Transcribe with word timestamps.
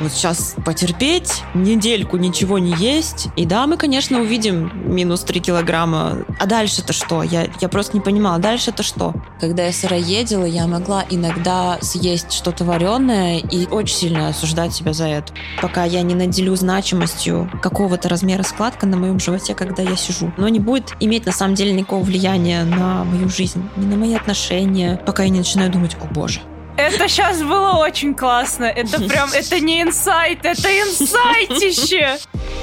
вот 0.00 0.12
сейчас 0.12 0.54
потерпеть, 0.64 1.42
недельку 1.54 2.16
ничего 2.16 2.58
не 2.58 2.72
есть, 2.74 3.28
и 3.36 3.44
да, 3.44 3.66
мы, 3.66 3.76
конечно, 3.76 4.20
увидим 4.20 4.70
минус 4.94 5.22
3 5.22 5.40
килограмма. 5.40 6.24
А 6.38 6.46
дальше-то 6.46 6.92
что? 6.92 7.22
Я, 7.22 7.48
я 7.60 7.68
просто 7.68 7.96
не 7.96 8.00
понимала, 8.00 8.38
дальше-то 8.38 8.82
что? 8.82 9.14
Когда 9.40 9.66
я 9.66 9.72
сыроедила, 9.72 10.44
я 10.44 10.66
могла 10.66 11.04
иногда 11.10 11.78
съесть 11.80 12.32
что-то 12.32 12.64
вареное 12.64 13.38
и 13.38 13.66
очень 13.66 13.96
сильно 13.96 14.28
осуждать 14.28 14.72
себя 14.72 14.92
за 14.92 15.06
это. 15.08 15.32
Пока 15.60 15.84
я 15.84 16.02
не 16.02 16.14
наделю 16.14 16.54
значимостью 16.54 17.50
какого-то 17.60 18.08
размера 18.08 18.42
складка 18.42 18.86
на 18.86 18.96
моем 18.96 19.18
животе, 19.18 19.54
когда 19.54 19.82
я 19.82 19.96
сижу. 19.96 20.32
Но 20.36 20.48
не 20.48 20.60
будет 20.60 20.94
иметь 21.00 21.26
на 21.26 21.32
самом 21.32 21.54
деле 21.54 21.72
никакого 21.72 22.02
влияния 22.02 22.64
на 22.64 23.04
мою 23.04 23.28
жизнь, 23.28 23.62
ни 23.76 23.84
на 23.86 23.96
мои 23.96 24.14
отношения, 24.14 25.00
пока 25.04 25.24
я 25.24 25.28
не 25.28 25.38
начинаю 25.38 25.70
думать, 25.70 25.96
о 26.00 26.06
боже, 26.06 26.40
это 26.78 27.08
сейчас 27.08 27.42
было 27.42 27.72
очень 27.72 28.14
классно. 28.14 28.64
Это 28.64 29.02
прям, 29.02 29.30
это 29.32 29.60
не 29.60 29.82
инсайт, 29.82 30.44
это 30.44 30.68
инсайтище. 30.68 32.18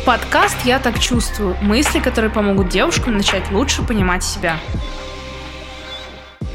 Подкаст 0.05 0.57
«Я 0.63 0.79
так 0.79 0.99
чувствую». 0.99 1.57
Мысли, 1.61 1.99
которые 1.99 2.31
помогут 2.31 2.69
девушкам 2.69 3.17
начать 3.17 3.51
лучше 3.51 3.83
понимать 3.83 4.23
себя. 4.23 4.57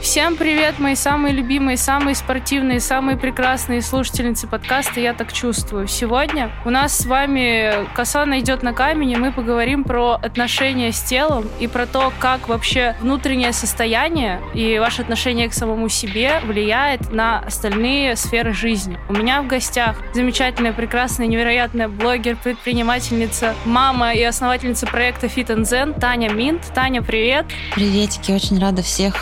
Всем 0.02 0.36
привет, 0.36 0.78
мои 0.78 0.94
самые 0.94 1.34
любимые, 1.34 1.76
самые 1.76 2.14
спортивные, 2.14 2.80
самые 2.80 3.18
прекрасные 3.18 3.82
слушательницы 3.82 4.46
подкаста 4.46 4.98
«Я 4.98 5.12
так 5.12 5.30
чувствую». 5.30 5.88
Сегодня 5.88 6.50
у 6.64 6.70
нас 6.70 6.96
с 6.96 7.04
вами 7.04 7.86
коса 7.94 8.24
найдет 8.24 8.62
на 8.62 8.72
камень, 8.72 9.10
и 9.10 9.16
мы 9.16 9.30
поговорим 9.30 9.84
про 9.84 10.14
отношения 10.14 10.90
с 10.90 11.02
телом 11.02 11.46
и 11.60 11.66
про 11.66 11.84
то, 11.84 12.14
как 12.18 12.48
вообще 12.48 12.96
внутреннее 13.00 13.52
состояние 13.52 14.40
и 14.54 14.78
ваше 14.78 15.02
отношение 15.02 15.50
к 15.50 15.52
самому 15.52 15.90
себе 15.90 16.40
влияет 16.44 17.12
на 17.12 17.40
остальные 17.40 18.16
сферы 18.16 18.54
жизни. 18.54 18.98
У 19.10 19.12
меня 19.12 19.42
в 19.42 19.48
гостях 19.48 19.96
замечательная, 20.14 20.72
прекрасная, 20.72 21.26
невероятная 21.26 21.88
блогер, 21.88 22.38
предпринимательница, 22.42 23.54
мама 23.66 24.14
и 24.14 24.22
основательница 24.22 24.86
проекта 24.86 25.26
Fit 25.26 25.48
and 25.48 25.64
Zen 25.64 26.00
Таня 26.00 26.30
Минт. 26.30 26.62
Таня, 26.74 27.02
привет! 27.02 27.44
Приветики, 27.74 28.32
очень 28.32 28.58
рада 28.58 28.82
всех 28.82 29.14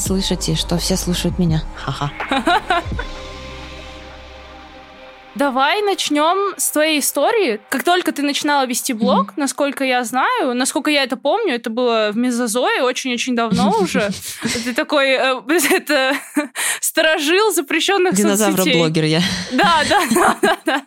слышите, 0.00 0.54
что 0.54 0.78
все 0.78 0.96
слушают 0.96 1.38
меня. 1.38 1.62
Ха-ха. 1.76 2.10
Давай 5.34 5.82
начнем 5.82 6.54
с 6.58 6.70
твоей 6.70 7.00
истории. 7.00 7.60
Как 7.68 7.84
только 7.84 8.12
ты 8.12 8.22
начинала 8.22 8.66
вести 8.66 8.92
блог, 8.92 9.30
mm-hmm. 9.30 9.36
насколько 9.36 9.84
я 9.84 10.02
знаю, 10.04 10.54
насколько 10.54 10.90
я 10.90 11.04
это 11.04 11.16
помню, 11.16 11.54
это 11.54 11.70
было 11.70 12.10
в 12.12 12.16
Мезозое 12.16 12.82
очень-очень 12.82 13.36
давно 13.36 13.76
уже. 13.80 14.10
Ты 14.42 14.74
такой, 14.74 15.10
э, 15.10 15.40
это 15.70 16.16
сторожил 16.80 17.52
запрещенных 17.52 18.14
Динозавр-блогер 18.14 19.04
я. 19.04 19.22
Да, 19.52 19.82
да, 19.88 20.36
да, 20.42 20.58
да. 20.64 20.82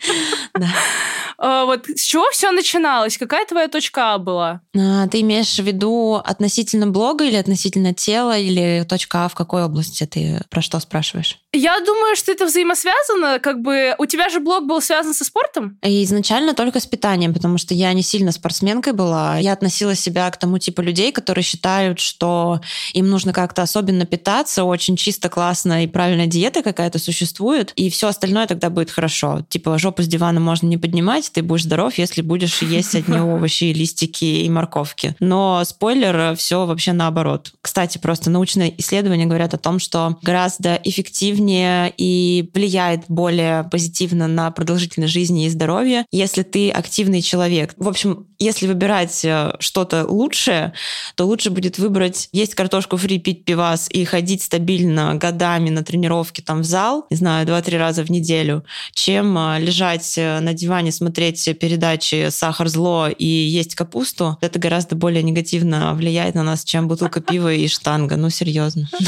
А, 1.38 1.66
вот 1.66 1.88
с 1.88 2.03
чего 2.03 2.30
все 2.31 2.52
начиналось? 2.52 3.17
Какая 3.17 3.45
твоя 3.45 3.67
точка 3.67 4.14
А 4.14 4.17
была? 4.17 4.61
А, 4.77 5.08
ты 5.08 5.21
имеешь 5.21 5.55
в 5.55 5.64
виду 5.64 6.21
относительно 6.23 6.88
блога 6.88 7.25
или 7.25 7.36
относительно 7.36 7.94
тела, 7.94 8.38
или 8.38 8.86
точка 8.88 9.25
А 9.25 9.27
в 9.30 9.36
какой 9.36 9.64
области 9.64 10.05
ты 10.05 10.41
про 10.49 10.61
что 10.61 10.80
спрашиваешь? 10.80 11.39
Я 11.52 11.80
думаю, 11.81 12.16
что 12.16 12.31
это 12.31 12.45
взаимосвязано. 12.45 13.39
Как 13.39 13.61
бы 13.61 13.95
у 13.97 14.05
тебя 14.05 14.30
же 14.34 14.39
блог 14.39 14.66
был 14.66 14.81
связан 14.81 15.14
со 15.14 15.23
спортом? 15.23 15.78
И 15.81 16.03
изначально 16.03 16.53
только 16.53 16.80
с 16.80 16.86
питанием, 16.86 17.34
потому 17.34 17.58
что 17.58 17.73
я 17.73 17.94
не 17.94 18.02
сильно 18.02 18.31
спортсменкой 18.31 18.94
была. 18.94 19.38
Я 19.38 19.53
относила 19.53 19.95
себя 19.95 20.30
к 20.30 20.38
тому 20.38 20.58
типу 20.58 20.81
людей, 20.81 21.12
которые 21.12 21.44
считают, 21.44 22.00
что 22.00 22.59
им 22.94 23.09
нужно 23.09 23.31
как-то 23.31 23.61
особенно 23.61 24.06
питаться, 24.06 24.64
очень 24.64 24.98
чисто, 24.98 25.30
классно 25.30 25.84
и 25.84 25.88
правильная 25.88 26.28
диета 26.28 26.64
какая-то 26.64 27.00
существует, 27.00 27.72
и 27.76 27.89
все 27.89 28.08
остальное 28.08 28.48
тогда 28.48 28.70
будет 28.70 28.92
хорошо. 28.92 29.45
Типа 29.50 29.78
жопу 29.78 30.02
с 30.02 30.08
дивана 30.08 30.39
можно 30.39 30.67
не 30.67 30.78
поднимать, 30.78 31.31
ты 31.31 31.42
будешь 31.42 31.64
здоров, 31.64 31.98
если 31.98 32.22
будешь 32.22 32.61
есть 32.61 32.95
одни 32.95 33.17
овощи, 33.20 33.66
листики 33.66 34.26
и 34.26 34.50
морковки. 34.50 35.16
Но 35.20 35.64
спойлер, 35.66 36.36
все 36.36 36.65
вообще 36.65 36.94
наоборот. 36.94 37.54
Кстати, 37.61 37.98
просто 37.98 38.30
научные 38.30 38.73
исследования 38.80 39.26
говорят 39.26 39.54
о 39.54 39.58
том, 39.58 39.80
что 39.80 40.17
гораздо 40.21 40.76
эффективнее 40.83 41.94
и 41.95 42.50
влияет 42.54 43.02
более 43.08 43.64
позитивно 43.65 44.23
на 44.28 44.52
продолжительность 44.52 45.14
жизни 45.14 45.45
и 45.45 45.50
здоровье, 45.50 46.06
если 46.11 46.44
ты 46.44 46.70
активный 46.72 47.22
человек. 47.22 47.73
В 47.78 47.88
общем, 47.88 48.28
если 48.39 48.67
выбирать 48.67 49.23
э, 49.23 49.54
что-то 49.60 50.06
лучшее, 50.06 50.73
то 51.16 51.26
лучше 51.26 51.50
будет 51.50 51.78
выбрать 51.78 52.30
есть 52.32 52.56
картошку 52.56 52.98
фри, 52.98 53.20
пить 53.20 53.45
пивас 53.45 53.88
и 53.89 54.04
ходить 54.06 54.42
стабильно 54.42 55.16
годами 55.16 55.70
на 55.70 55.83
тренировки 55.83 56.42
там 56.42 56.62
в 56.62 56.66
зал, 56.66 57.06
не 57.10 57.17
знаю, 57.17 57.45
два-три 57.45 57.78
раза 57.78 58.04
в 58.04 58.12
неделю, 58.12 58.66
чем 58.94 59.38
э, 59.38 59.60
лежать 59.60 60.17
э, 60.17 60.39
на 60.39 60.54
диване, 60.54 60.92
смотреть 60.92 61.44
передачи 61.60 62.30
«Сахар 62.30 62.67
зло» 62.67 63.08
и 63.08 63.26
есть 63.26 63.76
капусту. 63.76 64.38
Это 64.42 64.60
гораздо 64.60 64.95
более 64.95 65.23
негативно 65.23 65.94
влияет 65.94 66.36
на 66.36 66.44
нас, 66.44 66.64
чем 66.64 66.88
бутылка 66.88 67.22
пива 67.22 67.54
и 67.54 67.67
штанга. 67.67 68.17
Ну, 68.17 68.30
серьезно. 68.30 68.89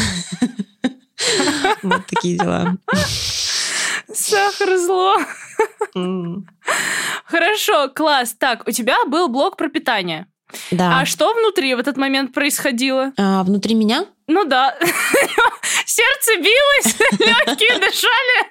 Вот 1.83 2.05
такие 2.07 2.37
дела. 2.37 2.77
Сахар 4.15 4.77
зло. 4.77 5.15
Хорошо, 7.25 7.89
класс. 7.89 8.35
Так, 8.37 8.67
у 8.67 8.71
тебя 8.71 8.97
был 9.07 9.27
блог 9.29 9.57
про 9.57 9.69
питание. 9.69 10.27
Да. 10.71 10.99
А 10.99 11.05
что 11.05 11.33
внутри 11.33 11.75
в 11.75 11.79
этот 11.79 11.97
момент 11.97 12.33
происходило? 12.33 13.11
А, 13.17 13.43
внутри 13.43 13.75
меня? 13.75 14.05
Ну 14.27 14.43
да. 14.45 14.75
Сердце 15.85 16.37
билось, 16.37 16.95
легкие 17.19 17.79
дышали. 17.79 18.49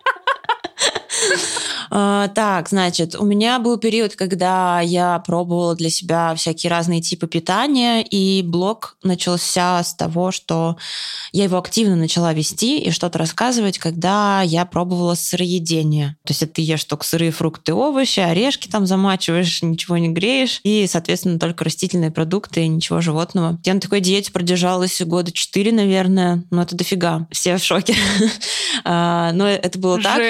А, 1.90 2.28
так, 2.28 2.68
значит, 2.68 3.14
у 3.14 3.24
меня 3.24 3.58
был 3.58 3.78
период, 3.78 4.16
когда 4.16 4.80
я 4.80 5.18
пробовала 5.20 5.76
для 5.76 5.90
себя 5.90 6.34
всякие 6.34 6.70
разные 6.70 7.00
типы 7.00 7.26
питания, 7.26 8.02
и 8.02 8.42
блог 8.42 8.96
начался 9.02 9.82
с 9.82 9.94
того, 9.94 10.32
что 10.32 10.76
я 11.32 11.44
его 11.44 11.58
активно 11.58 11.96
начала 11.96 12.32
вести 12.32 12.80
и 12.80 12.90
что-то 12.90 13.18
рассказывать, 13.18 13.78
когда 13.78 14.42
я 14.42 14.64
пробовала 14.64 15.14
сыроедение. 15.14 16.16
То 16.24 16.32
есть 16.32 16.52
ты 16.52 16.62
ешь 16.62 16.84
только 16.84 17.04
сырые 17.04 17.30
фрукты, 17.30 17.74
овощи, 17.74 18.20
орешки 18.20 18.68
там 18.68 18.86
замачиваешь, 18.86 19.62
ничего 19.62 19.96
не 19.98 20.08
греешь, 20.08 20.60
и, 20.64 20.86
соответственно, 20.88 21.38
только 21.38 21.64
растительные 21.64 22.10
продукты, 22.10 22.66
ничего 22.66 23.00
животного. 23.00 23.58
Я 23.64 23.74
на 23.74 23.80
такой 23.80 24.00
диете 24.00 24.32
продержалась 24.32 25.00
года 25.02 25.32
четыре, 25.64 25.76
наверное, 25.76 26.44
но 26.50 26.62
это 26.62 26.76
дофига. 26.76 27.26
Все 27.30 27.56
в 27.56 27.62
шоке. 27.62 27.94
А, 28.86 29.32
но 29.32 29.48
это 29.48 29.78
было 29.78 29.98
так 29.98 30.20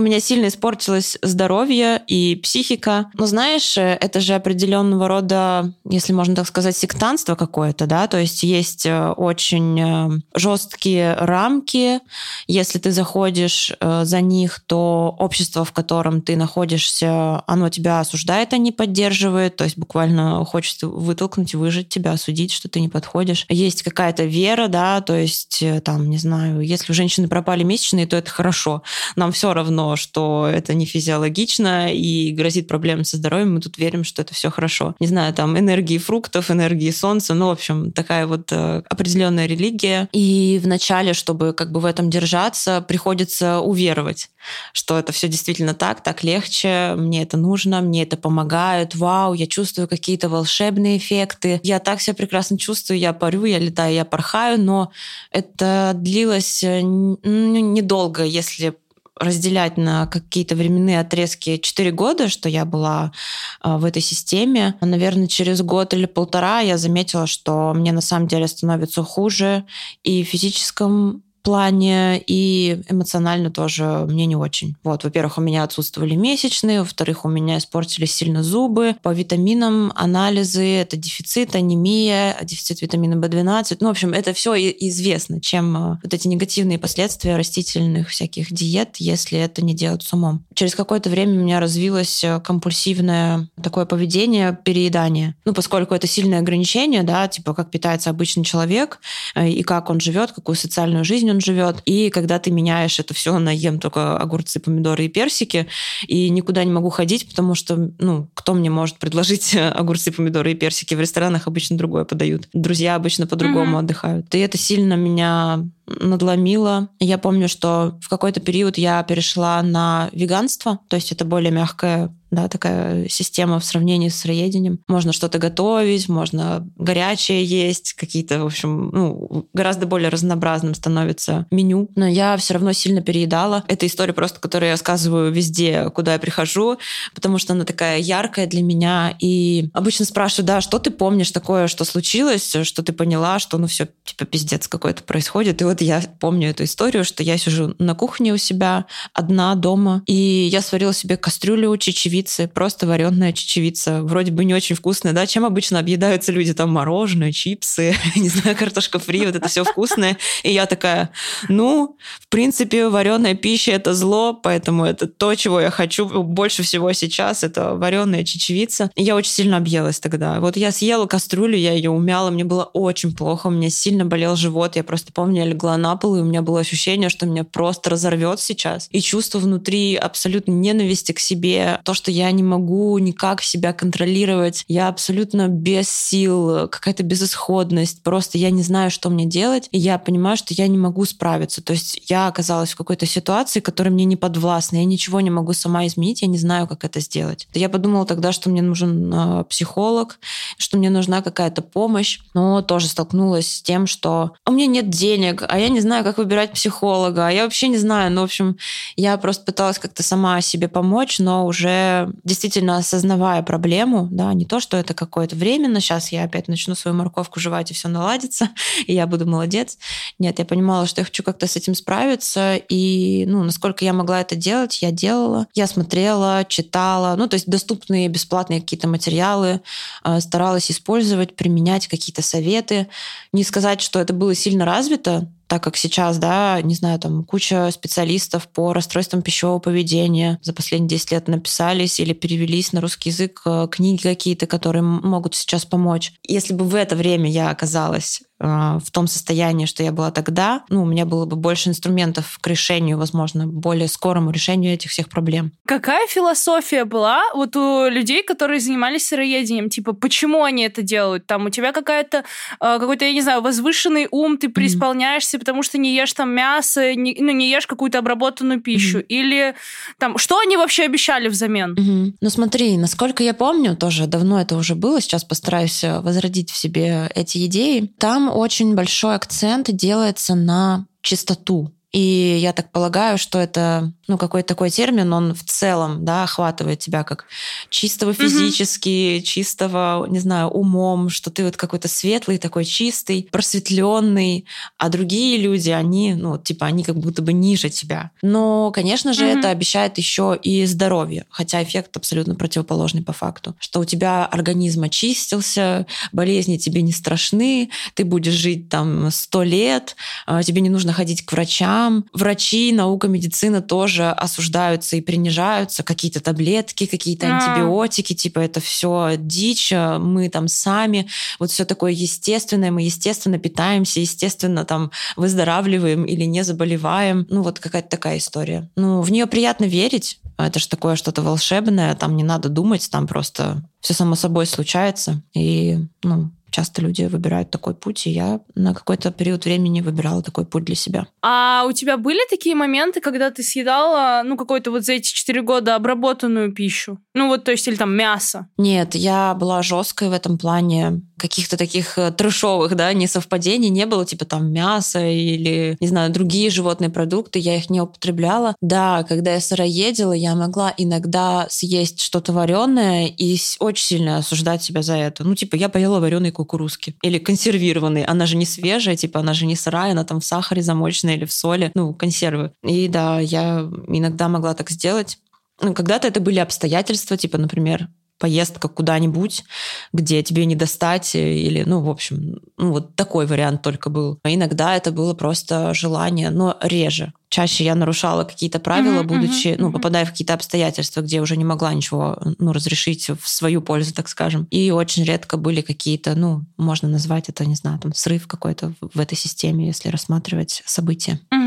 у 0.00 0.02
меня 0.02 0.18
сильно 0.18 0.48
испортилось 0.48 1.18
здоровье 1.22 2.02
и 2.06 2.34
психика. 2.36 3.10
Но 3.14 3.26
знаешь, 3.26 3.76
э, 3.76 3.98
это 4.00 4.20
же 4.20 4.34
определенного 4.34 5.08
рода, 5.08 5.72
если 5.88 6.12
можно 6.12 6.34
так 6.34 6.46
сказать, 6.46 6.76
сектантство 6.76 7.34
какое-то, 7.34 7.86
да, 7.86 8.06
то 8.06 8.18
есть 8.18 8.42
есть 8.42 8.86
э, 8.86 9.10
очень 9.10 9.80
э, 9.80 10.10
жесткие 10.34 11.14
рамки. 11.14 12.00
Если 12.46 12.78
ты 12.78 12.92
заходишь 12.92 13.72
за 13.80 14.20
них, 14.20 14.60
то 14.66 15.14
общество, 15.18 15.64
в 15.64 15.72
котором 15.72 16.22
ты 16.22 16.36
находишься, 16.36 17.42
оно 17.46 17.68
тебя 17.68 18.00
осуждает, 18.00 18.52
а 18.52 18.58
не 18.58 18.72
поддерживает, 18.72 19.56
то 19.56 19.64
есть 19.64 19.76
буквально 19.76 20.44
хочет 20.44 20.82
вытолкнуть, 20.82 21.54
выжить 21.54 21.88
тебя, 21.88 22.12
осудить, 22.12 22.52
что 22.52 22.68
ты 22.68 22.80
не 22.80 22.88
подходишь. 22.88 23.44
Есть 23.48 23.82
какая-то 23.82 24.24
вера, 24.24 24.68
да, 24.68 25.00
то 25.02 25.14
есть 25.14 25.62
там, 25.84 26.08
не 26.08 26.18
знаю, 26.18 26.60
если 26.60 26.92
у 26.92 26.94
женщины 26.94 27.28
пропали 27.28 27.62
месячные, 27.62 28.06
то 28.06 28.16
это 28.16 28.30
хорошо. 28.30 28.82
Нам 29.16 29.32
все 29.32 29.52
равно 29.52 29.89
что 29.96 30.48
это 30.52 30.74
не 30.74 30.86
физиологично 30.86 31.92
и 31.92 32.32
грозит 32.32 32.68
проблемами 32.68 33.04
со 33.04 33.16
здоровьем, 33.16 33.54
мы 33.54 33.60
тут 33.60 33.78
верим, 33.78 34.04
что 34.04 34.22
это 34.22 34.34
все 34.34 34.50
хорошо. 34.50 34.94
Не 35.00 35.06
знаю, 35.06 35.34
там 35.34 35.58
энергии 35.58 35.98
фруктов, 35.98 36.50
энергии 36.50 36.90
солнца, 36.90 37.34
ну, 37.34 37.48
в 37.48 37.50
общем, 37.50 37.92
такая 37.92 38.26
вот 38.26 38.52
э, 38.52 38.82
определенная 38.88 39.46
религия. 39.46 40.08
И 40.12 40.60
вначале, 40.62 41.14
чтобы 41.14 41.52
как 41.52 41.72
бы 41.72 41.80
в 41.80 41.84
этом 41.84 42.10
держаться, 42.10 42.80
приходится 42.80 43.60
уверовать 43.60 44.28
что 44.72 44.98
это 44.98 45.12
все 45.12 45.28
действительно 45.28 45.74
так, 45.74 46.02
так 46.02 46.22
легче, 46.22 46.94
мне 46.96 47.22
это 47.22 47.36
нужно, 47.36 47.80
мне 47.80 48.02
это 48.02 48.16
помогает, 48.16 48.94
вау, 48.94 49.34
я 49.34 49.46
чувствую 49.46 49.88
какие-то 49.88 50.28
волшебные 50.28 50.98
эффекты, 50.98 51.60
я 51.62 51.78
так 51.78 52.00
себя 52.00 52.14
прекрасно 52.14 52.58
чувствую, 52.58 52.98
я 52.98 53.12
парю, 53.12 53.44
я 53.44 53.58
летаю, 53.58 53.94
я 53.94 54.04
порхаю, 54.04 54.60
но 54.60 54.92
это 55.30 55.92
длилось 55.94 56.62
э, 56.62 56.80
недолго, 56.82 58.24
если 58.24 58.74
разделять 59.20 59.76
на 59.76 60.06
какие-то 60.06 60.56
временные 60.56 60.98
отрезки 60.98 61.58
4 61.58 61.92
года, 61.92 62.28
что 62.28 62.48
я 62.48 62.64
была 62.64 63.12
а, 63.60 63.76
в 63.76 63.84
этой 63.84 64.00
системе. 64.00 64.76
Наверное, 64.80 65.26
через 65.26 65.60
год 65.60 65.92
или 65.92 66.06
полтора 66.06 66.60
я 66.60 66.78
заметила, 66.78 67.26
что 67.26 67.74
мне 67.74 67.92
на 67.92 68.00
самом 68.00 68.26
деле 68.26 68.48
становится 68.48 69.02
хуже 69.04 69.66
и 70.02 70.24
в 70.24 70.26
физическом 70.26 71.22
плане, 71.42 72.22
и 72.26 72.82
эмоционально 72.88 73.50
тоже 73.50 74.06
мне 74.08 74.26
не 74.26 74.36
очень. 74.36 74.76
Вот, 74.84 75.04
во-первых, 75.04 75.38
у 75.38 75.40
меня 75.40 75.62
отсутствовали 75.62 76.14
месячные, 76.14 76.80
во-вторых, 76.80 77.24
у 77.24 77.28
меня 77.28 77.58
испортились 77.58 78.14
сильно 78.14 78.42
зубы. 78.42 78.96
По 79.02 79.12
витаминам 79.12 79.92
анализы, 79.94 80.64
это 80.64 80.96
дефицит, 80.96 81.54
анемия, 81.54 82.36
дефицит 82.42 82.82
витамина 82.82 83.14
В12. 83.14 83.78
Ну, 83.80 83.88
в 83.88 83.90
общем, 83.90 84.12
это 84.12 84.32
все 84.32 84.54
известно, 84.56 85.40
чем 85.40 85.76
э, 85.76 85.98
вот 86.02 86.12
эти 86.14 86.28
негативные 86.28 86.78
последствия 86.78 87.36
растительных 87.36 88.10
всяких 88.10 88.52
диет, 88.52 88.96
если 88.98 89.38
это 89.38 89.64
не 89.64 89.74
делать 89.74 90.02
с 90.02 90.12
умом. 90.12 90.44
Через 90.54 90.74
какое-то 90.74 91.10
время 91.10 91.32
у 91.34 91.42
меня 91.42 91.60
развилось 91.60 92.22
э, 92.24 92.40
компульсивное 92.40 93.48
такое 93.62 93.86
поведение, 93.86 94.58
переедание. 94.64 95.34
Ну, 95.44 95.54
поскольку 95.54 95.94
это 95.94 96.06
сильное 96.06 96.40
ограничение, 96.40 97.02
да, 97.02 97.28
типа 97.28 97.54
как 97.54 97.70
питается 97.70 98.10
обычный 98.10 98.44
человек, 98.44 99.00
э, 99.34 99.48
и 99.48 99.62
как 99.62 99.90
он 99.90 100.00
живет, 100.00 100.32
какую 100.32 100.56
социальную 100.56 101.04
жизнь 101.04 101.29
он 101.30 101.40
живет. 101.40 101.82
И 101.84 102.10
когда 102.10 102.38
ты 102.38 102.50
меняешь 102.50 102.98
это 102.98 103.14
все 103.14 103.38
на 103.38 103.50
ем 103.50 103.78
только 103.78 104.16
огурцы, 104.16 104.60
помидоры 104.60 105.06
и 105.06 105.08
персики, 105.08 105.66
и 106.06 106.28
никуда 106.30 106.64
не 106.64 106.72
могу 106.72 106.90
ходить, 106.90 107.28
потому 107.28 107.54
что, 107.54 107.90
ну, 107.98 108.28
кто 108.34 108.54
мне 108.54 108.70
может 108.70 108.96
предложить 108.98 109.56
огурцы, 109.74 110.12
помидоры 110.12 110.52
и 110.52 110.54
персики? 110.54 110.94
В 110.94 111.00
ресторанах 111.00 111.46
обычно 111.46 111.76
другое 111.76 112.04
подают. 112.04 112.48
Друзья 112.52 112.94
обычно 112.94 113.26
по-другому 113.26 113.76
mm-hmm. 113.76 113.80
отдыхают. 113.80 114.34
И 114.34 114.38
это 114.38 114.58
сильно 114.58 114.94
меня 114.94 115.64
надломило. 115.86 116.88
Я 117.00 117.18
помню, 117.18 117.48
что 117.48 117.98
в 118.00 118.08
какой-то 118.08 118.40
период 118.40 118.78
я 118.78 119.02
перешла 119.02 119.62
на 119.62 120.08
веганство, 120.12 120.78
то 120.88 120.96
есть 120.96 121.12
это 121.12 121.24
более 121.24 121.50
мягкое 121.50 122.14
да, 122.30 122.48
такая 122.48 123.08
система 123.08 123.58
в 123.58 123.64
сравнении 123.64 124.08
с 124.08 124.16
сыроедением. 124.16 124.80
Можно 124.88 125.12
что-то 125.12 125.38
готовить, 125.38 126.08
можно 126.08 126.66
горячее 126.76 127.44
есть, 127.44 127.94
какие-то, 127.94 128.42
в 128.42 128.46
общем, 128.46 128.90
ну, 128.92 129.48
гораздо 129.52 129.86
более 129.86 130.08
разнообразным 130.08 130.74
становится 130.74 131.46
меню. 131.50 131.88
Но 131.96 132.06
я 132.06 132.36
все 132.36 132.54
равно 132.54 132.72
сильно 132.72 133.02
переедала. 133.02 133.64
Это 133.68 133.86
история 133.86 134.12
просто, 134.12 134.40
которую 134.40 134.68
я 134.68 134.74
рассказываю 134.74 135.32
везде, 135.32 135.90
куда 135.90 136.14
я 136.14 136.18
прихожу, 136.18 136.78
потому 137.14 137.38
что 137.38 137.52
она 137.52 137.64
такая 137.64 137.98
яркая 137.98 138.46
для 138.46 138.62
меня. 138.62 139.14
И 139.18 139.70
обычно 139.72 140.04
спрашиваю, 140.04 140.46
да, 140.46 140.60
что 140.60 140.78
ты 140.78 140.90
помнишь 140.90 141.30
такое, 141.30 141.66
что 141.66 141.84
случилось, 141.84 142.56
что 142.62 142.82
ты 142.82 142.92
поняла, 142.92 143.38
что 143.38 143.58
ну 143.58 143.66
все, 143.66 143.88
типа, 144.04 144.24
пиздец 144.24 144.68
какой-то 144.68 145.02
происходит. 145.02 145.60
И 145.60 145.64
вот 145.64 145.80
я 145.80 146.02
помню 146.20 146.50
эту 146.50 146.64
историю, 146.64 147.04
что 147.04 147.22
я 147.22 147.38
сижу 147.38 147.74
на 147.78 147.94
кухне 147.94 148.32
у 148.32 148.36
себя 148.36 148.86
одна 149.12 149.54
дома, 149.54 150.02
и 150.06 150.14
я 150.14 150.60
сварила 150.60 150.94
себе 150.94 151.16
кастрюлю 151.16 151.76
чечевицы 151.76 152.19
чечевицы, 152.20 152.48
просто 152.48 152.86
вареная 152.86 153.32
чечевица. 153.32 154.02
Вроде 154.02 154.32
бы 154.32 154.44
не 154.44 154.54
очень 154.54 154.76
вкусная, 154.76 155.12
да? 155.12 155.26
Чем 155.26 155.44
обычно 155.44 155.78
объедаются 155.78 156.32
люди? 156.32 156.52
Там 156.52 156.70
мороженое, 156.70 157.32
чипсы, 157.32 157.94
не 158.16 158.28
знаю, 158.28 158.56
картошка 158.56 158.98
фри, 158.98 159.26
вот 159.26 159.36
это 159.36 159.48
все 159.48 159.64
вкусное. 159.64 160.16
И 160.42 160.52
я 160.52 160.66
такая, 160.66 161.10
ну, 161.48 161.96
в 162.20 162.28
принципе, 162.28 162.88
вареная 162.88 163.34
пища– 163.34 163.72
это 163.72 163.94
зло, 163.94 164.34
поэтому 164.34 164.84
это 164.84 165.06
то, 165.06 165.34
чего 165.34 165.60
я 165.60 165.70
хочу 165.70 166.06
больше 166.22 166.62
всего 166.62 166.92
сейчас, 166.92 167.44
это 167.44 167.74
вареная 167.74 168.24
чечевица. 168.24 168.90
И 168.96 169.02
я 169.02 169.16
очень 169.16 169.32
сильно 169.32 169.56
объелась 169.56 170.00
тогда. 170.00 170.40
Вот 170.40 170.56
я 170.56 170.72
съела 170.72 171.06
кастрюлю, 171.06 171.56
я 171.56 171.72
ее 171.72 171.90
умяла, 171.90 172.30
мне 172.30 172.44
было 172.44 172.64
очень 172.64 173.14
плохо, 173.14 173.48
у 173.48 173.50
меня 173.50 173.70
сильно 173.70 174.04
болел 174.04 174.36
живот. 174.36 174.76
Я 174.76 174.84
просто 174.84 175.12
помню, 175.12 175.42
я 175.42 175.46
легла 175.46 175.76
на 175.76 175.96
пол, 175.96 176.16
и 176.16 176.20
у 176.20 176.24
меня 176.24 176.42
было 176.42 176.60
ощущение, 176.60 177.08
что 177.08 177.26
меня 177.26 177.44
просто 177.44 177.90
разорвет 177.90 178.40
сейчас. 178.40 178.88
И 178.90 179.00
чувство 179.00 179.38
внутри 179.38 179.96
абсолютно 179.96 180.52
ненависти 180.52 181.12
к 181.12 181.20
себе, 181.20 181.80
то, 181.84 181.94
что 181.94 182.09
что 182.10 182.18
я 182.18 182.32
не 182.32 182.42
могу 182.42 182.98
никак 182.98 183.40
себя 183.40 183.72
контролировать, 183.72 184.64
я 184.66 184.88
абсолютно 184.88 185.46
без 185.46 185.88
сил, 185.88 186.68
какая-то 186.68 187.04
безысходность, 187.04 188.02
просто 188.02 188.36
я 188.36 188.50
не 188.50 188.62
знаю, 188.64 188.90
что 188.90 189.10
мне 189.10 189.26
делать, 189.26 189.68
и 189.70 189.78
я 189.78 189.96
понимаю, 189.98 190.36
что 190.36 190.52
я 190.54 190.66
не 190.66 190.76
могу 190.76 191.04
справиться. 191.04 191.62
То 191.62 191.72
есть 191.72 192.02
я 192.08 192.26
оказалась 192.26 192.72
в 192.72 192.76
какой-то 192.76 193.06
ситуации, 193.06 193.60
которая 193.60 193.94
мне 193.94 194.04
не 194.06 194.16
подвластна, 194.16 194.78
я 194.78 194.84
ничего 194.84 195.20
не 195.20 195.30
могу 195.30 195.52
сама 195.52 195.86
изменить, 195.86 196.22
я 196.22 196.28
не 196.28 196.38
знаю, 196.38 196.66
как 196.66 196.84
это 196.84 196.98
сделать. 196.98 197.46
Я 197.54 197.68
подумала 197.68 198.06
тогда, 198.06 198.32
что 198.32 198.50
мне 198.50 198.62
нужен 198.62 199.12
э, 199.12 199.44
психолог, 199.44 200.18
что 200.58 200.78
мне 200.78 200.90
нужна 200.90 201.22
какая-то 201.22 201.62
помощь, 201.62 202.18
но 202.34 202.60
тоже 202.60 202.88
столкнулась 202.88 203.56
с 203.56 203.62
тем, 203.62 203.86
что 203.86 204.32
у 204.46 204.52
меня 204.52 204.66
нет 204.66 204.90
денег, 204.90 205.44
а 205.48 205.58
я 205.58 205.68
не 205.68 205.80
знаю, 205.80 206.02
как 206.02 206.18
выбирать 206.18 206.52
психолога, 206.52 207.28
а 207.28 207.30
я 207.30 207.44
вообще 207.44 207.68
не 207.68 207.78
знаю. 207.78 208.10
Ну, 208.10 208.22
в 208.22 208.24
общем, 208.24 208.56
я 208.96 209.16
просто 209.16 209.44
пыталась 209.44 209.78
как-то 209.78 210.02
сама 210.02 210.40
себе 210.40 210.66
помочь, 210.66 211.20
но 211.20 211.46
уже 211.46 211.99
действительно 212.24 212.76
осознавая 212.76 213.42
проблему, 213.42 214.08
да, 214.10 214.32
не 214.34 214.44
то, 214.44 214.60
что 214.60 214.76
это 214.76 214.94
какое-то 214.94 215.36
временно, 215.36 215.80
сейчас 215.80 216.12
я 216.12 216.24
опять 216.24 216.48
начну 216.48 216.74
свою 216.74 216.96
морковку 216.96 217.40
жевать 217.40 217.70
и 217.70 217.74
все 217.74 217.88
наладится, 217.88 218.50
и 218.86 218.94
я 218.94 219.06
буду 219.06 219.26
молодец. 219.26 219.78
Нет, 220.18 220.38
я 220.38 220.44
понимала, 220.44 220.86
что 220.86 221.00
я 221.00 221.04
хочу 221.04 221.22
как-то 221.22 221.46
с 221.46 221.56
этим 221.56 221.74
справиться, 221.74 222.56
и, 222.56 223.24
ну, 223.26 223.42
насколько 223.42 223.84
я 223.84 223.92
могла 223.92 224.20
это 224.20 224.36
делать, 224.36 224.82
я 224.82 224.90
делала. 224.90 225.46
Я 225.54 225.66
смотрела, 225.66 226.44
читала, 226.48 227.16
ну, 227.16 227.28
то 227.28 227.34
есть 227.34 227.48
доступные 227.48 228.08
бесплатные 228.08 228.60
какие-то 228.60 228.88
материалы, 228.88 229.60
э, 230.04 230.20
старалась 230.20 230.70
использовать, 230.70 231.36
применять 231.36 231.88
какие-то 231.88 232.22
советы. 232.22 232.88
Не 233.32 233.44
сказать, 233.44 233.80
что 233.80 234.00
это 234.00 234.12
было 234.12 234.34
сильно 234.34 234.64
развито, 234.64 235.28
так 235.50 235.64
как 235.64 235.76
сейчас, 235.76 236.18
да, 236.18 236.62
не 236.62 236.76
знаю, 236.76 237.00
там 237.00 237.24
куча 237.24 237.68
специалистов 237.72 238.46
по 238.46 238.72
расстройствам 238.72 239.20
пищевого 239.20 239.58
поведения 239.58 240.38
за 240.42 240.52
последние 240.52 240.90
10 240.90 241.10
лет 241.10 241.26
написались 241.26 241.98
или 241.98 242.12
перевелись 242.12 242.72
на 242.72 242.80
русский 242.80 243.08
язык 243.08 243.42
э, 243.44 243.66
книги 243.68 244.00
какие-то, 244.00 244.46
которые 244.46 244.82
могут 244.82 245.34
сейчас 245.34 245.64
помочь. 245.66 246.12
Если 246.22 246.54
бы 246.54 246.64
в 246.64 246.76
это 246.76 246.94
время 246.94 247.28
я 247.28 247.50
оказалась 247.50 248.22
в 248.40 248.90
том 248.90 249.06
состоянии, 249.06 249.66
что 249.66 249.82
я 249.82 249.92
была 249.92 250.10
тогда, 250.10 250.64
ну, 250.70 250.82
у 250.82 250.86
меня 250.86 251.04
было 251.04 251.26
бы 251.26 251.36
больше 251.36 251.68
инструментов 251.68 252.38
к 252.40 252.46
решению, 252.46 252.96
возможно, 252.96 253.46
более 253.46 253.86
скорому 253.86 254.30
решению 254.30 254.72
этих 254.72 254.90
всех 254.90 255.08
проблем. 255.10 255.52
Какая 255.66 256.06
философия 256.06 256.84
была 256.84 257.22
вот 257.34 257.54
у 257.56 257.88
людей, 257.88 258.22
которые 258.22 258.60
занимались 258.60 259.08
сыроедением? 259.08 259.68
Типа, 259.68 259.92
почему 259.92 260.42
они 260.42 260.62
это 260.62 260.80
делают? 260.80 261.26
Там 261.26 261.46
у 261.46 261.50
тебя 261.50 261.72
какая-то, 261.72 262.24
а, 262.58 262.78
какой-то, 262.78 263.04
я 263.04 263.12
не 263.12 263.20
знаю, 263.20 263.42
возвышенный 263.42 264.08
ум, 264.10 264.38
ты 264.38 264.48
преисполняешься, 264.48 265.36
mm-hmm. 265.36 265.40
потому 265.40 265.62
что 265.62 265.76
не 265.78 265.94
ешь 265.94 266.12
там 266.14 266.30
мясо, 266.30 266.94
не, 266.94 267.16
ну, 267.20 267.32
не 267.32 267.50
ешь 267.50 267.66
какую-то 267.66 267.98
обработанную 267.98 268.60
пищу. 268.60 269.00
Mm-hmm. 269.00 269.06
Или 269.08 269.54
там, 269.98 270.16
что 270.16 270.38
они 270.38 270.56
вообще 270.56 270.84
обещали 270.84 271.28
взамен? 271.28 271.74
Mm-hmm. 271.74 272.14
Ну, 272.20 272.30
смотри, 272.30 272.78
насколько 272.78 273.22
я 273.22 273.34
помню, 273.34 273.76
тоже 273.76 274.06
давно 274.06 274.40
это 274.40 274.56
уже 274.56 274.74
было, 274.74 275.00
сейчас 275.00 275.24
постараюсь 275.24 275.84
э, 275.84 276.00
возродить 276.00 276.50
в 276.50 276.56
себе 276.56 277.10
эти 277.14 277.44
идеи. 277.46 277.92
Там 277.98 278.29
очень 278.32 278.74
большой 278.74 279.14
акцент 279.14 279.70
делается 279.70 280.34
на 280.34 280.86
чистоту. 281.02 281.72
И 281.92 282.38
я 282.40 282.52
так 282.52 282.70
полагаю, 282.70 283.18
что 283.18 283.38
это 283.38 283.92
ну, 284.10 284.18
какой-то 284.18 284.48
такой 284.48 284.70
термин, 284.70 285.12
он 285.12 285.34
в 285.34 285.44
целом, 285.44 286.04
да, 286.04 286.24
охватывает 286.24 286.80
тебя 286.80 287.04
как 287.04 287.26
чистого 287.68 288.12
физически, 288.12 288.88
mm-hmm. 288.88 289.20
чистого, 289.22 290.06
не 290.08 290.18
знаю, 290.18 290.48
умом, 290.48 291.08
что 291.10 291.30
ты 291.30 291.44
вот 291.44 291.56
какой-то 291.56 291.86
светлый, 291.86 292.38
такой 292.38 292.64
чистый, 292.64 293.28
просветленный, 293.30 294.46
а 294.78 294.88
другие 294.88 295.38
люди, 295.38 295.70
они, 295.70 296.14
ну, 296.14 296.38
типа, 296.38 296.66
они 296.66 296.82
как 296.82 296.98
будто 296.98 297.22
бы 297.22 297.32
ниже 297.32 297.70
тебя. 297.70 298.10
Но, 298.20 298.72
конечно 298.72 299.12
же, 299.12 299.24
mm-hmm. 299.24 299.38
это 299.38 299.50
обещает 299.50 299.96
еще 299.96 300.38
и 300.42 300.66
здоровье, 300.66 301.26
хотя 301.30 301.62
эффект 301.62 301.96
абсолютно 301.96 302.34
противоположный 302.34 303.02
по 303.02 303.12
факту, 303.12 303.54
что 303.60 303.80
у 303.80 303.84
тебя 303.84 304.26
организм 304.26 304.82
очистился, 304.82 305.86
болезни 306.10 306.56
тебе 306.56 306.82
не 306.82 306.92
страшны, 306.92 307.70
ты 307.94 308.04
будешь 308.04 308.34
жить 308.34 308.68
там 308.68 309.10
сто 309.12 309.44
лет, 309.44 309.94
а, 310.26 310.42
тебе 310.42 310.60
не 310.60 310.68
нужно 310.68 310.92
ходить 310.92 311.24
к 311.24 311.30
врачам. 311.30 312.04
Врачи, 312.12 312.72
наука, 312.72 313.06
медицина 313.06 313.60
тоже 313.60 313.99
тоже 314.00 314.10
осуждаются 314.12 314.96
и 314.96 315.00
принижаются, 315.00 315.82
какие-то 315.82 316.20
таблетки, 316.20 316.86
какие-то 316.86 317.26
а. 317.26 317.36
антибиотики, 317.36 318.14
типа 318.14 318.40
это 318.40 318.60
все 318.60 319.14
дичь, 319.16 319.72
э, 319.72 319.98
мы 319.98 320.28
там 320.28 320.48
сами, 320.48 321.08
вот 321.38 321.50
все 321.50 321.64
такое 321.64 321.92
естественное, 321.92 322.70
мы 322.70 322.82
естественно 322.82 323.38
питаемся, 323.38 324.00
естественно 324.00 324.64
там 324.64 324.90
выздоравливаем 325.16 326.04
или 326.04 326.24
не 326.24 326.44
заболеваем. 326.44 327.26
Ну 327.30 327.42
вот 327.42 327.58
какая-то 327.58 327.88
такая 327.88 328.18
история. 328.18 328.68
Ну, 328.76 329.02
в 329.02 329.10
нее 329.10 329.26
приятно 329.26 329.64
верить, 329.64 330.20
это 330.38 330.58
же 330.58 330.68
такое 330.68 330.96
что-то 330.96 331.22
волшебное, 331.22 331.94
там 331.94 332.16
не 332.16 332.24
надо 332.24 332.48
думать, 332.48 332.88
там 332.90 333.06
просто 333.06 333.62
все 333.80 333.94
само 333.94 334.14
собой 334.14 334.46
случается. 334.46 335.22
И, 335.34 335.78
ну, 336.02 336.30
часто 336.50 336.82
люди 336.82 337.04
выбирают 337.04 337.50
такой 337.50 337.74
путь, 337.74 338.06
и 338.06 338.10
я 338.10 338.40
на 338.54 338.74
какой-то 338.74 339.10
период 339.10 339.44
времени 339.44 339.80
выбирала 339.80 340.22
такой 340.22 340.44
путь 340.44 340.64
для 340.64 340.74
себя. 340.74 341.06
А 341.22 341.64
у 341.68 341.72
тебя 341.72 341.96
были 341.96 342.20
такие 342.28 342.54
моменты, 342.54 343.00
когда 343.00 343.30
ты 343.30 343.42
съедала, 343.42 344.22
ну, 344.24 344.36
какой-то 344.36 344.70
вот 344.70 344.84
за 344.84 344.94
эти 344.94 345.12
четыре 345.12 345.42
года 345.42 345.76
обработанную 345.76 346.52
пищу? 346.52 346.98
Ну, 347.14 347.28
вот, 347.28 347.44
то 347.44 347.50
есть, 347.50 347.66
или 347.68 347.76
там 347.76 347.94
мясо? 347.94 348.48
Нет, 348.56 348.94
я 348.94 349.34
была 349.34 349.62
жесткой 349.62 350.08
в 350.08 350.12
этом 350.12 350.38
плане. 350.38 351.02
Каких-то 351.18 351.56
таких 351.56 351.98
э, 351.98 352.12
трешовых, 352.12 352.74
да, 352.76 352.92
несовпадений 352.92 353.68
не 353.68 353.84
было, 353.84 354.06
типа 354.06 354.24
там 354.24 354.52
мясо 354.52 355.00
или, 355.04 355.76
не 355.80 355.88
знаю, 355.88 356.10
другие 356.10 356.50
животные 356.50 356.90
продукты, 356.90 357.38
я 357.38 357.56
их 357.56 357.68
не 357.68 357.80
употребляла. 357.80 358.54
Да, 358.60 359.04
когда 359.08 359.34
я 359.34 359.40
сыроедила, 359.40 360.12
я 360.12 360.34
могла 360.34 360.72
иногда 360.76 361.46
съесть 361.50 362.00
что-то 362.00 362.32
вареное 362.32 363.06
и 363.06 363.36
очень 363.58 363.84
сильно 363.84 364.16
осуждать 364.18 364.62
себя 364.62 364.82
за 364.82 364.96
это. 364.96 365.24
Ну, 365.24 365.34
типа, 365.34 365.56
я 365.56 365.68
поела 365.68 366.00
вареный 366.00 366.32
кукурузки. 366.40 366.96
Или 367.02 367.18
консервированной. 367.18 368.04
Она 368.04 368.26
же 368.26 368.36
не 368.36 368.46
свежая, 368.46 368.96
типа 368.96 369.20
она 369.20 369.34
же 369.34 369.46
не 369.46 369.56
сырая, 369.56 369.92
она 369.92 370.04
там 370.04 370.20
в 370.20 370.24
сахаре 370.24 370.62
замочена 370.62 371.10
или 371.10 371.24
в 371.24 371.32
соли. 371.32 371.70
Ну, 371.74 371.94
консервы. 371.94 372.52
И 372.64 372.88
да, 372.88 373.20
я 373.20 373.68
иногда 373.88 374.28
могла 374.28 374.54
так 374.54 374.70
сделать. 374.70 375.18
Ну, 375.62 375.74
когда-то 375.74 376.08
это 376.08 376.20
были 376.20 376.38
обстоятельства, 376.38 377.16
типа, 377.16 377.36
например, 377.36 377.88
поездка 378.20 378.68
куда-нибудь, 378.68 379.44
где 379.92 380.22
тебе 380.22 380.44
не 380.44 380.54
достать, 380.54 381.16
э, 381.16 381.34
или, 381.38 381.64
ну, 381.64 381.80
в 381.80 381.88
общем, 381.88 382.40
ну, 382.58 382.72
вот 382.72 382.94
такой 382.94 383.26
вариант 383.26 383.62
только 383.62 383.90
был. 383.90 384.20
А 384.22 384.30
иногда 384.30 384.76
это 384.76 384.92
было 384.92 385.14
просто 385.14 385.74
желание, 385.74 386.30
но 386.30 386.56
реже. 386.60 387.12
Чаще 387.30 387.64
я 387.64 387.74
нарушала 387.74 388.24
какие-то 388.24 388.58
правила, 388.58 389.02
mm-hmm, 389.02 389.06
будучи, 389.06 389.48
mm-hmm, 389.48 389.56
ну, 389.58 389.72
попадая 389.72 390.04
в 390.04 390.10
какие-то 390.10 390.34
обстоятельства, 390.34 391.00
где 391.00 391.20
уже 391.20 391.36
не 391.36 391.44
могла 391.44 391.72
ничего, 391.72 392.18
ну, 392.38 392.52
разрешить 392.52 393.08
в 393.08 393.28
свою 393.28 393.62
пользу, 393.62 393.94
так 393.94 394.08
скажем. 394.08 394.46
И 394.50 394.70
очень 394.70 395.04
редко 395.04 395.36
были 395.36 395.60
какие-то, 395.60 396.14
ну, 396.14 396.44
можно 396.56 396.88
назвать 396.88 397.28
это, 397.28 397.46
не 397.46 397.54
знаю, 397.54 397.78
там, 397.78 397.94
срыв 397.94 398.26
какой-то 398.26 398.74
в 398.80 399.00
этой 399.00 399.16
системе, 399.16 399.66
если 399.66 399.88
рассматривать 399.88 400.62
события. 400.66 401.20
Mm-hmm. 401.32 401.39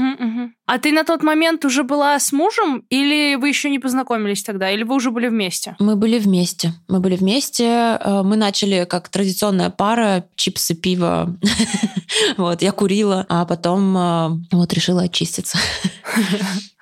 А 0.65 0.79
ты 0.79 0.93
на 0.93 1.03
тот 1.03 1.24
момент 1.24 1.65
уже 1.65 1.84
была 1.84 2.17
с 2.17 2.32
мужем, 2.32 2.86
или 2.89 3.36
вы 3.36 3.50
еще 3.50 3.70
не 3.70 3.79
познакомились 3.79 4.43
тогда, 4.43 4.72
или 4.72 4.84
вы 4.84 4.96
уже 4.96 5.12
были 5.12 5.27
вместе? 5.27 5.75
Мы 5.79 5.98
были 5.98 6.17
вместе. 6.20 6.74
Мы 6.88 7.01
были 7.01 7.17
вместе. 7.17 7.98
Э, 8.00 8.22
мы 8.24 8.38
начали 8.38 8.86
как 8.86 9.10
традиционная 9.10 9.70
пара, 9.70 10.25
чипсы, 10.36 10.74
пиво. 10.74 11.36
Вот, 12.38 12.62
я 12.62 12.72
курила, 12.72 13.25
а 13.27 13.43
потом 13.46 13.98
э, 13.98 14.29
вот 14.51 14.74
решила 14.74 15.03
очиститься. 15.03 15.58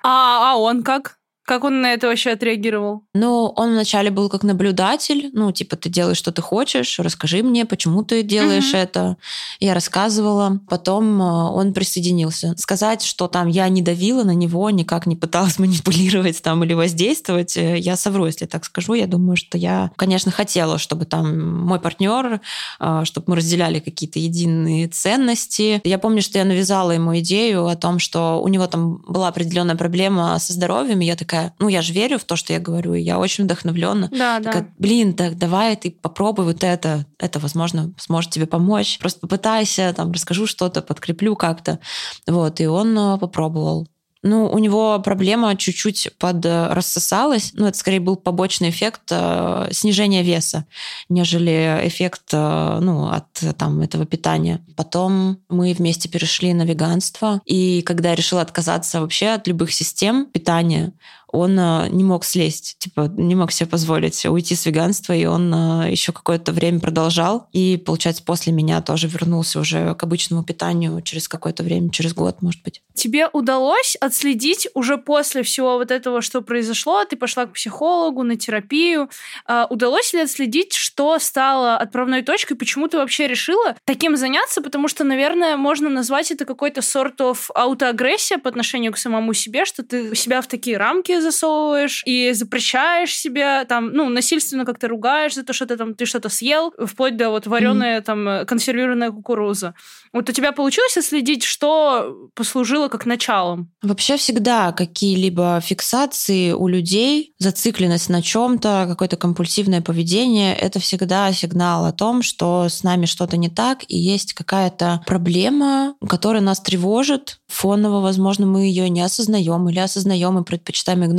А, 0.04 0.52
а 0.52 0.56
он 0.56 0.82
как? 0.82 1.16
Как 1.44 1.64
он 1.64 1.80
на 1.80 1.92
это 1.92 2.06
вообще 2.06 2.30
отреагировал? 2.30 3.02
Ну, 3.14 3.52
он 3.56 3.72
вначале 3.72 4.10
был 4.10 4.28
как 4.28 4.44
наблюдатель. 4.44 5.30
Ну, 5.32 5.50
типа, 5.50 5.76
ты 5.76 5.88
делаешь, 5.88 6.16
что 6.16 6.30
ты 6.30 6.40
хочешь, 6.40 7.00
расскажи 7.00 7.42
мне, 7.42 7.66
почему 7.66 8.04
ты 8.04 8.22
делаешь 8.22 8.72
mm-hmm. 8.72 8.78
это. 8.78 9.16
Я 9.58 9.74
рассказывала. 9.74 10.60
Потом 10.68 11.20
э, 11.20 11.24
он 11.24 11.72
присоединился. 11.72 12.54
Сказать, 12.58 13.02
что 13.02 13.26
там 13.26 13.48
я 13.48 13.68
не 13.68 13.82
давила 13.82 14.22
на 14.22 14.34
него, 14.34 14.70
никак 14.70 15.06
не 15.06 15.16
пыталась 15.16 15.58
манипулировать 15.58 16.40
там 16.42 16.62
или 16.62 16.74
воздействовать, 16.74 17.56
э, 17.56 17.76
я 17.78 17.96
совру, 17.96 18.26
если 18.26 18.46
так 18.46 18.64
скажу. 18.64 18.94
Я 18.94 19.08
думаю, 19.08 19.36
что 19.36 19.58
я, 19.58 19.90
конечно, 19.96 20.30
хотела, 20.30 20.78
чтобы 20.78 21.06
там 21.06 21.64
мой 21.66 21.80
партнер, 21.80 22.40
э, 22.78 23.00
чтобы 23.04 23.24
мы 23.30 23.36
разделяли 23.36 23.80
какие-то 23.80 24.20
единые 24.20 24.86
ценности. 24.86 25.80
Я 25.82 25.98
помню, 25.98 26.22
что 26.22 26.38
я 26.38 26.44
навязала 26.44 26.92
ему 26.92 27.18
идею 27.18 27.66
о 27.66 27.74
том, 27.74 27.98
что 27.98 28.40
у 28.40 28.46
него 28.46 28.68
там 28.68 29.02
была 29.08 29.26
определенная 29.26 29.76
проблема 29.76 30.38
со 30.38 30.52
здоровьем, 30.52 31.00
и 31.00 31.06
я 31.06 31.16
такая, 31.16 31.31
такая, 31.32 31.54
ну, 31.58 31.68
я 31.68 31.80
же 31.80 31.92
верю 31.92 32.18
в 32.18 32.24
то, 32.24 32.36
что 32.36 32.52
я 32.52 32.60
говорю, 32.60 32.94
и 32.94 33.00
я 33.00 33.18
очень 33.18 33.44
вдохновлена. 33.44 34.08
Да, 34.12 34.40
такая, 34.40 34.62
да. 34.62 34.68
Блин, 34.78 35.14
так 35.14 35.38
давай 35.38 35.76
ты 35.76 35.90
попробуй 35.90 36.44
вот 36.44 36.62
это, 36.62 37.06
это, 37.18 37.38
возможно, 37.38 37.92
сможет 37.96 38.30
тебе 38.30 38.46
помочь. 38.46 38.98
Просто 38.98 39.20
попытайся, 39.20 39.92
там, 39.96 40.12
расскажу 40.12 40.46
что-то, 40.46 40.82
подкреплю 40.82 41.34
как-то. 41.34 41.78
Вот, 42.26 42.60
и 42.60 42.66
он 42.66 42.96
э, 42.98 43.18
попробовал. 43.18 43.88
Ну, 44.24 44.46
у 44.46 44.58
него 44.58 45.00
проблема 45.00 45.56
чуть-чуть 45.56 46.10
под 46.18 46.46
рассосалась. 46.46 47.50
Ну, 47.54 47.66
это 47.66 47.76
скорее 47.76 47.98
был 47.98 48.14
побочный 48.14 48.70
эффект 48.70 49.10
э, 49.10 49.68
снижения 49.72 50.22
веса, 50.22 50.64
нежели 51.08 51.80
эффект 51.82 52.28
э, 52.32 52.78
ну, 52.80 53.08
от 53.08 53.56
там, 53.58 53.80
этого 53.80 54.06
питания. 54.06 54.64
Потом 54.76 55.38
мы 55.48 55.72
вместе 55.72 56.08
перешли 56.08 56.54
на 56.54 56.62
веганство. 56.62 57.40
И 57.46 57.82
когда 57.82 58.10
я 58.10 58.14
решила 58.14 58.42
отказаться 58.42 59.00
вообще 59.00 59.30
от 59.30 59.48
любых 59.48 59.72
систем 59.72 60.26
питания, 60.26 60.92
он 61.32 61.58
а, 61.58 61.88
не 61.88 62.04
мог 62.04 62.24
слезть, 62.24 62.76
типа 62.78 63.10
не 63.16 63.34
мог 63.34 63.50
себе 63.52 63.68
позволить 63.68 64.24
уйти 64.26 64.54
с 64.54 64.66
веганства, 64.66 65.14
и 65.14 65.24
он 65.24 65.52
а, 65.52 65.88
еще 65.88 66.12
какое-то 66.12 66.52
время 66.52 66.78
продолжал. 66.78 67.48
И, 67.52 67.82
получается, 67.84 68.22
после 68.22 68.52
меня 68.52 68.82
тоже 68.82 69.08
вернулся 69.08 69.58
уже 69.58 69.94
к 69.94 70.02
обычному 70.02 70.44
питанию 70.44 71.00
через 71.00 71.28
какое-то 71.28 71.62
время, 71.62 71.90
через 71.90 72.14
год, 72.14 72.42
может 72.42 72.62
быть. 72.62 72.82
Тебе 72.94 73.28
удалось 73.32 73.96
отследить 73.96 74.68
уже 74.74 74.98
после 74.98 75.42
всего 75.42 75.78
вот 75.78 75.90
этого, 75.90 76.20
что 76.20 76.42
произошло, 76.42 77.02
ты 77.06 77.16
пошла 77.16 77.46
к 77.46 77.54
психологу, 77.54 78.22
на 78.22 78.36
терапию, 78.36 79.08
а, 79.46 79.66
удалось 79.70 80.12
ли 80.12 80.20
отследить, 80.20 80.74
что 80.74 81.18
стало 81.18 81.78
отправной 81.78 82.22
точкой, 82.22 82.56
почему 82.56 82.88
ты 82.88 82.98
вообще 82.98 83.26
решила 83.26 83.76
таким 83.86 84.18
заняться, 84.18 84.60
потому 84.60 84.86
что, 84.86 85.02
наверное, 85.02 85.56
можно 85.56 85.88
назвать 85.88 86.30
это 86.30 86.44
какой-то 86.44 86.82
сорт 86.82 87.20
of 87.22 87.50
аутоагрессия 87.54 88.36
по 88.36 88.50
отношению 88.50 88.92
к 88.92 88.98
самому 88.98 89.32
себе, 89.32 89.64
что 89.64 89.82
ты 89.82 90.14
себя 90.14 90.42
в 90.42 90.46
такие 90.46 90.76
рамки 90.76 91.21
засовываешь 91.22 92.02
и 92.04 92.32
запрещаешь 92.32 93.16
себе, 93.16 93.64
там, 93.64 93.92
ну, 93.92 94.08
насильственно 94.08 94.64
как-то 94.64 94.88
ругаешь 94.88 95.34
за 95.34 95.44
то, 95.44 95.52
что 95.52 95.66
ты 95.66 95.76
там, 95.76 95.94
ты 95.94 96.06
что-то 96.06 96.28
съел, 96.28 96.72
вплоть 96.84 97.16
до 97.16 97.30
вот 97.30 97.46
вареная, 97.46 98.00
mm-hmm. 98.00 98.04
там, 98.04 98.46
консервированная 98.46 99.10
кукуруза. 99.10 99.74
Вот 100.12 100.28
у 100.28 100.32
тебя 100.32 100.52
получилось 100.52 100.96
отследить, 100.96 101.42
что 101.42 102.28
послужило 102.34 102.88
как 102.88 103.06
началом? 103.06 103.70
Вообще 103.82 104.16
всегда 104.16 104.72
какие-либо 104.72 105.60
фиксации 105.62 106.52
у 106.52 106.68
людей, 106.68 107.32
зацикленность 107.38 108.08
на 108.08 108.22
чем-то, 108.22 108.86
какое-то 108.88 109.16
компульсивное 109.16 109.80
поведение, 109.80 110.54
это 110.54 110.80
всегда 110.80 111.32
сигнал 111.32 111.86
о 111.86 111.92
том, 111.92 112.22
что 112.22 112.68
с 112.68 112.82
нами 112.82 113.06
что-то 113.06 113.36
не 113.36 113.48
так, 113.48 113.84
и 113.88 113.96
есть 113.96 114.34
какая-то 114.34 115.02
проблема, 115.06 115.94
которая 116.08 116.42
нас 116.42 116.60
тревожит. 116.60 117.38
Фоново, 117.48 118.00
возможно, 118.00 118.46
мы 118.46 118.62
ее 118.62 118.88
не 118.88 119.00
осознаем 119.00 119.68
или 119.68 119.78
осознаем 119.78 120.38
и 120.38 120.44
предпочитаем 120.44 121.04
игнорировать, 121.04 121.11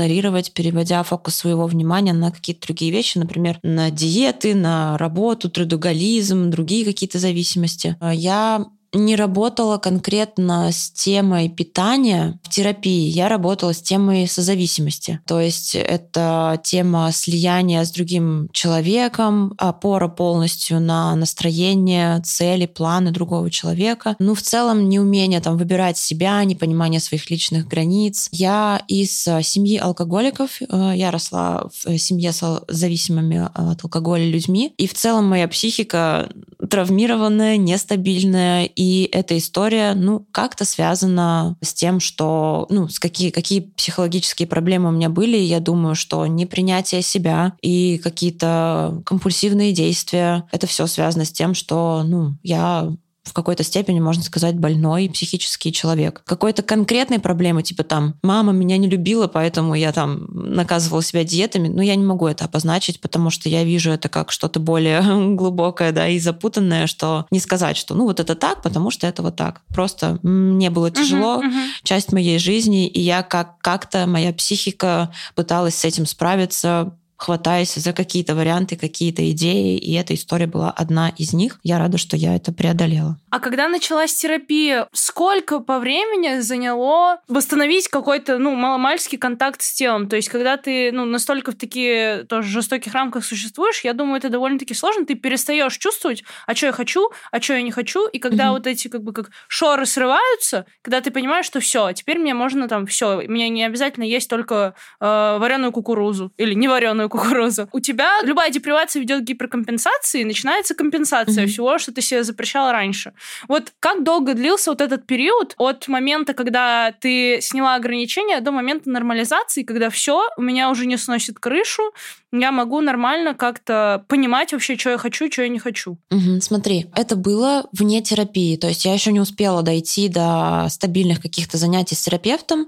переводя 0.52 1.04
фокус 1.04 1.36
своего 1.36 1.66
внимания 1.66 2.14
на 2.14 2.32
какие-то 2.32 2.68
другие 2.68 2.92
вещи, 2.92 3.18
например, 3.18 3.60
на 3.64 3.92
диеты, 3.92 4.56
на 4.56 4.98
работу, 4.98 5.50
трудоголизм, 5.50 6.50
другие 6.50 6.86
какие-то 6.86 7.20
зависимости. 7.20 7.96
Я 8.02 8.66
не 8.94 9.16
работала 9.16 9.78
конкретно 9.78 10.72
с 10.72 10.92
темой 10.92 11.50
питания 11.50 12.40
в 12.44 12.50
терапии. 12.50 13.10
Я 13.10 13.28
работала 13.28 13.74
с 13.74 13.82
темой 13.82 14.28
созависимости. 14.28 15.20
То 15.26 15.40
есть 15.40 15.76
это 15.76 16.60
тема 16.64 17.12
слияния 17.12 17.84
с 17.84 17.92
другим 17.92 18.50
человеком, 18.52 19.54
опора 19.58 20.08
полностью 20.08 20.80
на 20.80 21.16
настроение, 21.16 22.22
цели, 22.22 22.68
планы 22.68 23.12
другого 23.12 23.50
человека. 23.50 24.16
Ну, 24.20 24.36
в 24.36 24.42
целом, 24.42 24.88
неумение 24.90 25.42
там 25.42 25.58
выбирать 25.58 25.98
себя, 25.98 26.44
непонимание 26.44 27.00
своих 27.00 27.30
личных 27.30 27.68
границ. 27.68 28.30
Я 28.32 28.82
из 28.88 29.12
семьи 29.12 29.78
алкоголиков. 29.78 30.62
Э, 30.70 30.94
я 30.96 31.10
росла 31.10 31.68
в 31.84 31.98
семье 31.98 32.32
с 32.32 32.64
зависимыми 32.68 33.50
от 33.54 33.84
алкоголя 33.84 34.26
людьми. 34.26 34.74
И 34.78 34.88
в 34.88 34.94
целом 34.94 35.26
моя 35.26 35.48
психика 35.48 36.30
травмированная, 36.70 37.58
нестабильная 37.58 38.66
и 38.66 38.83
эта 39.12 39.38
история, 39.38 39.94
ну, 39.94 40.26
как-то 40.32 40.66
связана 40.66 41.58
с 41.62 41.74
тем, 41.74 42.00
что, 42.00 42.66
ну, 42.70 42.88
с 42.88 43.00
какие, 43.00 43.30
какие 43.30 43.62
психологические 43.62 44.48
проблемы 44.48 44.90
у 44.90 44.92
меня 44.92 45.10
были. 45.10 45.38
Я 45.38 45.60
думаю, 45.60 45.96
что 45.96 46.26
непринятие 46.28 47.02
себя 47.02 47.54
и 47.62 48.00
какие-то 48.04 49.02
компульсивные 49.06 49.74
действия, 49.74 50.46
это 50.52 50.68
все 50.68 50.88
связано 50.88 51.26
с 51.26 51.32
тем, 51.32 51.54
что, 51.54 52.04
ну, 52.06 52.38
я 52.44 52.92
в 53.24 53.34
какой-то 53.34 53.64
степени, 53.64 54.00
можно 54.00 54.22
сказать, 54.24 54.56
больной 54.56 55.10
психический 55.10 55.72
человек. 55.72 56.22
Какой-то 56.26 56.62
конкретной 56.62 57.20
проблемы, 57.20 57.64
типа 57.64 57.84
там, 57.84 58.16
мама 58.22 58.52
меня 58.52 58.78
не 58.78 58.90
любила, 58.90 59.28
поэтому 59.28 59.76
я 59.76 59.92
там 59.94 60.28
наказывала 60.30 61.02
себя 61.02 61.24
диетами, 61.24 61.70
но 61.70 61.82
я 61.82 61.96
не 61.96 62.04
могу 62.04 62.28
это 62.28 62.46
обозначить, 62.46 63.00
потому 63.00 63.30
что 63.30 63.48
я 63.48 63.64
вижу 63.64 63.92
это 63.92 64.10
как 64.10 64.32
что-то 64.32 64.60
более 64.60 65.02
глубокое, 65.36 65.92
да, 65.92 66.08
и 66.10 66.20
запутанное, 66.20 66.88
что 66.88 67.26
не 67.32 67.40
сказать, 67.40 67.78
что 67.78 67.96
ну 67.96 68.06
вот 68.06 68.20
это 68.20 68.36
так, 68.36 68.62
потому 68.62 68.92
что 68.92 69.08
это 69.08 69.22
вот 69.22 69.36
так. 69.36 69.62
Просто 69.70 70.20
мне 70.22 70.70
было 70.70 70.92
тяжело, 70.92 71.42
uh-huh, 71.42 71.48
uh-huh. 71.48 71.68
часть 71.84 72.12
моей 72.12 72.40
жизни, 72.40 72.88
и 72.88 73.00
я 73.00 73.24
как 73.24 73.58
как-то 73.60 74.06
моя 74.06 74.34
психика 74.34 75.12
пыталась 75.36 75.76
с 75.76 75.86
этим 75.86 76.06
справиться, 76.06 76.94
хватаясь 77.24 77.74
за 77.74 77.94
какие-то 77.94 78.36
варианты, 78.36 78.76
какие-то 78.76 79.32
идеи, 79.32 79.78
и 79.78 79.94
эта 79.94 80.14
история 80.14 80.46
была 80.46 80.72
одна 80.72 81.10
из 81.18 81.32
них. 81.32 81.60
Я 81.64 81.80
рада, 81.80 81.98
что 81.98 82.18
я 82.18 82.36
это 82.36 82.52
преодолела. 82.52 83.18
А 83.30 83.40
когда 83.40 83.70
началась 83.70 84.14
терапия, 84.14 84.88
сколько 84.92 85.60
по 85.60 85.80
времени 85.80 86.42
заняло 86.42 87.22
восстановить 87.30 87.88
какой-то, 87.88 88.38
ну, 88.40 88.56
маломальский 88.56 89.18
контакт 89.18 89.62
с 89.62 89.74
телом? 89.74 90.10
То 90.10 90.18
есть, 90.18 90.28
когда 90.28 90.58
ты, 90.58 90.92
ну, 90.92 91.06
настолько 91.06 91.54
в 91.54 91.56
такие 91.56 92.26
тоже 92.26 92.50
жестоких 92.50 92.94
рамках 92.94 93.24
существуешь, 93.24 93.86
я 93.86 93.94
думаю, 93.94 94.18
это 94.18 94.28
довольно-таки 94.30 94.74
сложно. 94.74 95.06
Ты 95.06 95.16
перестаешь 95.16 95.78
чувствовать, 95.78 96.24
а 96.46 96.54
что 96.54 96.68
я 96.68 96.72
хочу, 96.74 97.10
а 97.32 97.42
что 97.42 97.54
я 97.54 97.62
не 97.62 97.72
хочу. 97.72 98.06
И 98.08 98.20
когда 98.20 98.48
mm-hmm. 98.48 98.52
вот 98.52 98.68
эти, 98.68 98.90
как 98.90 99.02
бы, 99.02 99.14
как 99.14 99.32
шоры 99.48 99.86
срываются, 99.86 100.66
когда 100.82 101.00
ты 101.00 101.10
понимаешь, 101.10 101.46
что 101.46 101.62
все, 101.62 101.94
теперь 101.94 102.20
мне 102.20 102.34
можно 102.34 102.68
там 102.68 102.86
все, 102.86 103.22
мне 103.28 103.48
не 103.48 103.64
обязательно 103.64 104.04
есть 104.04 104.30
только 104.30 104.76
э, 105.00 105.38
вареную 105.40 105.72
кукурузу 105.72 106.34
или 106.38 106.54
не 106.54 106.68
вареную 106.68 107.10
кукурузу. 107.14 107.70
У 107.72 107.80
тебя 107.80 108.10
любая 108.24 108.50
депривация 108.50 109.00
ведет 109.00 109.22
к 109.22 109.24
гиперкомпенсации, 109.24 110.22
и 110.22 110.26
начинается 110.26 110.74
компенсация 110.74 111.46
mm-hmm. 111.46 111.48
всего, 111.48 111.78
что 111.78 111.94
ты 111.94 112.02
себе 112.02 112.24
запрещала 112.24 112.72
раньше. 112.72 113.14
Вот 113.48 113.72
как 113.80 114.04
долго 114.04 114.34
длился 114.34 114.72
вот 114.72 114.82
этот 114.82 115.06
период 115.06 115.54
от 115.58 115.88
момента, 115.88 116.34
когда 116.34 116.92
ты 117.00 117.40
сняла 117.42 117.76
ограничения, 117.76 118.42
до 118.42 118.52
момента 118.52 118.90
нормализации, 118.90 119.64
когда 119.64 119.90
все, 119.90 120.30
у 120.38 120.42
меня 120.42 120.70
уже 120.72 120.86
не 120.86 120.98
сносит 120.98 121.40
крышу, 121.40 121.84
я 122.32 122.52
могу 122.52 122.82
нормально 122.82 123.36
как-то 123.36 124.06
понимать 124.08 124.54
вообще, 124.54 124.76
что 124.76 124.90
я 124.90 124.98
хочу, 124.98 125.32
что 125.32 125.44
я 125.44 125.50
не 125.50 125.60
хочу. 125.60 125.98
Угу, 126.10 126.42
смотри, 126.42 126.88
это 126.96 127.16
было 127.16 127.68
вне 127.72 128.02
терапии, 128.02 128.58
то 128.58 128.68
есть 128.68 128.86
я 128.86 128.94
еще 128.94 129.12
не 129.12 129.20
успела 129.20 129.62
дойти 129.62 130.10
до 130.10 130.66
стабильных 130.70 131.22
каких-то 131.22 131.58
занятий 131.58 131.96
с 131.96 132.02
терапевтом, 132.02 132.68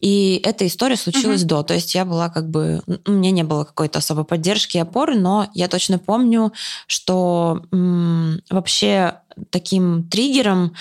и 0.00 0.40
эта 0.44 0.66
история 0.66 0.96
случилась 0.96 1.42
угу. 1.42 1.50
до, 1.50 1.62
то 1.62 1.74
есть 1.74 1.94
я 1.94 2.04
была 2.04 2.28
как 2.28 2.50
бы, 2.50 2.82
у 3.06 3.12
меня 3.12 3.30
не 3.30 3.44
было 3.44 3.64
какой-то 3.64 3.83
особой 3.96 4.24
поддержки 4.24 4.76
и 4.76 4.80
опоры, 4.80 5.16
но 5.16 5.48
я 5.54 5.68
точно 5.68 5.98
помню, 5.98 6.52
что 6.86 7.62
м- 7.72 8.40
вообще 8.50 9.20
таким 9.50 10.08
триггером 10.08 10.74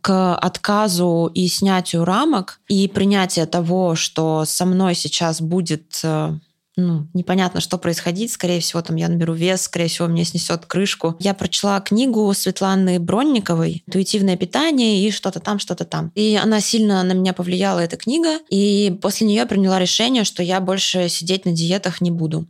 к 0.00 0.34
отказу 0.36 1.30
и 1.34 1.46
снятию 1.48 2.04
рамок 2.04 2.60
и 2.68 2.88
принятие 2.88 3.46
того, 3.46 3.94
что 3.94 4.44
со 4.44 4.64
мной 4.64 4.94
сейчас 4.94 5.40
будет 5.40 6.00
э, 6.02 6.32
ну, 6.78 7.08
непонятно, 7.12 7.60
что 7.60 7.76
происходить. 7.76 8.30
Скорее 8.30 8.60
всего, 8.60 8.80
там 8.82 8.94
я 8.94 9.08
наберу 9.08 9.34
вес, 9.34 9.62
скорее 9.62 9.88
всего, 9.88 10.06
мне 10.06 10.24
снесет 10.24 10.64
крышку. 10.64 11.16
Я 11.18 11.34
прочла 11.34 11.80
книгу 11.80 12.32
Светланы 12.32 13.00
Бронниковой 13.00 13.82
«Интуитивное 13.88 14.36
питание» 14.36 15.04
и 15.04 15.10
что-то 15.10 15.40
там, 15.40 15.58
что-то 15.58 15.84
там. 15.84 16.12
И 16.14 16.38
она 16.40 16.60
сильно 16.60 17.02
на 17.02 17.14
меня 17.14 17.32
повлияла, 17.32 17.80
эта 17.80 17.96
книга. 17.96 18.38
И 18.48 18.96
после 19.02 19.26
нее 19.26 19.44
приняла 19.46 19.80
решение, 19.80 20.22
что 20.22 20.40
я 20.44 20.60
больше 20.60 21.08
сидеть 21.08 21.46
на 21.46 21.50
диетах 21.50 22.00
не 22.00 22.12
буду. 22.12 22.46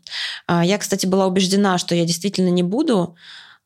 А, 0.47 0.63
я, 0.63 0.77
кстати, 0.77 1.07
была 1.07 1.27
убеждена, 1.27 1.79
что 1.79 1.95
я 1.95 2.05
действительно 2.05 2.51
не 2.51 2.63
буду, 2.63 3.17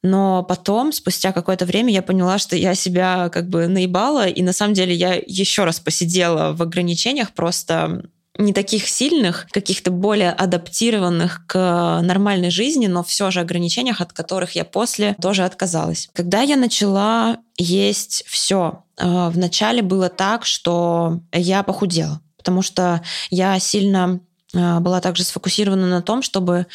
но 0.05 0.45
потом, 0.45 0.93
спустя 0.93 1.33
какое-то 1.33 1.67
время, 1.67 1.93
я 1.93 2.03
поняла, 2.03 2.39
что 2.39 2.55
я 2.55 2.77
себя 2.77 3.31
как 3.31 3.49
бы 3.49 3.67
наебала, 3.67 4.29
и 4.29 4.43
на 4.43 4.53
самом 4.53 4.75
деле 4.75 4.95
я 4.95 5.15
еще 5.15 5.65
раз 5.65 5.81
посидела 5.81 6.53
в 6.53 6.63
ограничениях, 6.63 7.33
просто 7.33 8.05
не 8.39 8.53
таких 8.53 8.89
сильных, 8.89 9.47
каких-то 9.51 9.91
более 9.91 10.31
адаптированных 10.31 11.47
к 11.47 12.01
нормальной 12.03 12.51
жизни, 12.51 12.87
но 12.87 13.03
все 13.03 13.31
же 13.31 13.41
ограничениях, 13.41 14.01
от 14.01 14.13
которых 14.13 14.53
я 14.53 14.65
после 14.65 15.15
тоже 15.21 15.45
отказалась. 15.45 16.09
Когда 16.15 16.41
я 16.41 16.57
начала 16.57 17.39
есть 17.59 18.25
все, 18.27 18.85
э, 18.97 19.29
вначале 19.29 19.83
было 19.83 20.09
так, 20.09 20.47
что 20.47 21.21
я 21.33 21.63
похудела, 21.63 22.21
потому 22.39 22.63
что 22.63 23.03
я 23.31 23.59
сильно 23.59 24.21
была 24.53 25.01
также 25.01 25.25
сфокусирована 25.25 25.89
на 25.89 26.03
том, 26.03 26.23
чтобы 26.23 26.67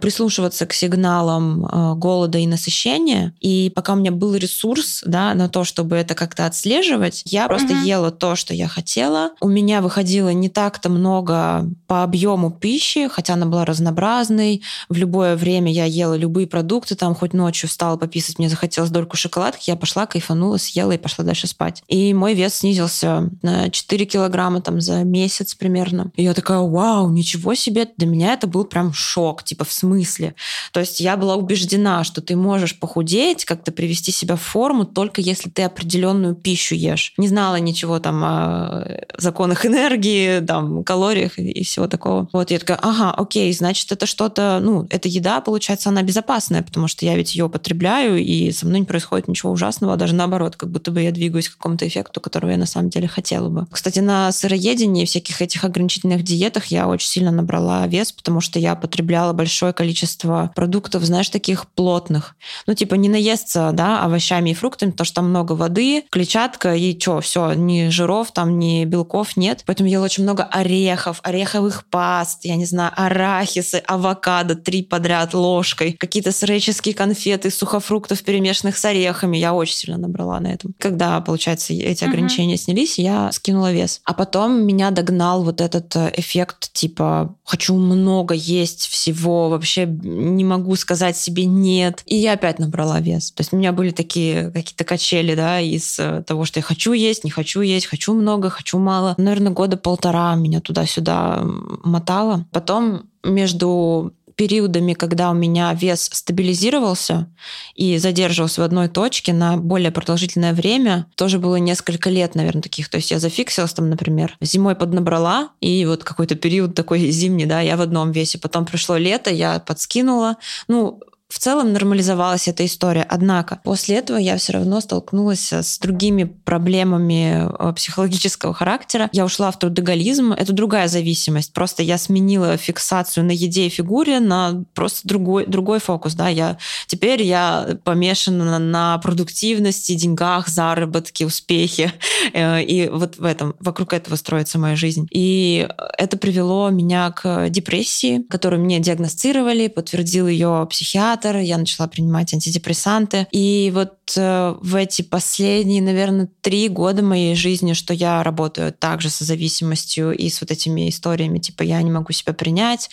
прислушиваться 0.00 0.66
к 0.66 0.72
сигналам 0.72 1.66
а, 1.66 1.94
голода 1.94 2.38
и 2.38 2.46
насыщения. 2.46 3.34
И 3.40 3.72
пока 3.74 3.94
у 3.94 3.96
меня 3.96 4.10
был 4.10 4.34
ресурс 4.34 5.02
да, 5.06 5.34
на 5.34 5.48
то, 5.48 5.64
чтобы 5.64 5.96
это 5.96 6.14
как-то 6.14 6.46
отслеживать, 6.46 7.22
я 7.26 7.46
просто 7.48 7.72
угу. 7.72 7.82
ела 7.82 8.10
то, 8.10 8.36
что 8.36 8.54
я 8.54 8.68
хотела. 8.68 9.30
У 9.40 9.48
меня 9.48 9.80
выходило 9.80 10.30
не 10.30 10.48
так-то 10.48 10.88
много 10.88 11.66
по 11.86 12.02
объему 12.02 12.50
пищи, 12.50 13.08
хотя 13.08 13.34
она 13.34 13.46
была 13.46 13.64
разнообразной. 13.64 14.62
В 14.88 14.96
любое 14.96 15.36
время 15.36 15.72
я 15.72 15.84
ела 15.84 16.14
любые 16.14 16.46
продукты, 16.46 16.94
там 16.94 17.14
хоть 17.14 17.32
ночью 17.32 17.68
встала 17.68 17.96
пописать, 17.96 18.38
мне 18.38 18.48
захотелось 18.48 18.90
дольку 18.90 19.16
шоколадки, 19.16 19.70
я 19.70 19.76
пошла, 19.76 20.06
кайфанула, 20.06 20.56
съела 20.56 20.92
и 20.92 20.98
пошла 20.98 21.24
дальше 21.24 21.46
спать. 21.46 21.82
И 21.88 22.14
мой 22.14 22.34
вес 22.34 22.56
снизился 22.56 23.30
на 23.42 23.70
4 23.70 24.04
килограмма 24.06 24.60
там 24.60 24.80
за 24.80 25.04
месяц 25.04 25.54
примерно. 25.54 26.10
И 26.16 26.22
я 26.22 26.34
такая, 26.34 26.58
вау, 26.58 27.08
ничего 27.22 27.54
себе, 27.54 27.88
для 27.96 28.06
меня 28.08 28.34
это 28.34 28.46
был 28.46 28.64
прям 28.64 28.92
шок, 28.92 29.44
типа 29.44 29.64
в 29.64 29.72
смысле. 29.72 30.34
То 30.72 30.80
есть 30.80 31.00
я 31.00 31.16
была 31.16 31.36
убеждена, 31.36 32.02
что 32.02 32.20
ты 32.20 32.34
можешь 32.34 32.78
похудеть, 32.78 33.44
как-то 33.44 33.70
привести 33.70 34.10
себя 34.10 34.34
в 34.34 34.42
форму, 34.42 34.84
только 34.84 35.20
если 35.20 35.48
ты 35.48 35.62
определенную 35.62 36.34
пищу 36.34 36.74
ешь. 36.74 37.14
Не 37.16 37.28
знала 37.28 37.56
ничего 37.56 38.00
там 38.00 38.22
о 38.24 38.86
законах 39.16 39.64
энергии, 39.64 40.40
там, 40.40 40.82
калориях 40.82 41.38
и 41.38 41.62
всего 41.62 41.86
такого. 41.86 42.28
Вот 42.32 42.50
я 42.50 42.58
такая, 42.58 42.78
ага, 42.82 43.12
окей, 43.12 43.52
значит, 43.52 43.92
это 43.92 44.06
что-то, 44.06 44.58
ну, 44.60 44.86
эта 44.90 45.08
еда, 45.08 45.40
получается, 45.40 45.90
она 45.90 46.02
безопасная, 46.02 46.62
потому 46.62 46.88
что 46.88 47.06
я 47.06 47.16
ведь 47.16 47.34
ее 47.34 47.48
потребляю, 47.48 48.18
и 48.18 48.50
со 48.50 48.66
мной 48.66 48.80
не 48.80 48.86
происходит 48.86 49.28
ничего 49.28 49.52
ужасного, 49.52 49.94
а 49.94 49.96
даже 49.96 50.14
наоборот, 50.14 50.56
как 50.56 50.70
будто 50.70 50.90
бы 50.90 51.02
я 51.02 51.12
двигаюсь 51.12 51.48
к 51.48 51.56
какому-то 51.56 51.86
эффекту, 51.86 52.20
которого 52.20 52.50
я 52.50 52.56
на 52.56 52.66
самом 52.66 52.90
деле 52.90 53.06
хотела 53.06 53.48
бы. 53.48 53.66
Кстати, 53.70 54.00
на 54.00 54.32
сыроедении, 54.32 55.04
всяких 55.04 55.40
этих 55.40 55.64
ограничительных 55.64 56.24
диетах 56.24 56.66
я 56.66 56.88
очень 56.88 57.08
сильно 57.12 57.30
набрала 57.30 57.86
вес, 57.86 58.10
потому 58.12 58.40
что 58.40 58.58
я 58.58 58.74
потребляла 58.74 59.32
большое 59.32 59.72
количество 59.72 60.50
продуктов, 60.54 61.04
знаешь, 61.04 61.28
таких 61.28 61.68
плотных. 61.68 62.34
Ну, 62.66 62.74
типа 62.74 62.94
не 62.94 63.08
наесться, 63.08 63.70
да, 63.72 64.02
овощами 64.02 64.50
и 64.50 64.54
фруктами, 64.54 64.90
потому 64.90 65.04
что 65.04 65.16
там 65.16 65.28
много 65.28 65.52
воды, 65.52 66.04
клетчатка 66.10 66.74
и 66.74 66.98
что, 66.98 67.20
все, 67.20 67.52
ни 67.52 67.88
жиров, 67.88 68.32
там 68.32 68.58
ни 68.58 68.84
белков 68.84 69.36
нет. 69.36 69.62
Поэтому 69.66 69.90
ела 69.90 70.04
очень 70.04 70.22
много 70.22 70.44
орехов, 70.44 71.20
ореховых 71.22 71.84
паст, 71.90 72.44
я 72.44 72.56
не 72.56 72.64
знаю, 72.64 72.92
арахисы, 72.96 73.82
авокадо, 73.86 74.54
три 74.54 74.82
подряд 74.82 75.34
ложкой, 75.34 75.92
какие-то 75.92 76.32
сыреческие 76.32 76.94
конфеты, 76.94 77.50
сухофруктов, 77.50 78.22
перемешанных 78.22 78.78
с 78.78 78.84
орехами. 78.84 79.36
Я 79.36 79.52
очень 79.52 79.74
сильно 79.74 79.98
набрала 79.98 80.40
на 80.40 80.48
этом. 80.48 80.74
Когда, 80.78 81.20
получается, 81.20 81.74
эти 81.74 82.04
ограничения 82.04 82.56
снялись, 82.56 82.98
я 82.98 83.30
скинула 83.32 83.72
вес. 83.72 84.00
А 84.04 84.14
потом 84.14 84.64
меня 84.64 84.90
догнал 84.90 85.42
вот 85.44 85.60
этот 85.60 85.94
э, 85.96 86.12
эффект 86.16 86.72
типа 86.72 87.01
типа 87.02 87.34
хочу 87.44 87.74
много 87.76 88.34
есть 88.34 88.86
всего, 88.86 89.48
вообще 89.48 89.86
не 89.86 90.44
могу 90.44 90.76
сказать 90.76 91.16
себе 91.16 91.44
нет. 91.44 92.02
И 92.06 92.16
я 92.16 92.34
опять 92.34 92.58
набрала 92.58 93.00
вес. 93.00 93.32
То 93.32 93.40
есть 93.40 93.52
у 93.52 93.56
меня 93.56 93.72
были 93.72 93.90
такие 93.90 94.50
какие-то 94.50 94.84
качели, 94.84 95.34
да, 95.34 95.60
из 95.60 95.98
э, 95.98 96.22
того, 96.26 96.44
что 96.44 96.60
я 96.60 96.62
хочу 96.62 96.92
есть, 96.92 97.24
не 97.24 97.30
хочу 97.30 97.60
есть, 97.60 97.86
хочу 97.86 98.14
много, 98.14 98.50
хочу 98.50 98.78
мало. 98.78 99.14
Наверное, 99.18 99.52
года 99.52 99.76
полтора 99.76 100.34
меня 100.36 100.60
туда-сюда 100.60 101.42
мотало. 101.42 102.46
Потом 102.52 103.04
между 103.24 104.12
периодами, 104.36 104.94
когда 104.94 105.30
у 105.30 105.34
меня 105.34 105.72
вес 105.74 106.08
стабилизировался 106.12 107.28
и 107.74 107.98
задерживался 107.98 108.60
в 108.60 108.64
одной 108.64 108.88
точке 108.88 109.32
на 109.32 109.56
более 109.56 109.90
продолжительное 109.90 110.52
время, 110.52 111.06
тоже 111.14 111.38
было 111.38 111.56
несколько 111.56 112.10
лет, 112.10 112.34
наверное, 112.34 112.62
таких. 112.62 112.88
То 112.88 112.96
есть 112.96 113.10
я 113.10 113.18
зафиксилась 113.18 113.72
там, 113.72 113.90
например, 113.90 114.36
зимой 114.40 114.74
поднабрала, 114.74 115.50
и 115.60 115.84
вот 115.86 116.04
какой-то 116.04 116.34
период 116.34 116.74
такой 116.74 117.10
зимний, 117.10 117.46
да, 117.46 117.60
я 117.60 117.76
в 117.76 117.80
одном 117.80 118.12
весе. 118.12 118.38
Потом 118.38 118.64
пришло 118.64 118.96
лето, 118.96 119.30
я 119.30 119.60
подскинула. 119.60 120.36
Ну, 120.68 121.00
в 121.32 121.38
целом 121.38 121.72
нормализовалась 121.72 122.46
эта 122.46 122.66
история. 122.66 123.06
Однако 123.08 123.60
после 123.64 123.96
этого 123.96 124.18
я 124.18 124.36
все 124.36 124.52
равно 124.52 124.82
столкнулась 124.82 125.50
с 125.50 125.78
другими 125.78 126.24
проблемами 126.24 127.48
э, 127.48 127.72
психологического 127.72 128.52
характера. 128.52 129.08
Я 129.12 129.24
ушла 129.24 129.50
в 129.50 129.58
трудоголизм. 129.58 130.32
Это 130.32 130.52
другая 130.52 130.88
зависимость. 130.88 131.54
Просто 131.54 131.82
я 131.82 131.96
сменила 131.96 132.58
фиксацию 132.58 133.24
на 133.24 133.30
еде 133.30 133.66
и 133.66 133.70
фигуре 133.70 134.20
на 134.20 134.62
просто 134.74 135.08
другой, 135.08 135.46
другой 135.46 135.80
фокус. 135.80 136.14
Да? 136.14 136.28
Я, 136.28 136.58
теперь 136.86 137.22
я 137.22 137.78
помешана 137.82 138.44
на, 138.44 138.58
на 138.58 138.98
продуктивности, 138.98 139.94
деньгах, 139.94 140.48
заработке, 140.48 141.24
успехе. 141.24 141.92
Э, 142.34 142.62
и 142.62 142.88
вот 142.88 143.18
в 143.18 143.24
этом, 143.24 143.56
вокруг 143.58 143.92
этого 143.92 144.14
строится 144.16 144.58
моя 144.58 144.76
жизнь. 144.76 145.08
И 145.10 145.68
это 145.98 146.16
привело 146.16 146.70
меня 146.70 147.10
к 147.10 147.48
депрессии, 147.50 148.22
которую 148.30 148.62
мне 148.62 148.78
диагностировали, 148.78 149.66
подтвердил 149.66 150.28
ее 150.28 150.66
психиатр, 150.70 151.21
психиатр, 151.22 151.38
я 151.38 151.58
начала 151.58 151.88
принимать 151.88 152.34
антидепрессанты. 152.34 153.26
И 153.30 153.70
вот 153.74 153.94
э, 154.16 154.54
в 154.60 154.76
эти 154.76 155.02
последние, 155.02 155.82
наверное, 155.82 156.28
три 156.40 156.68
года 156.68 157.02
моей 157.02 157.34
жизни, 157.34 157.72
что 157.72 157.94
я 157.94 158.22
работаю 158.22 158.72
также 158.72 159.10
со 159.10 159.24
зависимостью 159.24 160.12
и 160.12 160.28
с 160.28 160.40
вот 160.40 160.50
этими 160.50 160.88
историями, 160.88 161.38
типа 161.38 161.62
я 161.62 161.80
не 161.82 161.90
могу 161.90 162.12
себя 162.12 162.32
принять, 162.32 162.90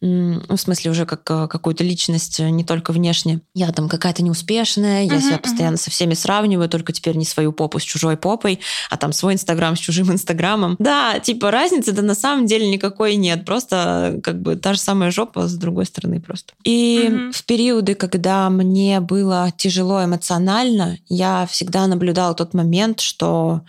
ну, 0.00 0.42
в 0.48 0.56
смысле 0.56 0.90
уже 0.90 1.06
как 1.06 1.28
э, 1.30 1.48
какую-то 1.48 1.84
личность, 1.84 2.40
э, 2.40 2.50
не 2.50 2.64
только 2.64 2.92
внешне. 2.92 3.40
Я 3.54 3.72
там 3.72 3.88
какая-то 3.88 4.22
неуспешная, 4.22 5.04
я 5.04 5.14
uh-huh, 5.14 5.20
себя 5.20 5.38
постоянно 5.38 5.74
uh-huh. 5.74 5.82
со 5.82 5.90
всеми 5.90 6.14
сравниваю, 6.14 6.68
только 6.68 6.92
теперь 6.92 7.16
не 7.16 7.24
свою 7.24 7.52
попу 7.52 7.78
с 7.78 7.82
чужой 7.82 8.16
попой, 8.16 8.60
а 8.90 8.96
там 8.96 9.12
свой 9.12 9.34
инстаграм 9.34 9.76
с 9.76 9.78
чужим 9.78 10.12
инстаграмом. 10.12 10.76
Да, 10.78 11.18
типа 11.18 11.50
разницы-то 11.50 12.02
на 12.02 12.14
самом 12.14 12.46
деле 12.46 12.68
никакой 12.68 13.16
нет, 13.16 13.44
просто 13.44 14.20
как 14.22 14.40
бы 14.40 14.56
та 14.56 14.74
же 14.74 14.80
самая 14.80 15.10
жопа 15.10 15.48
с 15.48 15.54
другой 15.54 15.86
стороны 15.86 16.20
просто. 16.20 16.54
И 16.64 17.08
uh-huh. 17.08 17.32
в 17.32 17.44
период 17.44 17.69
периоды, 17.70 17.94
когда 17.94 18.50
мне 18.50 18.98
было 18.98 19.52
тяжело 19.56 20.04
эмоционально, 20.04 20.98
я 21.08 21.46
всегда 21.46 21.86
наблюдала 21.86 22.34
тот 22.34 22.52
момент, 22.52 23.00
что 23.00 23.60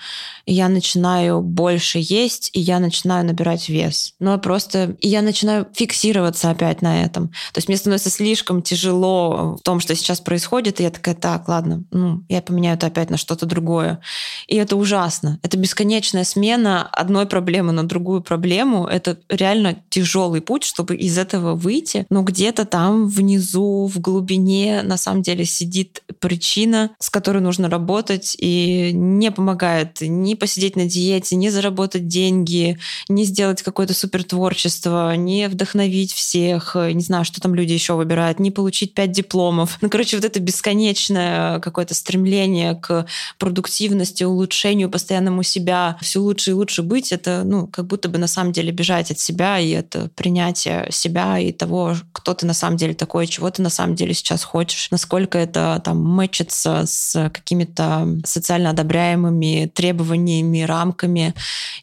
я 0.47 0.69
начинаю 0.69 1.41
больше 1.41 1.99
есть, 2.01 2.49
и 2.53 2.59
я 2.59 2.79
начинаю 2.79 3.25
набирать 3.25 3.69
вес. 3.69 4.13
Но 4.19 4.39
просто 4.39 4.95
и 4.99 5.07
я 5.07 5.21
начинаю 5.21 5.67
фиксироваться 5.73 6.49
опять 6.49 6.81
на 6.81 7.03
этом. 7.03 7.27
То 7.53 7.57
есть 7.57 7.67
мне 7.67 7.77
становится 7.77 8.09
слишком 8.09 8.63
тяжело 8.63 9.57
в 9.59 9.61
том, 9.63 9.79
что 9.79 9.95
сейчас 9.95 10.19
происходит, 10.19 10.79
и 10.79 10.83
я 10.83 10.89
такая, 10.89 11.15
так, 11.15 11.47
ладно, 11.47 11.83
ну, 11.91 12.23
я 12.27 12.41
поменяю 12.41 12.77
это 12.77 12.87
опять 12.87 13.11
на 13.11 13.17
что-то 13.17 13.45
другое. 13.45 13.99
И 14.47 14.55
это 14.55 14.75
ужасно. 14.75 15.39
Это 15.43 15.57
бесконечная 15.57 16.23
смена 16.23 16.87
одной 16.91 17.27
проблемы 17.27 17.71
на 17.71 17.87
другую 17.87 18.21
проблему. 18.21 18.87
Это 18.87 19.19
реально 19.29 19.77
тяжелый 19.89 20.41
путь, 20.41 20.63
чтобы 20.63 20.95
из 20.95 21.17
этого 21.17 21.55
выйти. 21.55 22.05
Но 22.09 22.23
где-то 22.23 22.65
там 22.65 23.07
внизу, 23.07 23.80
в 23.87 23.99
глубине, 23.99 24.81
на 24.83 24.97
самом 24.97 25.21
деле 25.21 25.45
сидит 25.45 26.03
причина, 26.19 26.91
с 26.99 27.09
которой 27.09 27.41
нужно 27.41 27.69
работать, 27.69 28.35
и 28.37 28.91
не 28.93 29.31
помогает 29.31 29.97
ни 30.01 30.33
посидеть 30.35 30.75
на 30.75 30.85
диете, 30.85 31.35
ни 31.35 31.49
заработать 31.49 32.07
деньги, 32.07 32.77
ни 33.09 33.23
сделать 33.23 33.61
какое-то 33.61 33.93
супер 33.93 34.23
творчество, 34.23 35.15
не 35.15 35.47
вдохновить 35.47 36.13
всех, 36.13 36.75
не 36.75 37.01
знаю, 37.01 37.25
что 37.25 37.41
там 37.41 37.55
люди 37.55 37.73
еще 37.73 37.93
выбирают, 37.93 38.39
не 38.39 38.51
получить 38.51 38.93
пять 38.93 39.11
дипломов. 39.11 39.77
Ну, 39.81 39.89
короче, 39.89 40.17
вот 40.17 40.25
это 40.25 40.39
бесконечное 40.39 41.59
какое-то 41.59 41.93
стремление 41.93 42.75
к 42.75 43.05
продуктивности, 43.37 44.23
улучшению, 44.23 44.89
постоянному 44.89 45.43
себя, 45.43 45.97
все 46.01 46.19
лучше 46.19 46.51
и 46.51 46.53
лучше 46.53 46.83
быть, 46.83 47.11
это, 47.11 47.43
ну, 47.43 47.67
как 47.67 47.87
будто 47.87 48.09
бы 48.09 48.17
на 48.17 48.27
самом 48.27 48.51
деле 48.51 48.71
бежать 48.71 49.11
от 49.11 49.19
себя, 49.19 49.59
и 49.59 49.69
это 49.69 50.09
принятие 50.15 50.87
себя 50.91 51.39
и 51.39 51.51
того, 51.51 51.95
кто 52.11 52.33
ты 52.33 52.45
на 52.45 52.53
самом 52.53 52.77
деле 52.77 52.93
такой, 52.93 53.27
чего 53.27 53.49
ты 53.49 53.61
на 53.61 53.69
самом 53.71 53.95
деле 53.95 54.13
сейчас 54.13 54.43
хочешь, 54.43 54.89
насколько 54.91 55.37
это 55.37 55.81
там 55.83 56.03
мэчится 56.03 56.83
с 56.85 57.29
какими-то 57.33 58.07
социально 58.25 58.69
одобряемыми 58.69 59.71
требованиями, 59.73 60.61
рамками. 60.61 61.33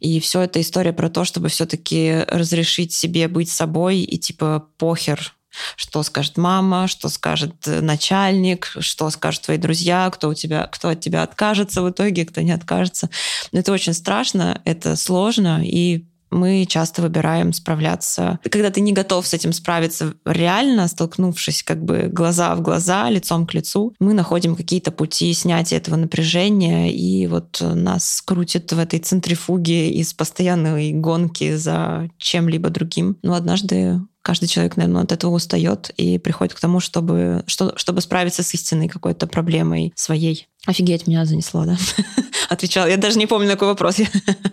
И 0.01 0.20
все 0.20 0.42
это 0.42 0.61
история 0.61 0.92
про 0.92 1.09
то, 1.09 1.24
чтобы 1.24 1.48
все-таки 1.48 2.24
разрешить 2.29 2.92
себе 2.92 3.29
быть 3.29 3.51
собой 3.51 3.98
и 3.98 4.18
типа 4.18 4.66
похер, 4.79 5.35
что 5.77 6.03
скажет 6.03 6.37
мама, 6.37 6.88
что 6.88 7.09
скажет 7.09 7.55
начальник, 7.66 8.72
что 8.79 9.11
скажут 9.11 9.42
твои 9.42 9.59
друзья, 9.59 10.09
кто 10.11 10.29
у 10.29 10.35
тебя, 10.35 10.66
кто 10.66 10.90
от 10.90 11.01
тебя 11.01 11.22
откажется 11.22 11.83
в 11.83 11.90
итоге, 11.90 12.24
кто 12.24 12.40
не 12.40 12.53
откажется. 12.53 13.11
Это 13.53 13.72
очень 13.72 13.94
страшно, 13.94 14.61
это 14.64 14.96
сложно, 14.96 15.62
и 15.64 16.05
мы 16.31 16.67
часто 16.67 17.03
выбираем 17.03 17.53
справляться. 17.53 18.38
Когда 18.51 18.71
ты 18.71 18.81
не 18.81 18.93
готов 18.93 19.27
с 19.27 19.35
этим 19.35 19.53
справиться 19.53 20.14
реально, 20.25 20.88
столкнувшись 20.88 21.62
как 21.62 21.85
бы 21.85 22.09
глаза 22.12 22.55
в 22.55 22.62
глаза, 22.62 23.09
лицом 23.11 23.47
к 23.47 23.55
лицу, 23.55 23.95
мы 24.01 24.14
находим 24.14 24.57
какие-то 24.57 24.91
пути 24.91 25.33
снятия 25.33 25.79
этого 25.79 25.97
напряжения, 25.97 26.93
и 26.93 27.27
вот 27.27 27.61
нас 27.61 28.23
крутит 28.25 28.73
в 28.73 28.79
этой 28.79 28.99
центрифуге 28.99 29.91
из 29.91 30.12
постоянной 30.14 30.93
гонки 30.93 31.57
за 31.57 32.11
чем-либо 32.19 32.71
другим. 32.71 33.17
Но 33.23 33.35
однажды 33.35 34.01
каждый 34.23 34.47
человек, 34.47 34.77
наверное, 34.77 35.05
от 35.05 35.12
этого 35.12 35.31
устает 35.31 35.91
и 35.97 36.19
приходит 36.19 36.53
к 36.53 36.61
тому, 36.61 36.81
чтобы, 36.81 37.45
что, 37.47 37.73
чтобы 37.77 38.03
справиться 38.03 38.43
с 38.43 38.53
истинной 38.53 38.88
какой-то 38.88 39.27
проблемой 39.27 39.93
своей. 39.97 40.49
Офигеть, 40.66 41.07
меня 41.07 41.25
занесло, 41.25 41.64
да? 41.64 41.77
Отвечала. 42.49 42.87
Я 42.87 42.97
даже 42.97 43.18
не 43.18 43.27
помню, 43.27 43.47
на 43.47 43.55
какой 43.55 43.68
вопрос. 43.68 43.97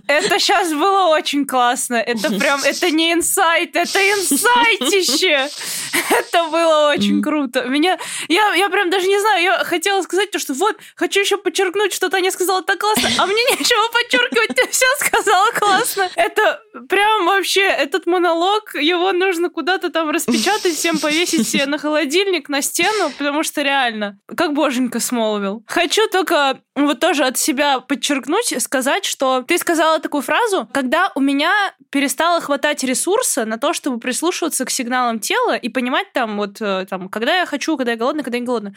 Это 0.07 0.39
сейчас 0.39 0.71
было 0.71 1.07
очень 1.07 1.45
классно. 1.45 1.95
Это 1.95 2.31
прям, 2.37 2.61
это 2.65 2.91
не 2.91 3.13
инсайт, 3.13 3.75
это 3.75 3.99
инсайтище. 3.99 5.49
Это 6.09 6.49
было 6.49 6.89
очень 6.89 7.21
круто. 7.21 7.63
Меня, 7.65 7.97
я, 8.27 8.53
я 8.53 8.69
прям 8.69 8.89
даже 8.89 9.07
не 9.07 9.19
знаю, 9.19 9.43
я 9.43 9.63
хотела 9.63 10.01
сказать 10.01 10.31
то, 10.31 10.39
что 10.39 10.53
вот, 10.53 10.77
хочу 10.95 11.21
еще 11.21 11.37
подчеркнуть, 11.37 11.93
что 11.93 12.09
Таня 12.09 12.31
сказала 12.31 12.61
так 12.61 12.79
классно, 12.79 13.09
а 13.17 13.25
мне 13.25 13.41
нечего 13.51 13.91
подчеркивать, 13.91 14.55
ты 14.55 14.69
все 14.69 14.85
сказала 14.99 15.51
классно. 15.51 16.09
Это 16.15 16.61
прям 16.87 17.25
вообще, 17.25 17.61
этот 17.61 18.05
монолог, 18.05 18.75
его 18.75 19.11
нужно 19.11 19.49
куда-то 19.49 19.89
там 19.89 20.09
распечатать, 20.09 20.75
всем 20.75 20.99
повесить 20.99 21.47
себе 21.47 21.65
на 21.65 21.77
холодильник, 21.77 22.49
на 22.49 22.61
стену, 22.61 23.11
потому 23.17 23.43
что 23.43 23.61
реально, 23.61 24.19
как 24.35 24.53
боженька 24.53 24.99
смолвил. 24.99 25.63
Хочу 25.67 26.04
только 26.11 26.61
вот 26.75 26.99
тоже 26.99 27.25
от 27.25 27.37
себя 27.37 27.79
подчеркнуть, 27.79 28.53
сказать, 28.61 29.05
что 29.05 29.43
ты 29.43 29.57
сказала 29.57 29.99
такую 29.99 30.21
фразу, 30.21 30.67
когда 30.73 31.11
у 31.15 31.19
меня 31.19 31.51
перестало 31.89 32.41
хватать 32.41 32.83
ресурса 32.83 33.45
на 33.45 33.57
то, 33.57 33.73
чтобы 33.73 33.99
прислушиваться 33.99 34.65
к 34.65 34.69
сигналам 34.69 35.19
тела 35.19 35.55
и 35.55 35.69
понимать 35.69 36.11
там 36.13 36.37
вот, 36.37 36.61
э, 36.61 36.85
там, 36.89 37.09
когда 37.09 37.39
я 37.39 37.45
хочу, 37.45 37.77
когда 37.77 37.91
я 37.91 37.97
голодна, 37.97 38.23
когда 38.23 38.37
я 38.37 38.41
не 38.41 38.45
голодна. 38.45 38.73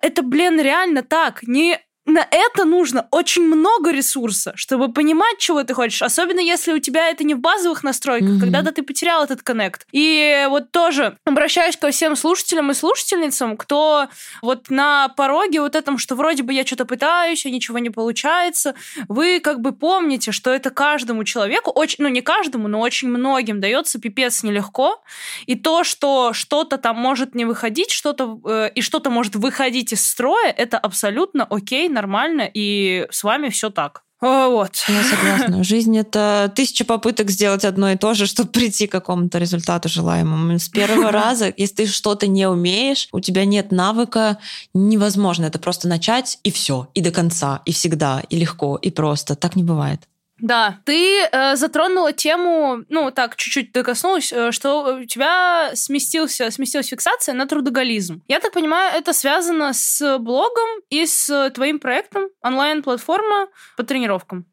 Это, 0.00 0.22
блин, 0.22 0.60
реально 0.60 1.02
так. 1.02 1.42
Не 1.42 1.80
на 2.04 2.26
это 2.30 2.64
нужно 2.64 3.06
очень 3.10 3.44
много 3.44 3.92
ресурса, 3.92 4.52
чтобы 4.56 4.92
понимать, 4.92 5.38
чего 5.38 5.62
ты 5.62 5.72
хочешь. 5.72 6.02
Особенно 6.02 6.40
если 6.40 6.72
у 6.72 6.78
тебя 6.80 7.08
это 7.08 7.22
не 7.22 7.34
в 7.34 7.38
базовых 7.38 7.84
настройках, 7.84 8.30
mm-hmm. 8.30 8.40
когда-то 8.40 8.72
ты 8.72 8.82
потерял 8.82 9.22
этот 9.22 9.42
коннект. 9.42 9.86
И 9.92 10.46
вот 10.48 10.72
тоже 10.72 11.16
обращаюсь 11.24 11.76
ко 11.76 11.90
всем 11.90 12.16
слушателям 12.16 12.70
и 12.72 12.74
слушательницам, 12.74 13.56
кто 13.56 14.08
вот 14.42 14.68
на 14.68 15.08
пороге 15.10 15.60
вот 15.60 15.76
этом, 15.76 15.96
что 15.96 16.16
вроде 16.16 16.42
бы 16.42 16.52
я 16.52 16.66
что-то 16.66 16.86
пытаюсь, 16.86 17.46
а 17.46 17.50
ничего 17.50 17.78
не 17.78 17.90
получается. 17.90 18.74
Вы 19.08 19.38
как 19.38 19.60
бы 19.60 19.72
помните, 19.72 20.32
что 20.32 20.50
это 20.50 20.70
каждому 20.70 21.22
человеку, 21.22 21.70
очень, 21.70 21.96
ну 22.00 22.08
не 22.08 22.20
каждому, 22.20 22.66
но 22.66 22.80
очень 22.80 23.08
многим 23.08 23.60
дается 23.60 24.00
пипец 24.00 24.42
нелегко. 24.42 25.02
И 25.46 25.54
то, 25.54 25.84
что 25.84 26.32
что-то 26.32 26.78
там 26.78 26.96
может 26.96 27.36
не 27.36 27.44
выходить, 27.44 27.92
что-то 27.92 28.40
э, 28.44 28.70
и 28.74 28.80
что-то 28.80 29.10
может 29.10 29.36
выходить 29.36 29.92
из 29.92 30.04
строя, 30.04 30.50
это 30.50 30.78
абсолютно 30.78 31.44
окей, 31.44 31.88
нормально, 31.92 32.48
и 32.52 33.06
с 33.10 33.22
вами 33.22 33.48
все 33.48 33.70
так. 33.70 34.02
Вот. 34.22 34.76
Я 34.86 35.02
согласна. 35.02 35.64
Жизнь— 35.64 35.98
это 35.98 36.50
тысяча 36.54 36.84
попыток 36.84 37.28
сделать 37.28 37.64
одно 37.64 37.90
и 37.90 37.96
то 37.96 38.14
же, 38.14 38.26
чтобы 38.26 38.50
прийти 38.50 38.86
к 38.86 38.92
какому-то 38.92 39.38
результату 39.38 39.88
желаемому. 39.88 40.60
С 40.60 40.68
первого 40.68 41.10
раза, 41.12 41.52
если 41.56 41.74
ты 41.74 41.86
что-то 41.86 42.28
не 42.28 42.48
умеешь, 42.48 43.08
у 43.10 43.18
тебя 43.18 43.44
нет 43.44 43.72
навыка, 43.72 44.38
невозможно. 44.74 45.46
Это 45.46 45.58
просто 45.58 45.88
начать 45.88 46.38
и 46.44 46.52
все, 46.52 46.88
и 46.94 47.00
до 47.00 47.10
конца, 47.10 47.62
и 47.64 47.72
всегда, 47.72 48.22
и 48.28 48.36
легко, 48.36 48.76
и 48.76 48.90
просто. 48.90 49.34
Так 49.34 49.56
не 49.56 49.64
бывает. 49.64 50.02
Да, 50.38 50.80
ты 50.84 51.20
э, 51.20 51.56
затронула 51.56 52.12
тему, 52.12 52.84
ну 52.88 53.10
так 53.10 53.36
чуть-чуть 53.36 53.72
докоснулась, 53.72 54.32
э, 54.32 54.50
что 54.50 54.96
у 54.96 55.04
тебя 55.04 55.70
сместился, 55.74 56.50
сместилась 56.50 56.88
фиксация 56.88 57.34
на 57.34 57.46
трудоголизм. 57.46 58.22
Я 58.26 58.40
так 58.40 58.52
понимаю, 58.52 58.92
это 58.96 59.12
связано 59.12 59.72
с 59.72 60.18
блогом 60.18 60.68
и 60.90 61.06
с 61.06 61.50
твоим 61.50 61.78
проектом 61.78 62.28
онлайн-платформа 62.42 63.48
по 63.76 63.84
тренировкам. 63.84 64.46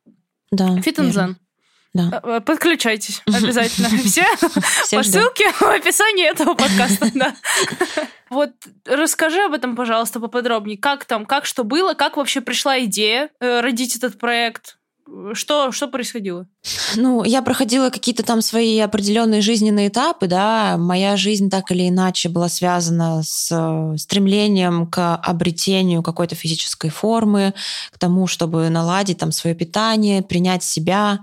Да. 0.52 0.66
Fit 0.78 0.96
and 0.98 1.12
Zen. 1.12 1.36
Да. 1.94 2.22
Э, 2.24 2.40
подключайтесь 2.42 3.22
обязательно. 3.28 3.90
Все 3.90 4.26
по 4.96 5.04
ссылке 5.04 5.52
в 5.52 5.64
описании 5.64 6.30
этого 6.30 6.54
подкаста. 6.54 7.10
Да. 7.16 7.36
Вот 8.30 8.52
расскажи 8.86 9.42
об 9.44 9.54
этом, 9.54 9.76
пожалуйста, 9.76 10.20
поподробнее. 10.20 10.78
Как 10.78 11.06
там, 11.06 11.26
как 11.26 11.46
что 11.46 11.64
было, 11.64 11.96
как 11.96 12.18
вообще 12.18 12.42
пришла 12.42 12.80
идея 12.82 13.32
э, 13.40 13.62
родить 13.62 13.96
этот 13.96 14.20
проект? 14.20 14.78
Что, 15.34 15.72
что 15.72 15.88
происходило? 15.88 16.48
Ну, 16.96 17.24
я 17.24 17.42
проходила 17.42 17.90
какие-то 17.90 18.24
там 18.24 18.42
свои 18.42 18.80
определенные 18.80 19.42
жизненные 19.42 19.88
этапы, 19.88 20.28
да. 20.28 20.78
Моя 20.78 21.18
жизнь 21.18 21.50
так 21.50 21.72
или 21.72 21.88
иначе 21.90 22.30
была 22.30 22.50
связана 22.50 23.22
с 23.24 23.50
э, 23.52 23.98
стремлением 23.98 24.88
к 24.88 25.16
обретению 25.16 26.04
какой-то 26.04 26.36
физической 26.36 26.90
формы, 26.90 27.54
к 27.92 27.98
тому, 27.98 28.28
чтобы 28.28 28.70
наладить 28.70 29.18
там 29.18 29.32
свое 29.32 29.56
питание, 29.56 30.22
принять 30.22 30.64
себя. 30.64 31.20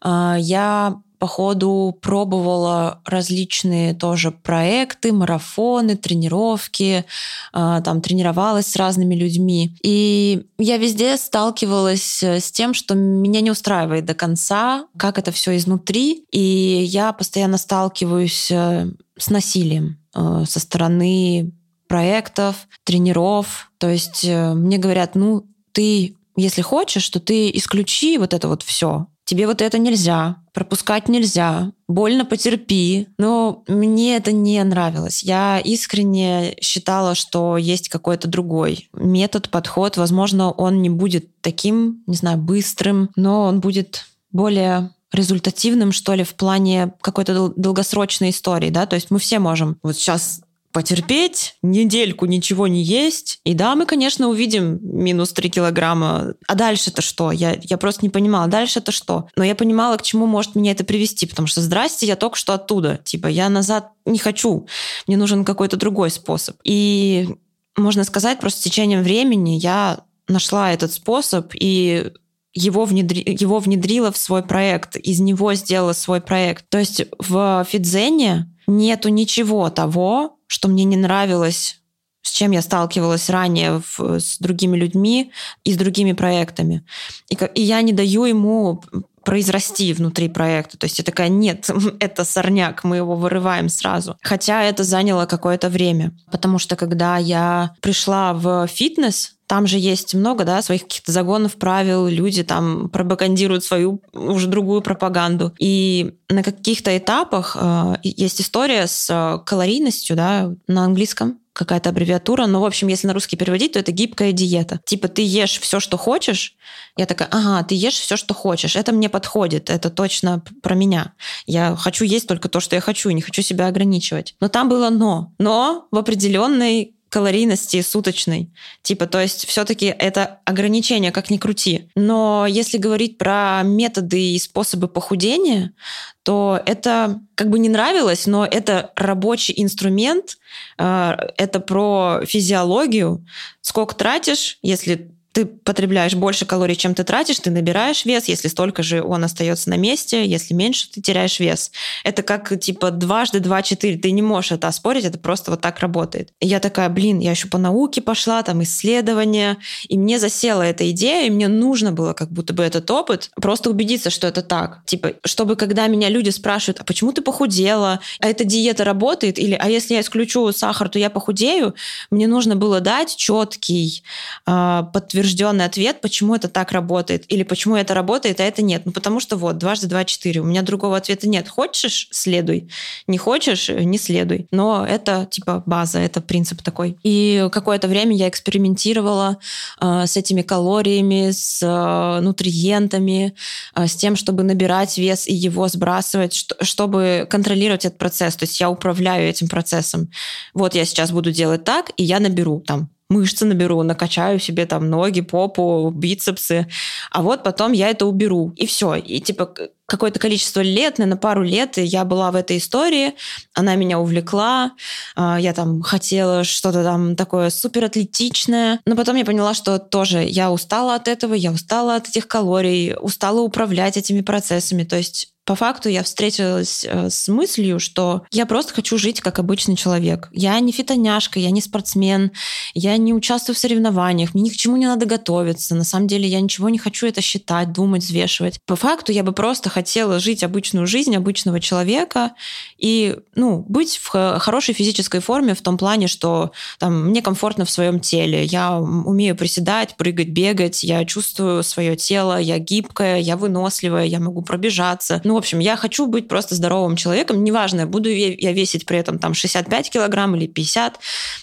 А, 0.00 0.36
я 0.38 1.00
по 1.20 1.26
ходу 1.26 1.96
пробовала 2.00 3.02
различные 3.04 3.92
тоже 3.92 4.30
проекты, 4.30 5.12
марафоны, 5.12 5.94
тренировки, 5.94 7.04
а, 7.52 7.82
там 7.82 8.00
тренировалась 8.00 8.68
с 8.68 8.76
разными 8.76 9.14
людьми. 9.14 9.76
И 9.82 10.46
я 10.56 10.78
везде 10.78 11.18
сталкивалась 11.18 12.22
с 12.22 12.50
тем, 12.50 12.72
что 12.72 12.94
меня 12.94 13.42
не 13.42 13.50
устраивает 13.50 14.06
до 14.06 14.14
конца, 14.14 14.86
как 14.96 15.18
это 15.18 15.30
все 15.30 15.56
изнутри. 15.58 16.24
И 16.32 16.40
я 16.88 17.12
постоянно 17.12 17.58
сталкиваюсь 17.58 18.50
э, 18.50 18.90
с 19.18 19.28
насилием 19.28 19.98
э, 20.14 20.44
со 20.48 20.58
стороны 20.58 21.52
проектов, 21.86 22.66
тренеров. 22.84 23.70
То 23.76 23.90
есть 23.90 24.24
э, 24.24 24.54
мне 24.54 24.78
говорят, 24.78 25.14
ну, 25.16 25.44
ты 25.72 26.16
если 26.36 26.62
хочешь, 26.62 27.06
то 27.10 27.20
ты 27.20 27.50
исключи 27.50 28.16
вот 28.16 28.32
это 28.32 28.48
вот 28.48 28.62
все 28.62 29.06
тебе 29.24 29.46
вот 29.46 29.62
это 29.62 29.78
нельзя, 29.78 30.36
пропускать 30.52 31.08
нельзя, 31.08 31.72
больно 31.88 32.24
потерпи. 32.24 33.08
Но 33.18 33.64
мне 33.68 34.16
это 34.16 34.32
не 34.32 34.62
нравилось. 34.64 35.22
Я 35.22 35.60
искренне 35.60 36.56
считала, 36.60 37.14
что 37.14 37.56
есть 37.56 37.88
какой-то 37.88 38.28
другой 38.28 38.88
метод, 38.92 39.50
подход. 39.50 39.96
Возможно, 39.96 40.50
он 40.50 40.82
не 40.82 40.90
будет 40.90 41.40
таким, 41.40 42.02
не 42.06 42.16
знаю, 42.16 42.38
быстрым, 42.38 43.10
но 43.16 43.44
он 43.44 43.60
будет 43.60 44.06
более 44.32 44.90
результативным, 45.12 45.92
что 45.92 46.14
ли, 46.14 46.24
в 46.24 46.34
плане 46.34 46.92
какой-то 47.00 47.52
долгосрочной 47.56 48.30
истории, 48.30 48.70
да, 48.70 48.86
то 48.86 48.94
есть 48.94 49.10
мы 49.10 49.18
все 49.18 49.38
можем 49.38 49.76
вот 49.82 49.96
сейчас 49.96 50.42
потерпеть, 50.72 51.56
недельку 51.62 52.26
ничего 52.26 52.68
не 52.68 52.82
есть. 52.82 53.40
И 53.44 53.54
да, 53.54 53.74
мы, 53.74 53.86
конечно, 53.86 54.28
увидим 54.28 54.78
минус 54.82 55.32
3 55.32 55.50
килограмма. 55.50 56.34
А 56.46 56.54
дальше-то 56.54 57.02
что? 57.02 57.32
Я, 57.32 57.58
я 57.62 57.76
просто 57.76 58.04
не 58.04 58.10
понимала, 58.10 58.46
дальше-то 58.46 58.92
что? 58.92 59.28
Но 59.36 59.44
я 59.44 59.54
понимала, 59.54 59.96
к 59.96 60.02
чему 60.02 60.26
может 60.26 60.54
меня 60.54 60.72
это 60.72 60.84
привести, 60.84 61.26
потому 61.26 61.48
что 61.48 61.60
здрасте, 61.60 62.06
я 62.06 62.16
только 62.16 62.36
что 62.36 62.54
оттуда. 62.54 63.00
Типа, 63.04 63.26
я 63.26 63.48
назад 63.48 63.90
не 64.04 64.18
хочу. 64.18 64.66
Мне 65.06 65.16
нужен 65.16 65.44
какой-то 65.44 65.76
другой 65.76 66.10
способ. 66.10 66.56
И 66.64 67.28
можно 67.76 68.04
сказать, 68.04 68.40
просто 68.40 68.60
с 68.60 68.64
течением 68.64 69.02
времени 69.02 69.58
я 69.58 70.00
нашла 70.28 70.72
этот 70.72 70.92
способ 70.92 71.52
и 71.54 72.12
его, 72.52 72.84
внедри, 72.84 73.24
его 73.26 73.58
внедрила 73.58 74.10
в 74.12 74.16
свой 74.16 74.42
проект, 74.42 74.96
из 74.96 75.20
него 75.20 75.54
сделала 75.54 75.92
свой 75.92 76.20
проект. 76.20 76.68
То 76.68 76.78
есть 76.78 77.02
в 77.18 77.66
Фидзене 77.68 78.52
нету 78.66 79.08
ничего 79.08 79.70
того, 79.70 80.36
что 80.50 80.68
мне 80.68 80.82
не 80.84 80.96
нравилось 80.96 81.80
с 82.22 82.32
чем 82.32 82.50
я 82.50 82.60
сталкивалась 82.60 83.30
ранее 83.30 83.80
в, 83.80 84.18
с 84.18 84.38
другими 84.38 84.76
людьми 84.76 85.32
и 85.64 85.72
с 85.72 85.76
другими 85.76 86.12
проектами. 86.12 86.84
И, 87.30 87.38
и 87.54 87.62
я 87.62 87.80
не 87.80 87.94
даю 87.94 88.24
ему 88.24 88.82
произрасти 89.24 89.92
внутри 89.92 90.28
проекта. 90.28 90.78
То 90.78 90.84
есть 90.84 90.98
я 90.98 91.04
такая, 91.04 91.28
нет, 91.28 91.68
это 92.00 92.24
сорняк, 92.24 92.84
мы 92.84 92.96
его 92.96 93.16
вырываем 93.16 93.68
сразу. 93.68 94.16
Хотя 94.22 94.62
это 94.62 94.84
заняло 94.84 95.26
какое-то 95.26 95.68
время. 95.68 96.12
Потому 96.30 96.58
что 96.58 96.76
когда 96.76 97.16
я 97.18 97.74
пришла 97.80 98.32
в 98.32 98.66
фитнес, 98.66 99.36
там 99.46 99.66
же 99.66 99.78
есть 99.78 100.14
много, 100.14 100.44
да, 100.44 100.62
своих 100.62 100.82
каких-то 100.82 101.10
загонов, 101.10 101.56
правил, 101.56 102.06
люди 102.06 102.44
там 102.44 102.88
пропагандируют 102.88 103.64
свою 103.64 104.00
уже 104.12 104.46
другую 104.46 104.80
пропаганду. 104.80 105.52
И 105.58 106.14
на 106.28 106.44
каких-то 106.44 106.96
этапах 106.96 107.56
э, 107.60 107.96
есть 108.04 108.40
история 108.40 108.86
с 108.86 109.10
э, 109.10 109.44
калорийностью, 109.44 110.14
да, 110.14 110.52
на 110.68 110.84
английском 110.84 111.40
какая-то 111.60 111.90
аббревиатура, 111.90 112.46
но, 112.46 112.62
в 112.62 112.64
общем, 112.64 112.88
если 112.88 113.06
на 113.06 113.12
русский 113.12 113.36
переводить, 113.36 113.72
то 113.72 113.78
это 113.78 113.92
гибкая 113.92 114.32
диета. 114.32 114.80
Типа 114.86 115.08
ты 115.08 115.20
ешь 115.20 115.60
все, 115.60 115.78
что 115.78 115.98
хочешь. 115.98 116.56
Я 116.96 117.04
такая, 117.04 117.28
ага, 117.30 117.62
ты 117.64 117.74
ешь 117.74 117.98
все, 117.98 118.16
что 118.16 118.32
хочешь. 118.32 118.76
Это 118.76 118.92
мне 118.92 119.10
подходит, 119.10 119.68
это 119.68 119.90
точно 119.90 120.42
про 120.62 120.74
меня. 120.74 121.12
Я 121.44 121.76
хочу 121.76 122.06
есть 122.06 122.26
только 122.26 122.48
то, 122.48 122.60
что 122.60 122.76
я 122.76 122.80
хочу, 122.80 123.10
не 123.10 123.20
хочу 123.20 123.42
себя 123.42 123.66
ограничивать. 123.66 124.36
Но 124.40 124.48
там 124.48 124.70
было 124.70 124.88
но. 124.88 125.34
Но 125.38 125.86
в 125.90 125.98
определенной 125.98 126.94
калорийности 127.10 127.82
суточной. 127.82 128.50
Типа, 128.82 129.06
то 129.06 129.20
есть 129.20 129.46
все-таки 129.46 129.86
это 129.86 130.40
ограничение, 130.44 131.10
как 131.10 131.28
ни 131.28 131.36
крути. 131.36 131.90
Но 131.96 132.46
если 132.48 132.78
говорить 132.78 133.18
про 133.18 133.62
методы 133.64 134.32
и 134.32 134.38
способы 134.38 134.88
похудения, 134.88 135.74
то 136.22 136.60
это 136.64 137.20
как 137.34 137.50
бы 137.50 137.58
не 137.58 137.68
нравилось, 137.68 138.26
но 138.26 138.46
это 138.46 138.92
рабочий 138.94 139.54
инструмент, 139.56 140.38
э, 140.78 141.16
это 141.36 141.58
про 141.60 142.20
физиологию. 142.24 143.26
Сколько 143.60 143.96
тратишь, 143.96 144.58
если 144.62 145.10
ты 145.32 145.46
потребляешь 145.46 146.14
больше 146.14 146.44
калорий, 146.44 146.74
чем 146.74 146.94
ты 146.94 147.04
тратишь, 147.04 147.38
ты 147.38 147.50
набираешь 147.50 148.04
вес, 148.04 148.26
если 148.26 148.48
столько 148.48 148.82
же 148.82 149.02
он 149.02 149.22
остается 149.22 149.70
на 149.70 149.76
месте, 149.76 150.26
если 150.26 150.54
меньше, 150.54 150.90
ты 150.90 151.00
теряешь 151.00 151.38
вес. 151.38 151.70
Это 152.02 152.22
как 152.22 152.58
типа 152.58 152.90
дважды 152.90 153.38
два 153.38 153.62
четыре, 153.62 153.96
ты 153.96 154.10
не 154.10 154.22
можешь 154.22 154.52
это 154.52 154.66
оспорить, 154.66 155.04
это 155.04 155.18
просто 155.18 155.52
вот 155.52 155.60
так 155.60 155.78
работает. 155.78 156.32
И 156.40 156.48
я 156.48 156.58
такая, 156.58 156.88
блин, 156.88 157.20
я 157.20 157.30
еще 157.30 157.46
по 157.46 157.58
науке 157.58 158.02
пошла, 158.02 158.42
там 158.42 158.62
исследования, 158.64 159.58
и 159.88 159.96
мне 159.96 160.18
засела 160.18 160.62
эта 160.62 160.90
идея, 160.90 161.26
и 161.26 161.30
мне 161.30 161.46
нужно 161.46 161.92
было 161.92 162.12
как 162.12 162.30
будто 162.32 162.52
бы 162.52 162.64
этот 162.64 162.90
опыт, 162.90 163.30
просто 163.36 163.70
убедиться, 163.70 164.10
что 164.10 164.26
это 164.26 164.42
так. 164.42 164.84
Типа, 164.84 165.12
чтобы 165.24 165.54
когда 165.54 165.86
меня 165.86 166.08
люди 166.08 166.30
спрашивают, 166.30 166.80
а 166.80 166.84
почему 166.84 167.12
ты 167.12 167.22
похудела, 167.22 168.00
а 168.18 168.26
эта 168.26 168.44
диета 168.44 168.84
работает, 168.84 169.38
или 169.38 169.54
а 169.54 169.68
если 169.68 169.94
я 169.94 170.00
исключу 170.00 170.50
сахар, 170.52 170.88
то 170.88 170.98
я 170.98 171.08
похудею, 171.08 171.74
мне 172.10 172.26
нужно 172.26 172.56
было 172.56 172.80
дать 172.80 173.14
четкий 173.16 174.02
э, 174.46 174.82
подтверждение 174.92 175.19
подтвержденный 175.20 175.66
ответ, 175.66 176.00
почему 176.00 176.34
это 176.34 176.48
так 176.48 176.72
работает, 176.72 177.24
или 177.28 177.42
почему 177.42 177.76
это 177.76 177.94
работает, 177.94 178.40
а 178.40 178.44
это 178.44 178.62
нет. 178.62 178.82
Ну, 178.86 178.92
потому 178.92 179.20
что 179.20 179.36
вот, 179.36 179.58
дважды 179.58 179.86
два 179.86 180.04
четыре. 180.04 180.40
У 180.40 180.44
меня 180.44 180.62
другого 180.62 180.96
ответа 180.96 181.28
нет. 181.28 181.48
Хочешь— 181.48 182.08
следуй. 182.10 182.70
Не 183.06 183.18
хочешь— 183.18 183.68
не 183.68 183.98
следуй. 183.98 184.46
Но 184.50 184.86
это 184.86 185.26
типа 185.30 185.62
база, 185.66 185.98
это 185.98 186.20
принцип 186.20 186.62
такой. 186.62 186.96
И 187.02 187.48
какое-то 187.52 187.88
время 187.88 188.16
я 188.16 188.28
экспериментировала 188.28 189.38
э, 189.80 190.06
с 190.06 190.16
этими 190.16 190.42
калориями, 190.42 191.32
с 191.32 191.62
э, 191.62 192.20
нутриентами, 192.20 193.34
э, 193.74 193.86
с 193.86 193.94
тем, 193.96 194.16
чтобы 194.16 194.42
набирать 194.42 194.96
вес 194.96 195.28
и 195.28 195.34
его 195.34 195.68
сбрасывать, 195.68 196.32
что, 196.32 196.56
чтобы 196.64 197.26
контролировать 197.28 197.84
этот 197.84 197.98
процесс. 197.98 198.36
То 198.36 198.44
есть 198.44 198.58
я 198.60 198.70
управляю 198.70 199.28
этим 199.28 199.48
процессом. 199.48 200.08
Вот 200.54 200.74
я 200.74 200.84
сейчас 200.84 201.10
буду 201.10 201.30
делать 201.30 201.64
так, 201.64 201.90
и 201.96 202.04
я 202.04 202.20
наберу 202.20 202.60
там 202.60 202.88
мышцы 203.10 203.44
наберу, 203.44 203.82
накачаю 203.82 204.38
себе 204.38 204.64
там 204.64 204.88
ноги, 204.88 205.20
попу, 205.20 205.90
бицепсы, 205.94 206.66
а 207.10 207.22
вот 207.22 207.42
потом 207.42 207.72
я 207.72 207.90
это 207.90 208.06
уберу, 208.06 208.52
и 208.56 208.66
все. 208.66 208.94
И 208.94 209.20
типа 209.20 209.54
какое-то 209.90 210.20
количество 210.20 210.60
лет, 210.60 210.98
на 210.98 211.16
пару 211.16 211.42
лет 211.42 211.76
я 211.76 212.04
была 212.04 212.30
в 212.30 212.36
этой 212.36 212.58
истории, 212.58 213.14
она 213.54 213.74
меня 213.74 213.98
увлекла, 213.98 214.72
а, 215.16 215.38
я 215.40 215.52
там 215.52 215.82
хотела 215.82 216.44
что-то 216.44 216.84
там 216.84 217.16
такое 217.16 217.50
суператлетичное, 217.50 218.80
но 218.86 218.94
потом 218.94 219.16
я 219.16 219.24
поняла, 219.24 219.52
что 219.52 219.78
тоже 219.78 220.22
я 220.22 220.52
устала 220.52 220.94
от 220.94 221.08
этого, 221.08 221.34
я 221.34 221.50
устала 221.50 221.96
от 221.96 222.08
этих 222.08 222.28
калорий, 222.28 222.94
устала 222.94 223.40
управлять 223.40 223.96
этими 223.96 224.20
процессами, 224.20 224.84
то 224.84 224.96
есть 224.96 225.30
по 225.50 225.56
факту 225.56 225.88
я 225.88 226.04
встретилась 226.04 226.86
э, 226.88 227.10
с 227.10 227.26
мыслью, 227.26 227.80
что 227.80 228.22
я 228.30 228.46
просто 228.46 228.72
хочу 228.72 228.96
жить 228.98 229.20
как 229.20 229.40
обычный 229.40 229.74
человек. 229.74 230.28
Я 230.30 230.60
не 230.60 230.70
фитоняшка, 230.70 231.40
я 231.40 231.50
не 231.50 231.60
спортсмен, 231.60 232.30
я 232.74 232.96
не 232.96 233.12
участвую 233.12 233.56
в 233.56 233.58
соревнованиях, 233.58 234.32
мне 234.32 234.44
ни 234.44 234.48
к 234.50 234.56
чему 234.56 234.76
не 234.76 234.86
надо 234.86 235.06
готовиться. 235.06 235.74
На 235.74 235.82
самом 235.82 236.06
деле 236.06 236.28
я 236.28 236.40
ничего 236.40 236.68
не 236.68 236.78
хочу 236.78 237.08
это 237.08 237.20
считать, 237.20 237.72
думать, 237.72 238.04
взвешивать. 238.04 238.60
По 238.64 238.76
факту 238.76 239.10
я 239.10 239.24
бы 239.24 239.32
просто 239.32 239.70
хотела 239.70 239.79
жить 240.18 240.42
обычную 240.42 240.86
жизнь 240.86 241.16
обычного 241.16 241.60
человека 241.60 242.32
и 242.78 243.16
ну, 243.34 243.64
быть 243.68 243.98
в 243.98 244.38
хорошей 244.38 244.74
физической 244.74 245.20
форме 245.20 245.54
в 245.54 245.62
том 245.62 245.76
плане, 245.78 246.06
что 246.06 246.52
там, 246.78 247.08
мне 247.08 247.22
комфортно 247.22 247.64
в 247.64 247.70
своем 247.70 248.00
теле, 248.00 248.44
я 248.44 248.78
умею 248.78 249.36
приседать, 249.36 249.96
прыгать, 249.96 250.28
бегать, 250.28 250.82
я 250.82 251.04
чувствую 251.04 251.62
свое 251.62 251.96
тело, 251.96 252.38
я 252.38 252.58
гибкая, 252.58 253.18
я 253.18 253.36
выносливая, 253.36 254.04
я 254.04 254.20
могу 254.20 254.42
пробежаться. 254.42 255.20
Ну, 255.24 255.40
общем, 255.40 255.58
я 255.58 255.76
хочу 255.76 256.06
быть 256.06 256.28
просто 256.28 256.54
здоровым 256.54 256.96
человеком, 256.96 257.42
неважно, 257.42 257.86
буду 257.86 258.08
я 258.10 258.52
весить 258.52 258.86
при 258.86 258.98
этом 258.98 259.18
там 259.18 259.34
65 259.34 259.90
килограмм 259.90 260.36
или 260.36 260.46
50, 260.46 261.00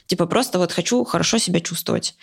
типа 0.07 0.25
просто 0.25 0.59
вот 0.59 0.71
хочу 0.71 1.03
хорошо 1.03 1.37
себя 1.37 1.59
чувствовать. 1.59 2.15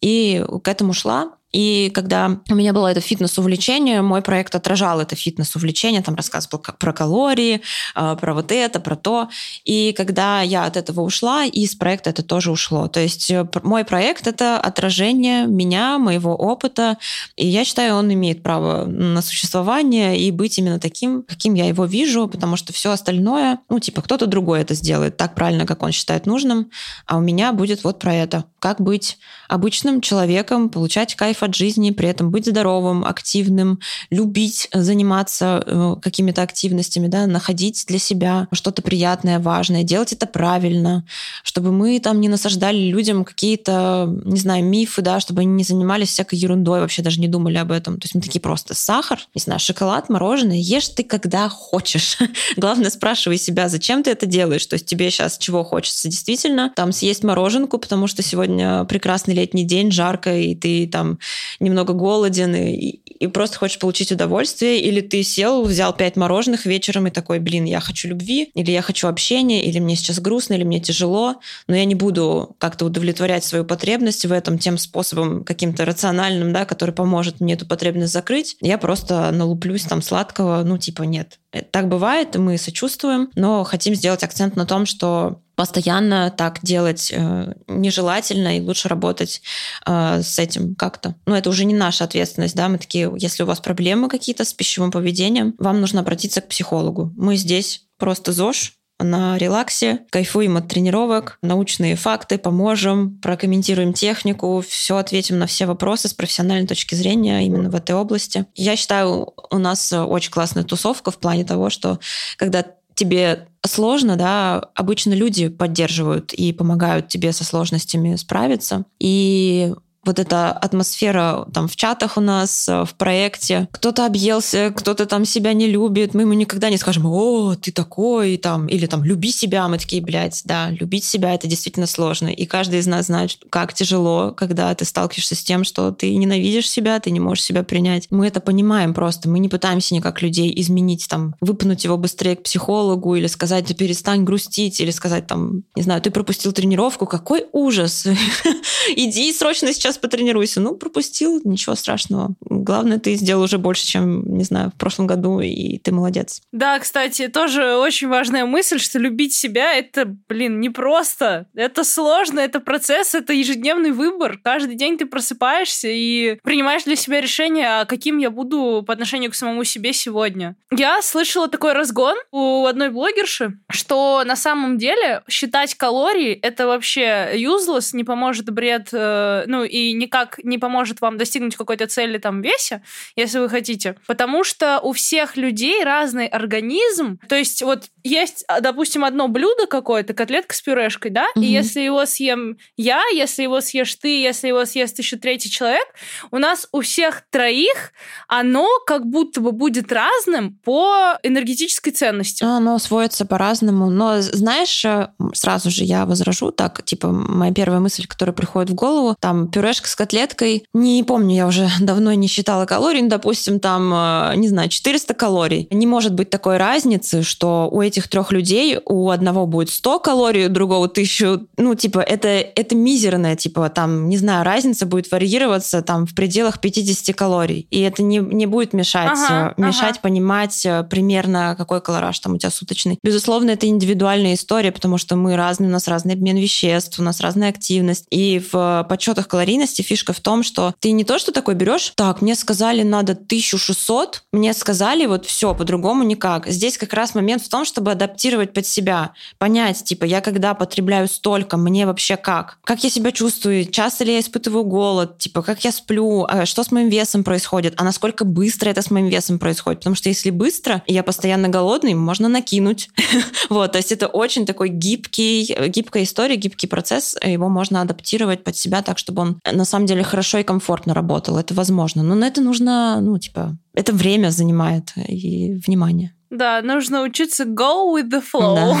И 0.00 0.44
к 0.62 0.68
этому 0.68 0.92
шла. 0.92 1.32
И 1.52 1.90
когда 1.94 2.38
у 2.48 2.54
меня 2.54 2.72
было 2.72 2.88
это 2.88 3.00
фитнес-увлечение, 3.00 4.02
мой 4.02 4.22
проект 4.22 4.54
отражал 4.54 5.00
это 5.00 5.16
фитнес-увлечение, 5.16 6.02
там 6.02 6.14
рассказывал 6.14 6.58
про 6.58 6.92
калории, 6.92 7.62
а, 7.94 8.14
про 8.16 8.34
вот 8.34 8.52
это, 8.52 8.80
про 8.80 8.96
то. 8.96 9.28
И 9.64 9.92
когда 9.96 10.42
я 10.42 10.64
от 10.64 10.76
этого 10.76 11.00
ушла, 11.00 11.44
из 11.44 11.74
проекта 11.74 12.10
это 12.10 12.22
тоже 12.22 12.50
ушло. 12.50 12.88
То 12.88 13.00
есть 13.00 13.30
э, 13.30 13.48
мой 13.62 13.84
проект— 13.84 14.26
это 14.28 14.58
отражение 14.60 15.46
меня, 15.46 15.98
моего 15.98 16.34
опыта, 16.34 16.98
и 17.36 17.46
я 17.46 17.64
считаю, 17.64 17.96
он 17.96 18.12
имеет 18.12 18.42
право 18.42 18.84
на 18.84 19.22
существование 19.22 20.18
и 20.18 20.30
быть 20.30 20.58
именно 20.58 20.78
таким, 20.78 21.22
каким 21.22 21.54
я 21.54 21.66
его 21.66 21.84
вижу, 21.84 22.28
потому 22.28 22.56
что 22.56 22.72
все 22.72 22.90
остальное, 22.92 23.58
ну, 23.68 23.80
типа, 23.80 24.02
кто-то 24.02 24.26
другой 24.26 24.60
это 24.60 24.74
сделает 24.74 25.16
так 25.16 25.34
правильно, 25.34 25.66
как 25.66 25.82
он 25.82 25.92
считает 25.92 26.26
нужным, 26.26 26.70
а 27.06 27.16
у 27.16 27.20
меня 27.20 27.52
будет 27.52 27.84
вот 27.84 27.98
про 27.98 28.14
это. 28.14 28.44
Как 28.58 28.80
быть 28.80 29.18
обычным 29.48 30.00
человеком, 30.00 30.68
получать 30.68 31.14
кайф 31.14 31.39
кайф 31.40 31.42
от 31.42 31.54
жизни, 31.54 31.90
при 31.90 32.08
этом 32.08 32.30
быть 32.30 32.46
здоровым, 32.46 33.04
активным, 33.04 33.80
любить 34.10 34.68
заниматься 34.72 35.62
э, 35.66 35.96
какими-то 36.02 36.42
активностями, 36.42 37.08
да, 37.08 37.26
находить 37.26 37.84
для 37.88 37.98
себя 37.98 38.48
что-то 38.52 38.82
приятное, 38.82 39.38
важное, 39.38 39.82
делать 39.82 40.12
это 40.12 40.26
правильно, 40.26 41.04
чтобы 41.42 41.72
мы 41.72 42.00
там 42.00 42.20
не 42.20 42.28
насаждали 42.28 42.78
людям 42.78 43.24
какие-то, 43.24 44.08
не 44.24 44.38
знаю, 44.38 44.64
мифы, 44.64 45.02
да, 45.02 45.20
чтобы 45.20 45.40
они 45.40 45.52
не 45.52 45.64
занимались 45.64 46.10
всякой 46.10 46.38
ерундой, 46.38 46.80
вообще 46.80 47.02
даже 47.02 47.20
не 47.20 47.28
думали 47.28 47.58
об 47.58 47.72
этом. 47.72 47.98
То 47.98 48.04
есть 48.04 48.14
мы 48.14 48.20
такие 48.20 48.40
просто 48.40 48.74
сахар, 48.74 49.18
не 49.34 49.40
знаю, 49.40 49.60
шоколад, 49.60 50.08
мороженое, 50.08 50.56
ешь 50.56 50.88
ты 50.88 51.04
когда 51.04 51.48
хочешь. 51.48 52.18
Главное, 52.56 52.90
спрашивай 52.90 53.38
себя, 53.38 53.68
зачем 53.68 54.02
ты 54.02 54.10
это 54.10 54.26
делаешь? 54.26 54.66
То 54.66 54.74
есть 54.74 54.86
тебе 54.86 55.10
сейчас 55.10 55.38
чего 55.38 55.64
хочется? 55.64 56.08
Действительно, 56.08 56.72
там 56.74 56.92
съесть 56.92 57.24
мороженку, 57.24 57.78
потому 57.78 58.06
что 58.06 58.22
сегодня 58.22 58.84
прекрасный 58.84 59.34
летний 59.34 59.64
день, 59.64 59.90
жарко, 59.90 60.36
и 60.36 60.54
ты 60.54 60.86
там 60.86 61.18
немного 61.58 61.92
голоден 61.92 62.54
и, 62.54 63.00
и 63.20 63.26
просто 63.26 63.58
хочешь 63.58 63.78
получить 63.78 64.12
удовольствие, 64.12 64.80
или 64.80 65.00
ты 65.00 65.22
сел, 65.22 65.62
взял 65.64 65.94
пять 65.94 66.16
мороженых 66.16 66.66
вечером 66.66 67.06
и 67.06 67.10
такой, 67.10 67.38
блин, 67.38 67.64
я 67.64 67.80
хочу 67.80 68.08
любви, 68.08 68.50
или 68.54 68.70
я 68.70 68.82
хочу 68.82 69.08
общения, 69.08 69.64
или 69.64 69.78
мне 69.78 69.96
сейчас 69.96 70.20
грустно, 70.20 70.54
или 70.54 70.64
мне 70.64 70.80
тяжело, 70.80 71.36
но 71.66 71.76
я 71.76 71.84
не 71.84 71.94
буду 71.94 72.56
как-то 72.58 72.86
удовлетворять 72.86 73.44
свою 73.44 73.64
потребность 73.64 74.24
в 74.24 74.32
этом 74.32 74.58
тем 74.58 74.78
способом 74.78 75.44
каким-то 75.44 75.84
рациональным, 75.84 76.52
да, 76.52 76.64
который 76.64 76.94
поможет 76.94 77.40
мне 77.40 77.54
эту 77.54 77.66
потребность 77.66 78.12
закрыть. 78.12 78.56
Я 78.60 78.78
просто 78.78 79.30
налуплюсь 79.32 79.84
там 79.84 80.02
сладкого, 80.02 80.62
ну 80.64 80.78
типа 80.78 81.02
нет. 81.02 81.38
Так 81.70 81.88
бывает, 81.88 82.36
мы 82.36 82.58
сочувствуем, 82.58 83.30
но 83.34 83.64
хотим 83.64 83.94
сделать 83.94 84.22
акцент 84.22 84.56
на 84.56 84.66
том, 84.66 84.86
что 84.86 85.40
постоянно 85.60 86.30
так 86.30 86.60
делать 86.62 87.12
э, 87.14 87.52
нежелательно, 87.68 88.56
и 88.56 88.62
лучше 88.62 88.88
работать 88.88 89.42
э, 89.84 90.22
с 90.22 90.38
этим 90.38 90.74
как-то. 90.74 91.16
Но 91.26 91.36
это 91.36 91.50
уже 91.50 91.66
не 91.66 91.74
наша 91.74 92.04
ответственность, 92.04 92.56
да, 92.56 92.70
мы 92.70 92.78
такие, 92.78 93.12
если 93.18 93.42
у 93.42 93.46
вас 93.46 93.60
проблемы 93.60 94.08
какие-то 94.08 94.46
с 94.46 94.54
пищевым 94.54 94.90
поведением, 94.90 95.54
вам 95.58 95.82
нужно 95.82 96.00
обратиться 96.00 96.40
к 96.40 96.48
психологу. 96.48 97.12
Мы 97.14 97.36
здесь 97.36 97.84
просто 97.98 98.32
ЗОЖ, 98.32 98.72
на 99.00 99.36
релаксе, 99.36 100.00
кайфуем 100.10 100.56
от 100.56 100.68
тренировок, 100.68 101.38
научные 101.42 101.94
факты, 101.96 102.38
поможем, 102.38 103.18
прокомментируем 103.18 103.92
технику, 103.92 104.64
все 104.66 104.96
ответим 104.96 105.38
на 105.38 105.46
все 105.46 105.66
вопросы 105.66 106.08
с 106.08 106.14
профессиональной 106.14 106.66
точки 106.66 106.94
зрения 106.94 107.44
именно 107.44 107.68
в 107.68 107.74
этой 107.74 107.94
области. 107.94 108.46
Я 108.54 108.76
считаю, 108.76 109.34
у 109.50 109.58
нас 109.58 109.92
очень 109.92 110.30
классная 110.30 110.64
тусовка 110.64 111.10
в 111.10 111.18
плане 111.18 111.44
того, 111.44 111.68
что 111.70 111.98
когда 112.36 112.64
тебе 113.00 113.48
сложно, 113.66 114.16
да, 114.16 114.58
обычно 114.74 115.14
люди 115.14 115.48
поддерживают 115.48 116.32
и 116.32 116.52
помогают 116.52 117.08
тебе 117.08 117.32
со 117.32 117.44
сложностями 117.44 118.16
справиться. 118.16 118.84
И 118.98 119.74
вот 120.04 120.18
эта 120.18 120.50
атмосфера 120.50 121.46
там 121.52 121.68
в 121.68 121.76
чатах 121.76 122.16
у 122.16 122.20
нас, 122.20 122.68
э, 122.68 122.84
в 122.84 122.94
проекте. 122.94 123.68
Кто-то 123.72 124.06
объелся, 124.06 124.72
кто-то 124.74 125.06
там 125.06 125.24
себя 125.24 125.52
не 125.52 125.66
любит. 125.66 126.14
Мы 126.14 126.22
ему 126.22 126.32
никогда 126.32 126.70
не 126.70 126.78
скажем, 126.78 127.06
о, 127.06 127.54
ты 127.54 127.70
такой, 127.70 128.36
там, 128.38 128.66
или 128.66 128.86
там, 128.86 129.04
люби 129.04 129.30
себя. 129.30 129.68
Мы 129.68 129.78
такие, 129.78 130.02
блядь, 130.02 130.42
да, 130.44 130.70
любить 130.70 131.04
себя— 131.04 131.34
это 131.34 131.46
действительно 131.46 131.86
сложно. 131.86 132.28
И 132.28 132.46
каждый 132.46 132.78
из 132.80 132.86
нас 132.86 133.06
знает, 133.06 133.38
как 133.50 133.74
тяжело, 133.74 134.32
когда 134.32 134.74
ты 134.74 134.84
сталкиваешься 134.84 135.34
с 135.34 135.42
тем, 135.42 135.64
что 135.64 135.90
ты 135.90 136.14
ненавидишь 136.16 136.68
себя, 136.68 136.98
ты 136.98 137.10
не 137.10 137.20
можешь 137.20 137.44
себя 137.44 137.62
принять. 137.62 138.06
Мы 138.10 138.26
это 138.26 138.40
понимаем 138.40 138.94
просто. 138.94 139.28
Мы 139.28 139.38
не 139.38 139.48
пытаемся 139.48 139.94
никак 139.94 140.22
людей 140.22 140.52
изменить, 140.60 141.06
там, 141.08 141.34
выпнуть 141.40 141.84
его 141.84 141.96
быстрее 141.96 142.36
к 142.36 142.42
психологу 142.42 143.16
или 143.16 143.26
сказать, 143.26 143.66
ты 143.66 143.74
перестань 143.74 144.24
грустить, 144.24 144.80
или 144.80 144.90
сказать, 144.90 145.26
там, 145.26 145.64
не 145.74 145.82
знаю, 145.82 146.00
ты 146.00 146.10
пропустил 146.10 146.52
тренировку, 146.52 147.06
какой 147.06 147.46
ужас. 147.52 148.06
Иди 148.96 149.32
срочно 149.32 149.72
сейчас 149.72 149.89
сейчас 149.90 149.98
потренируйся. 149.98 150.60
Ну, 150.60 150.76
пропустил, 150.76 151.40
ничего 151.44 151.74
страшного. 151.74 152.34
Главное, 152.40 152.98
ты 152.98 153.14
сделал 153.14 153.42
уже 153.42 153.58
больше, 153.58 153.86
чем, 153.86 154.22
не 154.36 154.44
знаю, 154.44 154.70
в 154.70 154.78
прошлом 154.78 155.06
году, 155.06 155.40
и 155.40 155.78
ты 155.78 155.92
молодец. 155.92 156.42
Да, 156.52 156.78
кстати, 156.78 157.28
тоже 157.28 157.76
очень 157.76 158.08
важная 158.08 158.44
мысль, 158.44 158.78
что 158.78 158.98
любить 158.98 159.34
себя— 159.34 159.72
это, 159.74 160.04
блин, 160.28 160.60
непросто. 160.60 161.46
Это 161.54 161.84
сложно, 161.84 162.40
это 162.40 162.60
процесс, 162.60 163.14
это 163.14 163.32
ежедневный 163.32 163.90
выбор. 163.90 164.38
Каждый 164.42 164.76
день 164.76 164.96
ты 164.96 165.06
просыпаешься 165.06 165.88
и 165.90 166.38
принимаешь 166.42 166.84
для 166.84 166.96
себя 166.96 167.20
решение, 167.20 167.80
а 167.80 167.84
каким 167.84 168.18
я 168.18 168.30
буду 168.30 168.84
по 168.86 168.92
отношению 168.92 169.30
к 169.30 169.34
самому 169.34 169.64
себе 169.64 169.92
сегодня. 169.92 170.56
Я 170.70 171.02
слышала 171.02 171.48
такой 171.48 171.72
разгон 171.72 172.16
у 172.30 172.66
одной 172.66 172.90
блогерши, 172.90 173.58
что 173.70 174.22
на 174.24 174.36
самом 174.36 174.78
деле 174.78 175.22
считать 175.28 175.74
калории— 175.74 176.32
это 176.42 176.66
вообще 176.66 177.30
useless, 177.34 177.90
не 177.92 178.04
поможет 178.04 178.50
бред, 178.50 178.90
э, 178.92 179.44
ну, 179.46 179.64
и 179.64 179.79
и 179.80 179.92
никак 179.92 180.38
не 180.42 180.58
поможет 180.58 181.00
вам 181.00 181.18
достигнуть 181.18 181.56
какой-то 181.56 181.86
цели 181.86 182.18
там 182.18 182.42
весе, 182.42 182.82
если 183.16 183.38
вы 183.38 183.48
хотите. 183.48 183.96
Потому 184.06 184.44
что 184.44 184.80
у 184.80 184.92
всех 184.92 185.36
людей 185.36 185.84
разный 185.84 186.26
организм. 186.26 187.18
То 187.28 187.36
есть 187.36 187.62
вот 187.62 187.84
есть, 188.02 188.44
допустим, 188.60 189.04
одно 189.04 189.28
блюдо 189.28 189.66
какое-то, 189.66 190.14
котлетка 190.14 190.54
с 190.54 190.62
пюрешкой, 190.62 191.10
да, 191.10 191.26
угу. 191.34 191.44
и 191.44 191.46
если 191.46 191.80
его 191.80 192.04
съем 192.06 192.56
я, 192.76 193.02
если 193.12 193.42
его 193.42 193.60
съешь 193.60 193.94
ты, 193.96 194.20
если 194.20 194.48
его 194.48 194.64
съест 194.64 194.98
еще 194.98 195.16
третий 195.16 195.50
человек, 195.50 195.86
у 196.30 196.38
нас 196.38 196.68
у 196.72 196.80
всех 196.80 197.22
троих 197.30 197.92
оно 198.28 198.68
как 198.86 199.06
будто 199.06 199.40
бы 199.40 199.52
будет 199.52 199.92
разным 199.92 200.58
по 200.64 201.18
энергетической 201.22 201.90
ценности. 201.90 202.44
Оно 202.44 202.74
освоится 202.74 203.26
по-разному. 203.26 203.90
Но 203.90 204.20
знаешь, 204.20 204.84
э, 204.84 205.08
сразу 205.34 205.70
же 205.70 205.84
я 205.84 206.06
возражу 206.06 206.50
так, 206.50 206.82
типа, 206.84 207.08
моя 207.08 207.52
первая 207.52 207.80
мысль, 207.80 208.06
которая 208.06 208.34
приходит 208.34 208.70
в 208.70 208.74
голову, 208.74 209.16
там 209.20 209.50
пюрешка 209.70 209.88
с 209.88 209.94
котлеткой, 209.94 210.64
не 210.74 211.04
помню, 211.04 211.36
я 211.36 211.46
уже 211.46 211.68
давно 211.80 212.12
не 212.14 212.26
считала 212.26 212.66
калорий, 212.66 213.02
ну, 213.02 213.08
допустим, 213.08 213.60
там, 213.60 213.92
э, 213.94 214.32
не 214.36 214.48
знаю, 214.48 214.68
400 214.68 215.14
калорий. 215.14 215.68
Не 215.70 215.86
может 215.86 216.12
быть 216.12 216.28
такой 216.28 216.56
разницы, 216.56 217.22
что 217.22 217.68
у 217.70 217.80
этих 217.80 218.08
трех 218.08 218.32
людей 218.32 218.78
у 218.84 219.10
одного 219.10 219.46
будет 219.46 219.70
100 219.70 220.00
калорий, 220.00 220.46
у 220.46 220.48
другого 220.48 220.88
1000. 220.88 221.46
Ну, 221.56 221.74
типа, 221.76 222.00
это, 222.00 222.28
это 222.28 222.74
мизерная, 222.74 223.36
типа, 223.36 223.68
там, 223.68 224.08
не 224.08 224.16
знаю, 224.16 224.44
разница 224.44 224.86
будет 224.86 225.10
варьироваться 225.12 225.82
там 225.82 226.04
в 226.04 226.16
пределах 226.16 226.60
50 226.60 227.14
калорий. 227.14 227.68
И 227.70 227.80
это 227.80 228.02
не, 228.02 228.18
не 228.18 228.46
будет 228.46 228.72
мешать, 228.72 229.10
ага, 229.12 229.54
э, 229.56 229.60
мешать 229.62 229.92
ага. 229.92 230.00
понимать 230.02 230.66
э, 230.66 230.82
примерно, 230.82 231.54
какой 231.56 231.80
колораж 231.80 232.18
там 232.18 232.34
у 232.34 232.38
тебя 232.38 232.50
суточный. 232.50 232.98
Безусловно, 233.04 233.50
это 233.50 233.68
индивидуальная 233.68 234.34
история, 234.34 234.72
потому 234.72 234.98
что 234.98 235.14
мы 235.14 235.36
разные, 235.36 235.68
у 235.68 235.72
нас 235.72 235.86
разный 235.86 236.14
обмен 236.14 236.38
веществ, 236.38 236.98
у 236.98 237.02
нас 237.02 237.20
разная 237.20 237.50
активность. 237.50 238.06
И 238.10 238.42
в 238.52 238.86
подсчетах 238.88 239.28
калорийности 239.60 239.82
фишка 239.82 240.12
в 240.12 240.20
том, 240.20 240.42
что 240.42 240.74
ты 240.78 240.92
не 240.92 241.04
то, 241.04 241.18
что 241.18 241.32
такой 241.32 241.54
берешь, 241.54 241.92
так, 241.94 242.22
мне 242.22 242.34
сказали, 242.34 242.82
надо 242.82 243.12
1600, 243.12 244.22
мне 244.32 244.54
сказали, 244.54 245.06
вот 245.06 245.26
все, 245.26 245.54
по-другому 245.54 246.02
никак. 246.04 246.46
Здесь 246.46 246.78
как 246.78 246.92
раз 246.92 247.14
момент 247.14 247.42
в 247.42 247.48
том, 247.48 247.64
что 247.64 247.80
чтобы 247.80 247.92
адаптировать 247.92 248.52
под 248.52 248.66
себя, 248.66 249.12
понять, 249.38 249.82
типа, 249.84 250.04
я 250.04 250.20
когда 250.20 250.52
потребляю 250.52 251.08
столько, 251.08 251.56
мне 251.56 251.86
вообще 251.86 252.18
как? 252.18 252.58
Как 252.62 252.84
я 252.84 252.90
себя 252.90 253.10
чувствую? 253.10 253.64
Часто 253.64 254.04
ли 254.04 254.12
я 254.12 254.20
испытываю 254.20 254.64
голод? 254.64 255.16
Типа, 255.16 255.40
как 255.40 255.64
я 255.64 255.72
сплю? 255.72 256.26
А 256.28 256.44
что 256.44 256.62
с 256.62 256.70
моим 256.70 256.90
весом 256.90 257.24
происходит? 257.24 257.72
А 257.78 257.84
насколько 257.84 258.26
быстро 258.26 258.68
это 258.68 258.82
с 258.82 258.90
моим 258.90 259.06
весом 259.06 259.38
происходит? 259.38 259.80
Потому 259.80 259.96
что 259.96 260.10
если 260.10 260.28
быстро, 260.28 260.82
я 260.86 261.02
постоянно 261.02 261.48
голодный, 261.48 261.94
можно 261.94 262.28
накинуть. 262.28 262.90
вот, 263.48 263.72
то 263.72 263.78
есть 263.78 263.92
это 263.92 264.06
очень 264.06 264.44
такой 264.44 264.68
гибкий, 264.68 265.56
гибкая 265.68 266.02
история, 266.02 266.36
гибкий 266.36 266.66
процесс. 266.66 267.16
Его 267.24 267.48
можно 267.48 267.80
адаптировать 267.80 268.44
под 268.44 268.56
себя 268.56 268.82
так, 268.82 268.98
чтобы 268.98 269.22
он 269.22 269.40
на 269.52 269.64
самом 269.64 269.86
деле 269.86 270.02
хорошо 270.02 270.38
и 270.38 270.42
комфортно 270.42 270.94
работал. 270.94 271.38
Это 271.38 271.54
возможно. 271.54 272.02
Но 272.02 272.14
на 272.14 272.26
это 272.26 272.40
нужно, 272.40 273.00
ну, 273.00 273.18
типа, 273.18 273.56
это 273.74 273.92
время 273.92 274.30
занимает 274.30 274.92
и 274.96 275.54
внимание. 275.66 276.14
Да, 276.30 276.62
нужно 276.62 277.02
учиться 277.02 277.44
go 277.44 277.94
with 277.94 278.10
the 278.10 278.22
flow. 278.22 278.76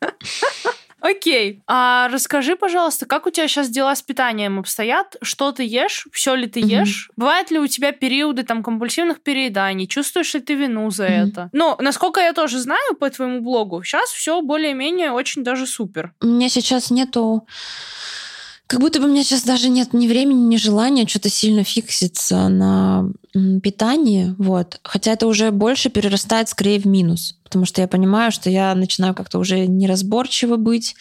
Окей. 1.00 1.62
А 1.66 2.08
расскажи, 2.08 2.56
пожалуйста, 2.56 3.06
как 3.06 3.26
у 3.26 3.30
тебя 3.30 3.48
сейчас 3.48 3.68
дела 3.68 3.94
с 3.94 4.02
питанием 4.02 4.58
обстоят? 4.58 5.16
Что 5.22 5.52
ты 5.52 5.64
ешь? 5.64 6.06
Все 6.12 6.34
ли 6.34 6.46
ты 6.46 6.60
ешь? 6.60 7.10
Бывают 7.16 7.50
ли 7.50 7.58
у 7.58 7.66
тебя 7.66 7.92
периоды 7.92 8.42
там 8.42 8.62
компульсивных 8.62 9.22
перееданий? 9.22 9.86
Чувствуешь 9.86 10.34
ли 10.34 10.40
ты 10.40 10.54
вину 10.54 10.90
за 10.90 11.06
это? 11.06 11.48
Ну, 11.52 11.76
насколько 11.80 12.20
я 12.20 12.32
тоже 12.32 12.58
знаю 12.58 12.94
по 12.98 13.08
твоему 13.08 13.40
блогу, 13.40 13.82
сейчас 13.82 14.10
все 14.10 14.42
более-менее 14.42 15.12
очень 15.12 15.42
даже 15.42 15.66
супер. 15.66 16.12
У 16.20 16.26
меня 16.26 16.48
сейчас 16.48 16.90
нету 16.90 17.46
как 18.70 18.78
будто 18.78 19.00
бы 19.00 19.06
у 19.06 19.08
меня 19.08 19.24
сейчас 19.24 19.42
даже 19.42 19.68
нет 19.68 19.92
ни 19.94 20.06
времени, 20.06 20.46
ни 20.46 20.56
желания 20.56 21.04
что-то 21.04 21.28
сильно 21.28 21.64
фикситься 21.64 22.48
на 22.48 23.10
питании. 23.64 24.32
Вот. 24.38 24.78
Хотя 24.84 25.10
это 25.10 25.26
уже 25.26 25.50
больше 25.50 25.90
перерастает 25.90 26.48
скорее 26.48 26.78
в 26.78 26.84
минус. 26.86 27.36
Потому 27.42 27.64
что 27.64 27.80
я 27.80 27.88
понимаю, 27.88 28.30
что 28.30 28.48
я 28.48 28.72
начинаю 28.76 29.12
как-то 29.12 29.40
уже 29.40 29.66
неразборчиво 29.66 30.54
быть. 30.54 30.94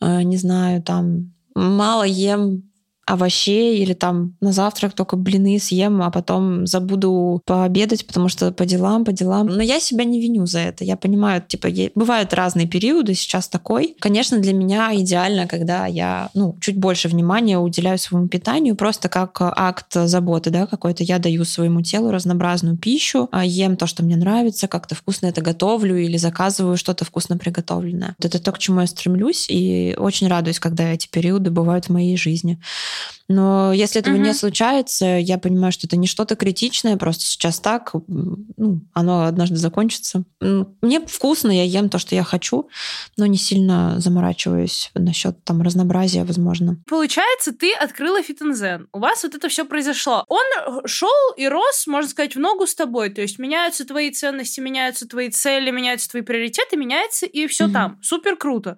Э, 0.00 0.22
не 0.22 0.38
знаю, 0.38 0.82
там 0.82 1.34
мало 1.54 2.04
ем 2.04 2.62
овощей 3.06 3.82
или 3.82 3.94
там 3.94 4.36
на 4.40 4.52
завтрак 4.52 4.92
только 4.92 5.16
блины 5.16 5.58
съем, 5.58 6.02
а 6.02 6.10
потом 6.10 6.66
забуду 6.66 7.42
пообедать, 7.44 8.06
потому 8.06 8.28
что 8.28 8.52
по 8.52 8.64
делам, 8.64 9.04
по 9.04 9.12
делам. 9.12 9.46
Но 9.46 9.62
я 9.62 9.80
себя 9.80 10.04
не 10.04 10.20
виню 10.20 10.46
за 10.46 10.60
это. 10.60 10.84
Я 10.84 10.96
понимаю, 10.96 11.42
типа, 11.46 11.68
бывают 11.94 12.32
разные 12.32 12.66
периоды, 12.66 13.14
сейчас 13.14 13.48
такой. 13.48 13.96
Конечно, 14.00 14.38
для 14.38 14.52
меня 14.52 14.90
идеально, 14.94 15.46
когда 15.46 15.86
я, 15.86 16.30
ну, 16.34 16.56
чуть 16.60 16.76
больше 16.76 17.08
внимания 17.08 17.58
уделяю 17.58 17.98
своему 17.98 18.28
питанию, 18.28 18.76
просто 18.76 19.08
как 19.08 19.36
акт 19.40 19.92
заботы, 19.92 20.50
да, 20.50 20.66
какой-то. 20.66 21.02
Я 21.02 21.18
даю 21.18 21.44
своему 21.44 21.82
телу 21.82 22.10
разнообразную 22.10 22.76
пищу, 22.76 23.28
а 23.32 23.44
ем 23.44 23.76
то, 23.76 23.86
что 23.86 24.04
мне 24.04 24.16
нравится, 24.16 24.68
как-то 24.68 24.94
вкусно 24.94 25.26
это 25.26 25.40
готовлю 25.40 25.96
или 25.96 26.16
заказываю 26.16 26.76
что-то 26.76 27.04
вкусно 27.04 27.36
приготовленное. 27.36 28.14
Вот 28.18 28.26
это 28.26 28.38
то, 28.42 28.52
к 28.52 28.58
чему 28.58 28.80
я 28.80 28.86
стремлюсь, 28.86 29.46
и 29.48 29.94
очень 29.98 30.28
радуюсь, 30.28 30.60
когда 30.60 30.92
эти 30.92 31.08
периоды 31.08 31.50
бывают 31.50 31.86
в 31.86 31.90
моей 31.90 32.16
жизни. 32.16 32.60
Но 33.28 33.72
если 33.72 34.00
этого 34.00 34.14
угу. 34.14 34.22
не 34.22 34.34
случается, 34.34 35.06
я 35.06 35.38
понимаю, 35.38 35.72
что 35.72 35.86
это 35.86 35.96
не 35.96 36.06
что-то 36.06 36.36
критичное, 36.36 36.96
просто 36.96 37.24
сейчас 37.24 37.60
так, 37.60 37.92
ну, 38.06 38.80
оно 38.92 39.24
однажды 39.24 39.56
закончится. 39.56 40.24
Мне 40.40 41.00
вкусно, 41.00 41.50
я 41.50 41.64
ем 41.64 41.88
то, 41.88 41.98
что 41.98 42.14
я 42.14 42.24
хочу, 42.24 42.68
но 43.16 43.26
не 43.26 43.38
сильно 43.38 43.98
заморачиваюсь 44.00 44.90
насчет 44.94 45.42
там 45.44 45.62
разнообразия, 45.62 46.24
возможно. 46.24 46.76
Получается, 46.86 47.52
ты 47.52 47.72
открыла 47.74 48.22
фитнезен. 48.22 48.88
У 48.92 48.98
вас 48.98 49.22
вот 49.22 49.34
это 49.34 49.48
все 49.48 49.64
произошло. 49.64 50.24
Он 50.28 50.86
шел 50.86 51.08
и 51.36 51.48
рос, 51.48 51.86
можно 51.86 52.10
сказать, 52.10 52.34
в 52.34 52.40
ногу 52.40 52.66
с 52.66 52.74
тобой. 52.74 53.10
То 53.10 53.22
есть 53.22 53.38
меняются 53.38 53.86
твои 53.86 54.10
ценности, 54.10 54.60
меняются 54.60 55.06
твои 55.06 55.30
цели, 55.30 55.70
меняются 55.70 56.10
твои 56.10 56.22
приоритеты, 56.22 56.76
меняется 56.76 57.26
и 57.26 57.46
все 57.46 57.64
угу. 57.64 57.72
там. 57.72 57.98
Супер 58.02 58.36
круто. 58.36 58.76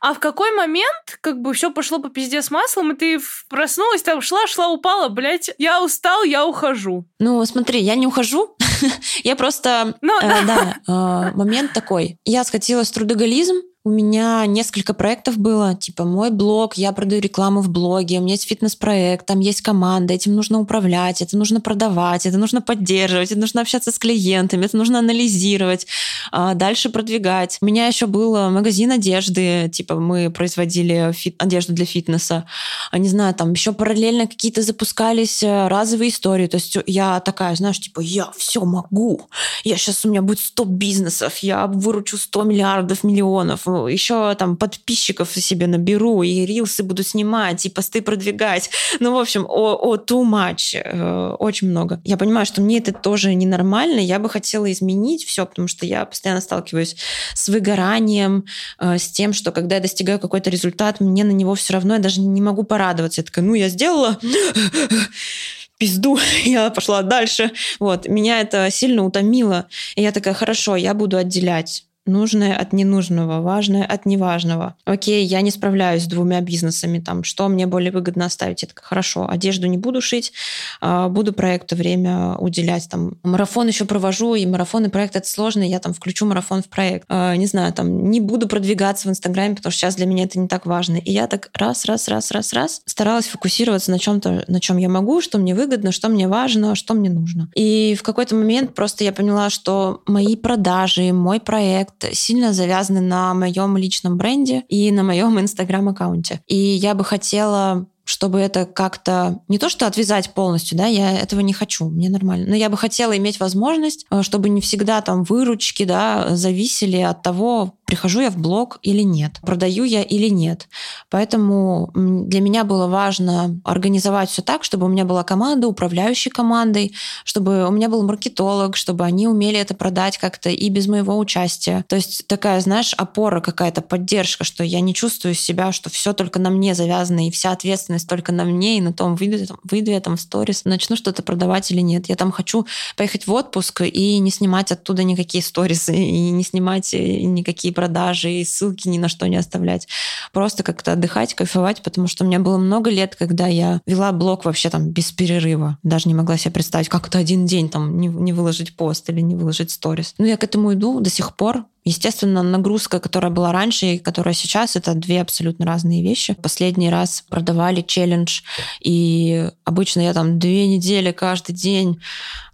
А 0.00 0.12
в 0.12 0.20
какой 0.20 0.54
момент 0.54 1.18
как 1.20 1.40
бы 1.40 1.54
все 1.54 1.70
пошло 1.70 1.98
по 1.98 2.10
пизде 2.10 2.42
с 2.42 2.50
маслом, 2.50 2.92
и 2.92 2.96
ты 2.96 3.18
проснулась 3.18 3.45
проснулась, 3.48 4.02
там 4.02 4.20
шла, 4.20 4.46
шла, 4.46 4.68
упала, 4.68 5.08
блядь, 5.08 5.50
я 5.58 5.82
устал, 5.82 6.24
я 6.24 6.46
ухожу. 6.46 7.04
Ну, 7.18 7.44
смотри, 7.44 7.80
я 7.80 7.94
не 7.94 8.06
ухожу, 8.06 8.56
я 9.24 9.36
просто, 9.36 9.96
ну, 10.00 10.18
э, 10.20 10.46
да, 10.46 10.76
э, 10.86 11.36
момент 11.36 11.72
такой. 11.72 12.18
Я 12.24 12.44
скатилась 12.44 12.90
в 12.90 12.94
трудоголизм, 12.94 13.56
У 13.86 13.90
меня 13.90 14.44
несколько 14.46 14.94
проектов 14.94 15.38
было, 15.38 15.76
типа 15.76 16.02
мой 16.02 16.32
блог, 16.32 16.74
я 16.74 16.90
продаю 16.90 17.20
рекламу 17.20 17.60
в 17.60 17.68
блоге, 17.68 18.18
у 18.18 18.20
меня 18.20 18.32
есть 18.32 18.48
фитнес-проект, 18.48 19.26
там 19.26 19.38
есть 19.38 19.60
команда, 19.60 20.12
этим 20.12 20.34
нужно 20.34 20.58
управлять, 20.58 21.22
это 21.22 21.36
нужно 21.36 21.60
продавать, 21.60 22.26
это 22.26 22.36
нужно 22.36 22.60
поддерживать, 22.60 23.30
это 23.30 23.38
нужно 23.38 23.60
общаться 23.60 23.92
с 23.92 23.98
клиентами, 24.00 24.64
это 24.64 24.76
нужно 24.76 24.98
анализировать, 24.98 25.86
а, 26.32 26.54
дальше 26.54 26.90
продвигать. 26.90 27.58
У 27.60 27.64
меня 27.64 27.86
еще 27.86 28.08
был 28.08 28.50
магазин 28.50 28.90
одежды, 28.90 29.70
типа 29.72 29.94
мы 29.94 30.32
производили 30.32 31.12
фит- 31.12 31.40
одежду 31.40 31.72
для 31.72 31.86
фитнеса. 31.86 32.44
А, 32.90 32.98
не 32.98 33.08
знаю, 33.08 33.34
там 33.34 33.52
еще 33.52 33.72
параллельно 33.72 34.26
какие-то 34.26 34.62
запускались 34.62 35.44
э, 35.44 35.68
разовые 35.68 36.10
истории. 36.10 36.48
То 36.48 36.56
есть 36.56 36.76
я 36.86 37.20
такая, 37.20 37.54
знаешь, 37.54 37.78
типа, 37.78 38.00
я 38.00 38.32
все 38.36 38.64
могу. 38.64 39.28
Я 39.62 39.76
сейчас 39.76 40.04
у 40.04 40.08
меня 40.08 40.22
будет 40.22 40.40
100 40.40 40.64
бизнесов, 40.64 41.38
я 41.38 41.68
выручу 41.68 42.18
100 42.18 42.42
миллиардов, 42.42 43.04
миллионов 43.04 43.68
еще 43.86 44.34
там 44.34 44.56
подписчиков 44.56 45.30
себе 45.34 45.66
наберу, 45.66 46.22
и 46.22 46.46
рилсы 46.46 46.82
буду 46.82 47.02
снимать, 47.02 47.66
и 47.66 47.70
посты 47.70 48.02
продвигать. 48.02 48.70
Ну, 49.00 49.14
в 49.14 49.18
общем, 49.18 49.46
о, 49.48 49.74
о 49.74 49.96
too 49.96 50.24
much, 50.24 50.80
э, 50.82 51.36
очень 51.38 51.68
много. 51.68 52.00
Я 52.04 52.16
понимаю, 52.16 52.46
что 52.46 52.60
мне 52.60 52.78
это 52.78 52.92
тоже 52.92 53.34
ненормально, 53.34 54.00
я 54.00 54.18
бы 54.18 54.28
хотела 54.28 54.70
изменить 54.72 55.24
все, 55.24 55.46
потому 55.46 55.68
что 55.68 55.86
я 55.86 56.04
постоянно 56.04 56.40
сталкиваюсь 56.40 56.96
с 57.34 57.48
выгоранием, 57.48 58.46
э, 58.78 58.98
с 58.98 59.08
тем, 59.08 59.32
что 59.32 59.52
когда 59.52 59.76
я 59.76 59.80
достигаю 59.80 60.18
какой-то 60.18 60.50
результат, 60.50 61.00
мне 61.00 61.24
на 61.24 61.32
него 61.32 61.54
все 61.54 61.74
равно, 61.74 61.94
я 61.94 62.00
даже 62.00 62.20
не 62.20 62.40
могу 62.40 62.62
порадоваться. 62.62 63.20
Я 63.20 63.24
такая, 63.24 63.44
ну, 63.44 63.54
я 63.54 63.68
сделала, 63.68 64.18
пизду, 65.78 66.18
я 66.44 66.70
пошла 66.70 67.02
дальше. 67.02 67.52
Вот, 67.78 68.08
меня 68.08 68.40
это 68.40 68.70
сильно 68.70 69.04
утомило. 69.04 69.66
И 69.94 70.02
я 70.02 70.12
такая, 70.12 70.34
хорошо, 70.34 70.76
я 70.76 70.94
буду 70.94 71.16
отделять 71.16 71.84
нужное 72.06 72.56
от 72.56 72.72
ненужного, 72.72 73.40
важное 73.40 73.84
от 73.84 74.06
неважного. 74.06 74.76
Окей, 74.84 75.24
я 75.24 75.40
не 75.40 75.50
справляюсь 75.50 76.04
с 76.04 76.06
двумя 76.06 76.40
бизнесами, 76.40 76.98
там, 76.98 77.24
что 77.24 77.48
мне 77.48 77.66
более 77.66 77.92
выгодно 77.92 78.26
оставить? 78.26 78.62
Это 78.62 78.72
хорошо, 78.76 79.28
одежду 79.28 79.66
не 79.66 79.78
буду 79.78 80.00
шить, 80.00 80.32
а, 80.80 81.08
буду 81.08 81.32
проекту 81.32 81.76
время 81.76 82.36
уделять. 82.36 82.88
Там, 82.88 83.18
марафон 83.22 83.68
еще 83.68 83.84
провожу, 83.84 84.34
и 84.34 84.46
марафон 84.46 84.86
и 84.86 84.88
проект 84.88 85.16
это 85.16 85.28
сложно, 85.28 85.62
я 85.62 85.78
там 85.78 85.92
включу 85.94 86.26
марафон 86.26 86.62
в 86.62 86.68
проект. 86.68 87.06
А, 87.08 87.34
не 87.36 87.46
знаю, 87.46 87.72
там, 87.72 88.10
не 88.10 88.20
буду 88.20 88.48
продвигаться 88.48 89.08
в 89.08 89.10
Инстаграме, 89.10 89.56
потому 89.56 89.70
что 89.72 89.80
сейчас 89.80 89.96
для 89.96 90.06
меня 90.06 90.24
это 90.24 90.38
не 90.38 90.48
так 90.48 90.66
важно. 90.66 90.96
И 90.96 91.12
я 91.12 91.26
так 91.26 91.50
раз, 91.54 91.84
раз, 91.84 92.08
раз, 92.08 92.30
раз, 92.30 92.52
раз 92.52 92.82
старалась 92.84 93.26
фокусироваться 93.28 93.90
на 93.90 93.98
чем-то, 93.98 94.44
на 94.46 94.60
чем 94.60 94.76
я 94.76 94.88
могу, 94.88 95.20
что 95.20 95.38
мне 95.38 95.54
выгодно, 95.54 95.92
что 95.92 96.08
мне 96.08 96.28
важно, 96.28 96.74
что 96.74 96.94
мне 96.94 97.10
нужно. 97.10 97.48
И 97.54 97.96
в 97.98 98.02
какой-то 98.02 98.34
момент 98.34 98.74
просто 98.74 99.04
я 99.04 99.12
поняла, 99.12 99.50
что 99.50 100.02
мои 100.06 100.36
продажи, 100.36 101.12
мой 101.12 101.40
проект, 101.40 101.95
сильно 102.12 102.52
завязаны 102.52 103.00
на 103.00 103.34
моем 103.34 103.76
личном 103.76 104.16
бренде 104.16 104.64
и 104.68 104.90
на 104.90 105.02
моем 105.02 105.38
инстаграм-аккаунте. 105.40 106.40
И 106.46 106.56
я 106.56 106.94
бы 106.94 107.04
хотела 107.04 107.86
чтобы 108.06 108.38
это 108.38 108.66
как-то 108.66 109.40
не 109.48 109.58
то 109.58 109.68
что 109.68 109.86
отвязать 109.86 110.32
полностью, 110.32 110.78
да, 110.78 110.86
я 110.86 111.18
этого 111.18 111.40
не 111.40 111.52
хочу, 111.52 111.88
мне 111.88 112.08
нормально, 112.08 112.46
но 112.48 112.54
я 112.54 112.70
бы 112.70 112.76
хотела 112.76 113.16
иметь 113.16 113.40
возможность, 113.40 114.06
э, 114.10 114.22
чтобы 114.22 114.48
не 114.48 114.60
всегда 114.60 115.00
там 115.00 115.24
выручки, 115.24 115.84
да, 115.84 116.36
зависели 116.36 116.98
от 116.98 117.22
того, 117.22 117.74
прихожу 117.84 118.20
я 118.20 118.30
в 118.30 118.36
блог 118.36 118.78
или 118.82 119.02
нет, 119.02 119.40
продаю 119.42 119.84
я 119.84 120.02
или 120.02 120.28
нет. 120.28 120.68
Поэтому 121.10 121.90
для 121.94 122.40
меня 122.40 122.64
было 122.64 122.86
важно 122.86 123.60
организовать 123.64 124.30
все 124.30 124.42
так, 124.42 124.62
чтобы 124.62 124.86
у 124.86 124.88
меня 124.88 125.04
была 125.04 125.24
команда, 125.24 125.66
управляющей 125.66 126.30
командой, 126.30 126.94
чтобы 127.24 127.66
у 127.66 127.70
меня 127.70 127.88
был 127.88 128.02
маркетолог, 128.04 128.76
чтобы 128.76 129.04
они 129.04 129.26
умели 129.26 129.58
это 129.58 129.74
продать 129.74 130.18
как-то 130.18 130.50
и 130.50 130.68
без 130.68 130.86
моего 130.86 131.18
участия. 131.18 131.84
То 131.88 131.96
есть 131.96 132.26
такая, 132.28 132.60
знаешь, 132.60 132.94
опора 132.94 133.40
какая-то, 133.40 133.82
поддержка, 133.82 134.44
что 134.44 134.62
я 134.62 134.80
не 134.80 134.94
чувствую 134.94 135.34
себя, 135.34 135.72
что 135.72 135.90
все 135.90 136.12
только 136.12 136.38
на 136.38 136.50
мне 136.50 136.74
завязано, 136.74 137.26
и 137.26 137.30
вся 137.30 137.52
ответственность 137.52 137.95
только 138.04 138.32
на 138.32 138.44
мне, 138.44 138.78
и 138.78 138.80
на 138.80 138.92
том, 138.92 139.14
выйду, 139.16 139.58
выйду 139.64 139.90
я 139.90 140.00
там 140.00 140.16
в 140.16 140.20
сторис, 140.20 140.64
начну 140.64 140.96
что-то 140.96 141.22
продавать 141.22 141.70
или 141.70 141.80
нет. 141.80 142.08
Я 142.08 142.16
там 142.16 142.32
хочу 142.32 142.66
поехать 142.96 143.26
в 143.26 143.32
отпуск 143.32 143.82
и 143.82 144.18
не 144.18 144.30
снимать 144.30 144.72
оттуда 144.72 145.02
никакие 145.04 145.42
сторисы, 145.42 145.96
и 145.96 146.30
не 146.30 146.42
снимать 146.42 146.92
э, 146.94 147.22
никакие 147.22 147.72
продажи 147.72 148.30
и 148.32 148.44
ссылки 148.44 148.88
ни 148.88 148.98
на 148.98 149.08
что 149.08 149.26
не 149.26 149.36
оставлять. 149.36 149.88
Просто 150.32 150.62
как-то 150.62 150.92
отдыхать, 150.92 151.34
кайфовать, 151.34 151.82
потому 151.82 152.06
что 152.06 152.24
у 152.24 152.26
меня 152.26 152.38
было 152.38 152.58
много 152.58 152.90
лет, 152.90 153.16
когда 153.16 153.46
я 153.46 153.80
вела 153.86 154.12
блог 154.12 154.44
вообще 154.44 154.70
там 154.70 154.90
без 154.90 155.12
перерыва. 155.12 155.78
Даже 155.82 156.08
не 156.08 156.14
могла 156.14 156.36
себе 156.36 156.52
представить, 156.52 156.88
как 156.88 157.08
это 157.08 157.18
один 157.18 157.46
день 157.46 157.68
там 157.68 157.98
не, 157.98 158.08
не 158.08 158.32
выложить 158.32 158.76
пост 158.76 159.08
или 159.10 159.20
не 159.20 159.34
выложить 159.34 159.70
сторис. 159.70 160.14
Но 160.18 160.26
я 160.26 160.36
к 160.36 160.44
этому 160.44 160.72
иду 160.74 161.00
до 161.00 161.10
сих 161.10 161.36
пор. 161.36 161.64
Естественно, 161.86 162.42
нагрузка, 162.42 162.98
которая 162.98 163.30
была 163.30 163.52
раньше 163.52 163.86
и 163.86 163.98
которая 163.98 164.34
сейчас, 164.34 164.74
это 164.74 164.92
две 164.94 165.20
абсолютно 165.20 165.64
разные 165.64 166.02
вещи. 166.02 166.34
Последний 166.34 166.90
раз 166.90 167.24
продавали 167.28 167.80
челлендж, 167.80 168.40
и 168.80 169.48
обычно 169.64 170.00
я 170.00 170.12
там 170.12 170.40
две 170.40 170.66
недели 170.66 171.12
каждый 171.12 171.52
день 171.52 172.00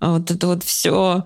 вот 0.03 0.31
это 0.31 0.47
вот 0.49 0.65
все. 0.65 1.25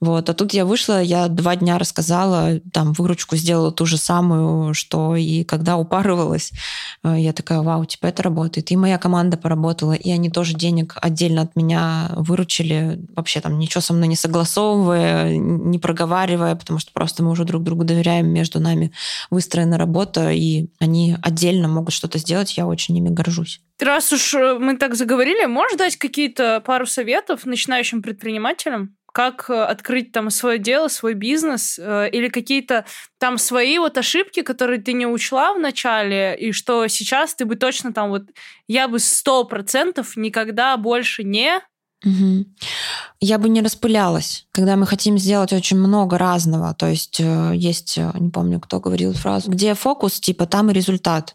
Вот. 0.00 0.28
А 0.28 0.34
тут 0.34 0.52
я 0.52 0.64
вышла, 0.64 1.02
я 1.02 1.28
два 1.28 1.56
дня 1.56 1.78
рассказала, 1.78 2.60
там 2.72 2.92
выручку 2.92 3.36
сделала 3.36 3.72
ту 3.72 3.86
же 3.86 3.96
самую, 3.96 4.74
что 4.74 5.16
и 5.16 5.44
когда 5.44 5.78
упарывалась. 5.78 6.52
Э, 7.02 7.16
я 7.18 7.32
такая, 7.32 7.62
вау, 7.62 7.84
типа 7.86 8.06
это 8.06 8.22
работает. 8.22 8.70
И 8.70 8.76
моя 8.76 8.98
команда 8.98 9.36
поработала, 9.36 9.94
и 9.94 10.10
они 10.10 10.30
тоже 10.30 10.54
денег 10.54 10.96
отдельно 11.00 11.42
от 11.42 11.56
меня 11.56 12.10
выручили, 12.16 13.00
вообще 13.16 13.40
там 13.40 13.58
ничего 13.58 13.80
со 13.80 13.94
мной 13.94 14.08
не 14.08 14.16
согласовывая, 14.16 15.36
не 15.36 15.78
проговаривая, 15.78 16.54
потому 16.54 16.78
что 16.78 16.92
просто 16.92 17.22
мы 17.22 17.30
уже 17.30 17.44
друг 17.48 17.64
другу 17.64 17.84
доверяем, 17.84 18.28
между 18.28 18.60
нами 18.60 18.92
выстроена 19.30 19.76
работа, 19.76 20.30
и 20.30 20.68
они 20.78 21.16
отдельно 21.22 21.66
могут 21.66 21.92
что-то 21.92 22.18
сделать, 22.18 22.56
я 22.56 22.66
очень 22.66 22.96
ими 22.96 23.08
горжусь. 23.08 23.60
Раз 23.80 24.12
уж 24.12 24.34
э, 24.34 24.58
мы 24.58 24.76
так 24.76 24.94
заговорили, 24.94 25.46
можешь 25.46 25.76
дать 25.76 25.96
какие-то 25.96 26.62
пару 26.64 26.86
советов 26.86 27.44
начинающим 27.44 28.02
предпринимателям? 28.02 28.94
как 29.12 29.50
э, 29.50 29.54
открыть 29.54 30.12
там 30.12 30.30
свое 30.30 30.58
дело, 30.58 30.86
свой 30.86 31.14
бизнес, 31.14 31.76
э, 31.76 32.08
или 32.10 32.28
какие-то 32.28 32.84
там 33.18 33.38
свои 33.38 33.78
вот 33.78 33.98
ошибки, 33.98 34.42
которые 34.42 34.80
ты 34.80 34.92
не 34.92 35.06
учла 35.06 35.54
в 35.54 35.58
начале, 35.58 36.36
и 36.38 36.52
что 36.52 36.86
сейчас 36.86 37.34
ты 37.34 37.44
бы 37.44 37.56
точно 37.56 37.92
там 37.92 38.10
вот, 38.10 38.24
я 38.68 38.86
бы 38.86 39.00
сто 39.00 39.42
процентов 39.44 40.16
никогда 40.16 40.76
больше 40.76 41.24
не 41.24 41.60
Угу. 42.04 42.44
Я 43.20 43.38
бы 43.38 43.48
не 43.48 43.60
распылялась, 43.60 44.46
когда 44.52 44.76
мы 44.76 44.86
хотим 44.86 45.18
сделать 45.18 45.52
очень 45.52 45.78
много 45.78 46.16
разного. 46.16 46.72
То 46.74 46.86
есть 46.86 47.18
э, 47.18 47.52
есть, 47.56 47.98
э, 47.98 48.12
не 48.14 48.30
помню, 48.30 48.60
кто 48.60 48.78
говорил 48.78 49.12
фразу, 49.14 49.50
где 49.50 49.74
фокус, 49.74 50.20
типа 50.20 50.46
там 50.46 50.70
и 50.70 50.72
результат. 50.74 51.34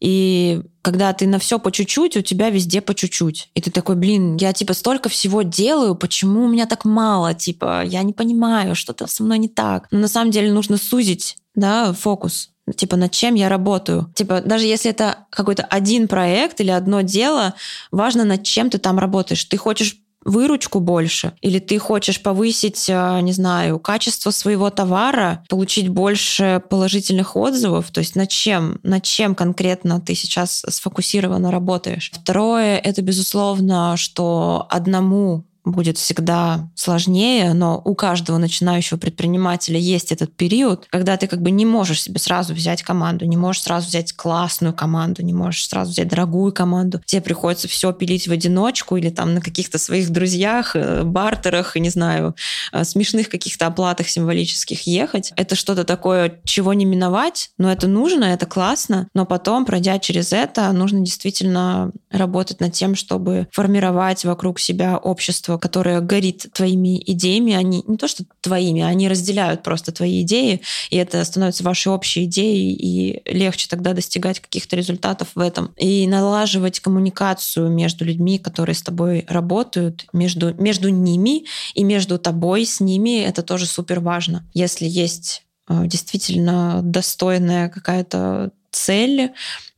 И 0.00 0.62
когда 0.80 1.12
ты 1.12 1.26
на 1.26 1.38
все 1.38 1.58
по 1.58 1.70
чуть-чуть, 1.70 2.16
у 2.16 2.22
тебя 2.22 2.48
везде 2.48 2.80
по 2.80 2.94
чуть-чуть. 2.94 3.50
И 3.54 3.60
ты 3.60 3.70
такой, 3.70 3.96
блин, 3.96 4.36
я 4.36 4.54
типа 4.54 4.72
столько 4.72 5.10
всего 5.10 5.42
делаю, 5.42 5.94
почему 5.94 6.44
у 6.44 6.48
меня 6.48 6.64
так 6.64 6.86
мало? 6.86 7.34
Типа, 7.34 7.84
я 7.84 8.02
не 8.02 8.14
понимаю, 8.14 8.74
что-то 8.74 9.06
со 9.06 9.22
мной 9.22 9.38
не 9.38 9.48
так. 9.48 9.86
Но 9.90 9.98
на 9.98 10.08
самом 10.08 10.30
деле 10.30 10.50
нужно 10.50 10.78
сузить 10.78 11.36
да, 11.54 11.92
фокус 11.92 12.50
типа, 12.76 12.96
над 12.96 13.12
чем 13.12 13.34
я 13.34 13.48
работаю. 13.48 14.10
Типа, 14.14 14.40
даже 14.40 14.66
если 14.66 14.90
это 14.90 15.26
какой-то 15.30 15.64
один 15.64 16.08
проект 16.08 16.60
или 16.60 16.70
одно 16.70 17.02
дело, 17.02 17.54
важно, 17.90 18.24
над 18.24 18.42
чем 18.44 18.70
ты 18.70 18.78
там 18.78 18.98
работаешь. 18.98 19.44
Ты 19.44 19.56
хочешь 19.56 19.96
выручку 20.24 20.80
больше, 20.80 21.32
или 21.40 21.58
ты 21.58 21.78
хочешь 21.78 22.22
повысить, 22.22 22.86
э, 22.88 23.20
не 23.22 23.32
знаю, 23.32 23.78
качество 23.78 24.30
своего 24.30 24.70
товара, 24.70 25.44
получить 25.48 25.88
больше 25.88 26.62
положительных 26.68 27.36
отзывов, 27.36 27.90
то 27.90 28.00
есть 28.00 28.16
над 28.16 28.28
чем, 28.28 28.78
над 28.82 29.02
чем 29.02 29.34
конкретно 29.34 30.00
ты 30.00 30.14
сейчас 30.14 30.64
сфокусированно 30.68 31.50
работаешь. 31.50 32.10
Второе, 32.14 32.76
это 32.76 33.02
безусловно, 33.02 33.96
что 33.96 34.66
одному 34.68 35.44
будет 35.64 35.98
всегда 35.98 36.70
сложнее, 36.74 37.52
но 37.54 37.80
у 37.84 37.94
каждого 37.94 38.38
начинающего 38.38 38.98
предпринимателя 38.98 39.78
есть 39.78 40.12
этот 40.12 40.34
период, 40.34 40.86
когда 40.90 41.16
ты 41.16 41.26
как 41.26 41.42
бы 41.42 41.50
не 41.50 41.66
можешь 41.66 42.02
себе 42.02 42.18
сразу 42.18 42.54
взять 42.54 42.82
команду, 42.82 43.26
не 43.26 43.36
можешь 43.36 43.62
сразу 43.62 43.88
взять 43.88 44.12
классную 44.12 44.74
команду, 44.74 45.22
не 45.22 45.32
можешь 45.32 45.68
сразу 45.68 45.92
взять 45.92 46.08
дорогую 46.08 46.52
команду. 46.52 47.00
Тебе 47.04 47.22
приходится 47.22 47.68
все 47.68 47.92
пилить 47.92 48.28
в 48.28 48.32
одиночку 48.32 48.96
или 48.96 49.10
там 49.10 49.34
на 49.34 49.40
каких-то 49.40 49.78
своих 49.78 50.10
друзьях, 50.10 50.74
э, 50.74 51.02
бартерах, 51.02 51.76
не 51.76 51.90
знаю, 51.90 52.34
э, 52.72 52.84
смешных 52.84 53.28
каких-то 53.28 53.66
оплатах 53.66 54.08
символических 54.08 54.82
ехать. 54.86 55.32
Это 55.36 55.54
что-то 55.54 55.84
такое, 55.84 56.40
чего 56.44 56.74
не 56.74 56.84
миновать, 56.84 57.50
но 57.58 57.70
это 57.70 57.86
нужно, 57.86 58.24
это 58.24 58.46
классно, 58.46 59.08
но 59.14 59.26
потом, 59.26 59.64
пройдя 59.64 59.98
через 59.98 60.32
это, 60.32 60.72
нужно 60.72 61.00
действительно 61.00 61.92
работать 62.10 62.60
над 62.60 62.72
тем, 62.72 62.94
чтобы 62.94 63.48
формировать 63.52 64.24
вокруг 64.24 64.58
себя 64.58 64.96
общество, 64.96 65.49
которое 65.58 66.00
горит 66.00 66.46
твоими 66.52 67.02
идеями, 67.06 67.54
они 67.54 67.82
не 67.86 67.96
то 67.96 68.08
что 68.08 68.24
твоими, 68.40 68.82
они 68.82 69.08
разделяют 69.08 69.62
просто 69.62 69.92
твои 69.92 70.22
идеи, 70.22 70.60
и 70.90 70.96
это 70.96 71.24
становится 71.24 71.64
вашей 71.64 71.88
общей 71.92 72.24
идеей, 72.24 72.72
и 72.72 73.22
легче 73.30 73.68
тогда 73.68 73.92
достигать 73.92 74.40
каких-то 74.40 74.76
результатов 74.76 75.28
в 75.34 75.40
этом. 75.40 75.72
И 75.76 76.06
налаживать 76.06 76.80
коммуникацию 76.80 77.70
между 77.70 78.04
людьми, 78.04 78.38
которые 78.38 78.74
с 78.74 78.82
тобой 78.82 79.24
работают, 79.28 80.06
между, 80.12 80.54
между 80.54 80.88
ними 80.88 81.44
и 81.74 81.84
между 81.84 82.18
тобой 82.18 82.66
с 82.66 82.80
ними, 82.80 83.22
это 83.22 83.42
тоже 83.42 83.66
супер 83.66 84.00
важно. 84.00 84.48
Если 84.54 84.86
есть 84.86 85.44
э, 85.68 85.86
действительно 85.86 86.80
достойная 86.82 87.68
какая-то 87.68 88.50
цель, 88.70 89.32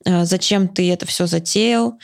э, 0.04 0.24
зачем 0.24 0.68
ты 0.68 0.90
это 0.90 1.06
все 1.06 1.26
затеял. 1.26 1.98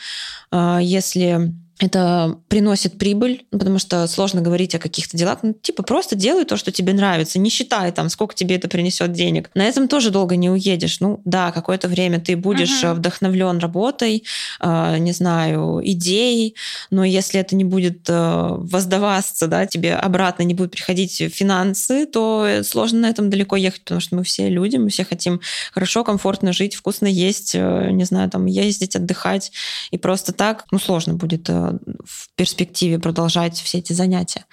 Если 0.51 1.53
это 1.79 2.37
приносит 2.49 2.97
прибыль, 2.97 3.45
потому 3.51 3.79
что 3.79 4.05
сложно 4.07 4.41
говорить 4.41 4.75
о 4.75 4.79
каких-то 4.79 5.15
делах. 5.17 5.39
Ну, 5.43 5.53
типа, 5.53 5.81
просто 5.83 6.15
делай 6.15 6.43
то, 6.43 6.57
что 6.57 6.71
тебе 6.71 6.93
нравится, 6.93 7.39
не 7.39 7.49
считай 7.49 7.91
там, 7.93 8.09
сколько 8.09 8.35
тебе 8.35 8.55
это 8.55 8.67
принесет 8.67 9.13
денег. 9.13 9.49
На 9.55 9.63
этом 9.63 9.87
тоже 9.87 10.09
долго 10.09 10.35
не 10.35 10.49
уедешь. 10.49 10.99
Ну, 10.99 11.21
да, 11.23 11.51
какое-то 11.51 11.87
время 11.87 12.19
ты 12.19 12.35
будешь 12.35 12.83
uh-huh. 12.83 12.95
вдохновлен 12.95 13.59
работой, 13.59 14.25
э, 14.59 14.97
не 14.97 15.13
знаю, 15.13 15.79
идеей, 15.83 16.55
но 16.91 17.05
если 17.05 17.39
это 17.39 17.55
не 17.55 17.63
будет 17.63 18.09
э, 18.09 18.47
воздаваться, 18.49 19.47
да, 19.47 19.65
тебе 19.65 19.95
обратно 19.95 20.43
не 20.43 20.53
будут 20.53 20.73
приходить 20.73 21.33
финансы, 21.33 22.05
то 22.05 22.61
сложно 22.63 22.99
на 22.99 23.09
этом 23.09 23.29
далеко 23.29 23.55
ехать, 23.55 23.83
потому 23.83 24.01
что 24.01 24.17
мы 24.17 24.23
все 24.23 24.49
люди, 24.49 24.75
мы 24.75 24.89
все 24.89 25.05
хотим 25.05 25.39
хорошо, 25.71 26.03
комфортно 26.03 26.51
жить, 26.51 26.75
вкусно 26.75 27.07
есть, 27.07 27.55
э, 27.55 27.89
не 27.91 28.03
знаю, 28.03 28.29
там, 28.29 28.47
ездить, 28.47 28.97
отдыхать, 28.97 29.53
и 29.91 29.97
просто 29.97 30.33
так, 30.33 30.65
ну, 30.71 30.79
сложно 30.79 31.13
будет 31.13 31.49
э, 31.49 31.68
в 32.05 32.29
перспективе 32.35 32.99
продолжать 32.99 33.59
все 33.59 33.79
эти 33.79 33.93
занятия. 33.93 34.45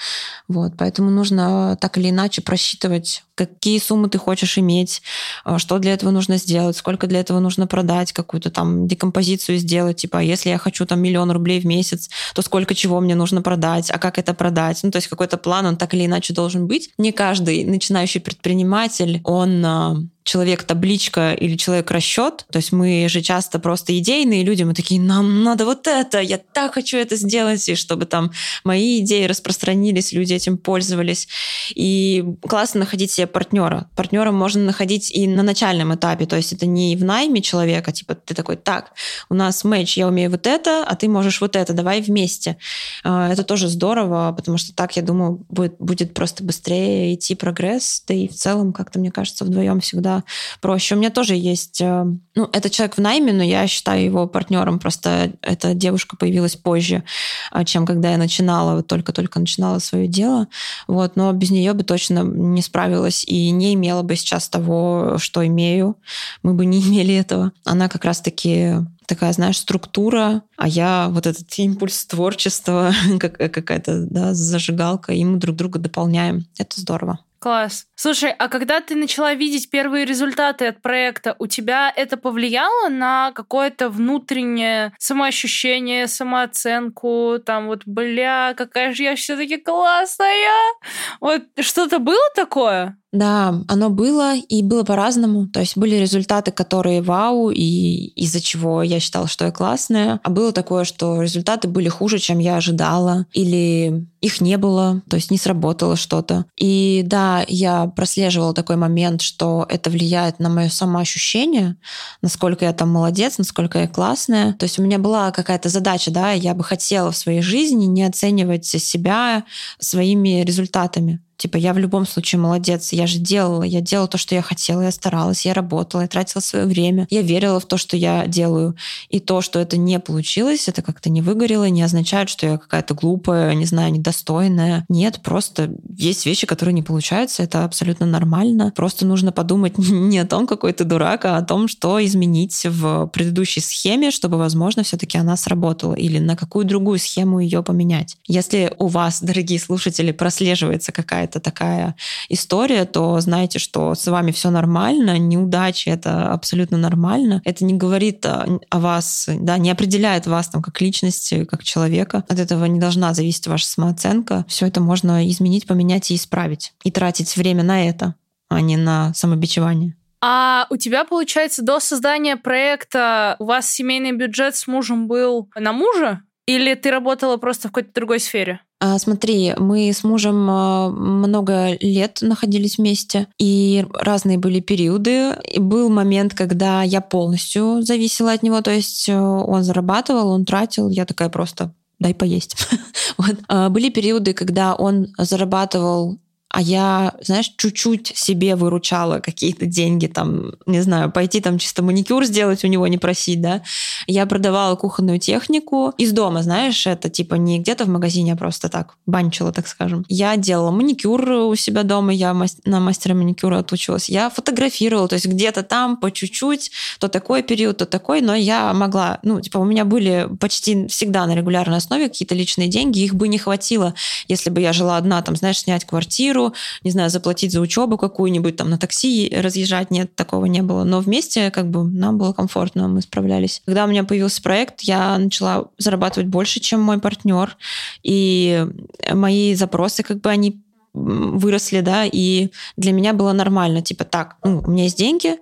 Вот, 0.48 0.72
поэтому 0.76 1.10
нужно 1.10 1.76
так 1.80 1.98
или 1.98 2.10
иначе 2.10 2.42
просчитывать, 2.42 3.24
какие 3.34 3.78
суммы 3.78 4.08
ты 4.08 4.18
хочешь 4.18 4.58
иметь, 4.58 5.02
э, 5.44 5.58
что 5.58 5.78
для 5.78 5.92
этого 5.92 6.10
нужно 6.10 6.38
сделать, 6.38 6.76
сколько 6.76 7.06
для 7.06 7.20
этого 7.20 7.38
нужно 7.40 7.66
продать, 7.66 8.12
какую-то 8.12 8.50
там 8.50 8.86
декомпозицию 8.88 9.58
сделать, 9.58 9.98
типа, 9.98 10.22
если 10.22 10.50
я 10.50 10.58
хочу 10.58 10.86
там 10.86 11.00
миллион 11.00 11.30
рублей 11.30 11.60
в 11.60 11.66
месяц, 11.66 12.10
то 12.34 12.42
сколько 12.42 12.74
чего 12.74 13.00
мне 13.00 13.14
нужно 13.14 13.42
продать, 13.42 13.90
а 13.90 13.98
как 13.98 14.18
это 14.18 14.34
продать. 14.34 14.80
Ну, 14.82 14.90
то 14.90 14.96
есть 14.96 15.08
какой-то 15.08 15.36
план, 15.36 15.66
он 15.66 15.76
так 15.76 15.94
или 15.94 16.06
иначе 16.06 16.34
должен 16.34 16.66
быть. 16.66 16.90
Не 16.98 17.12
каждый 17.12 17.64
начинающий 17.64 18.20
предприниматель, 18.20 19.20
он 19.24 19.64
э, 19.64 19.94
человек-табличка 20.26 21.32
или 21.32 21.56
человек-расчет. 21.56 22.46
То 22.50 22.56
есть 22.58 22.72
мы 22.72 23.06
же 23.08 23.22
часто 23.22 23.60
просто 23.60 23.96
идейные 23.96 24.42
люди, 24.42 24.64
мы 24.64 24.74
такие, 24.74 25.00
нам 25.00 25.44
надо 25.44 25.64
вот 25.64 25.86
это, 25.86 26.20
я 26.20 26.38
так 26.38 26.74
хочу 26.74 26.98
это 26.98 27.14
сделать, 27.14 27.66
и 27.68 27.76
чтобы 27.76 28.06
там 28.06 28.32
мои 28.64 28.98
идеи 28.98 29.26
распространились, 29.26 30.12
люди 30.12 30.34
этим 30.34 30.58
пользовались. 30.58 31.28
И 31.74 32.24
классно 32.42 32.80
находить 32.80 33.12
себе 33.12 33.28
партнера. 33.28 33.88
Партнера 33.94 34.32
можно 34.32 34.64
находить 34.64 35.12
и 35.12 35.28
на 35.28 35.44
начальном 35.44 35.94
этапе, 35.94 36.26
то 36.26 36.34
есть 36.34 36.52
это 36.52 36.66
не 36.66 36.96
в 36.96 37.04
найме 37.04 37.40
человека, 37.40 37.92
типа 37.92 38.16
ты 38.16 38.34
такой, 38.34 38.56
так, 38.56 38.92
у 39.30 39.34
нас 39.34 39.62
матч, 39.62 39.96
я 39.96 40.08
умею 40.08 40.32
вот 40.32 40.48
это, 40.48 40.84
а 40.84 40.96
ты 40.96 41.08
можешь 41.08 41.40
вот 41.40 41.54
это, 41.54 41.72
давай 41.72 42.00
вместе. 42.00 42.56
А, 43.04 43.32
это 43.32 43.44
тоже 43.44 43.68
здорово, 43.68 44.34
потому 44.36 44.58
что 44.58 44.74
так, 44.74 44.96
я 44.96 45.02
думаю, 45.02 45.46
будет, 45.48 45.76
будет 45.78 46.14
просто 46.14 46.42
быстрее 46.42 47.14
идти 47.14 47.36
прогресс, 47.36 48.02
да 48.08 48.14
и 48.14 48.26
в 48.26 48.34
целом, 48.34 48.72
как-то, 48.72 48.98
мне 48.98 49.12
кажется, 49.12 49.44
вдвоем 49.44 49.78
всегда 49.80 50.15
проще. 50.60 50.94
У 50.94 50.98
меня 50.98 51.10
тоже 51.10 51.34
есть... 51.34 51.80
Э, 51.80 52.04
ну, 52.34 52.48
это 52.52 52.70
человек 52.70 52.96
в 52.96 53.00
найме, 53.00 53.32
но 53.32 53.42
я 53.42 53.66
считаю 53.66 54.04
его 54.04 54.26
партнером. 54.26 54.78
Просто 54.78 55.32
эта 55.42 55.74
девушка 55.74 56.16
появилась 56.16 56.56
позже, 56.56 57.04
а, 57.50 57.64
чем 57.64 57.86
когда 57.86 58.10
я 58.10 58.18
начинала, 58.18 58.82
только-только 58.82 59.40
начинала 59.40 59.78
свое 59.78 60.06
дело. 60.06 60.48
Вот, 60.86 61.16
но 61.16 61.32
без 61.32 61.50
нее 61.50 61.72
бы 61.72 61.82
точно 61.82 62.20
не 62.20 62.62
справилась 62.62 63.24
и 63.24 63.50
не 63.50 63.74
имела 63.74 64.02
бы 64.02 64.16
сейчас 64.16 64.48
того, 64.48 65.16
что 65.18 65.46
имею. 65.46 65.96
Мы 66.42 66.54
бы 66.54 66.66
не 66.66 66.80
имели 66.86 67.14
этого. 67.14 67.52
Она 67.64 67.88
как 67.88 68.04
раз-таки 68.04 68.74
такая, 69.06 69.32
знаешь, 69.32 69.58
структура, 69.58 70.42
а 70.56 70.68
я 70.68 71.08
вот 71.10 71.26
этот 71.26 71.46
импульс 71.58 72.04
творчества, 72.06 72.92
какая-то 73.20 74.06
да, 74.06 74.34
зажигалка, 74.34 75.12
и 75.12 75.24
мы 75.24 75.38
друг 75.38 75.56
друга 75.56 75.78
дополняем. 75.78 76.44
Это 76.58 76.80
здорово. 76.80 77.20
Класс. 77.46 77.86
Слушай, 77.94 78.32
а 78.32 78.48
когда 78.48 78.80
ты 78.80 78.96
начала 78.96 79.32
видеть 79.34 79.70
первые 79.70 80.04
результаты 80.04 80.66
от 80.66 80.82
проекта, 80.82 81.36
у 81.38 81.46
тебя 81.46 81.92
это 81.94 82.16
повлияло 82.16 82.88
на 82.88 83.30
какое-то 83.30 83.88
внутреннее 83.88 84.92
самоощущение, 84.98 86.08
самооценку, 86.08 87.38
там 87.46 87.68
вот, 87.68 87.82
бля, 87.86 88.52
какая 88.56 88.92
же 88.92 89.04
я 89.04 89.14
все-таки 89.14 89.58
классная? 89.58 90.74
Вот 91.20 91.44
что-то 91.60 92.00
было 92.00 92.28
такое? 92.34 92.98
Да, 93.12 93.62
оно 93.68 93.88
было 93.88 94.36
и 94.36 94.62
было 94.62 94.82
по-разному. 94.82 95.46
То 95.48 95.60
есть 95.60 95.76
были 95.76 95.96
результаты, 95.96 96.50
которые 96.50 97.02
вау, 97.02 97.50
и 97.50 98.08
из-за 98.16 98.40
чего 98.40 98.82
я 98.82 99.00
считала, 99.00 99.28
что 99.28 99.46
я 99.46 99.52
классная. 99.52 100.20
А 100.22 100.28
было 100.30 100.52
такое, 100.52 100.84
что 100.84 101.22
результаты 101.22 101.68
были 101.68 101.88
хуже, 101.88 102.18
чем 102.18 102.38
я 102.40 102.56
ожидала. 102.56 103.26
Или 103.32 104.06
их 104.20 104.40
не 104.40 104.58
было, 104.58 105.02
то 105.08 105.16
есть 105.16 105.30
не 105.30 105.38
сработало 105.38 105.96
что-то. 105.96 106.46
И 106.56 107.02
да, 107.06 107.44
я 107.46 107.86
прослеживала 107.86 108.52
такой 108.52 108.76
момент, 108.76 109.22
что 109.22 109.64
это 109.68 109.88
влияет 109.88 110.40
на 110.40 110.48
мое 110.48 110.68
самоощущение, 110.68 111.76
насколько 112.22 112.64
я 112.64 112.72
там 112.72 112.90
молодец, 112.90 113.38
насколько 113.38 113.78
я 113.78 113.88
классная. 113.88 114.52
То 114.54 114.64
есть 114.64 114.78
у 114.78 114.82
меня 114.82 114.98
была 114.98 115.30
какая-то 115.30 115.68
задача, 115.68 116.10
да, 116.10 116.32
я 116.32 116.54
бы 116.54 116.64
хотела 116.64 117.12
в 117.12 117.16
своей 117.16 117.40
жизни 117.40 117.86
не 117.86 118.02
оценивать 118.02 118.66
себя 118.66 119.44
своими 119.78 120.42
результатами. 120.42 121.20
Типа, 121.36 121.56
я 121.58 121.74
в 121.74 121.78
любом 121.78 122.06
случае 122.06 122.40
молодец, 122.40 122.92
я 122.92 123.06
же 123.06 123.18
делала, 123.18 123.62
я 123.62 123.80
делала 123.80 124.08
то, 124.08 124.18
что 124.18 124.34
я 124.34 124.42
хотела, 124.42 124.82
я 124.82 124.90
старалась, 124.90 125.44
я 125.44 125.52
работала, 125.52 126.02
я 126.02 126.08
тратила 126.08 126.40
свое 126.40 126.64
время, 126.64 127.06
я 127.10 127.22
верила 127.22 127.60
в 127.60 127.66
то, 127.66 127.76
что 127.76 127.96
я 127.96 128.26
делаю. 128.26 128.74
И 129.10 129.20
то, 129.20 129.42
что 129.42 129.58
это 129.58 129.76
не 129.76 130.00
получилось, 130.00 130.68
это 130.68 130.82
как-то 130.82 131.10
не 131.10 131.20
выгорело, 131.20 131.68
не 131.68 131.82
означает, 131.82 132.30
что 132.30 132.46
я 132.46 132.58
какая-то 132.58 132.94
глупая, 132.94 133.54
не 133.54 133.66
знаю, 133.66 133.92
недостойная. 133.92 134.86
Нет, 134.88 135.20
просто 135.22 135.74
есть 135.96 136.24
вещи, 136.24 136.46
которые 136.46 136.72
не 136.72 136.82
получаются, 136.82 137.42
это 137.42 137.64
абсолютно 137.64 138.06
нормально. 138.06 138.72
Просто 138.74 139.04
нужно 139.04 139.30
подумать 139.30 139.74
не 139.78 140.18
о 140.18 140.26
том, 140.26 140.46
какой 140.46 140.72
ты 140.72 140.84
дурак, 140.84 141.26
а 141.26 141.36
о 141.36 141.42
том, 141.42 141.68
что 141.68 142.02
изменить 142.04 142.64
в 142.64 143.08
предыдущей 143.08 143.60
схеме, 143.60 144.10
чтобы, 144.10 144.38
возможно, 144.38 144.82
все-таки 144.82 145.18
она 145.18 145.36
сработала, 145.36 145.94
или 145.94 146.18
на 146.18 146.36
какую 146.36 146.64
другую 146.64 146.98
схему 146.98 147.40
ее 147.40 147.62
поменять. 147.62 148.16
Если 148.26 148.72
у 148.78 148.86
вас, 148.86 149.22
дорогие 149.22 149.60
слушатели, 149.60 150.12
прослеживается 150.12 150.92
какая 150.92 151.25
какая-то 151.26 151.40
такая 151.40 151.96
история, 152.28 152.84
то 152.84 153.20
знайте, 153.20 153.58
что 153.58 153.94
с 153.94 154.06
вами 154.06 154.30
все 154.30 154.50
нормально, 154.50 155.18
неудачи 155.18 155.88
это 155.88 156.32
абсолютно 156.32 156.78
нормально. 156.78 157.42
Это 157.44 157.64
не 157.64 157.74
говорит 157.74 158.24
о, 158.26 158.60
о 158.70 158.78
вас, 158.78 159.28
да, 159.28 159.58
не 159.58 159.70
определяет 159.70 160.26
вас 160.26 160.48
там 160.48 160.62
как 160.62 160.80
личности, 160.80 161.44
как 161.44 161.64
человека. 161.64 162.24
От 162.28 162.38
этого 162.38 162.64
не 162.66 162.80
должна 162.80 163.14
зависеть 163.14 163.46
ваша 163.46 163.66
самооценка. 163.66 164.44
Все 164.48 164.66
это 164.66 164.80
можно 164.80 165.28
изменить, 165.28 165.66
поменять 165.66 166.10
и 166.10 166.14
исправить. 166.14 166.72
И 166.84 166.90
тратить 166.90 167.36
время 167.36 167.62
на 167.62 167.88
это, 167.88 168.14
а 168.48 168.60
не 168.60 168.76
на 168.76 169.12
самобичевание. 169.14 169.94
А 170.20 170.66
у 170.70 170.76
тебя, 170.76 171.04
получается, 171.04 171.62
до 171.62 171.80
создания 171.80 172.36
проекта 172.36 173.36
у 173.38 173.44
вас 173.44 173.70
семейный 173.70 174.12
бюджет 174.12 174.56
с 174.56 174.66
мужем 174.66 175.08
был 175.08 175.48
на 175.54 175.72
мужа? 175.72 176.22
Или 176.46 176.74
ты 176.74 176.90
работала 176.90 177.36
просто 177.36 177.68
в 177.68 177.72
какой-то 177.72 177.92
другой 177.92 178.20
сфере? 178.20 178.60
А, 178.78 178.98
смотри, 178.98 179.54
мы 179.56 179.90
с 179.90 180.04
мужем 180.04 180.48
а, 180.50 180.90
много 180.90 181.76
лет 181.80 182.18
находились 182.20 182.76
вместе, 182.76 183.26
и 183.38 183.86
разные 183.92 184.36
были 184.36 184.60
периоды. 184.60 185.34
И 185.50 185.58
был 185.58 185.88
момент, 185.88 186.34
когда 186.34 186.82
я 186.82 187.00
полностью 187.00 187.82
зависела 187.82 188.32
от 188.32 188.42
него, 188.42 188.60
то 188.60 188.70
есть 188.70 189.08
э, 189.08 189.18
он 189.18 189.62
зарабатывал, 189.62 190.28
он 190.28 190.44
тратил, 190.44 190.90
я 190.90 191.06
такая 191.06 191.30
просто 191.30 191.72
дай 191.98 192.14
поесть. 192.14 192.56
вот. 193.16 193.36
А, 193.48 193.70
были 193.70 193.88
периоды, 193.88 194.34
когда 194.34 194.74
он 194.74 195.08
зарабатывал 195.16 196.18
а 196.48 196.62
я, 196.62 197.14
знаешь, 197.20 197.52
чуть-чуть 197.56 198.12
себе 198.14 198.56
выручала 198.56 199.18
какие-то 199.18 199.66
деньги, 199.66 200.06
там, 200.06 200.52
не 200.64 200.80
знаю, 200.80 201.10
пойти 201.10 201.40
там 201.40 201.58
чисто 201.58 201.82
маникюр 201.82 202.24
сделать 202.24 202.64
у 202.64 202.68
него 202.68 202.86
не 202.86 202.98
просить, 202.98 203.40
да. 203.40 203.62
Я 204.06 204.26
продавала 204.26 204.76
кухонную 204.76 205.18
технику 205.18 205.92
из 205.98 206.12
дома, 206.12 206.42
знаешь, 206.42 206.86
это 206.86 207.10
типа 207.10 207.34
не 207.34 207.58
где-то 207.58 207.84
в 207.84 207.88
магазине, 207.88 208.34
а 208.34 208.36
просто 208.36 208.68
так, 208.68 208.94
банчила, 209.06 209.52
так 209.52 209.66
скажем. 209.66 210.04
Я 210.08 210.36
делала 210.36 210.70
маникюр 210.70 211.28
у 211.30 211.54
себя 211.56 211.82
дома, 211.82 212.12
я 212.12 212.34
на 212.64 212.80
мастера 212.80 213.14
маникюра 213.14 213.58
отучилась. 213.58 214.08
Я 214.08 214.30
фотографировала, 214.30 215.08
то 215.08 215.14
есть 215.14 215.26
где-то 215.26 215.62
там 215.62 215.96
по 215.96 216.10
чуть-чуть, 216.10 216.70
то 217.00 217.08
такой 217.08 217.42
период, 217.42 217.78
то 217.78 217.86
такой, 217.86 218.20
но 218.20 218.34
я 218.34 218.72
могла, 218.72 219.18
ну, 219.22 219.40
типа 219.40 219.58
у 219.58 219.64
меня 219.64 219.84
были 219.84 220.28
почти 220.40 220.86
всегда 220.86 221.26
на 221.26 221.34
регулярной 221.34 221.78
основе 221.78 222.08
какие-то 222.08 222.34
личные 222.34 222.68
деньги, 222.68 223.00
их 223.00 223.14
бы 223.14 223.28
не 223.28 223.38
хватило, 223.38 223.94
если 224.28 224.48
бы 224.48 224.60
я 224.60 224.72
жила 224.72 224.96
одна, 224.96 225.20
там, 225.22 225.36
знаешь, 225.36 225.58
снять 225.58 225.84
квартиру, 225.84 226.35
не 226.82 226.90
знаю, 226.90 227.10
заплатить 227.10 227.52
за 227.52 227.60
учебу 227.60 227.98
какую-нибудь, 227.98 228.56
там 228.56 228.70
на 228.70 228.78
такси 228.78 229.32
разъезжать, 229.34 229.90
нет, 229.90 230.14
такого 230.14 230.46
не 230.46 230.62
было. 230.62 230.84
Но 230.84 231.00
вместе 231.00 231.50
как 231.50 231.70
бы 231.70 231.84
нам 231.84 232.18
было 232.18 232.32
комфортно, 232.32 232.88
мы 232.88 233.00
справлялись. 233.02 233.62
Когда 233.66 233.84
у 233.84 233.88
меня 233.88 234.04
появился 234.04 234.42
проект, 234.42 234.82
я 234.82 235.18
начала 235.18 235.68
зарабатывать 235.78 236.28
больше, 236.28 236.60
чем 236.60 236.80
мой 236.80 236.98
партнер, 236.98 237.56
и 238.02 238.66
мои 239.12 239.54
запросы 239.54 240.02
как 240.02 240.20
бы 240.20 240.30
они 240.30 240.60
выросли, 240.96 241.80
да, 241.80 242.04
и 242.10 242.48
для 242.76 242.92
меня 242.92 243.12
было 243.12 243.32
нормально, 243.32 243.82
типа, 243.82 244.04
так, 244.04 244.36
ну, 244.42 244.62
у 244.66 244.70
меня 244.70 244.84
есть 244.84 244.96
деньги, 244.96 245.36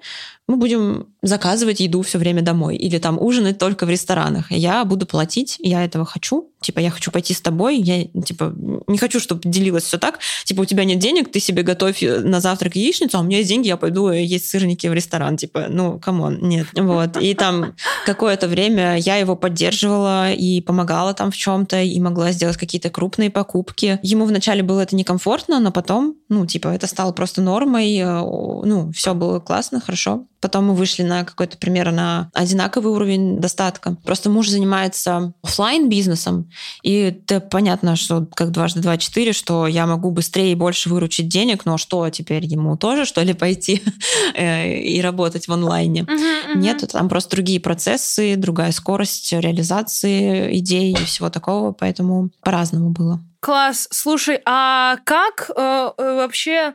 мы 0.46 0.56
будем 0.56 1.06
заказывать 1.22 1.80
еду 1.80 2.02
все 2.02 2.18
время 2.18 2.42
домой 2.42 2.76
или 2.76 2.98
там 2.98 3.18
ужинать 3.20 3.58
только 3.58 3.86
в 3.86 3.90
ресторанах. 3.90 4.50
Я 4.50 4.84
буду 4.84 5.06
платить, 5.06 5.56
я 5.58 5.84
этого 5.84 6.04
хочу. 6.04 6.50
Типа, 6.60 6.80
я 6.80 6.90
хочу 6.90 7.10
пойти 7.10 7.34
с 7.34 7.40
тобой, 7.40 7.78
я, 7.78 8.04
типа, 8.04 8.54
не 8.86 8.96
хочу, 8.96 9.20
чтобы 9.20 9.42
делилось 9.44 9.84
все 9.84 9.98
так. 9.98 10.18
Типа, 10.44 10.62
у 10.62 10.64
тебя 10.64 10.84
нет 10.84 10.98
денег, 10.98 11.30
ты 11.30 11.40
себе 11.40 11.62
готовь 11.62 12.02
э, 12.02 12.20
на 12.20 12.40
завтрак 12.40 12.76
яичницу, 12.76 13.18
а 13.18 13.20
у 13.20 13.24
меня 13.24 13.38
есть 13.38 13.48
деньги, 13.50 13.68
я 13.68 13.76
пойду 13.76 14.10
есть 14.10 14.48
сырники 14.48 14.86
в 14.86 14.94
ресторан. 14.94 15.36
Типа, 15.36 15.66
ну, 15.68 15.98
come 15.98 16.21
on, 16.21 16.38
нет. 16.40 16.66
Вот. 16.74 17.16
И 17.18 17.34
там 17.34 17.74
какое-то 18.06 18.48
время 18.48 18.96
я 18.98 19.16
его 19.16 19.36
поддерживала 19.36 20.32
и 20.32 20.60
помогала 20.62 21.12
там 21.12 21.30
в 21.30 21.36
чем-то, 21.36 21.82
и 21.82 22.00
могла 22.00 22.32
сделать 22.32 22.56
какие-то 22.56 22.88
крупные 22.88 23.30
покупки. 23.30 23.98
Ему 24.02 24.24
вначале 24.24 24.62
было 24.62 24.80
это 24.80 24.96
некомфортно, 24.96 25.60
но 25.60 25.70
потом, 25.70 26.16
ну, 26.30 26.46
типа, 26.46 26.68
это 26.68 26.86
стало 26.86 27.12
просто 27.12 27.42
нормой. 27.42 27.94
Э, 27.98 28.20
ну, 28.20 28.90
все 28.92 29.14
было 29.14 29.40
классно, 29.40 29.80
хорошо. 29.80 30.26
Потом 30.44 30.66
мы 30.66 30.74
вышли 30.74 31.04
на 31.04 31.24
какой-то 31.24 31.56
примерно 31.56 32.30
одинаковый 32.34 32.92
уровень 32.92 33.40
достатка. 33.40 33.96
Просто 34.04 34.28
муж 34.28 34.50
занимается 34.50 35.32
офлайн 35.42 35.88
бизнесом 35.88 36.50
и 36.82 36.92
это 36.96 37.40
понятно, 37.40 37.96
что 37.96 38.26
как 38.34 38.50
дважды 38.50 38.80
два 38.80 38.98
четыре, 38.98 39.32
что 39.32 39.66
я 39.66 39.86
могу 39.86 40.10
быстрее 40.10 40.52
и 40.52 40.54
больше 40.54 40.90
выручить 40.90 41.28
денег, 41.28 41.64
но 41.64 41.78
что 41.78 42.10
теперь 42.10 42.44
ему 42.44 42.76
тоже, 42.76 43.06
что 43.06 43.22
ли, 43.22 43.32
пойти 43.32 43.82
э, 44.34 44.80
и 44.80 45.00
работать 45.00 45.48
в 45.48 45.52
онлайне? 45.54 46.06
Нет, 46.54 46.84
там 46.92 47.08
просто 47.08 47.30
другие 47.30 47.58
процессы, 47.58 48.36
другая 48.36 48.72
скорость 48.72 49.32
реализации 49.32 50.58
идей 50.58 50.92
и 50.92 51.04
всего 51.06 51.30
такого, 51.30 51.72
поэтому 51.72 52.28
по-разному 52.42 52.90
было. 52.90 53.18
Класс. 53.40 53.88
Слушай, 53.90 54.42
а 54.44 54.98
как 55.04 55.50
э, 55.56 55.90
э 55.96 56.16
вообще 56.16 56.74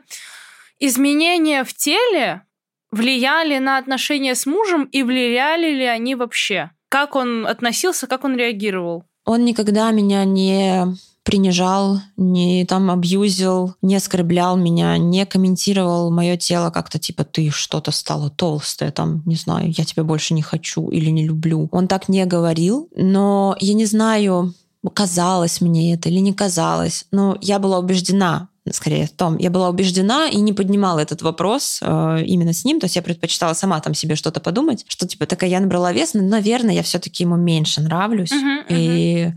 изменения 0.80 1.62
в 1.62 1.72
теле 1.72 2.42
влияли 2.92 3.58
на 3.58 3.78
отношения 3.78 4.34
с 4.34 4.46
мужем 4.46 4.84
и 4.84 5.02
влияли 5.02 5.70
ли 5.74 5.84
они 5.84 6.14
вообще? 6.14 6.70
Как 6.88 7.14
он 7.14 7.46
относился, 7.46 8.06
как 8.06 8.24
он 8.24 8.36
реагировал? 8.36 9.04
Он 9.24 9.44
никогда 9.44 9.90
меня 9.92 10.24
не 10.24 10.86
принижал, 11.22 12.00
не 12.16 12.64
там 12.64 12.90
абьюзил, 12.90 13.74
не 13.82 13.94
оскорблял 13.94 14.56
меня, 14.56 14.96
не 14.98 15.24
комментировал 15.26 16.10
мое 16.10 16.36
тело 16.36 16.70
как-то 16.70 16.98
типа 16.98 17.24
ты 17.24 17.50
что-то 17.50 17.90
стала 17.92 18.30
толстая, 18.30 18.90
там, 18.90 19.22
не 19.26 19.36
знаю, 19.36 19.72
я 19.76 19.84
тебя 19.84 20.02
больше 20.02 20.34
не 20.34 20.42
хочу 20.42 20.88
или 20.88 21.10
не 21.10 21.24
люблю. 21.24 21.68
Он 21.70 21.86
так 21.88 22.08
не 22.08 22.24
говорил, 22.24 22.88
но 22.96 23.54
я 23.60 23.74
не 23.74 23.84
знаю, 23.84 24.54
казалось 24.94 25.60
мне 25.60 25.94
это 25.94 26.08
или 26.08 26.18
не 26.18 26.32
казалось, 26.32 27.06
но 27.12 27.36
я 27.40 27.58
была 27.58 27.78
убеждена, 27.78 28.48
скорее 28.70 29.06
в 29.06 29.10
том. 29.10 29.36
Я 29.38 29.50
была 29.50 29.68
убеждена 29.68 30.28
и 30.28 30.36
не 30.36 30.52
поднимала 30.52 31.00
этот 31.00 31.22
вопрос 31.22 31.80
э, 31.82 32.22
именно 32.24 32.52
с 32.52 32.64
ним. 32.64 32.80
То 32.80 32.84
есть 32.84 32.96
я 32.96 33.02
предпочитала 33.02 33.54
сама 33.54 33.80
там 33.80 33.94
себе 33.94 34.16
что-то 34.16 34.40
подумать, 34.40 34.84
что 34.88 35.06
типа 35.06 35.26
такая 35.26 35.50
я 35.50 35.60
набрала 35.60 35.92
вес, 35.92 36.14
но, 36.14 36.22
наверное, 36.22 36.74
я 36.74 36.82
все-таки 36.82 37.24
ему 37.24 37.36
меньше 37.36 37.80
нравлюсь. 37.80 38.32
Uh-huh, 38.32 38.66
uh-huh. 38.68 38.76
И 38.76 39.32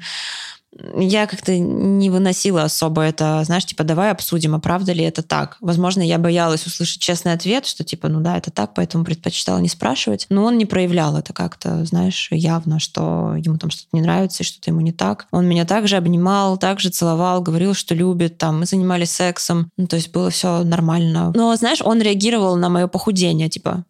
я 0.95 1.27
как-то 1.27 1.57
не 1.57 2.09
выносила 2.09 2.63
особо 2.63 3.01
это, 3.01 3.41
знаешь, 3.45 3.65
типа, 3.65 3.83
давай 3.83 4.11
обсудим, 4.11 4.55
а 4.55 4.59
правда 4.59 4.93
ли 4.93 5.03
это 5.03 5.21
так. 5.21 5.57
Возможно, 5.61 6.01
я 6.01 6.17
боялась 6.17 6.65
услышать 6.65 7.01
честный 7.01 7.33
ответ, 7.33 7.65
что 7.65 7.83
типа, 7.83 8.07
ну 8.07 8.21
да, 8.21 8.37
это 8.37 8.51
так, 8.51 8.73
поэтому 8.73 9.03
предпочитала 9.03 9.59
не 9.59 9.69
спрашивать. 9.69 10.25
Но 10.29 10.43
он 10.43 10.57
не 10.57 10.65
проявлял 10.65 11.17
это 11.17 11.33
как-то, 11.33 11.85
знаешь, 11.85 12.29
явно, 12.31 12.79
что 12.79 13.35
ему 13.37 13.57
там 13.57 13.69
что-то 13.69 13.89
не 13.93 14.01
нравится 14.01 14.43
что-то 14.43 14.71
ему 14.71 14.81
не 14.81 14.91
так. 14.91 15.27
Он 15.31 15.47
меня 15.47 15.65
также 15.65 15.95
обнимал, 15.97 16.57
также 16.57 16.89
целовал, 16.89 17.41
говорил, 17.41 17.73
что 17.73 17.95
любит, 17.95 18.37
там, 18.37 18.59
мы 18.59 18.65
занимались 18.65 19.11
сексом. 19.11 19.69
Ну, 19.77 19.87
то 19.87 19.95
есть 19.95 20.11
было 20.11 20.29
все 20.29 20.63
нормально. 20.63 21.31
Но, 21.35 21.55
знаешь, 21.55 21.81
он 21.83 22.01
реагировал 22.01 22.55
на 22.55 22.69
мое 22.69 22.87
похудение, 22.87 23.49
типа, 23.49 23.85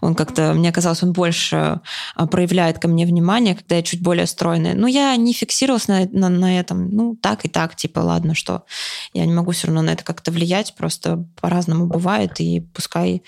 он 0.00 0.14
как-то, 0.14 0.52
мне 0.54 0.72
казалось, 0.72 1.02
он 1.02 1.12
больше 1.12 1.80
а, 2.14 2.26
проявляет 2.26 2.78
ко 2.78 2.88
мне 2.88 3.06
внимание, 3.06 3.54
когда 3.54 3.76
я 3.76 3.82
чуть 3.82 4.02
более 4.02 4.26
стройная. 4.26 4.74
Но 4.74 4.86
я 4.86 5.14
не 5.16 5.32
фиксировалась 5.32 5.88
на, 5.88 6.06
на, 6.10 6.28
на 6.28 6.58
этом. 6.58 6.90
Ну, 6.90 7.16
так 7.16 7.44
и 7.44 7.48
так, 7.48 7.76
типа, 7.76 8.00
ладно, 8.00 8.34
что 8.34 8.64
я 9.12 9.24
не 9.26 9.32
могу 9.32 9.52
все 9.52 9.68
равно 9.68 9.82
на 9.82 9.90
это 9.90 10.04
как-то 10.04 10.30
влиять, 10.30 10.74
просто 10.74 11.26
по-разному 11.40 11.86
бывает, 11.86 12.40
и 12.40 12.60
пускай 12.60 13.22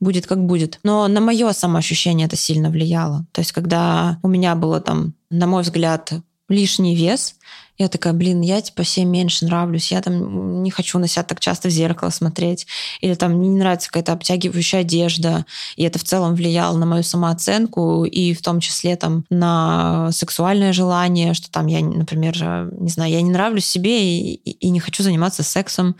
будет 0.00 0.26
как 0.26 0.44
будет. 0.44 0.80
Но 0.82 1.08
на 1.08 1.20
мое 1.20 1.52
самоощущение 1.52 2.26
это 2.26 2.36
сильно 2.36 2.70
влияло. 2.70 3.26
То 3.32 3.40
есть, 3.40 3.52
когда 3.52 4.18
у 4.22 4.28
меня 4.28 4.54
было 4.54 4.80
там, 4.80 5.14
на 5.30 5.46
мой 5.46 5.62
взгляд, 5.62 6.12
лишний 6.48 6.94
вес, 6.94 7.36
я 7.78 7.88
такая, 7.88 8.12
блин, 8.12 8.40
я 8.40 8.60
типа 8.60 8.84
себе 8.84 9.06
меньше 9.06 9.44
нравлюсь, 9.44 9.92
я 9.92 10.00
там 10.00 10.62
не 10.62 10.70
хочу 10.70 10.98
на 10.98 11.08
себя 11.08 11.22
так 11.22 11.40
часто 11.40 11.68
в 11.68 11.70
зеркало 11.70 12.10
смотреть, 12.10 12.66
или 13.00 13.14
там 13.14 13.32
мне 13.32 13.48
не 13.48 13.58
нравится 13.58 13.88
какая-то 13.88 14.12
обтягивающая 14.12 14.80
одежда, 14.80 15.44
и 15.76 15.82
это 15.82 15.98
в 15.98 16.04
целом 16.04 16.34
влияло 16.34 16.76
на 16.76 16.86
мою 16.86 17.02
самооценку, 17.02 18.04
и 18.04 18.34
в 18.34 18.42
том 18.42 18.60
числе 18.60 18.96
там 18.96 19.24
на 19.30 20.10
сексуальное 20.12 20.72
желание, 20.72 21.34
что 21.34 21.50
там 21.50 21.66
я, 21.66 21.80
например, 21.80 22.34
не 22.78 22.88
знаю, 22.88 23.12
я 23.12 23.22
не 23.22 23.30
нравлюсь 23.30 23.66
себе 23.66 24.18
и, 24.20 24.34
и 24.34 24.70
не 24.70 24.80
хочу 24.80 25.02
заниматься 25.02 25.42
сексом, 25.42 25.96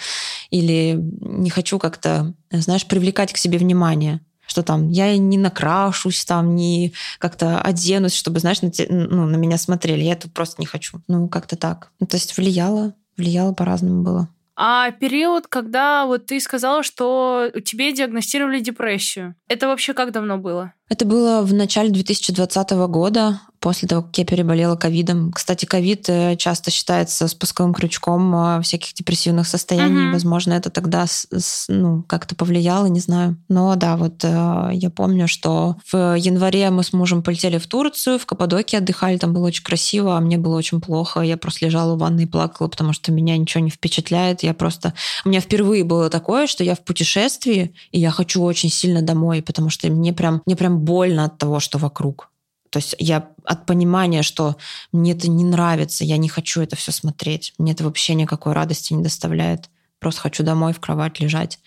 или 0.50 0.98
не 1.20 1.50
хочу 1.50 1.78
как-то, 1.78 2.34
знаешь, 2.50 2.86
привлекать 2.86 3.32
к 3.32 3.36
себе 3.36 3.58
внимание 3.58 4.20
что 4.47 4.62
там 4.62 4.88
я 4.88 5.16
не 5.16 5.38
накрашусь, 5.38 6.24
там 6.24 6.55
не 6.55 6.92
как-то 7.18 7.61
оденусь, 7.61 8.14
чтобы, 8.14 8.40
знаешь, 8.40 8.62
на, 8.62 8.70
те, 8.70 8.86
ну, 8.88 9.26
на 9.26 9.36
меня 9.36 9.59
смотрели. 9.59 10.05
Я 10.05 10.12
это 10.12 10.28
просто 10.28 10.61
не 10.61 10.66
хочу. 10.66 11.01
Ну, 11.09 11.28
как-то 11.28 11.57
так. 11.57 11.90
Ну, 12.01 12.07
то 12.07 12.16
есть 12.16 12.36
влияло, 12.36 12.94
влияло 13.16 13.53
по-разному 13.53 14.03
было. 14.03 14.28
А 14.59 14.90
период, 14.90 15.47
когда 15.49 16.07
вот 16.07 16.26
ты 16.26 16.40
сказала, 16.40 16.82
что 16.82 17.51
тебе 17.64 17.92
диагностировали 17.92 18.61
депрессию, 18.61 19.34
это 19.49 19.68
вообще 19.68 19.92
как 19.92 20.12
давно 20.12 20.38
было? 20.38 20.72
Это 20.88 21.05
было 21.05 21.42
в 21.42 21.53
начале 21.53 21.90
2020 21.90 22.70
года 22.88 23.42
после 23.66 23.88
того, 23.88 24.02
как 24.02 24.16
я 24.16 24.24
переболела 24.24 24.76
ковидом. 24.76 25.32
Кстати, 25.32 25.64
ковид 25.64 26.08
э, 26.08 26.36
часто 26.36 26.70
считается 26.70 27.26
спусковым 27.26 27.74
крючком 27.74 28.32
э, 28.32 28.62
всяких 28.62 28.94
депрессивных 28.94 29.48
состояний. 29.48 30.02
Mm-hmm. 30.02 30.12
Возможно, 30.12 30.52
это 30.52 30.70
тогда 30.70 31.06
ну, 31.66 32.04
как-то 32.04 32.36
повлияло, 32.36 32.86
не 32.86 33.00
знаю. 33.00 33.36
Но 33.48 33.74
да, 33.74 33.96
вот 33.96 34.22
э, 34.22 34.70
я 34.72 34.88
помню, 34.90 35.26
что 35.26 35.74
в 35.90 36.14
январе 36.14 36.70
мы 36.70 36.84
с 36.84 36.92
мужем 36.92 37.24
полетели 37.24 37.58
в 37.58 37.66
Турцию, 37.66 38.20
в 38.20 38.26
Каппадокии 38.26 38.76
отдыхали, 38.76 39.16
там 39.16 39.32
было 39.32 39.48
очень 39.48 39.64
красиво, 39.64 40.16
а 40.16 40.20
мне 40.20 40.38
было 40.38 40.56
очень 40.56 40.80
плохо. 40.80 41.22
Я 41.22 41.36
просто 41.36 41.64
лежала 41.64 41.96
в 41.96 41.98
ванной 41.98 42.22
и 42.22 42.26
плакала, 42.26 42.68
потому 42.68 42.92
что 42.92 43.10
меня 43.10 43.36
ничего 43.36 43.64
не 43.64 43.70
впечатляет. 43.70 44.44
Я 44.44 44.54
просто... 44.54 44.94
У 45.24 45.28
меня 45.28 45.40
впервые 45.40 45.82
было 45.82 46.08
такое, 46.08 46.46
что 46.46 46.62
я 46.62 46.76
в 46.76 46.84
путешествии, 46.84 47.74
и 47.90 47.98
я 47.98 48.12
хочу 48.12 48.44
очень 48.44 48.70
сильно 48.70 49.02
домой, 49.02 49.42
потому 49.42 49.70
что 49.70 49.88
мне 49.88 50.12
прям, 50.12 50.40
мне 50.46 50.54
прям 50.54 50.78
больно 50.78 51.24
от 51.24 51.36
того, 51.38 51.58
что 51.58 51.78
вокруг. 51.78 52.30
То 52.70 52.78
есть 52.78 52.94
я 52.98 53.28
от 53.47 53.66
понимания, 53.66 54.22
что 54.22 54.57
мне 54.92 55.12
это 55.12 55.28
не 55.28 55.44
нравится, 55.44 56.05
я 56.05 56.16
не 56.16 56.28
хочу 56.28 56.61
это 56.61 56.76
все 56.76 56.92
смотреть, 56.92 57.55
мне 57.59 57.72
это 57.72 57.84
вообще 57.84 58.14
никакой 58.14 58.53
радости 58.53 58.92
не 58.92 59.03
доставляет. 59.03 59.70
Просто 59.99 60.20
хочу 60.20 60.42
домой 60.42 60.72
в 60.72 60.80
кровать 60.80 61.20
лежать, 61.20 61.59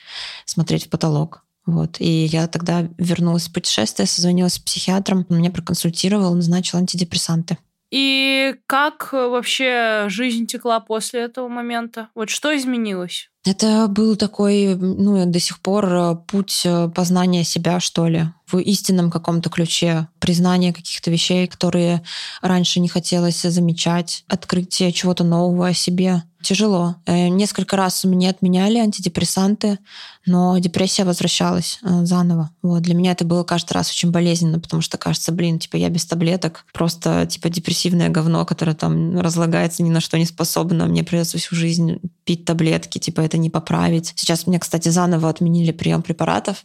смотреть 0.46 0.86
в 0.86 0.90
потолок. 0.90 1.44
Вот. 1.66 1.98
И 2.00 2.26
я 2.26 2.48
тогда 2.48 2.88
вернулась 2.98 3.44
с 3.44 3.50
путешествия, 3.50 4.06
созвонилась 4.06 4.54
с 4.54 4.60
психиатром, 4.60 5.26
он 5.30 5.38
меня 5.38 5.52
проконсультировал, 5.52 6.34
назначил 6.36 6.80
антидепрессанты. 6.80 7.58
И 7.92 8.56
как 8.68 9.14
вообще 9.14 10.06
жизнь 10.10 10.46
текла 10.46 10.80
после 10.80 11.22
этого 11.22 11.48
момента? 11.48 12.10
Вот 12.14 12.30
что 12.30 12.56
изменилось? 12.56 13.30
Это 13.46 13.88
был 13.88 14.16
такой, 14.16 14.76
ну, 14.76 15.26
до 15.26 15.40
сих 15.40 15.60
пор 15.60 15.86
э, 15.86 16.16
путь 16.28 16.64
э, 16.66 16.90
познания 16.90 17.44
себя, 17.44 17.80
что 17.80 18.08
ли, 18.08 18.26
в 18.52 18.58
истинном 18.58 19.12
каком-то 19.12 19.50
ключе, 19.50 20.08
признание 20.20 20.74
каких-то 20.74 21.12
вещей, 21.12 21.48
которые 21.48 22.04
раньше 22.42 22.80
не 22.80 22.88
хотелось 22.88 23.42
замечать, 23.42 24.24
открытие 24.28 24.92
чего-то 24.92 25.24
нового 25.24 25.68
о 25.68 25.74
себе. 25.74 26.24
Тяжело. 26.42 26.96
Э, 27.06 27.28
несколько 27.28 27.76
раз 27.76 28.06
мне 28.06 28.30
отменяли 28.30 28.78
антидепрессанты, 28.78 29.78
но 30.26 30.58
депрессия 30.58 31.04
возвращалась 31.04 31.80
заново. 31.82 32.52
Вот. 32.62 32.82
Для 32.82 32.96
меня 32.96 33.12
это 33.12 33.26
было 33.26 33.44
каждый 33.44 33.74
раз 33.74 33.92
очень 33.92 34.12
болезненно, 34.12 34.58
потому 34.60 34.82
что 34.82 34.98
кажется, 34.98 35.34
блин, 35.34 35.60
типа 35.60 35.76
я 35.76 35.90
без 35.90 36.06
таблеток, 36.06 36.66
просто 36.72 37.26
типа 37.26 37.50
депрессивное 37.50 38.08
говно, 38.08 38.46
которое 38.46 38.74
там 38.74 39.20
разлагается, 39.20 39.84
ни 39.84 39.90
на 39.90 40.00
что 40.00 40.18
не 40.18 40.26
способно, 40.26 40.86
мне 40.86 41.04
придется 41.04 41.38
всю 41.38 41.56
жизнь 41.56 42.00
пить 42.24 42.46
таблетки, 42.46 43.00
типа 43.00 43.20
это 43.20 43.38
не 43.38 43.50
поправить. 43.50 44.14
Сейчас 44.16 44.48
мне, 44.48 44.60
кстати, 44.60 44.88
заново 44.88 45.28
отменили 45.30 45.72
прием 45.72 46.02
препаратов, 46.02 46.64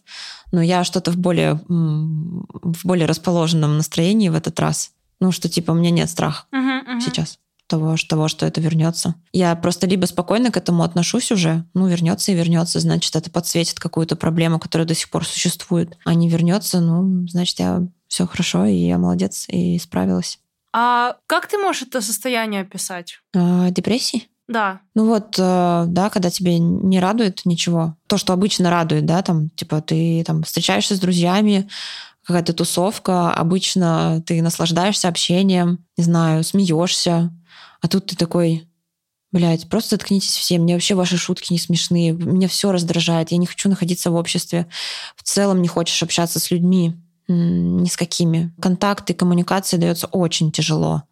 но 0.54 0.62
я 0.62 0.84
что-то 0.84 1.10
в 1.10 1.16
более, 1.16 1.60
в 1.68 2.84
более 2.84 3.06
расположенном 3.06 3.76
настроении 3.76 4.28
в 4.28 4.36
этот 4.36 4.60
раз. 4.60 4.92
Ну, 5.18 5.32
что 5.32 5.48
типа 5.48 5.72
у 5.72 5.74
меня 5.74 5.90
нет 5.90 6.08
страха 6.08 6.46
uh-huh, 6.52 6.86
uh-huh. 6.86 7.00
сейчас 7.00 7.38
того, 7.66 7.96
того, 8.08 8.28
что 8.28 8.46
это 8.46 8.60
вернется. 8.60 9.16
Я 9.32 9.56
просто 9.56 9.86
либо 9.86 10.06
спокойно 10.06 10.52
к 10.52 10.56
этому 10.56 10.84
отношусь 10.84 11.32
уже, 11.32 11.64
ну, 11.74 11.88
вернется 11.88 12.30
и 12.30 12.34
вернется, 12.34 12.78
значит, 12.78 13.16
это 13.16 13.30
подсветит 13.30 13.80
какую-то 13.80 14.16
проблему, 14.16 14.60
которая 14.60 14.86
до 14.86 14.94
сих 14.94 15.10
пор 15.10 15.26
существует. 15.26 15.96
А 16.04 16.14
не 16.14 16.28
вернется, 16.28 16.80
ну, 16.80 17.26
значит, 17.26 17.58
я 17.58 17.82
все 18.06 18.26
хорошо, 18.26 18.66
и 18.66 18.74
я 18.74 18.98
молодец, 18.98 19.46
и 19.48 19.78
справилась. 19.78 20.38
А 20.72 21.16
как 21.26 21.48
ты 21.48 21.56
можешь 21.58 21.82
это 21.82 22.00
состояние 22.00 22.60
описать? 22.60 23.20
А, 23.34 23.70
депрессии? 23.70 24.28
Да. 24.46 24.80
Ну 24.94 25.06
вот, 25.06 25.38
э, 25.38 25.84
да, 25.88 26.10
когда 26.10 26.30
тебе 26.30 26.58
не 26.58 27.00
радует 27.00 27.42
ничего, 27.44 27.96
то, 28.06 28.18
что 28.18 28.32
обычно 28.32 28.70
радует, 28.70 29.06
да, 29.06 29.22
там, 29.22 29.48
типа, 29.50 29.80
ты 29.80 30.22
там 30.26 30.42
встречаешься 30.42 30.96
с 30.96 31.00
друзьями, 31.00 31.68
какая-то 32.24 32.52
тусовка, 32.52 33.32
обычно 33.32 34.22
ты 34.26 34.42
наслаждаешься 34.42 35.08
общением, 35.08 35.84
не 35.96 36.04
знаю, 36.04 36.44
смеешься, 36.44 37.32
а 37.80 37.88
тут 37.88 38.06
ты 38.06 38.16
такой, 38.16 38.68
блядь, 39.32 39.68
просто 39.68 39.96
заткнитесь 39.96 40.36
все, 40.36 40.58
мне 40.58 40.74
вообще 40.74 40.94
ваши 40.94 41.16
шутки 41.16 41.52
не 41.52 41.58
смешные, 41.58 42.12
меня 42.12 42.48
все 42.48 42.70
раздражает, 42.70 43.30
я 43.32 43.38
не 43.38 43.46
хочу 43.46 43.68
находиться 43.68 44.10
в 44.10 44.14
обществе, 44.14 44.66
в 45.16 45.22
целом 45.22 45.62
не 45.62 45.68
хочешь 45.68 46.02
общаться 46.02 46.38
с 46.38 46.50
людьми, 46.50 46.94
ни 47.28 47.88
с 47.88 47.96
какими. 47.96 48.52
Контакты, 48.60 49.14
коммуникация 49.14 49.78
дается 49.78 50.06
очень 50.08 50.52
тяжело. 50.52 51.04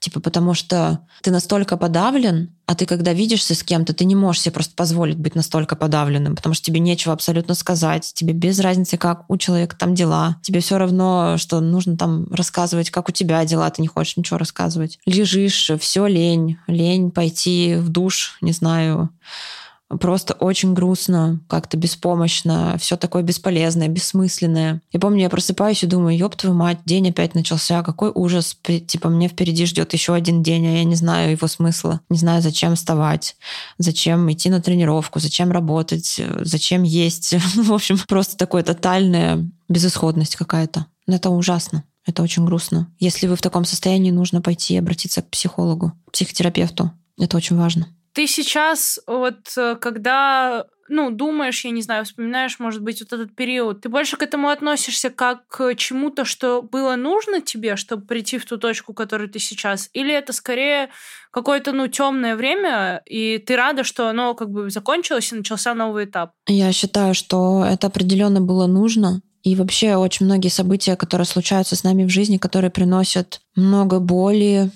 Типа 0.00 0.20
потому 0.20 0.54
что 0.54 1.00
ты 1.22 1.30
настолько 1.30 1.76
подавлен, 1.76 2.50
а 2.66 2.74
ты 2.74 2.86
когда 2.86 3.12
видишься 3.12 3.54
с 3.54 3.62
кем-то, 3.62 3.92
ты 3.92 4.04
не 4.04 4.16
можешь 4.16 4.42
себе 4.42 4.52
просто 4.52 4.74
позволить 4.74 5.18
быть 5.18 5.34
настолько 5.34 5.76
подавленным, 5.76 6.34
потому 6.34 6.54
что 6.54 6.64
тебе 6.64 6.80
нечего 6.80 7.12
абсолютно 7.12 7.54
сказать, 7.54 8.12
тебе 8.14 8.32
без 8.32 8.58
разницы, 8.60 8.96
как 8.96 9.24
у 9.28 9.36
человека 9.36 9.76
там 9.76 9.94
дела. 9.94 10.36
Тебе 10.42 10.60
все 10.60 10.78
равно, 10.78 11.36
что 11.38 11.60
нужно 11.60 11.96
там 11.96 12.26
рассказывать, 12.32 12.90
как 12.90 13.08
у 13.08 13.12
тебя 13.12 13.44
дела, 13.44 13.70
ты 13.70 13.82
не 13.82 13.88
хочешь 13.88 14.16
ничего 14.16 14.38
рассказывать. 14.38 14.98
Лежишь, 15.06 15.70
все 15.78 16.06
лень, 16.06 16.58
лень 16.66 17.10
пойти 17.10 17.76
в 17.76 17.88
душ, 17.88 18.36
не 18.40 18.52
знаю, 18.52 19.10
просто 20.00 20.34
очень 20.34 20.74
грустно, 20.74 21.40
как-то 21.48 21.76
беспомощно, 21.76 22.76
все 22.78 22.96
такое 22.96 23.22
бесполезное, 23.22 23.88
бессмысленное. 23.88 24.80
Я 24.92 25.00
помню, 25.00 25.22
я 25.22 25.30
просыпаюсь 25.30 25.82
и 25.82 25.86
думаю, 25.86 26.16
ёб 26.16 26.36
твою 26.36 26.54
мать, 26.54 26.78
день 26.84 27.10
опять 27.10 27.34
начался, 27.34 27.82
какой 27.82 28.10
ужас, 28.14 28.56
типа 28.62 29.08
мне 29.08 29.28
впереди 29.28 29.66
ждет 29.66 29.92
еще 29.92 30.14
один 30.14 30.42
день, 30.42 30.66
а 30.66 30.72
я 30.72 30.84
не 30.84 30.94
знаю 30.94 31.32
его 31.32 31.46
смысла, 31.46 32.00
не 32.08 32.18
знаю, 32.18 32.42
зачем 32.42 32.74
вставать, 32.74 33.36
зачем 33.78 34.30
идти 34.32 34.50
на 34.50 34.60
тренировку, 34.60 35.20
зачем 35.20 35.50
работать, 35.50 36.20
зачем 36.40 36.82
есть. 36.82 37.34
В 37.54 37.72
общем, 37.72 37.98
просто 38.08 38.36
такое 38.36 38.62
тотальная 38.62 39.48
безысходность 39.68 40.36
какая-то. 40.36 40.86
Это 41.06 41.30
ужасно. 41.30 41.84
Это 42.04 42.22
очень 42.22 42.44
грустно. 42.44 42.88
Если 42.98 43.26
вы 43.28 43.36
в 43.36 43.42
таком 43.42 43.64
состоянии, 43.64 44.10
нужно 44.10 44.40
пойти 44.42 44.76
обратиться 44.76 45.22
к 45.22 45.30
психологу, 45.30 45.92
психотерапевту. 46.12 46.90
Это 47.18 47.36
очень 47.36 47.56
важно. 47.56 47.86
Ты 48.12 48.26
сейчас 48.26 49.00
вот 49.06 49.56
э, 49.56 49.76
когда 49.76 50.66
ну, 50.92 51.10
думаешь, 51.10 51.64
я 51.64 51.70
не 51.70 51.80
знаю, 51.80 52.04
вспоминаешь, 52.04 52.58
может 52.58 52.82
быть, 52.82 53.00
вот 53.00 53.12
этот 53.12 53.34
период, 53.34 53.80
ты 53.80 53.88
больше 53.88 54.16
к 54.16 54.22
этому 54.22 54.48
относишься 54.48 55.08
как 55.08 55.46
к 55.48 55.74
чему-то, 55.74 56.24
что 56.24 56.60
было 56.60 56.96
нужно 56.96 57.40
тебе, 57.40 57.76
чтобы 57.76 58.04
прийти 58.04 58.36
в 58.36 58.44
ту 58.44 58.58
точку, 58.58 58.92
в 58.92 58.96
которой 58.96 59.28
ты 59.28 59.38
сейчас? 59.38 59.88
Или 59.94 60.12
это 60.12 60.34
скорее 60.34 60.90
какое-то, 61.30 61.72
ну, 61.72 61.88
темное 61.88 62.36
время, 62.36 63.02
и 63.06 63.38
ты 63.38 63.56
рада, 63.56 63.84
что 63.84 64.08
оно 64.08 64.34
как 64.34 64.50
бы 64.50 64.68
закончилось 64.68 65.32
и 65.32 65.36
начался 65.36 65.74
новый 65.74 66.04
этап? 66.04 66.32
Я 66.46 66.72
считаю, 66.72 67.14
что 67.14 67.64
это 67.64 67.86
определенно 67.86 68.40
было 68.40 68.66
нужно. 68.66 69.22
И 69.42 69.56
вообще 69.56 69.96
очень 69.96 70.26
многие 70.26 70.50
события, 70.50 70.94
которые 70.94 71.26
случаются 71.26 71.74
с 71.74 71.82
нами 71.82 72.04
в 72.04 72.10
жизни, 72.10 72.36
которые 72.36 72.70
приносят 72.70 73.40
много 73.56 73.98
боли, 73.98 74.70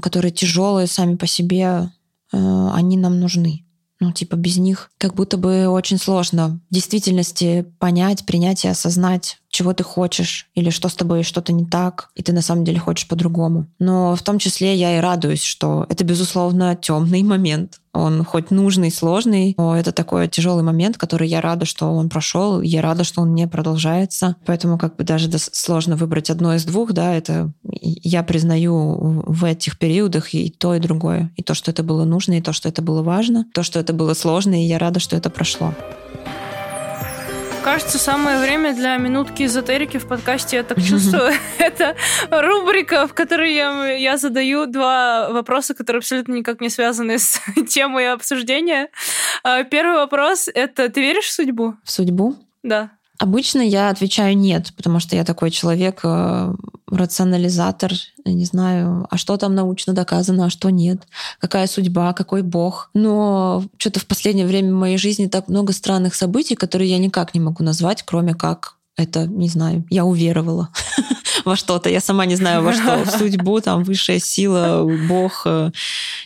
которые 0.00 0.30
тяжелые 0.30 0.86
сами 0.86 1.16
по 1.16 1.26
себе, 1.26 1.88
они 2.32 2.96
нам 2.96 3.20
нужны. 3.20 3.64
Ну, 4.00 4.12
типа 4.12 4.34
без 4.34 4.56
них 4.56 4.90
как 4.98 5.14
будто 5.14 5.36
бы 5.36 5.68
очень 5.68 5.98
сложно 5.98 6.60
в 6.70 6.74
действительности 6.74 7.72
понять, 7.78 8.26
принять 8.26 8.64
и 8.64 8.68
осознать, 8.68 9.38
чего 9.52 9.74
ты 9.74 9.84
хочешь, 9.84 10.48
или 10.54 10.70
что 10.70 10.88
с 10.88 10.94
тобой 10.94 11.22
что-то 11.22 11.52
не 11.52 11.66
так, 11.66 12.08
и 12.16 12.22
ты 12.22 12.32
на 12.32 12.40
самом 12.40 12.64
деле 12.64 12.80
хочешь 12.80 13.06
по-другому. 13.06 13.66
Но 13.78 14.16
в 14.16 14.22
том 14.22 14.38
числе 14.38 14.74
я 14.74 14.96
и 14.96 15.00
радуюсь, 15.00 15.42
что 15.42 15.86
это, 15.88 16.04
безусловно, 16.04 16.74
темный 16.74 17.22
момент. 17.22 17.78
Он 17.92 18.24
хоть 18.24 18.50
нужный, 18.50 18.90
сложный, 18.90 19.54
но 19.58 19.76
это 19.76 19.92
такой 19.92 20.26
тяжелый 20.26 20.64
момент, 20.64 20.96
который 20.96 21.28
я 21.28 21.42
рада, 21.42 21.66
что 21.66 21.92
он 21.92 22.08
прошел, 22.08 22.62
я 22.62 22.80
рада, 22.80 23.04
что 23.04 23.20
он 23.20 23.34
не 23.34 23.46
продолжается. 23.46 24.36
Поэтому 24.46 24.78
как 24.78 24.96
бы 24.96 25.04
даже 25.04 25.30
сложно 25.38 25.96
выбрать 25.96 26.30
одно 26.30 26.54
из 26.54 26.64
двух, 26.64 26.92
да, 26.94 27.14
это 27.14 27.52
я 27.62 28.22
признаю 28.22 29.22
в 29.26 29.44
этих 29.44 29.78
периодах 29.78 30.32
и 30.32 30.48
то, 30.48 30.74
и 30.74 30.80
другое. 30.80 31.30
И 31.36 31.42
то, 31.42 31.52
что 31.52 31.70
это 31.70 31.82
было 31.82 32.06
нужно, 32.06 32.38
и 32.38 32.40
то, 32.40 32.54
что 32.54 32.70
это 32.70 32.80
было 32.80 33.02
важно, 33.02 33.44
то, 33.52 33.62
что 33.62 33.78
это 33.78 33.92
было 33.92 34.14
сложно, 34.14 34.54
и 34.54 34.66
я 34.66 34.78
рада, 34.78 34.98
что 34.98 35.14
это 35.14 35.28
прошло. 35.28 35.74
Кажется, 37.64 37.96
самое 37.96 38.40
время 38.40 38.74
для 38.74 38.96
минутки 38.96 39.44
эзотерики 39.44 39.96
в 39.96 40.08
подкасте 40.08 40.56
«Я 40.56 40.62
так 40.64 40.82
чувствую». 40.82 41.32
Это 41.58 41.94
рубрика, 42.28 43.06
в 43.06 43.14
которой 43.14 43.54
я, 43.54 43.92
я 43.92 44.16
задаю 44.16 44.66
два 44.66 45.30
вопроса, 45.30 45.72
которые 45.72 45.98
абсолютно 45.98 46.34
никак 46.34 46.60
не 46.60 46.68
связаны 46.68 47.20
с 47.20 47.40
темой 47.68 48.12
обсуждения. 48.12 48.88
А, 49.44 49.62
первый 49.62 49.94
вопрос— 49.94 50.48
это 50.54 50.88
«Ты 50.88 51.00
веришь 51.02 51.26
в 51.26 51.32
судьбу?» 51.32 51.76
В 51.84 51.90
судьбу? 51.92 52.34
Да. 52.64 52.90
Обычно 53.22 53.60
я 53.60 53.88
отвечаю 53.90 54.36
нет, 54.36 54.72
потому 54.76 54.98
что 54.98 55.14
я 55.14 55.22
такой 55.22 55.52
человек, 55.52 56.00
э, 56.02 56.54
рационализатор, 56.88 57.92
не 58.24 58.44
знаю, 58.44 59.06
а 59.08 59.16
что 59.16 59.36
там 59.36 59.54
научно 59.54 59.92
доказано, 59.92 60.46
а 60.46 60.50
что 60.50 60.70
нет, 60.70 61.04
какая 61.38 61.68
судьба, 61.68 62.14
какой 62.14 62.42
бог. 62.42 62.90
Но 62.94 63.62
что-то 63.76 64.00
в 64.00 64.06
последнее 64.06 64.44
время 64.44 64.72
в 64.72 64.76
моей 64.76 64.96
жизни 64.96 65.28
так 65.28 65.46
много 65.46 65.72
странных 65.72 66.16
событий, 66.16 66.56
которые 66.56 66.90
я 66.90 66.98
никак 66.98 67.32
не 67.32 67.38
могу 67.38 67.62
назвать, 67.62 68.02
кроме 68.02 68.34
как 68.34 68.74
это, 68.96 69.26
не 69.26 69.48
знаю, 69.48 69.86
я 69.90 70.04
уверовала 70.04 70.68
во 71.44 71.56
что-то. 71.56 71.88
Я 71.88 72.00
сама 72.00 72.26
не 72.26 72.36
знаю 72.36 72.62
во 72.62 72.72
что, 72.72 73.04
в 73.04 73.10
судьбу, 73.18 73.60
там, 73.60 73.84
высшая 73.84 74.18
сила, 74.18 74.86
Бог, 75.08 75.42
э, 75.46 75.70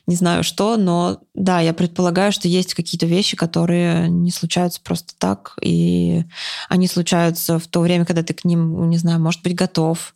не 0.06 0.16
знаю 0.16 0.42
что, 0.42 0.76
но 0.76 1.20
да, 1.34 1.60
я 1.60 1.72
предполагаю, 1.72 2.32
что 2.32 2.48
есть 2.48 2.74
какие-то 2.74 3.06
вещи, 3.06 3.36
которые 3.36 4.08
не 4.08 4.30
случаются 4.30 4.80
просто 4.82 5.14
так, 5.16 5.56
и 5.62 6.24
они 6.68 6.88
случаются 6.88 7.58
в 7.58 7.66
то 7.68 7.80
время, 7.80 8.04
когда 8.04 8.22
ты 8.22 8.34
к 8.34 8.44
ним, 8.44 8.90
не 8.90 8.98
знаю, 8.98 9.20
может 9.20 9.42
быть, 9.42 9.54
готов, 9.54 10.14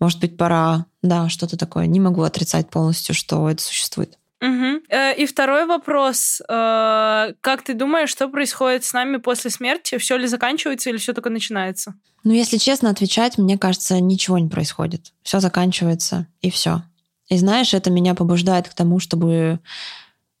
может 0.00 0.20
быть, 0.20 0.36
пора, 0.36 0.86
да, 1.02 1.28
что-то 1.28 1.56
такое. 1.56 1.86
Не 1.86 2.00
могу 2.00 2.22
отрицать 2.22 2.70
полностью, 2.70 3.14
что 3.14 3.48
это 3.48 3.62
существует. 3.62 4.18
Угу. 4.40 4.82
И 5.16 5.26
второй 5.26 5.66
вопрос. 5.66 6.42
Э, 6.48 7.32
как 7.40 7.62
ты 7.62 7.74
думаешь, 7.74 8.10
что 8.10 8.28
происходит 8.28 8.84
с 8.84 8.92
нами 8.92 9.16
после 9.16 9.50
смерти? 9.50 9.96
Все 9.98 10.16
ли 10.16 10.26
заканчивается 10.26 10.90
или 10.90 10.98
все 10.98 11.12
только 11.12 11.30
начинается? 11.30 11.94
Ну, 12.24 12.32
если 12.32 12.56
честно 12.56 12.90
отвечать, 12.90 13.38
мне 13.38 13.58
кажется, 13.58 14.00
ничего 14.00 14.38
не 14.38 14.48
происходит. 14.48 15.12
Все 15.22 15.40
заканчивается, 15.40 16.26
и 16.40 16.50
все. 16.50 16.82
И 17.28 17.36
знаешь, 17.36 17.74
это 17.74 17.90
меня 17.90 18.14
побуждает 18.14 18.68
к 18.68 18.74
тому, 18.74 18.98
чтобы 19.00 19.60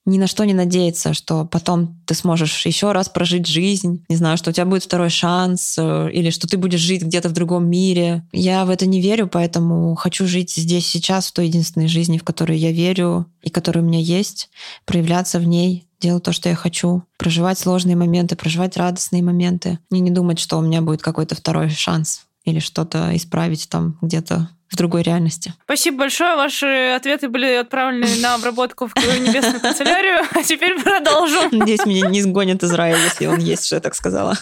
ни 0.06 0.18
на 0.18 0.26
что 0.26 0.44
не 0.44 0.54
надеяться, 0.54 1.14
что 1.14 1.44
потом 1.44 2.00
ты 2.06 2.14
сможешь 2.14 2.66
еще 2.66 2.92
раз 2.92 3.08
прожить 3.08 3.46
жизнь, 3.46 4.04
не 4.08 4.16
знаю, 4.16 4.36
что 4.36 4.50
у 4.50 4.52
тебя 4.52 4.66
будет 4.66 4.84
второй 4.84 5.10
шанс, 5.10 5.76
э, 5.78 6.10
или 6.12 6.30
что 6.30 6.46
ты 6.46 6.58
будешь 6.58 6.80
жить 6.80 7.02
где-то 7.02 7.28
в 7.28 7.32
другом 7.32 7.68
мире. 7.68 8.26
Я 8.32 8.64
в 8.64 8.70
это 8.70 8.86
не 8.86 9.00
верю, 9.00 9.26
поэтому 9.26 9.94
хочу 9.94 10.26
жить 10.26 10.52
здесь 10.54 10.86
сейчас, 10.86 11.28
в 11.28 11.32
той 11.32 11.46
единственной 11.46 11.88
жизни, 11.88 12.18
в 12.18 12.24
которой 12.24 12.58
я 12.58 12.72
верю 12.72 13.26
и 13.42 13.50
которая 13.50 13.82
у 13.82 13.86
меня 13.86 14.00
есть, 14.00 14.50
проявляться 14.84 15.38
в 15.38 15.44
ней, 15.44 15.86
делать 16.00 16.22
то, 16.22 16.32
что 16.32 16.50
я 16.50 16.54
хочу, 16.54 17.02
проживать 17.16 17.58
сложные 17.58 17.96
моменты, 17.96 18.36
проживать 18.36 18.76
радостные 18.76 19.22
моменты, 19.22 19.78
и 19.90 20.00
не 20.00 20.10
думать, 20.10 20.38
что 20.38 20.58
у 20.58 20.62
меня 20.62 20.82
будет 20.82 21.00
какой-то 21.02 21.34
второй 21.34 21.70
шанс 21.70 22.26
или 22.44 22.58
что-то 22.58 23.16
исправить 23.16 23.68
там 23.70 23.96
где-то 24.02 24.50
в 24.74 24.76
другой 24.76 25.02
реальности. 25.02 25.54
Спасибо 25.64 25.98
большое. 25.98 26.36
Ваши 26.36 26.94
ответы 26.96 27.28
были 27.28 27.54
отправлены 27.54 28.16
на 28.16 28.34
обработку 28.34 28.88
в 28.88 28.94
небесную 28.96 29.60
канцелярию. 29.60 30.26
А 30.32 30.42
теперь 30.42 30.80
продолжим. 30.82 31.48
Надеюсь, 31.52 31.86
меня 31.86 32.08
не 32.08 32.20
сгонят 32.20 32.62
из 32.62 32.72
рая, 32.72 32.96
если 32.96 33.26
он 33.26 33.38
есть, 33.38 33.66
что 33.66 33.76
я 33.76 33.80
так 33.80 33.94
сказала. 33.94 34.36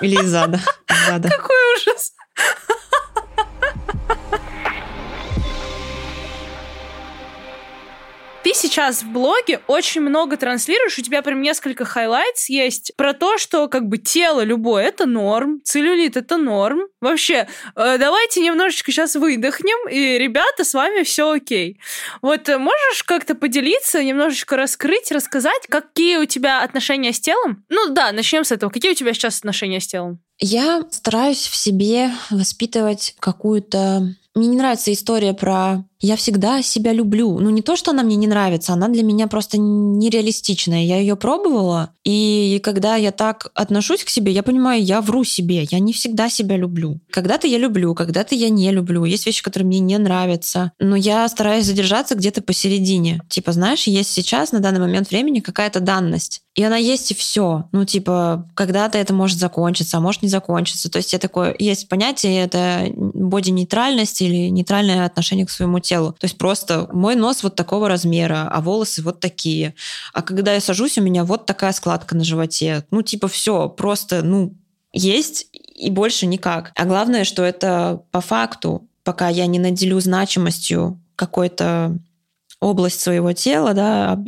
Или 0.00 0.22
из 0.22 0.34
ада. 0.34 0.60
Из 0.88 1.08
ада. 1.08 1.28
Какой 1.28 1.56
ужас. 1.76 2.12
Ты 8.46 8.54
сейчас 8.54 9.02
в 9.02 9.08
блоге 9.08 9.60
очень 9.66 10.02
много 10.02 10.36
транслируешь, 10.36 10.96
у 10.96 11.02
тебя 11.02 11.20
прям 11.22 11.42
несколько 11.42 11.84
highlights 11.84 12.48
есть 12.48 12.92
про 12.96 13.12
то, 13.12 13.38
что 13.38 13.66
как 13.66 13.88
бы 13.88 13.98
тело 13.98 14.44
любое— 14.44 14.84
это 14.86 15.04
норм, 15.04 15.60
целлюлит— 15.64 16.16
это 16.16 16.36
норм. 16.36 16.82
Вообще, 17.00 17.48
э, 17.74 17.98
давайте 17.98 18.40
немножечко 18.42 18.92
сейчас 18.92 19.16
выдохнем, 19.16 19.88
и, 19.88 20.16
ребята, 20.16 20.62
с 20.62 20.74
вами 20.74 21.02
все 21.02 21.28
окей. 21.28 21.80
Вот 22.22 22.48
э, 22.48 22.56
можешь 22.56 23.02
как-то 23.04 23.34
поделиться, 23.34 24.00
немножечко 24.04 24.56
раскрыть, 24.56 25.10
рассказать, 25.10 25.66
какие 25.68 26.18
у 26.18 26.24
тебя 26.24 26.62
отношения 26.62 27.12
с 27.12 27.18
телом? 27.18 27.64
Ну 27.68 27.92
да, 27.94 28.12
начнем 28.12 28.44
с 28.44 28.52
этого. 28.52 28.70
Какие 28.70 28.92
у 28.92 28.94
тебя 28.94 29.12
сейчас 29.12 29.38
отношения 29.38 29.80
с 29.80 29.88
телом? 29.88 30.20
Я 30.38 30.84
стараюсь 30.92 31.48
в 31.48 31.56
себе 31.56 32.12
воспитывать 32.30 33.16
какую-то... 33.18 34.14
Мне 34.36 34.48
не 34.48 34.56
нравится 34.56 34.92
история 34.92 35.32
про 35.32 35.82
я 36.00 36.16
всегда 36.16 36.62
себя 36.62 36.92
люблю. 36.92 37.38
Ну, 37.38 37.50
не 37.50 37.62
то, 37.62 37.76
что 37.76 37.90
она 37.90 38.02
мне 38.02 38.16
не 38.16 38.26
нравится, 38.26 38.72
она 38.72 38.88
для 38.88 39.02
меня 39.02 39.26
просто 39.26 39.58
нереалистичная. 39.58 40.84
Я 40.84 40.98
ее 40.98 41.16
пробовала, 41.16 41.90
и 42.04 42.60
когда 42.62 42.96
я 42.96 43.10
так 43.10 43.50
отношусь 43.54 44.04
к 44.04 44.10
себе, 44.10 44.30
я 44.32 44.42
понимаю, 44.42 44.82
я 44.82 45.00
вру 45.00 45.24
себе. 45.24 45.66
Я 45.70 45.78
не 45.80 45.92
всегда 45.92 46.28
себя 46.28 46.56
люблю. 46.56 47.00
Когда-то 47.10 47.46
я 47.46 47.58
люблю, 47.58 47.94
когда-то 47.94 48.34
я 48.34 48.48
не 48.48 48.70
люблю. 48.70 49.04
Есть 49.04 49.26
вещи, 49.26 49.42
которые 49.42 49.66
мне 49.66 49.80
не 49.80 49.98
нравятся. 49.98 50.70
Но 50.78 50.94
я 50.94 51.28
стараюсь 51.28 51.64
задержаться 51.64 52.14
где-то 52.14 52.42
посередине. 52.42 53.20
Типа, 53.28 53.52
знаешь, 53.52 53.88
есть 53.88 54.10
сейчас, 54.10 54.52
на 54.52 54.60
данный 54.60 54.80
момент 54.80 55.10
времени, 55.10 55.40
какая-то 55.40 55.80
данность. 55.80 56.42
И 56.54 56.62
она 56.62 56.76
есть 56.76 57.10
и 57.10 57.14
все. 57.14 57.68
Ну, 57.72 57.84
типа, 57.84 58.48
когда-то 58.54 58.96
это 58.96 59.12
может 59.12 59.38
закончиться, 59.38 59.98
а 59.98 60.00
может 60.00 60.22
не 60.22 60.28
закончиться. 60.28 60.90
То 60.90 60.98
есть 60.98 61.12
я 61.12 61.18
такое, 61.18 61.54
есть 61.58 61.88
понятие, 61.88 62.42
это 62.42 62.86
боди-нейтральность 62.94 64.22
или 64.22 64.48
нейтральное 64.48 65.04
отношение 65.04 65.44
к 65.44 65.50
своему 65.50 65.80
телу. 65.86 66.12
То 66.12 66.24
есть 66.24 66.38
просто 66.38 66.88
мой 66.92 67.14
нос 67.14 67.42
вот 67.42 67.54
такого 67.54 67.88
размера, 67.88 68.48
а 68.50 68.60
волосы 68.60 69.02
вот 69.02 69.20
такие. 69.20 69.74
А 70.12 70.22
когда 70.22 70.52
я 70.52 70.60
сажусь, 70.60 70.98
у 70.98 71.02
меня 71.02 71.24
вот 71.24 71.46
такая 71.46 71.72
складка 71.72 72.16
на 72.16 72.24
животе. 72.24 72.84
Ну, 72.90 73.02
типа, 73.02 73.28
все, 73.28 73.68
просто, 73.68 74.22
ну, 74.22 74.54
есть 74.92 75.48
и 75.52 75.90
больше 75.90 76.26
никак. 76.26 76.72
А 76.74 76.84
главное, 76.84 77.24
что 77.24 77.42
это 77.42 78.02
по 78.10 78.20
факту, 78.20 78.88
пока 79.04 79.28
я 79.28 79.46
не 79.46 79.58
наделю 79.58 80.00
значимостью 80.00 81.00
какой-то 81.14 81.96
область 82.60 83.00
своего 83.00 83.32
тела, 83.32 83.74
да, 83.74 84.18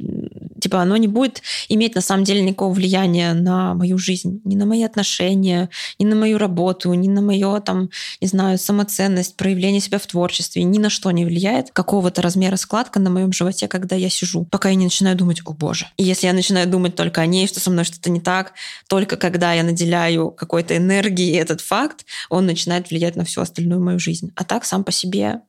типа 0.69 0.83
оно 0.83 0.99
не 0.99 1.09
будет 1.09 1.43
иметь 1.71 1.95
на 1.95 2.03
самом 2.03 2.25
деле 2.25 2.43
никакого 2.43 2.75
влияния 2.75 3.33
на 3.33 3.75
мою 3.75 3.97
жизнь, 3.97 4.43
ни 4.45 4.55
на 4.55 4.67
мои 4.67 4.83
отношения, 4.83 5.71
ни 5.99 6.05
на 6.05 6.15
мою 6.15 6.37
работу, 6.37 6.93
ни 6.93 7.09
на 7.09 7.23
мое 7.23 7.61
там, 7.61 7.89
не 8.21 8.29
знаю, 8.29 8.59
самоценность, 8.59 9.37
проявление 9.37 9.81
себя 9.81 9.99
в 9.99 10.07
творчестве, 10.07 10.65
ни 10.65 10.79
на 10.79 10.91
что 10.91 11.11
не 11.11 11.25
влияет 11.25 11.71
какого-то 11.71 12.21
размера 12.21 12.57
складка 12.57 13.01
на 13.01 13.09
моем 13.09 13.33
животе, 13.33 13.67
когда 13.67 13.97
я 13.97 14.11
сижу, 14.11 14.45
пока 14.45 14.69
я 14.69 14.75
не 14.75 14.85
начинаю 14.85 15.17
думать, 15.17 15.41
о 15.47 15.53
боже. 15.53 15.87
И 15.97 16.05
если 16.05 16.27
я 16.27 16.35
начинаю 16.35 16.69
думать 16.69 16.95
только 16.95 17.23
о 17.23 17.27
ней, 17.27 17.49
что 17.49 17.61
со 17.61 17.71
мной 17.71 17.85
что-то 17.85 18.11
не 18.11 18.21
так, 18.21 18.53
только 18.89 19.17
когда 19.17 19.55
я 19.55 19.63
наделяю 19.63 20.31
какой-то 20.31 20.77
энергией 20.77 21.37
этот 21.37 21.63
факт, 21.63 22.05
он 22.29 22.45
начинает 22.45 22.91
влиять 22.91 23.17
на 23.17 23.25
всю 23.25 23.41
остальную 23.41 23.83
мою 23.83 23.99
жизнь. 23.99 24.33
А 24.35 24.45
так 24.45 24.67
сам 24.67 24.85
по 24.85 24.93
себе 24.93 25.41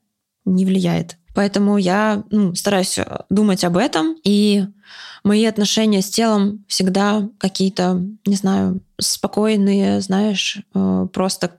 не 0.46 0.66
влияет. 0.66 1.18
Поэтому 1.40 1.78
я 1.78 2.22
ну, 2.32 2.54
стараюсь 2.54 2.98
э, 2.98 3.06
думать 3.30 3.64
об 3.64 3.78
этом. 3.78 4.18
И 4.26 4.66
мои 5.24 5.46
отношения 5.46 6.02
с 6.02 6.10
телом 6.10 6.66
всегда 6.68 7.30
какие-то, 7.38 8.06
не 8.26 8.36
знаю, 8.36 8.82
спокойные, 9.00 10.02
знаешь, 10.02 10.60
э, 10.76 11.08
просто 11.14 11.52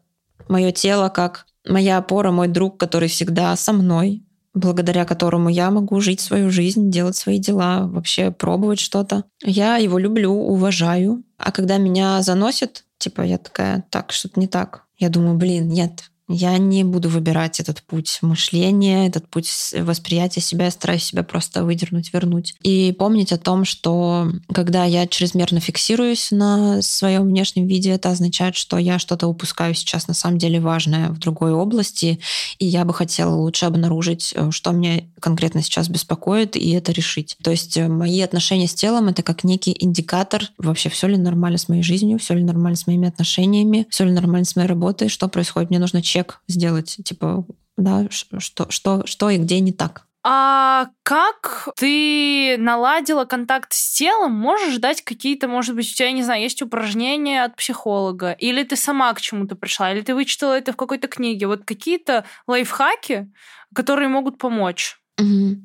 мое 0.51 0.71
тело 0.71 1.09
как 1.09 1.47
моя 1.67 1.97
опора, 1.97 2.31
мой 2.31 2.49
друг, 2.49 2.77
который 2.77 3.09
всегда 3.09 3.57
со 3.57 3.73
мной, 3.73 4.23
благодаря 4.53 5.07
которому 5.07 5.49
я 5.49 5.71
могу 5.71 5.99
жить 6.03 6.21
свою 6.21 6.51
жизнь, 6.51 6.91
делать 6.91 7.17
свои 7.17 7.39
дела, 7.39 7.87
вообще 7.87 8.31
пробовать 8.31 8.81
что-то. 8.81 9.25
Я 9.43 9.79
его 9.79 9.97
люблю, 9.97 10.31
уважаю. 10.31 11.23
А 11.39 11.53
когда 11.53 11.79
меня 11.79 12.21
заносит, 12.21 12.85
типа 12.99 13.23
я 13.23 13.39
такая, 13.39 13.83
так, 13.89 14.13
что-то 14.13 14.41
не 14.41 14.47
так. 14.47 14.85
Я 14.99 15.09
думаю, 15.09 15.39
блин, 15.39 15.69
нет, 15.69 16.10
я 16.31 16.57
не 16.59 16.85
буду 16.85 17.09
выбирать 17.09 17.61
этот 17.61 17.83
путь 17.83 18.19
мышления, 18.23 19.07
этот 19.07 19.29
путь 19.29 19.51
восприятия 19.77 20.41
себя. 20.41 20.67
Я 20.67 20.71
стараюсь 20.71 21.05
себя 21.05 21.23
просто 21.23 21.65
выдернуть, 21.65 22.13
вернуть. 22.13 22.55
И 22.63 22.93
помнить 22.93 23.33
о 23.33 23.39
том, 23.39 23.65
что 23.65 24.31
когда 24.53 24.85
я 24.85 25.07
чрезмерно 25.07 25.61
фиксируюсь 25.61 26.31
на 26.31 26.83
своем 26.83 27.25
внешнем 27.25 27.67
виде, 27.67 27.91
это 27.91 28.11
означает, 28.11 28.57
что 28.57 28.79
я 28.79 28.99
что-то 28.99 29.27
упускаю 29.27 29.75
сейчас 29.75 30.09
на 30.09 30.15
самом 30.15 30.39
деле 30.39 30.61
важное 30.61 31.11
в 31.11 31.19
другой 31.19 31.53
области. 31.53 32.21
И 32.59 32.67
я 32.67 32.85
бы 32.85 32.95
хотела 32.95 33.35
лучше 33.35 33.67
обнаружить, 33.67 34.33
э, 34.37 34.51
что 34.53 34.71
меня 34.71 35.03
конкретно 35.19 35.63
сейчас 35.63 35.89
беспокоит, 35.89 36.57
и 36.57 36.71
это 36.71 36.93
решить. 36.93 37.37
То 37.43 37.51
есть 37.51 37.77
э, 37.77 37.89
мои 37.89 38.21
отношения 38.21 38.69
с 38.69 38.75
телом— 38.75 39.09
это 39.09 39.23
как 39.23 39.45
некий 39.45 39.77
индикатор 39.79 40.45
вообще, 40.59 40.89
все 40.91 41.09
ли 41.09 41.17
нормально 41.17 41.59
с 41.59 41.69
моей 41.69 41.83
жизнью, 41.83 42.19
все 42.19 42.35
ли 42.35 42.45
нормально 42.45 42.77
с 42.77 42.87
моими 42.87 43.09
отношениями, 43.09 43.87
все 43.91 44.05
ли 44.05 44.13
нормально 44.13 44.45
с 44.45 44.55
моей 44.55 44.69
работой, 44.69 45.09
что 45.09 45.29
происходит. 45.29 45.71
Мне 45.71 45.79
нужно 45.79 46.03
чек 46.03 46.20
чек 46.21 46.41
сделать, 46.49 46.99
типа, 47.05 47.45
да, 47.77 48.07
что, 48.11 48.71
что, 48.71 49.07
что 49.07 49.31
и 49.31 49.39
где 49.39 49.61
не 49.61 49.73
так. 49.73 50.07
А 50.23 50.89
как 51.03 51.71
ты 51.77 52.57
наладила 52.59 53.25
контакт 53.25 53.73
с 53.73 53.97
телом? 53.97 54.33
Можешь 54.33 54.77
дать 54.77 55.03
какие-то, 55.03 55.49
может 55.49 55.75
быть, 55.75 55.91
у 55.91 55.95
тебя, 55.95 56.13
не 56.13 56.23
знаю, 56.23 56.43
есть 56.43 56.61
упражнения 56.61 57.43
от 57.43 57.57
психолога? 57.57 58.33
Или 58.33 58.63
ты 58.65 58.77
сама 58.77 59.15
к 59.15 59.21
чему-то 59.23 59.57
пришла? 59.57 59.93
Или 59.93 60.03
ты 60.03 60.15
вычитала 60.15 60.59
это 60.59 60.75
в 60.75 60.77
какой-то 60.77 61.09
книге? 61.09 61.47
Вот 61.47 61.65
какие-то 61.65 62.27
лайфхаки, 62.47 63.33
которые 63.75 64.09
могут 64.09 64.37
помочь? 64.37 65.01
Угу. 65.19 65.57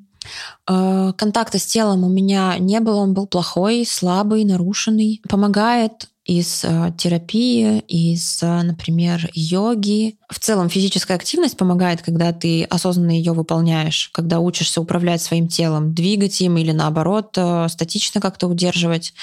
Контакта 1.18 1.60
с 1.60 1.66
телом 1.66 2.06
у 2.06 2.10
меня 2.10 2.58
не 2.58 2.80
было, 2.80 3.02
он 3.02 3.14
был 3.14 3.28
плохой, 3.28 3.86
слабый, 3.86 4.46
нарушенный. 4.46 5.22
Помогает 5.28 6.08
из 6.26 6.64
э, 6.64 6.92
терапии, 6.98 7.80
из, 7.88 8.42
э, 8.42 8.62
например, 8.64 9.30
йоги. 9.34 10.18
В 10.30 10.40
целом 10.40 10.70
физическая 10.70 11.18
активность 11.18 11.56
помогает, 11.56 12.02
когда 12.02 12.34
ты 12.34 12.64
осознанно 12.64 13.12
ее 13.12 13.34
выполняешь, 13.34 14.10
когда 14.12 14.40
учишься 14.40 14.82
управлять 14.82 15.22
своим 15.22 15.48
телом, 15.48 15.94
двигать 15.94 16.42
им 16.42 16.58
или 16.58 16.72
наоборот 16.72 17.34
э, 17.38 17.68
статично 17.70 18.20
как-то 18.22 18.48
удерживать. 18.48 19.14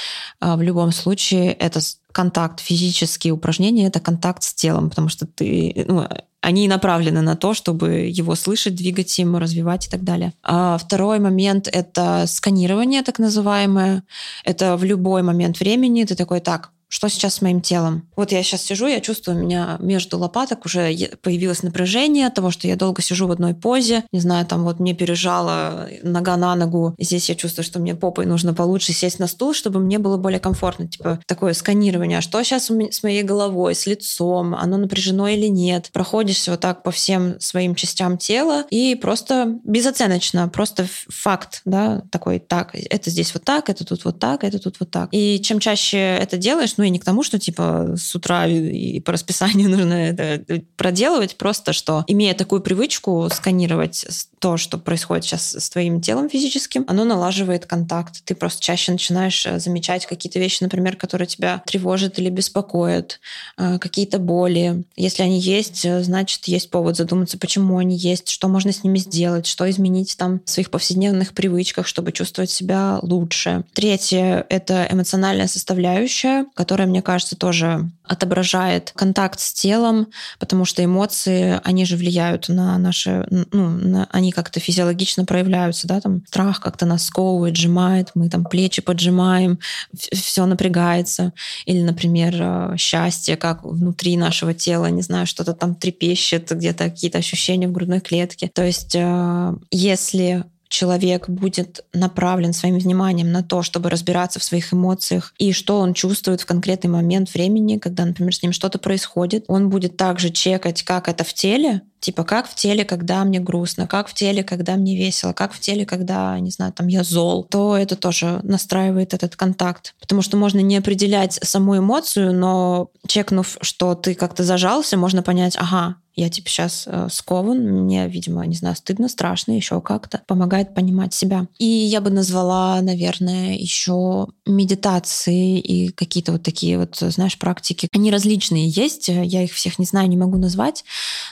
В 0.41 0.61
любом 0.63 0.93
случае 0.93 1.53
это 1.53 1.81
контакт, 2.13 2.61
физические 2.61 3.33
упражнения— 3.33 3.87
это 3.89 3.99
контакт 3.99 4.43
с 4.43 4.55
телом, 4.55 4.91
потому 4.91 5.09
что 5.09 5.27
ты, 5.27 5.85
ну, 5.89 6.07
они 6.41 6.69
направлены 6.69 7.23
на 7.23 7.37
то, 7.37 7.55
чтобы 7.55 8.11
его 8.13 8.35
слышать, 8.35 8.75
двигать 8.75 9.19
им, 9.19 9.37
развивать 9.37 9.87
и 9.87 9.91
так 9.91 10.05
далее. 10.05 10.33
А 10.43 10.77
второй 10.79 11.19
момент— 11.19 11.69
это 11.73 12.25
сканирование, 12.27 13.03
так 13.03 13.19
называемое. 13.19 14.03
Это 14.45 14.77
в 14.77 14.85
любой 14.85 15.23
момент 15.23 15.59
времени 15.59 16.05
ты 16.05 16.15
такой, 16.15 16.41
так, 16.41 16.71
что 16.93 17.09
сейчас 17.09 17.37
с 17.37 17.41
моим 17.41 17.63
телом. 17.63 18.07
Вот 18.17 18.33
я 18.33 18.43
сейчас 18.43 18.63
сижу, 18.63 18.87
я 18.87 19.01
чувствую, 19.01 19.39
у 19.39 19.41
меня 19.41 19.79
между 19.81 20.19
лопаток 20.19 20.67
уже 20.67 20.95
появилось 21.23 21.63
напряжение 21.63 22.29
того, 22.29 22.51
что 22.51 22.69
я 22.69 22.77
долго 22.77 23.01
сижу 23.01 23.27
в 23.27 23.31
одной 23.31 23.55
позе. 23.55 24.05
Не 24.13 24.21
знаю, 24.21 24.45
там 24.45 24.63
вот 24.65 24.79
мне 24.79 24.93
пережала 24.93 25.89
нога 26.03 26.37
на 26.37 26.55
ногу. 26.55 26.95
Здесь 26.99 27.31
я 27.31 27.35
чувствую, 27.35 27.65
что 27.65 27.79
мне 27.79 27.95
попой 27.95 28.27
нужно 28.27 28.53
получше 28.53 28.93
сесть 28.93 29.19
на 29.19 29.27
стул, 29.27 29.55
чтобы 29.55 29.81
мне 29.81 29.99
было 29.99 30.19
более 30.19 30.39
комфортно. 30.39 30.87
Типа 30.87 31.19
такое 31.27 31.55
сканирование. 31.55 32.19
А 32.19 32.21
что 32.21 32.43
сейчас 32.43 32.71
с 32.71 33.03
моей 33.03 33.23
головой, 33.23 33.75
с 33.75 33.87
лицом? 33.87 34.55
Оно 34.55 34.77
напряжено 34.77 35.29
или 35.29 35.47
нет? 35.47 35.89
Проходишься 35.95 36.51
вот 36.51 36.61
так 36.61 36.83
по 36.83 36.91
всем 36.91 37.41
своим 37.41 37.75
частям 37.75 38.19
тела 38.19 38.67
и 38.69 38.97
просто 38.97 39.59
безоценочно, 39.65 40.47
просто 40.51 40.87
факт, 41.09 41.63
да, 41.65 42.03
такой, 42.11 42.39
так, 42.39 42.75
это 42.75 43.09
здесь 43.09 43.33
вот 43.33 43.45
так, 43.45 43.71
это 43.71 43.87
тут 43.87 44.05
вот 44.05 44.19
так, 44.19 44.45
это 44.45 44.59
тут 44.59 44.77
вот 44.79 44.91
так. 44.91 45.09
И 45.13 45.41
чем 45.41 45.59
чаще 45.59 45.97
это 45.97 46.37
делаешь, 46.37 46.77
ну 46.83 46.87
и 46.87 46.91
не 46.91 46.99
к 46.99 47.05
тому, 47.05 47.23
что 47.23 47.39
типа 47.39 47.95
с 47.97 48.13
утра 48.17 48.49
и 48.49 48.99
по 48.99 49.13
расписанию 49.13 49.71
нужно 49.77 49.93
это 49.95 50.43
проделывать, 50.77 51.37
просто 51.37 51.73
что, 51.73 52.05
имея 52.09 52.35
такую 52.35 52.61
привычку 52.61 53.29
сканировать 53.33 54.05
то, 54.41 54.57
что 54.57 54.79
происходит 54.79 55.25
сейчас 55.25 55.55
с 55.55 55.71
твоим 55.71 56.01
телом 56.01 56.29
физическим, 56.29 56.85
оно 56.89 57.05
налаживает 57.05 57.67
контакт. 57.67 58.25
Ты 58.25 58.35
просто 58.35 58.61
чаще 58.61 58.91
начинаешь 58.91 59.47
э, 59.47 59.61
замечать 59.61 60.07
какие-то 60.07 60.41
вещи, 60.41 60.65
например, 60.65 60.97
которые 60.97 61.29
тебя 61.29 61.63
тревожат 61.65 62.19
или 62.19 62.29
беспокоят, 62.29 63.21
э, 63.57 63.79
какие-то 63.79 64.19
боли. 64.19 64.83
Если 64.97 65.23
они 65.23 65.39
есть, 65.39 65.85
э, 65.85 66.03
значит, 66.03 66.47
есть 66.47 66.71
повод 66.71 66.97
задуматься, 66.97 67.39
почему 67.39 67.79
они 67.79 67.97
есть, 67.97 68.29
что 68.29 68.49
можно 68.49 68.73
с 68.73 68.83
ними 68.83 68.99
сделать, 68.99 69.47
что 69.47 69.71
изменить 69.71 70.17
там 70.17 70.41
в 70.45 70.51
своих 70.51 70.71
повседневных 70.71 71.35
привычках, 71.35 71.87
чтобы 71.87 72.11
чувствовать 72.11 72.51
себя 72.51 72.99
лучше. 73.03 73.63
Третье— 73.75 74.45
это 74.49 74.89
эмоциональная 74.91 75.47
составляющая, 75.47 76.47
которая 76.57 76.72
которая, 76.73 76.89
мне 76.89 77.03
кажется, 77.03 77.37
тоже 77.37 77.91
отображает 78.03 78.93
контакт 78.97 79.39
с 79.41 79.53
телом, 79.53 80.07
потому 80.39 80.65
что 80.65 80.83
эмоции, 80.83 81.61
они 81.65 81.85
же 81.85 81.99
влияют 81.99 82.49
на 82.49 82.79
наши, 82.79 83.27
ну, 83.29 83.69
на, 83.69 84.09
они 84.11 84.33
как-то 84.33 84.59
физиологично 84.59 85.27
проявляются, 85.27 85.87
да, 85.87 86.01
там 86.01 86.25
страх 86.27 86.63
как-то 86.63 86.87
нас 86.87 87.05
сковывает, 87.05 87.57
сжимает, 87.57 88.13
мы 88.15 88.31
там 88.31 88.47
плечи 88.47 88.81
поджимаем, 88.81 89.59
все 89.95 90.47
напрягается. 90.47 91.35
Или, 91.67 91.83
например, 91.83 92.37
э, 92.41 92.77
счастье, 92.79 93.37
как 93.37 93.65
внутри 93.65 94.17
нашего 94.17 94.55
тела, 94.55 94.87
не 94.87 95.03
знаю, 95.03 95.27
что-то 95.27 95.53
там 95.53 95.75
трепещет, 95.75 96.53
где-то 96.53 96.85
какие-то 96.85 97.19
ощущения 97.19 97.69
в 97.69 97.73
грудной 97.73 98.01
клетке. 98.01 98.49
То 98.49 98.65
есть, 98.65 98.95
э, 98.95 99.55
если 99.71 100.45
человек 100.73 101.29
будет 101.29 101.85
направлен 101.93 102.55
своим 102.55 102.79
вниманием 102.79 103.31
на 103.31 103.43
то, 103.43 103.63
чтобы 103.63 103.91
разбираться 103.91 104.41
в 104.41 104.45
своих 104.45 104.73
эмоциях 104.73 105.35
и 105.39 105.53
что 105.53 105.79
он 105.79 105.93
чувствует 105.93 106.41
в 106.41 106.47
конкретный 106.47 106.89
момент 106.89 107.33
времени, 107.35 107.77
когда, 107.77 108.07
например, 108.07 108.35
с 108.35 108.43
ним 108.43 108.53
что-то 108.53 108.79
происходит, 108.79 109.45
он 109.49 109.69
будет 109.69 109.99
также 109.99 110.31
чекать, 110.31 110.83
как 110.83 111.09
это 111.09 111.25
в 111.25 111.35
теле, 111.35 111.83
Типа, 112.03 112.25
как 112.25 112.49
в 112.49 112.57
теле, 112.57 112.85
когда 112.85 113.23
мне 113.23 113.39
грустно, 113.39 113.87
как 113.87 114.09
в 114.09 114.15
теле, 114.15 114.43
когда 114.43 114.75
мне 114.75 114.97
весело, 114.97 115.33
как 115.33 115.53
в 115.53 115.61
теле, 115.61 115.87
когда, 115.87 116.37
не 116.41 116.51
знаю, 116.51 116.73
там 116.73 116.89
я 116.89 117.05
зол, 117.05 117.45
то 117.45 117.77
это 117.77 117.95
тоже 117.95 118.41
настраивает 118.43 119.15
этот 119.15 119.37
контакт. 119.37 119.95
Потому 120.01 120.21
что 120.21 120.37
можно 120.37 120.59
не 120.59 120.77
определять 120.77 121.35
саму 121.45 121.79
эмоцию, 121.79 122.35
но 122.35 122.91
чекнув, 123.07 123.57
что 123.61 123.95
ты 123.95 124.17
как-то 124.17 124.43
зажался, 124.43 124.97
можно 124.97 125.23
понять, 125.23 125.55
ага, 125.57 125.95
я 126.15 126.29
типа 126.29 126.49
сейчас 126.49 126.85
э, 126.87 127.09
скован, 127.11 127.59
мне, 127.59 128.07
видимо, 128.09 128.45
не 128.47 128.55
знаю, 128.55 128.77
стыдно, 128.77 129.09
страшно, 129.09 129.53
еще 129.53 129.81
как-то. 129.81 130.23
Помогает 130.27 130.75
понимать 130.75 131.15
себя. 131.15 131.47
И 131.59 131.65
я 131.65 132.01
бы 132.01 132.11
назвала, 132.11 132.81
наверное, 132.83 133.55
еще 133.55 134.29
медитации 134.47 135.59
и 135.59 135.89
какие-то 135.91 136.33
вот 136.33 136.43
такие 136.43 136.79
вот, 136.79 136.97
знаешь, 136.97 137.39
практики. 137.39 137.89
Они 137.95 138.11
различные 138.11 138.69
есть, 138.69 139.09
я 139.09 139.43
их 139.43 139.53
всех 139.53 139.79
не 139.79 139.87
знаю, 139.87 140.09
не 140.09 140.17
могу 140.17 140.37
назвать, 140.37 140.85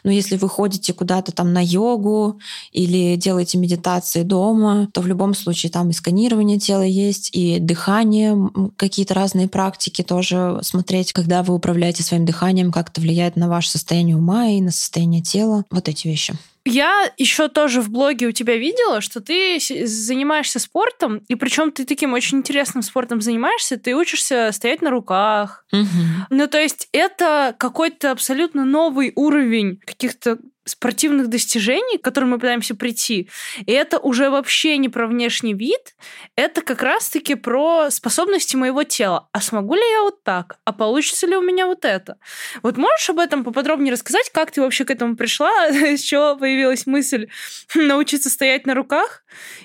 но 0.05 0.11
если 0.11 0.37
вы 0.37 0.49
ходите 0.49 0.93
куда-то 0.93 1.33
там 1.33 1.53
на 1.53 1.62
йогу 1.62 2.41
или 2.72 3.16
делаете 3.16 3.59
медитации 3.59 4.22
дома, 4.22 4.89
то 4.93 5.03
в 5.03 5.07
любом 5.07 5.35
случае 5.35 5.70
там 5.70 5.91
и 5.91 5.93
сканирование 5.93 6.59
тела 6.59 6.83
есть, 6.83 7.31
и 7.33 7.59
дыхание, 7.59 8.51
какие-то 8.76 9.14
разные 9.14 9.49
практики 9.49 10.03
тоже 10.03 10.61
смотреть, 10.62 11.12
когда 11.12 11.43
вы 11.43 11.55
управляете 11.55 12.03
своим 12.03 12.24
дыханием, 12.24 12.72
как 12.72 12.91
это 12.91 13.01
влияет 13.01 13.37
на 13.37 13.49
ваше 13.49 13.70
состояние 13.70 14.16
ума 14.16 14.49
и 14.49 14.70
состояние 14.71 15.23
тела. 15.23 15.64
Вот 15.71 15.89
эти 15.89 16.09
вещи. 16.09 16.35
Я 16.66 17.11
еще 17.16 17.49
тоже 17.49 17.81
в 17.81 17.91
блоге 17.91 18.27
у 18.27 18.33
тебя 18.33 18.57
видела, 18.57 19.01
что 19.01 19.21
ты 19.21 19.59
занимаешься 19.59 20.59
спортом, 20.59 21.23
и 21.27 21.35
причем 21.35 21.73
ты 21.73 21.87
таким 21.87 22.12
очень 22.12 22.39
интересным 22.39 22.83
спортом 22.83 23.23
занимаешься, 23.23 23.79
ты 23.79 23.97
учишься 23.97 24.51
стоять 24.53 24.83
на 24.83 24.91
руках. 24.91 25.64
Угу. 25.73 26.27
Ну, 26.29 26.47
то 26.49 26.59
есть 26.61 26.89
это 26.93 27.55
какой-то 27.59 28.11
абсолютно 28.11 28.64
новый 28.66 29.12
уровень 29.16 29.81
каких-то 29.87 30.39
спортивных 30.71 31.29
достижений, 31.29 31.99
к 31.99 32.03
которым 32.03 32.31
мы 32.31 32.39
пытаемся 32.39 32.75
прийти. 32.75 33.29
И 33.66 33.73
это 33.73 33.99
уже 33.99 34.31
вообще 34.31 34.77
не 34.79 34.89
про 34.89 35.07
внешний 35.07 35.55
вид, 35.55 35.95
это 36.37 36.62
как 36.62 36.83
раз-таки 36.83 37.35
про 37.35 37.91
способности 37.91 38.57
моего 38.57 38.83
тела. 38.85 39.29
А 39.33 39.41
смогу 39.41 39.75
ли 39.75 39.83
я 39.93 40.03
вот 40.03 40.23
так? 40.23 40.59
А 40.64 40.73
получится 40.73 41.27
ли 41.27 41.37
у 41.37 41.43
меня 41.43 41.66
вот 41.66 41.85
это? 41.85 42.16
Вот 42.62 42.77
можешь 42.77 43.11
об 43.11 43.18
этом 43.18 43.45
поподробнее 43.45 43.93
рассказать, 43.93 44.31
как 44.33 44.51
ты 44.51 44.61
вообще 44.61 44.85
к 44.85 44.91
этому 44.91 45.16
пришла, 45.16 45.51
с 45.71 46.01
чего 46.01 46.37
появилась 46.37 46.87
мысль 46.87 47.29
научиться 47.75 48.31
стоять 48.31 48.66
на 48.66 48.75
руках? 48.75 49.23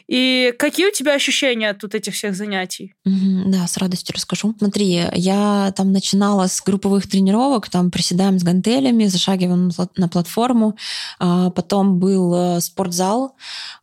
И 0.07 0.53
какие 0.59 0.87
у 0.87 0.91
тебя 0.91 1.13
ощущения 1.13 1.69
от 1.69 1.81
вот 1.83 1.95
этих 1.95 2.13
всех 2.13 2.35
занятий? 2.35 2.93
Да, 3.03 3.67
с 3.67 3.77
радостью 3.77 4.15
расскажу. 4.15 4.53
Смотри, 4.57 5.03
я 5.13 5.73
там 5.75 5.91
начинала 5.91 6.47
с 6.47 6.61
групповых 6.61 7.07
тренировок, 7.07 7.69
там 7.69 7.91
приседаем 7.91 8.39
с 8.39 8.43
гантелями, 8.43 9.05
зашагиваем 9.05 9.71
на 9.95 10.07
платформу, 10.07 10.77
потом 11.19 11.99
был 11.99 12.33
э, 12.33 12.61
спортзал, 12.61 13.35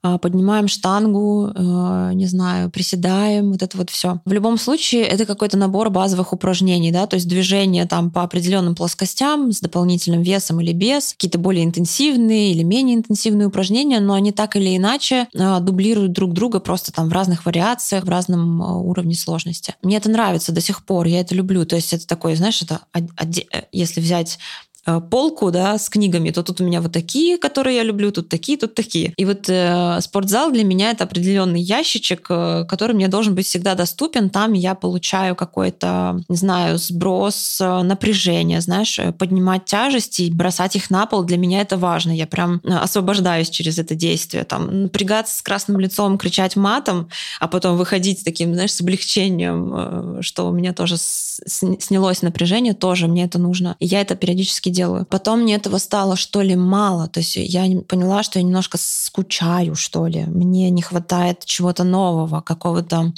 а, 0.03 0.19
поднимаем 0.19 0.69
штангу, 0.69 1.51
э, 1.55 2.11
не 2.15 2.27
знаю, 2.27 2.71
приседаем, 2.71 3.53
вот 3.53 3.63
это 3.63 3.77
вот 3.79 3.91
все. 3.91 4.21
В 4.25 4.33
любом 4.33 4.59
случае, 4.59 5.03
это 5.05 5.27
какой-то 5.27 5.57
набор 5.57 5.91
базовых 5.91 6.33
упражнений, 6.33 6.91
да, 6.91 7.07
то 7.07 7.15
есть 7.15 7.29
движения 7.29 7.87
там 7.87 8.11
по 8.11 8.23
определенным 8.23 8.75
плоскостям 8.75 9.53
с 9.53 9.61
дополнительным 9.61 10.23
весом 10.23 10.61
или 10.61 10.73
без, 10.73 11.13
какие-то 11.13 11.39
более 11.39 11.65
интенсивные 11.65 12.53
или 12.53 12.63
менее 12.63 12.97
интенсивные 12.97 13.49
упражнения, 13.49 14.01
но 14.01 14.15
они 14.15 14.33
так 14.33 14.57
или 14.57 14.77
иначе 14.77 15.29
а, 15.39 15.61
дублируют 15.61 16.13
друг 16.13 16.33
друга 16.33 16.61
просто 16.61 16.93
там 16.93 17.09
в 17.09 17.13
разных 17.13 17.47
вариациях, 17.47 18.05
в 18.05 18.09
разном 18.09 18.61
уровне 18.61 19.15
сложности. 19.15 19.75
Мне 19.83 19.97
это 19.97 20.11
нравится 20.11 20.53
до 20.53 20.61
сих 20.61 20.85
пор, 20.85 21.07
я 21.07 21.21
это 21.21 21.35
люблю. 21.35 21.65
То 21.65 21.77
есть 21.77 21.93
это 21.93 22.07
такое, 22.07 22.37
знаешь, 22.37 22.61
это 22.63 22.81
э, 22.93 23.63
если 23.73 24.01
взять 24.01 24.39
Э, 24.72 24.72
полку, 25.11 25.51
да, 25.51 25.79
с 25.79 25.89
книгами, 25.89 26.31
то 26.31 26.43
тут 26.43 26.61
у 26.61 26.65
меня 26.65 26.81
вот 26.81 26.93
такие, 26.93 27.39
которые 27.39 27.77
я 27.77 27.83
люблю, 27.83 28.11
тут 28.11 28.29
такие, 28.29 28.59
тут 28.59 28.75
такие. 28.75 29.13
И 29.17 29.25
вот 29.25 29.49
э, 29.49 30.01
спортзал 30.01 30.51
для 30.51 30.65
меня 30.65 30.91
это 30.91 31.05
определенный 31.05 31.61
ящичек, 31.61 32.27
э, 32.31 32.65
который 32.69 32.95
мне 32.95 33.09
должен 33.09 33.35
быть 33.35 33.47
всегда 33.47 33.75
доступен. 33.75 34.31
Там 34.31 34.55
я 34.55 34.75
получаю 34.75 35.37
какой-то, 35.37 36.21
не 36.29 36.37
знаю, 36.37 36.79
сброс 36.79 37.61
э, 37.61 37.83
напряжения, 37.83 38.61
знаешь, 38.61 38.99
э, 38.99 39.13
поднимать 39.13 39.65
тяжести, 39.65 40.31
бросать 40.33 40.77
их 40.77 40.91
на 40.91 41.07
пол. 41.07 41.23
Для 41.25 41.37
меня 41.37 41.61
это 41.61 41.77
важно. 41.77 42.11
Я 42.11 42.27
прям 42.27 42.61
освобождаюсь 42.65 43.51
через 43.51 43.79
это 43.79 43.95
действие. 43.95 44.45
Там 44.45 44.83
напрягаться 44.83 45.39
с 45.39 45.43
красным 45.43 45.79
лицом, 45.79 46.19
кричать 46.19 46.57
матом, 46.57 47.09
а 47.39 47.49
потом 47.49 47.77
выходить 47.77 48.25
таким, 48.25 48.55
знаешь, 48.55 48.73
с 48.73 48.81
облегчением, 48.81 50.23
что 50.23 50.49
у 50.49 50.53
меня 50.53 50.73
тоже 50.73 50.97
снялось 50.99 52.23
напряжение, 52.23 52.75
тоже 52.75 53.07
мне 53.07 53.25
это 53.25 53.39
нужно. 53.39 53.77
И 53.79 53.87
я 53.87 54.01
это 54.01 54.17
периодически 54.17 54.72
делаю. 54.73 55.07
Потом 55.07 55.43
мне 55.43 55.55
этого 55.55 55.79
стало, 55.79 56.17
что 56.17 56.43
ли, 56.43 56.57
мало. 56.57 57.09
То 57.09 57.21
есть 57.21 57.37
я 57.37 57.65
поняла, 57.83 58.23
что 58.23 58.39
я 58.39 58.45
немножко 58.45 58.79
скучаю, 58.81 59.75
что 59.75 60.07
ли. 60.07 60.25
Мне 60.25 60.71
не 60.71 60.83
хватает 60.83 61.45
чего-то 61.45 61.85
нового, 61.85 62.41
какого-то 62.41 63.13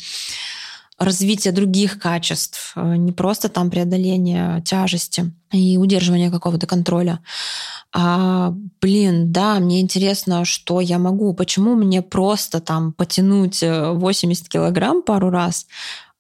развития 0.98 1.52
других 1.52 1.98
качеств, 1.98 2.72
э, 2.76 2.96
не 2.96 3.12
просто 3.12 3.48
там 3.48 3.70
преодоление 3.70 4.62
тяжести 4.62 5.32
и 5.50 5.76
удерживание 5.76 6.30
какого-то 6.30 6.66
контроля. 6.66 7.20
А, 7.92 8.52
блин, 8.80 9.32
да, 9.32 9.58
мне 9.60 9.80
интересно, 9.80 10.44
что 10.44 10.80
я 10.80 10.98
могу, 10.98 11.34
почему 11.34 11.74
мне 11.74 12.02
просто 12.02 12.60
там 12.60 12.92
потянуть 12.92 13.62
80 13.62 14.46
э, 14.46 14.48
килограмм 14.48 15.02
пару 15.02 15.30
раз, 15.30 15.66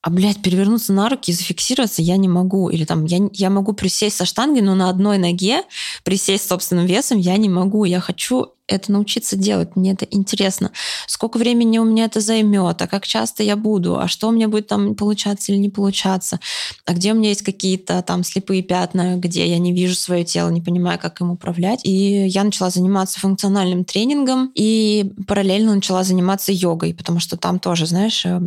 а, 0.04 0.10
блядь, 0.10 0.42
перевернуться 0.42 0.92
на 0.92 1.08
руки 1.08 1.30
и 1.30 1.34
зафиксироваться 1.34 2.02
я 2.02 2.18
не 2.18 2.28
могу. 2.28 2.68
Или 2.68 2.84
там, 2.84 3.06
я, 3.06 3.26
я 3.32 3.48
могу 3.48 3.72
присесть 3.72 4.16
со 4.16 4.26
штанги, 4.26 4.60
но 4.60 4.74
на 4.74 4.90
одной 4.90 5.16
ноге 5.16 5.62
присесть 6.02 6.46
собственным 6.46 6.84
весом 6.84 7.16
я 7.16 7.38
не 7.38 7.48
могу. 7.48 7.86
Я 7.86 8.00
хочу 8.00 8.52
это 8.66 8.92
научиться 8.92 9.36
делать. 9.36 9.76
Мне 9.76 9.92
это 9.92 10.06
интересно. 10.10 10.70
Сколько 11.06 11.38
времени 11.38 11.78
у 11.78 11.84
меня 11.84 12.06
это 12.06 12.20
займет, 12.20 12.80
а 12.80 12.86
как 12.86 13.06
часто 13.06 13.42
я 13.42 13.56
буду, 13.56 13.98
а 13.98 14.08
что 14.08 14.28
у 14.28 14.32
меня 14.32 14.48
будет 14.48 14.68
там 14.68 14.94
получаться 14.94 15.52
или 15.52 15.58
не 15.58 15.68
получаться, 15.68 16.40
а 16.86 16.94
где 16.94 17.12
у 17.12 17.16
меня 17.16 17.28
есть 17.28 17.42
какие-то 17.42 18.02
там 18.02 18.24
слепые 18.24 18.62
пятна, 18.62 19.16
где 19.16 19.46
я 19.46 19.58
не 19.58 19.72
вижу 19.72 19.94
свое 19.94 20.24
тело, 20.24 20.48
не 20.48 20.62
понимаю, 20.62 20.98
как 20.98 21.20
им 21.20 21.30
управлять. 21.30 21.80
И 21.84 22.26
я 22.26 22.42
начала 22.44 22.70
заниматься 22.70 23.20
функциональным 23.20 23.84
тренингом 23.84 24.50
и 24.54 25.12
параллельно 25.26 25.74
начала 25.74 26.02
заниматься 26.02 26.52
йогой, 26.52 26.94
потому 26.94 27.20
что 27.20 27.36
там 27.36 27.58
тоже, 27.58 27.86
знаешь, 27.86 28.24
э, 28.24 28.40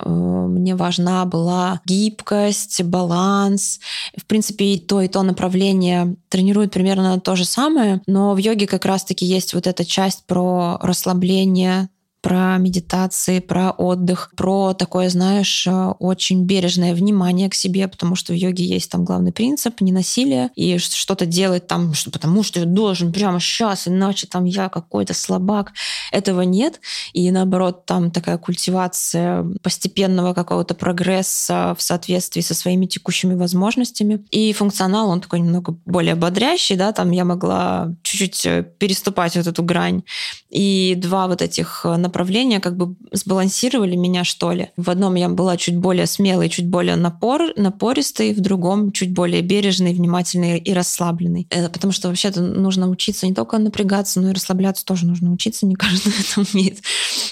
э, 0.00 0.08
мне 0.08 0.76
важна 0.76 1.26
была 1.26 1.80
гибкость, 1.84 2.82
баланс. 2.84 3.80
В 4.16 4.24
принципе, 4.24 4.74
и 4.74 4.78
то, 4.78 5.02
и 5.02 5.08
то 5.08 5.22
направление 5.22 6.16
тренирует 6.28 6.72
примерно 6.72 7.20
то 7.20 7.36
же 7.36 7.44
самое, 7.44 8.00
но 8.06 8.34
в 8.34 8.38
йоге 8.38 8.66
как 8.66 8.84
раз-таки 8.84 9.26
есть 9.26 9.54
вот 9.58 9.66
эта 9.66 9.84
часть 9.84 10.24
про 10.26 10.78
расслабление, 10.80 11.90
про 12.20 12.58
медитации, 12.58 13.38
про 13.38 13.70
отдых, 13.70 14.32
про 14.36 14.74
такое, 14.74 15.08
знаешь, 15.08 15.66
э, 15.66 15.86
очень 15.98 16.44
бережное 16.44 16.94
внимание 16.94 17.48
к 17.48 17.54
себе, 17.54 17.86
потому 17.86 18.16
что 18.16 18.32
в 18.32 18.36
йоге 18.36 18.64
есть 18.64 18.90
там 18.90 19.04
главный 19.04 19.32
принцип 19.32 19.80
не 19.80 19.92
насилие 19.92 20.50
и 20.56 20.78
что-то 20.78 21.26
делать 21.26 21.66
там, 21.66 21.94
что, 21.94 22.10
потому 22.10 22.42
что 22.42 22.60
я 22.60 22.66
должен 22.66 23.12
прямо 23.12 23.38
сейчас, 23.38 23.86
иначе 23.86 24.26
там 24.26 24.44
я 24.44 24.68
какой-то 24.68 25.14
слабак. 25.14 25.72
Этого 26.10 26.42
нет. 26.42 26.80
И 27.12 27.30
наоборот, 27.30 27.86
там 27.86 28.10
такая 28.10 28.38
культивация 28.38 29.44
постепенного 29.62 30.34
какого-то 30.34 30.74
прогресса 30.74 31.76
в 31.78 31.82
соответствии 31.82 32.40
со 32.40 32.54
своими 32.54 32.86
текущими 32.86 33.34
возможностями. 33.34 34.24
И 34.30 34.52
функционал, 34.52 35.10
он 35.10 35.20
такой 35.20 35.40
немного 35.40 35.76
более 35.84 36.16
бодрящий, 36.16 36.76
да, 36.76 36.92
там 36.92 37.10
я 37.12 37.24
могла 37.24 37.94
чуть-чуть 38.02 38.46
э, 38.46 38.64
переступать 38.78 39.36
вот 39.36 39.46
эту 39.46 39.62
грань. 39.62 40.02
И 40.50 40.94
два 40.96 41.28
вот 41.28 41.42
этих 41.42 41.84
направления 42.08 42.60
как 42.60 42.76
бы 42.76 42.96
сбалансировали 43.12 43.94
меня, 43.94 44.24
что 44.24 44.52
ли. 44.52 44.70
В 44.76 44.90
одном 44.90 45.14
я 45.14 45.28
была 45.28 45.56
чуть 45.56 45.76
более 45.76 46.06
смелой, 46.06 46.48
чуть 46.48 46.66
более 46.66 46.96
напор, 46.96 47.52
напористой, 47.56 48.32
в 48.32 48.40
другом 48.40 48.92
чуть 48.92 49.12
более 49.12 49.42
бережной, 49.42 49.92
внимательной 49.92 50.58
и 50.58 50.72
расслабленной. 50.72 51.46
Это 51.50 51.68
потому 51.68 51.92
что 51.92 52.08
вообще-то 52.08 52.40
нужно 52.40 52.88
учиться 52.88 53.26
не 53.26 53.34
только 53.34 53.58
напрягаться, 53.58 54.20
но 54.20 54.30
и 54.30 54.32
расслабляться 54.32 54.84
тоже 54.84 55.06
нужно 55.06 55.32
учиться, 55.32 55.66
не 55.66 55.74
каждый 55.74 56.12
это 56.18 56.48
умеет. 56.50 56.78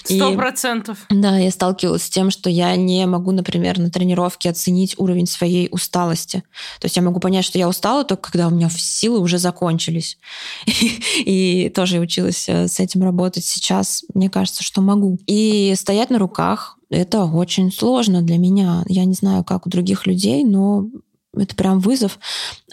Сто 0.03 0.33
процентов. 0.35 0.99
Да, 1.09 1.37
я 1.37 1.51
сталкивалась 1.51 2.03
с 2.03 2.09
тем, 2.09 2.29
что 2.29 2.49
я 2.49 2.75
не 2.75 3.05
могу, 3.07 3.31
например, 3.31 3.79
на 3.79 3.89
тренировке 3.89 4.49
оценить 4.49 4.95
уровень 4.97 5.27
своей 5.27 5.67
усталости. 5.71 6.43
То 6.79 6.85
есть 6.85 6.95
я 6.95 7.01
могу 7.01 7.19
понять, 7.19 7.45
что 7.45 7.57
я 7.57 7.67
устала 7.67 8.03
только 8.03 8.31
когда 8.31 8.47
у 8.47 8.51
меня 8.51 8.69
силы 8.69 9.19
уже 9.19 9.37
закончились. 9.39 10.17
И 11.25 11.71
тоже 11.73 11.99
училась 11.99 12.47
э, 12.47 12.67
с 12.67 12.79
этим 12.79 13.03
работать. 13.03 13.45
Сейчас 13.45 14.03
мне 14.13 14.29
кажется, 14.29 14.63
что 14.67 14.81
могу. 14.81 15.17
И 15.27 15.73
стоять 15.77 16.09
на 16.09 16.19
руках 16.19 16.77
это 16.89 17.23
очень 17.25 17.71
сложно 17.71 18.21
для 18.21 18.37
меня. 18.37 18.83
Я 18.87 19.05
не 19.05 19.13
знаю, 19.13 19.43
как 19.43 19.65
у 19.65 19.69
других 19.69 20.05
людей, 20.05 20.43
но 20.43 20.87
это 21.35 21.55
прям 21.55 21.79
вызов. 21.79 22.19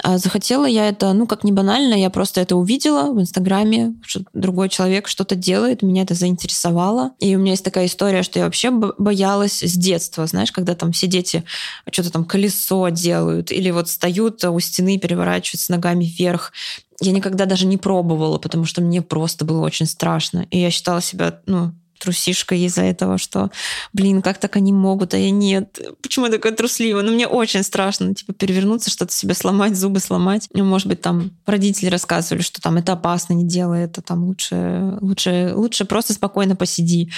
А 0.03 0.19
захотела 0.19 0.65
я 0.65 0.89
это, 0.89 1.13
ну, 1.13 1.27
как 1.27 1.45
не 1.45 1.53
банально, 1.53 1.95
я 1.95 2.11
просто 2.11 2.41
это 2.41 2.57
увидела 2.57 3.13
в 3.13 3.21
Инстаграме, 3.21 3.95
что 4.03 4.23
другой 4.33 4.69
человек 4.69 5.07
что-то 5.07 5.35
делает, 5.35 5.83
меня 5.83 6.03
это 6.03 6.15
заинтересовало. 6.15 7.13
И 7.21 7.37
у 7.37 7.39
меня 7.39 7.53
есть 7.53 7.65
такая 7.65 7.87
история, 7.87 8.23
что 8.23 8.39
я 8.39 8.47
вообще 8.47 8.71
боялась 8.71 9.63
с 9.63 9.75
детства, 9.77 10.27
знаешь, 10.27 10.53
когда 10.53 10.75
там 10.75 10.93
все 10.93 11.07
дети 11.07 11.45
что-то 11.91 12.11
там 12.11 12.25
колесо 12.25 12.89
делают, 12.89 13.53
или 13.53 13.71
вот 13.71 13.89
встают 13.89 14.43
у 14.45 14.61
стены, 14.61 14.99
переворачиваются 14.99 15.73
ногами 15.73 16.05
вверх. 16.05 16.53
Я 17.01 17.13
никогда 17.13 17.45
даже 17.45 17.67
не 17.67 17.77
пробовала, 17.77 18.39
потому 18.39 18.65
что 18.65 18.81
мне 18.81 19.03
просто 19.03 19.45
было 19.45 19.61
очень 19.61 19.87
страшно. 19.87 20.47
И 20.51 20.59
я 20.59 20.71
считала 20.71 21.03
себя, 21.03 21.41
ну, 21.47 21.73
трусишкой 22.05 22.61
из-за 22.61 22.83
этого, 22.83 23.19
что, 23.19 23.51
блин, 23.93 24.23
как 24.23 24.39
так 24.39 24.57
они 24.57 24.73
могут, 24.73 25.15
а 25.15 25.19
я 25.19 25.31
нет. 25.31 25.81
Почему 26.03 26.27
я 26.27 26.33
такая 26.33 26.53
трусливая? 26.53 27.03
Ну, 27.03 27.13
мне 27.13 27.27
очень 27.27 27.63
страшно, 27.63 28.15
типа, 28.15 28.33
перевернуться, 28.33 28.91
что-то 28.91 29.13
себе 29.13 29.35
сломать, 29.35 29.77
зубы 29.77 30.01
сломать. 30.01 30.49
Ну, 30.53 30.65
может 30.65 30.87
быть, 30.87 31.01
там 31.01 31.31
родители 31.47 31.89
рассказывали, 31.89 32.43
что 32.43 32.61
там 32.61 32.77
это 32.77 32.93
опасно, 32.93 33.35
не 33.35 33.45
делай 33.45 33.85
это, 33.85 34.03
там 34.03 34.25
лучше, 34.25 34.99
лучше, 35.01 35.53
лучше 35.55 35.85
просто 35.85 36.13
спокойно 36.13 36.57
посиди. 36.57 37.11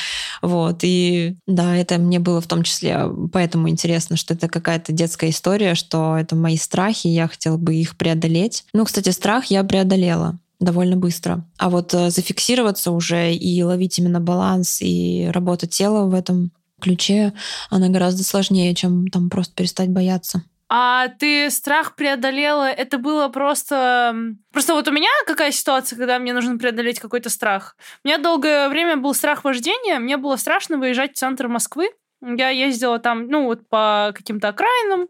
Вот. 0.43 0.81
И 0.83 1.37
да, 1.47 1.77
это 1.77 1.99
мне 1.99 2.19
было 2.19 2.41
в 2.41 2.47
том 2.47 2.63
числе 2.63 3.07
поэтому 3.33 3.69
интересно, 3.69 4.17
что 4.17 4.35
это 4.35 4.49
какая-то 4.49 4.93
детская 4.93 5.31
история, 5.31 5.75
что 5.75 6.17
это 6.17 6.37
мои 6.37 6.57
страхи, 6.57 7.09
я 7.09 7.29
хотела 7.29 7.57
бы 7.57 7.75
их 7.75 7.97
преодолеть. 7.97 8.65
Ну, 8.73 8.85
кстати, 8.85 9.11
страх 9.11 9.47
я 9.47 9.65
преодолела 9.65 10.39
довольно 10.61 10.97
быстро. 10.97 11.45
А 11.59 11.71
вот 11.71 11.93
э, 11.95 12.11
зафиксироваться 12.11 12.91
уже 12.91 13.33
и 13.33 13.63
ловить 13.63 13.99
именно 13.99 14.21
баланс 14.21 14.81
и 14.81 15.29
работа 15.33 15.67
тела 15.67 16.07
в 16.07 16.15
этом 16.15 16.51
ключе, 16.81 17.33
она 17.71 17.89
гораздо 17.89 18.23
сложнее, 18.23 18.75
чем 18.75 19.09
там 19.09 19.31
просто 19.31 19.55
перестать 19.55 19.91
бояться. 19.91 20.43
А 20.69 21.09
ты 21.09 21.49
страх 21.51 21.95
преодолела? 21.95 22.69
Это 22.69 22.99
было 22.99 23.29
просто... 23.29 24.15
Просто 24.53 24.75
вот 24.75 24.89
у 24.89 24.93
меня 24.93 25.09
какая 25.27 25.53
ситуация, 25.53 25.97
когда 25.97 26.19
мне 26.19 26.33
нужно 26.33 26.59
преодолеть 26.59 26.99
какой-то 26.99 27.31
страх? 27.31 27.77
У 28.03 28.09
меня 28.09 28.19
долгое 28.19 28.69
время 28.69 28.97
был 28.97 29.15
страх 29.15 29.45
вождения. 29.45 30.01
Мне 30.01 30.17
было 30.17 30.37
страшно 30.37 30.77
выезжать 30.77 31.13
в 31.13 31.19
центр 31.19 31.47
Москвы. 31.47 31.91
Я 32.23 32.49
ездила 32.49 32.99
там, 32.99 33.29
ну, 33.29 33.45
вот 33.45 33.69
по 33.69 34.13
каким-то 34.15 34.49
окраинам, 34.49 35.09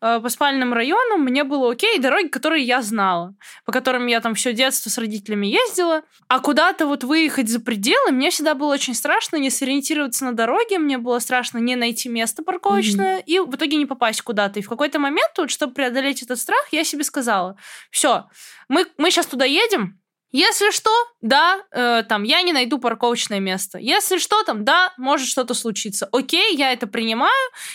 э, 0.00 0.20
по 0.20 0.28
спальным 0.28 0.72
районам. 0.72 1.22
Мне 1.22 1.44
было 1.44 1.70
окей, 1.70 1.98
дороги, 1.98 2.26
которые 2.26 2.64
я 2.64 2.82
знала, 2.82 3.34
по 3.64 3.70
которым 3.70 4.06
я 4.06 4.20
там 4.20 4.34
все 4.34 4.52
детство 4.52 4.90
с 4.90 4.98
родителями 4.98 5.46
ездила. 5.46 6.02
А 6.26 6.40
куда-то 6.40 6.86
вот 6.86 7.04
выехать 7.04 7.48
за 7.48 7.60
пределы, 7.60 8.10
мне 8.10 8.30
всегда 8.30 8.54
было 8.54 8.74
очень 8.74 8.94
страшно 8.94 9.36
не 9.36 9.50
сориентироваться 9.50 10.24
на 10.24 10.32
дороге, 10.32 10.78
мне 10.78 10.98
было 10.98 11.20
страшно 11.20 11.58
не 11.58 11.76
найти 11.76 12.08
место 12.08 12.42
парковочное 12.42 13.18
mm-hmm. 13.18 13.24
и 13.26 13.38
в 13.38 13.54
итоге 13.54 13.76
не 13.76 13.86
попасть 13.86 14.22
куда-то. 14.22 14.58
И 14.58 14.62
в 14.62 14.68
какой-то 14.68 14.98
момент, 14.98 15.32
вот, 15.38 15.50
чтобы 15.50 15.74
преодолеть 15.74 16.22
этот 16.22 16.40
страх, 16.40 16.66
я 16.72 16.82
себе 16.82 17.04
сказала, 17.04 17.56
все, 17.90 18.26
мы, 18.68 18.86
мы 18.96 19.12
сейчас 19.12 19.26
туда 19.26 19.44
едем, 19.44 20.00
если 20.30 20.70
что, 20.72 20.90
да, 21.22 21.60
э, 21.72 22.02
там, 22.06 22.22
я 22.22 22.42
не 22.42 22.52
найду 22.52 22.78
парковочное 22.78 23.40
место. 23.40 23.78
Если 23.78 24.18
что, 24.18 24.42
там, 24.42 24.64
да, 24.64 24.92
может 24.98 25.26
что-то 25.26 25.54
случиться. 25.54 26.06
Окей, 26.12 26.54
я 26.54 26.72
это 26.72 26.86
принимаю. 26.86 27.32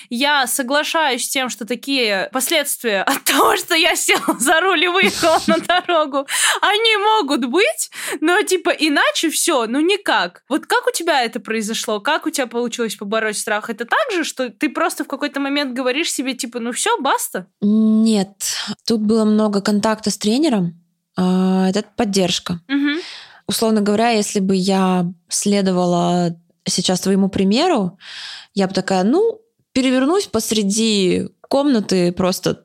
Я 0.10 0.46
соглашаюсь 0.46 1.26
с 1.26 1.30
тем, 1.30 1.50
что 1.50 1.66
такие 1.66 2.30
последствия 2.32 3.02
от 3.08 3.24
того, 3.24 3.58
что 3.58 3.74
я 3.76 3.96
села 3.96 4.36
за 4.40 4.62
руль 4.62 4.84
и 4.84 4.88
выехала 4.88 5.42
на 5.48 5.58
дорогу, 5.68 6.28
они 6.62 6.98
могут 6.98 7.46
быть, 7.46 7.90
но, 8.22 8.42
типа, 8.44 8.70
иначе 8.70 9.30
все, 9.32 9.66
ну, 9.66 9.80
никак. 9.80 10.44
Вот 10.48 10.68
как 10.68 10.86
у 10.86 10.92
тебя 10.92 11.24
это 11.24 11.40
произошло? 11.40 12.00
Как 12.00 12.28
у 12.28 12.30
тебя 12.30 12.46
получилось 12.46 12.96
побороть 12.96 13.38
страх? 13.38 13.72
Это 13.72 13.86
так 13.86 14.12
же, 14.12 14.24
что 14.24 14.50
ты 14.50 14.70
просто 14.70 15.04
в 15.04 15.08
какой-то 15.08 15.40
момент 15.40 15.74
говоришь 15.74 16.12
себе, 16.12 16.34
типа, 16.34 16.60
ну, 16.60 16.72
все, 16.72 17.00
баста? 17.00 17.48
Нет. 17.62 18.36
Тут 18.86 19.02
было 19.02 19.26
много 19.26 19.62
контакта 19.62 20.12
с 20.12 20.18
тренером, 20.18 20.83
это 21.16 21.86
поддержка. 21.96 22.60
Угу. 22.68 23.00
Условно 23.48 23.82
говоря, 23.82 24.10
если 24.10 24.40
бы 24.40 24.56
я 24.56 25.06
следовала 25.28 26.36
сейчас 26.66 27.02
твоему 27.02 27.30
примеру, 27.30 27.98
я 28.54 28.68
бы 28.68 28.74
такая, 28.74 29.04
ну, 29.04 29.40
перевернусь 29.74 30.28
посреди 30.28 31.30
комнаты 31.54 32.12
просто 32.12 32.64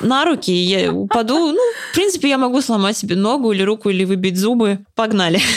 на 0.00 0.24
руки, 0.24 0.52
и 0.52 0.62
я 0.62 0.92
упаду. 0.92 1.52
Ну, 1.52 1.58
в 1.90 1.94
принципе, 1.94 2.28
я 2.28 2.38
могу 2.38 2.60
сломать 2.60 2.96
себе 2.96 3.16
ногу 3.16 3.50
или 3.50 3.62
руку, 3.62 3.90
или 3.90 4.04
выбить 4.04 4.36
зубы. 4.36 4.78
Погнали. 4.94 5.40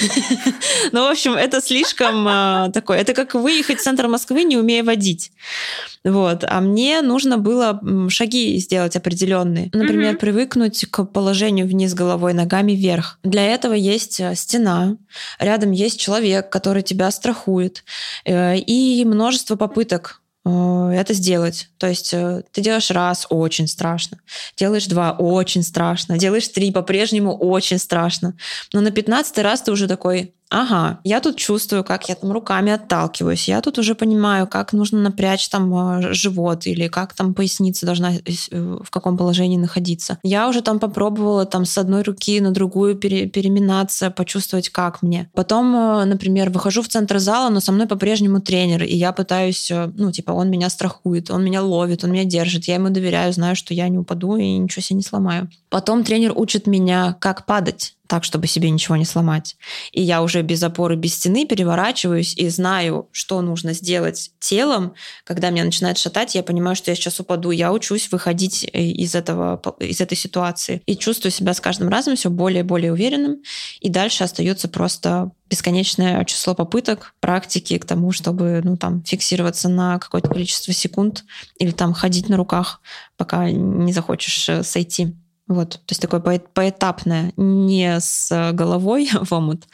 Ну, 0.91 1.07
в 1.07 1.11
общем, 1.11 1.33
это 1.33 1.61
слишком 1.61 2.27
э, 2.27 2.71
такое. 2.73 2.97
Это 2.97 3.13
как 3.13 3.35
выехать 3.35 3.79
в 3.79 3.83
центр 3.83 4.07
Москвы, 4.07 4.43
не 4.43 4.57
умея 4.57 4.83
водить. 4.83 5.31
Вот. 6.03 6.43
А 6.43 6.59
мне 6.59 7.01
нужно 7.01 7.37
было 7.37 7.79
шаги 8.09 8.57
сделать 8.57 8.95
определенные. 8.95 9.69
Например, 9.71 10.17
привыкнуть 10.17 10.85
к 10.89 11.05
положению 11.05 11.67
вниз 11.67 11.93
головой, 11.93 12.33
ногами 12.33 12.73
вверх. 12.73 13.19
Для 13.23 13.45
этого 13.45 13.73
есть 13.73 14.19
э, 14.19 14.35
стена, 14.35 14.97
рядом 15.39 15.71
есть 15.71 15.99
человек, 15.99 16.49
который 16.49 16.81
тебя 16.81 17.11
страхует, 17.11 17.83
э, 18.25 18.57
и 18.57 19.05
множество 19.05 19.55
попыток 19.55 20.21
это 20.43 21.13
сделать. 21.13 21.69
То 21.77 21.87
есть 21.87 22.13
э, 22.13 22.43
ты 22.51 22.61
делаешь 22.61 22.89
раз, 22.89 23.27
очень 23.29 23.67
страшно. 23.67 24.17
Делаешь 24.57 24.87
два, 24.87 25.11
очень 25.11 25.61
страшно. 25.61 26.17
Делаешь 26.17 26.47
три, 26.47 26.71
по-прежнему 26.71 27.37
очень 27.37 27.77
страшно. 27.77 28.35
Но 28.73 28.81
на 28.81 28.91
пятнадцатый 28.91 29.43
раз 29.43 29.61
ты 29.61 29.71
уже 29.71 29.87
такой, 29.87 30.33
ага, 30.51 30.99
я 31.03 31.21
тут 31.21 31.37
чувствую, 31.37 31.83
как 31.83 32.09
я 32.09 32.15
там 32.15 32.31
руками 32.31 32.73
отталкиваюсь, 32.73 33.47
я 33.47 33.61
тут 33.61 33.79
уже 33.79 33.95
понимаю, 33.95 34.47
как 34.47 34.73
нужно 34.73 34.99
напрячь 34.99 35.47
там 35.47 35.73
а, 35.73 36.13
живот 36.13 36.67
или 36.67 36.87
как 36.89 37.13
там 37.13 37.33
поясница 37.33 37.85
должна 37.85 38.13
э, 38.13 38.21
в 38.51 38.89
каком 38.91 39.17
положении 39.17 39.57
находиться. 39.57 40.19
Я 40.23 40.49
уже 40.49 40.61
там 40.61 40.79
попробовала 40.79 41.45
там 41.45 41.65
с 41.65 41.77
одной 41.77 42.03
руки 42.03 42.41
на 42.41 42.51
другую 42.51 42.95
пере, 42.95 43.27
переминаться, 43.27 44.11
почувствовать, 44.11 44.69
как 44.69 45.01
мне. 45.01 45.29
Потом, 45.33 45.73
э, 45.75 46.05
например, 46.05 46.49
выхожу 46.49 46.81
в 46.81 46.89
центр 46.89 47.19
зала, 47.19 47.49
но 47.49 47.61
со 47.61 47.71
мной 47.71 47.87
по-прежнему 47.87 48.41
тренер, 48.41 48.83
и 48.83 48.95
я 48.95 49.13
пытаюсь, 49.13 49.71
э, 49.71 49.89
ну, 49.95 50.11
типа, 50.11 50.31
он 50.31 50.49
меня 50.49 50.69
страхует, 50.69 51.31
он 51.31 51.45
меня 51.45 51.63
ловит, 51.63 52.03
он 52.03 52.11
меня 52.11 52.25
держит, 52.25 52.65
я 52.65 52.75
ему 52.75 52.89
доверяю, 52.89 53.31
знаю, 53.31 53.55
что 53.55 53.73
я 53.73 53.87
не 53.87 53.97
упаду 53.97 54.35
и 54.35 54.57
ничего 54.57 54.81
себе 54.81 54.97
не 54.97 55.03
сломаю. 55.03 55.49
Потом 55.69 56.03
тренер 56.03 56.33
учит 56.35 56.67
меня, 56.67 57.15
как 57.19 57.45
падать 57.45 57.95
так, 58.12 58.26
чтобы 58.26 58.45
себе 58.45 58.70
ничего 58.70 58.97
не 58.97 59.05
сломать. 59.05 59.55
И 59.93 60.01
я 60.01 60.22
уже 60.22 60.41
без 60.41 60.62
опоры, 60.62 60.97
без 60.97 61.16
стены 61.16 61.45
переворачиваюсь 61.45 62.34
и 62.36 62.49
знаю, 62.49 63.07
что 63.14 63.39
нужно 63.41 63.72
сделать 63.72 64.32
телом. 64.38 64.95
Когда 65.24 65.49
меня 65.49 65.64
начинает 65.64 65.97
шатать, 65.97 66.36
я 66.36 66.43
понимаю, 66.43 66.76
что 66.76 66.91
я 66.91 66.95
сейчас 66.95 67.22
упаду. 67.22 67.51
Я 67.51 67.72
учусь 67.72 68.12
выходить 68.12 68.70
э, 68.74 68.82
из, 68.84 69.16
этого, 69.16 69.62
из 69.80 70.01
этой 70.01 70.18
ситуации. 70.18 70.82
И 70.86 70.97
чувствую 70.97 71.32
себя 71.32 71.53
с 71.53 71.62
каждым 71.62 71.88
разом 71.88 72.18
все 72.18 72.30
более 72.30 72.59
и 72.59 72.64
более 72.64 72.91
уверенным. 72.91 73.43
И 73.80 73.88
дальше 73.88 74.26
остается 74.26 74.68
просто 74.68 75.32
бесконечное 75.49 76.26
число 76.26 76.53
попыток, 76.53 77.14
практики 77.22 77.78
к 77.78 77.86
тому, 77.86 78.12
чтобы 78.12 78.59
ну, 78.62 78.76
там, 78.76 79.05
фиксироваться 79.05 79.70
на 79.70 79.99
какое-то 79.99 80.28
количество 80.28 80.74
секунд 80.74 81.24
или 81.59 81.72
там 81.72 81.93
ходить 81.93 82.28
на 82.28 82.36
руках, 82.36 82.82
пока 83.16 83.49
не 83.49 83.93
захочешь 83.93 84.49
э, 84.49 84.64
сойти. 84.64 85.16
Вот, 85.51 85.71
то 85.71 85.89
есть 85.89 86.01
такое 86.01 86.21
поэтапное, 86.21 87.33
не 87.35 87.99
с 87.99 88.51
головой 88.53 89.09
в 89.21 89.33
омут, 89.33 89.65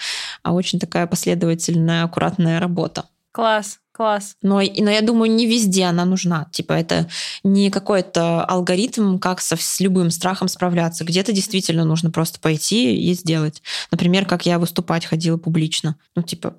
а 0.42 0.54
очень 0.54 0.80
такая 0.80 1.06
последовательная, 1.06 2.04
аккуратная 2.04 2.60
работа. 2.60 3.06
Класс, 3.32 3.78
класс. 3.92 4.36
Но, 4.42 4.56
но 4.56 4.90
я 4.90 5.02
думаю, 5.02 5.32
не 5.32 5.46
везде 5.46 5.84
она 5.84 6.04
нужна. 6.04 6.48
Типа 6.52 6.74
это 6.74 7.08
не 7.44 7.70
какой-то 7.70 8.44
алгоритм, 8.44 9.20
как 9.20 9.40
со, 9.40 9.56
с 9.56 9.80
любым 9.80 10.10
страхом 10.10 10.48
справляться. 10.48 11.06
Где-то 11.06 11.32
действительно 11.32 11.86
нужно 11.86 12.10
просто 12.10 12.40
пойти 12.40 12.98
и 12.98 13.14
сделать. 13.14 13.62
Например, 13.92 14.26
как 14.26 14.48
я 14.48 14.58
выступать 14.58 15.06
ходила 15.06 15.38
публично. 15.38 15.98
Ну, 16.16 16.24
типа, 16.24 16.56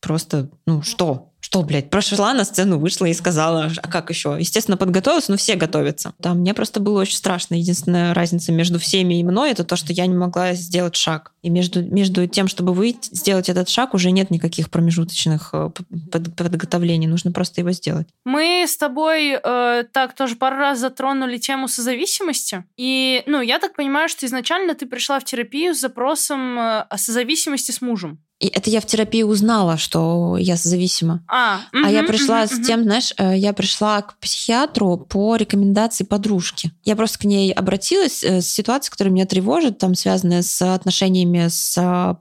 просто, 0.00 0.50
ну, 0.66 0.82
что? 0.82 1.30
Что, 1.48 1.62
блядь, 1.62 1.88
прошла 1.88 2.34
на 2.34 2.44
сцену, 2.44 2.78
вышла 2.78 3.06
и 3.06 3.14
сказала, 3.14 3.70
а 3.82 3.88
как 3.88 4.10
еще? 4.10 4.36
Естественно, 4.38 4.76
подготовилась, 4.76 5.28
но 5.28 5.38
все 5.38 5.54
готовятся. 5.54 6.12
Да, 6.18 6.34
мне 6.34 6.52
просто 6.52 6.78
было 6.78 7.00
очень 7.00 7.16
страшно. 7.16 7.54
Единственная 7.54 8.12
разница 8.12 8.52
между 8.52 8.78
всеми 8.78 9.18
и 9.18 9.24
мной, 9.24 9.52
это 9.52 9.64
то, 9.64 9.74
что 9.74 9.94
я 9.94 10.04
не 10.04 10.14
могла 10.14 10.52
сделать 10.52 10.94
шаг. 10.94 11.32
И 11.40 11.48
между, 11.48 11.82
между 11.82 12.26
тем, 12.26 12.48
чтобы 12.48 12.74
выйти, 12.74 13.08
сделать 13.14 13.48
этот 13.48 13.70
шаг, 13.70 13.94
уже 13.94 14.10
нет 14.10 14.30
никаких 14.30 14.68
промежуточных 14.68 15.48
э, 15.54 15.70
под, 16.12 16.36
подготовлений. 16.36 17.06
Нужно 17.06 17.32
просто 17.32 17.62
его 17.62 17.70
сделать. 17.70 18.08
Мы 18.26 18.66
с 18.68 18.76
тобой 18.76 19.40
э, 19.42 19.84
так 19.90 20.14
тоже 20.14 20.36
пару 20.36 20.56
раз 20.56 20.80
затронули 20.80 21.38
тему 21.38 21.66
созависимости. 21.66 22.64
И, 22.76 23.22
ну, 23.24 23.40
я 23.40 23.58
так 23.58 23.74
понимаю, 23.74 24.10
что 24.10 24.26
изначально 24.26 24.74
ты 24.74 24.84
пришла 24.84 25.18
в 25.18 25.24
терапию 25.24 25.74
с 25.74 25.80
запросом 25.80 26.58
э, 26.58 26.80
о 26.90 26.98
созависимости 26.98 27.70
с 27.70 27.80
мужем. 27.80 28.20
И 28.40 28.46
это 28.46 28.70
я 28.70 28.80
в 28.80 28.86
терапии 28.86 29.24
узнала, 29.24 29.76
что 29.76 30.36
я 30.38 30.54
зависима. 30.54 31.24
А, 31.26 31.60
угу, 31.72 31.84
а 31.84 31.90
я 31.90 32.04
пришла 32.04 32.44
угу, 32.44 32.54
с 32.54 32.66
тем, 32.66 32.84
знаешь, 32.84 33.12
э, 33.18 33.36
я 33.36 33.52
пришла 33.52 34.02
к 34.02 34.16
психиатру 34.18 34.96
по 34.96 35.34
рекомендации 35.34 36.04
подружки. 36.04 36.70
Я 36.84 36.94
просто 36.94 37.18
к 37.18 37.24
ней 37.24 37.52
обратилась 37.52 38.22
э, 38.22 38.40
с 38.40 38.48
ситуацией, 38.48 38.92
которая 38.92 39.12
меня 39.12 39.26
тревожит, 39.26 39.78
там 39.78 39.96
связанная 39.96 40.42
с 40.42 40.62
отношениями 40.62 41.48
с 41.48 42.16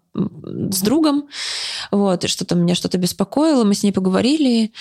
с 0.72 0.82
другом, 0.82 1.28
вот, 1.92 2.24
и 2.24 2.28
что-то 2.28 2.56
меня 2.56 2.76
что-то 2.76 2.98
беспокоило, 2.98 3.64
мы 3.64 3.76
с 3.76 3.84
ней 3.84 3.92
поговорили, 3.92 4.72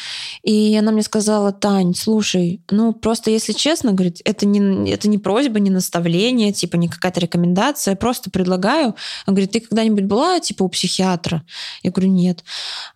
и 0.43 0.76
она 0.78 0.93
мне 0.93 1.03
сказала, 1.03 1.53
Тань, 1.53 1.95
слушай, 1.95 2.62
ну 2.70 2.95
просто 2.95 3.30
если 3.30 3.53
честно, 3.53 3.93
говорит, 3.93 4.22
это 4.24 4.47
не, 4.47 4.91
это 4.91 5.09
не 5.09 5.18
просьба, 5.18 5.61
не 5.61 5.70
наставление, 5.70 6.53
типа 6.53 6.76
не 6.76 6.89
какая-то 6.89 7.20
рекомендация, 7.20 7.97
просто 7.97 8.30
предлагаю. 8.30 8.95
Она 9.26 9.34
говорит, 9.34 9.53
ты 9.53 9.61
когда-нибудь 9.61 10.05
была 10.05 10.41
типа 10.41 10.62
у 10.62 10.68
психиатра? 10.68 11.26
Я 11.83 11.91
говорю, 11.91 12.11
нет. 12.11 12.45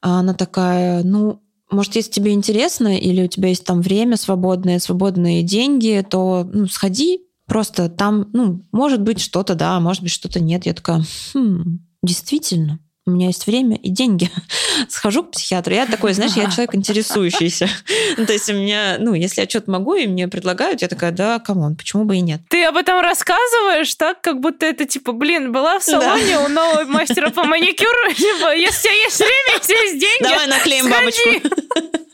А 0.01 0.21
она 0.21 0.35
такая, 0.35 1.03
ну, 1.05 1.43
может, 1.71 1.95
если 1.97 2.11
тебе 2.11 2.33
интересно, 2.33 2.99
или 2.99 3.23
у 3.23 3.29
тебя 3.29 3.49
есть 3.49 3.65
там 3.65 3.81
время 3.81 4.17
свободное, 4.17 4.79
свободные 4.79 5.43
деньги, 5.43 6.05
то 6.09 6.49
ну, 6.53 6.67
сходи, 6.67 7.21
просто 7.47 7.89
там, 7.89 8.29
ну, 8.33 8.67
может 8.73 9.03
быть, 9.03 9.21
что-то 9.21 9.55
да, 9.55 9.79
может 9.81 10.03
быть, 10.03 10.13
что-то 10.13 10.41
нет. 10.41 10.67
Я 10.67 10.75
такая, 10.75 11.05
хм, 11.35 11.81
Действительно. 12.03 12.81
У 13.07 13.13
меня 13.13 13.29
есть 13.29 13.47
время 13.47 13.77
и 13.77 13.91
деньги, 13.91 14.31
схожу 14.89 15.25
к 15.25 15.33
психиатру. 15.33 15.75
Я 15.75 15.87
такой, 15.87 16.13
знаешь, 16.13 16.33
я 16.33 16.51
человек 16.51 16.75
интересующийся. 16.75 17.69
Ну, 18.17 18.27
то 18.27 18.33
есть 18.33 18.51
у 18.51 18.55
меня, 18.55 18.97
ну, 18.99 19.15
если 19.15 19.41
я 19.41 19.49
что-то 19.49 19.71
могу, 19.71 19.95
и 19.95 20.07
мне 20.07 20.27
предлагают, 20.27 20.83
я 20.83 20.89
такая, 20.89 21.13
да, 21.13 21.39
come 21.39 21.61
on, 21.61 21.77
почему 21.77 22.05
бы 22.05 22.17
и 22.17 22.21
нет. 22.21 22.41
Ты 22.49 22.65
об 22.65 22.77
этом 22.77 23.01
рассказываешь 23.01 23.95
так, 23.95 24.21
как 24.21 24.41
будто 24.41 24.67
это, 24.67 24.85
типа, 24.85 25.13
блин, 25.13 25.53
была 25.53 25.79
в 25.79 25.85
салоне 25.85 26.35
да. 26.35 26.45
у 26.45 26.49
нового 26.49 26.85
мастера 26.85 27.31
по 27.31 27.45
маникюру, 27.45 28.13
типа, 28.15 28.55
если 28.57 28.79
у 28.79 28.83
тебя 28.83 28.93
есть 28.93 29.19
время, 29.19 29.59
если 29.59 29.75
есть 29.75 30.01
деньги, 30.01 30.23
Давай 30.23 30.47
наклеим 30.49 30.87
сходи. 30.87 31.41
бабочку. 31.41 32.10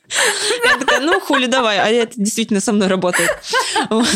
Я 0.65 0.79
такая, 0.79 1.01
ну, 1.01 1.21
хули, 1.21 1.47
давай. 1.47 1.79
А 1.79 1.89
это 1.89 2.13
действительно 2.17 2.61
со 2.61 2.73
мной 2.73 2.89
работает. 2.89 3.31
Вот. 3.91 4.07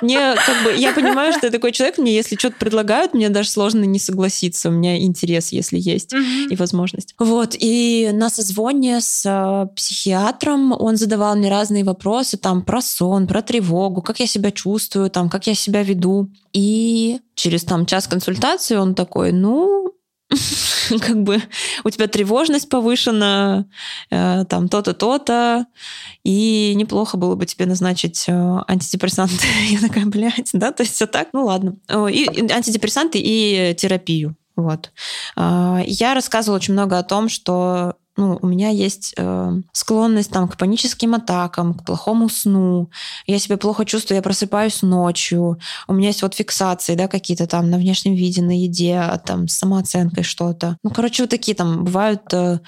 Мне 0.00 0.34
как 0.46 0.64
бы, 0.64 0.74
я 0.74 0.92
понимаю, 0.92 1.32
что 1.32 1.46
я 1.46 1.52
такой 1.52 1.72
человек, 1.72 1.98
мне 1.98 2.14
если 2.14 2.36
что-то 2.36 2.56
предлагают, 2.56 3.14
мне 3.14 3.28
даже 3.28 3.50
сложно 3.50 3.84
не 3.84 3.98
согласиться. 3.98 4.68
У 4.68 4.72
меня 4.72 5.00
интерес, 5.00 5.52
если 5.52 5.78
есть, 5.78 6.12
и 6.50 6.56
возможность. 6.56 7.14
Вот. 7.18 7.54
И 7.58 8.10
на 8.12 8.30
созвоне 8.30 9.00
с 9.00 9.24
э, 9.26 9.74
психиатром 9.74 10.72
он 10.72 10.96
задавал 10.96 11.36
мне 11.36 11.50
разные 11.50 11.84
вопросы, 11.84 12.36
там, 12.36 12.62
про 12.62 12.80
сон, 12.80 13.26
про 13.26 13.42
тревогу, 13.42 14.02
как 14.02 14.20
я 14.20 14.26
себя 14.26 14.50
чувствую, 14.50 15.10
там, 15.10 15.28
как 15.28 15.46
я 15.46 15.54
себя 15.54 15.82
веду. 15.82 16.30
И 16.52 17.20
через 17.34 17.64
там 17.64 17.86
час 17.86 18.06
консультации 18.06 18.76
он 18.76 18.94
такой, 18.94 19.32
ну, 19.32 19.92
как 21.00 21.22
бы 21.22 21.42
у 21.84 21.90
тебя 21.90 22.06
тревожность 22.06 22.68
повышена, 22.68 23.66
э, 24.10 24.44
там 24.48 24.68
то-то, 24.68 24.94
то-то, 24.94 25.66
и 26.24 26.72
неплохо 26.76 27.16
было 27.16 27.34
бы 27.34 27.46
тебе 27.46 27.66
назначить 27.66 28.24
э, 28.28 28.58
антидепрессанты. 28.68 29.46
Я 29.68 29.80
такая, 29.80 30.06
блядь, 30.06 30.50
да, 30.52 30.72
то 30.72 30.82
есть 30.82 30.94
все 30.94 31.06
так, 31.06 31.28
ну 31.32 31.44
ладно. 31.44 31.76
И 32.10 32.28
антидепрессанты 32.50 33.18
и 33.22 33.74
терапию. 33.78 34.36
Вот. 34.56 34.92
А, 35.34 35.80
я 35.86 36.14
рассказывала 36.14 36.56
очень 36.56 36.74
много 36.74 36.98
о 36.98 37.02
том, 37.02 37.28
что 37.28 37.94
ну, 38.22 38.38
у 38.40 38.46
меня 38.46 38.68
есть 38.68 39.14
э, 39.16 39.52
склонность 39.72 40.30
там, 40.30 40.46
к 40.46 40.56
паническим 40.56 41.14
атакам, 41.16 41.74
к 41.74 41.84
плохому 41.84 42.28
сну. 42.28 42.88
Я 43.26 43.40
себя 43.40 43.56
плохо 43.56 43.84
чувствую, 43.84 44.16
я 44.16 44.22
просыпаюсь 44.22 44.82
ночью. 44.82 45.58
У 45.88 45.92
меня 45.92 46.08
есть 46.08 46.22
вот 46.22 46.34
фиксации, 46.34 46.94
да, 46.94 47.08
какие-то 47.08 47.48
там 47.48 47.68
на 47.68 47.78
внешнем 47.78 48.14
виде, 48.14 48.40
на 48.40 48.56
еде, 48.56 48.96
а 48.96 49.18
там 49.18 49.48
с 49.48 49.54
самооценкой 49.54 50.22
что-то. 50.22 50.76
Ну, 50.84 50.90
короче, 50.90 51.24
вот 51.24 51.30
такие 51.30 51.56
там 51.56 51.82
бывают 51.82 52.22
э, 52.32 52.60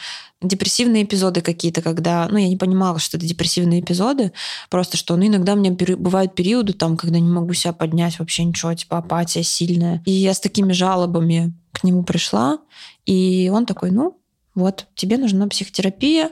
депрессивные 0.42 1.04
эпизоды 1.04 1.40
какие-то, 1.40 1.82
когда, 1.82 2.26
ну, 2.28 2.36
я 2.36 2.48
не 2.48 2.56
понимала, 2.56 2.98
что 2.98 3.16
это 3.16 3.24
депрессивные 3.24 3.80
эпизоды, 3.80 4.32
просто 4.70 4.96
что, 4.96 5.14
ну, 5.14 5.24
иногда 5.28 5.52
у 5.52 5.56
меня 5.56 5.70
пери- 5.70 5.94
бывают 5.94 6.34
периоды 6.34 6.72
там, 6.72 6.96
когда 6.96 7.20
не 7.20 7.30
могу 7.30 7.52
себя 7.52 7.72
поднять 7.72 8.18
вообще 8.18 8.42
ничего, 8.42 8.74
типа 8.74 8.98
апатия 8.98 9.44
сильная. 9.44 10.02
И 10.04 10.10
я 10.10 10.34
с 10.34 10.40
такими 10.40 10.72
жалобами 10.72 11.54
к 11.72 11.84
нему 11.84 12.02
пришла, 12.02 12.58
и 13.06 13.50
он 13.54 13.66
такой, 13.66 13.92
ну, 13.92 14.18
вот, 14.54 14.86
тебе 14.94 15.18
нужна 15.18 15.46
психотерапия, 15.48 16.30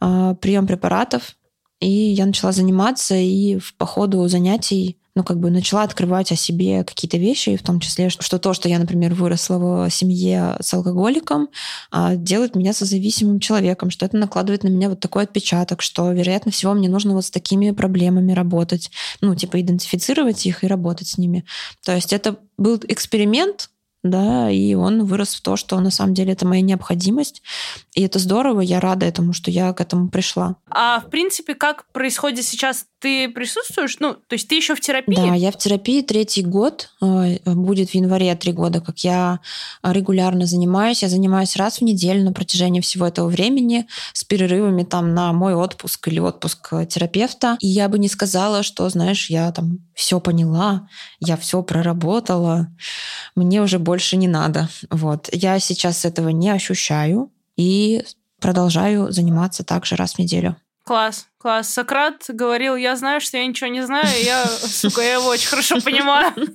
а, 0.00 0.34
прием 0.34 0.66
препаратов. 0.66 1.36
И 1.80 1.88
я 1.88 2.26
начала 2.26 2.50
заниматься, 2.50 3.14
и 3.14 3.60
по 3.76 3.86
ходу 3.86 4.26
занятий 4.26 4.98
ну, 5.18 5.24
как 5.24 5.40
бы 5.40 5.50
начала 5.50 5.82
открывать 5.82 6.30
о 6.30 6.36
себе 6.36 6.84
какие-то 6.84 7.16
вещи, 7.16 7.56
в 7.56 7.62
том 7.64 7.80
числе, 7.80 8.08
что 8.08 8.38
то, 8.38 8.54
что 8.54 8.68
я, 8.68 8.78
например, 8.78 9.14
выросла 9.14 9.58
в 9.58 9.90
семье 9.90 10.54
с 10.60 10.72
алкоголиком, 10.72 11.48
а, 11.90 12.14
делает 12.14 12.54
меня 12.54 12.72
созависимым 12.72 13.40
человеком, 13.40 13.90
что 13.90 14.06
это 14.06 14.16
накладывает 14.16 14.62
на 14.62 14.68
меня 14.68 14.88
вот 14.88 15.00
такой 15.00 15.24
отпечаток, 15.24 15.82
что, 15.82 16.12
вероятно 16.12 16.52
всего, 16.52 16.72
мне 16.72 16.88
нужно 16.88 17.14
вот 17.14 17.24
с 17.24 17.32
такими 17.32 17.72
проблемами 17.72 18.30
работать, 18.30 18.92
ну, 19.20 19.34
типа 19.34 19.60
идентифицировать 19.60 20.46
их 20.46 20.62
и 20.62 20.68
работать 20.68 21.08
с 21.08 21.18
ними. 21.18 21.44
То 21.84 21.96
есть 21.96 22.12
это 22.12 22.36
был 22.56 22.80
эксперимент, 22.86 23.70
да, 24.02 24.50
и 24.50 24.74
он 24.74 25.04
вырос 25.04 25.34
в 25.34 25.42
то, 25.42 25.56
что 25.56 25.78
на 25.80 25.90
самом 25.90 26.14
деле 26.14 26.32
это 26.32 26.46
моя 26.46 26.62
необходимость, 26.62 27.42
и 27.94 28.02
это 28.02 28.18
здорово, 28.18 28.60
я 28.60 28.80
рада 28.80 29.06
этому, 29.06 29.32
что 29.32 29.50
я 29.50 29.72
к 29.72 29.80
этому 29.80 30.08
пришла. 30.08 30.56
А 30.70 31.00
в 31.00 31.10
принципе, 31.10 31.54
как 31.54 31.90
происходит 31.92 32.44
сейчас 32.44 32.86
ты 33.00 33.28
присутствуешь? 33.28 33.98
Ну, 34.00 34.14
то 34.14 34.34
есть 34.34 34.48
ты 34.48 34.56
еще 34.56 34.74
в 34.74 34.80
терапии? 34.80 35.14
Да, 35.14 35.34
я 35.34 35.50
в 35.50 35.58
терапии 35.58 36.02
третий 36.02 36.42
год. 36.42 36.90
Э, 37.00 37.38
будет 37.44 37.90
в 37.90 37.94
январе 37.94 38.34
три 38.34 38.52
года, 38.52 38.80
как 38.80 38.98
я 39.00 39.40
регулярно 39.82 40.46
занимаюсь. 40.46 41.02
Я 41.02 41.08
занимаюсь 41.08 41.56
раз 41.56 41.78
в 41.78 41.82
неделю 41.82 42.24
на 42.24 42.32
протяжении 42.32 42.80
всего 42.80 43.06
этого 43.06 43.28
времени 43.28 43.86
с 44.12 44.24
перерывами 44.24 44.82
там 44.82 45.14
на 45.14 45.32
мой 45.32 45.54
отпуск 45.54 46.08
или 46.08 46.18
отпуск 46.18 46.72
терапевта. 46.88 47.56
И 47.60 47.68
я 47.68 47.88
бы 47.88 47.98
не 47.98 48.08
сказала, 48.08 48.62
что, 48.62 48.88
знаешь, 48.88 49.30
я 49.30 49.52
там 49.52 49.78
все 49.94 50.20
поняла, 50.20 50.88
я 51.20 51.36
все 51.36 51.62
проработала, 51.62 52.68
мне 53.34 53.62
уже 53.62 53.78
больше 53.78 54.16
не 54.16 54.28
надо. 54.28 54.68
Вот. 54.90 55.28
Я 55.32 55.58
сейчас 55.60 56.04
этого 56.04 56.30
не 56.30 56.50
ощущаю 56.50 57.30
и 57.56 58.04
продолжаю 58.40 59.10
заниматься 59.12 59.64
также 59.64 59.96
раз 59.96 60.14
в 60.14 60.18
неделю. 60.18 60.56
Класс. 60.84 61.26
Класс. 61.40 61.68
Сократ 61.68 62.24
говорил, 62.26 62.74
я 62.74 62.96
знаю, 62.96 63.20
что 63.20 63.36
я 63.36 63.46
ничего 63.46 63.70
не 63.70 63.86
знаю, 63.86 64.08
я, 64.24 64.44
сука, 64.44 65.02
я 65.02 65.14
его 65.14 65.28
очень 65.28 65.48
хорошо 65.48 65.80
понимаю. 65.80 66.32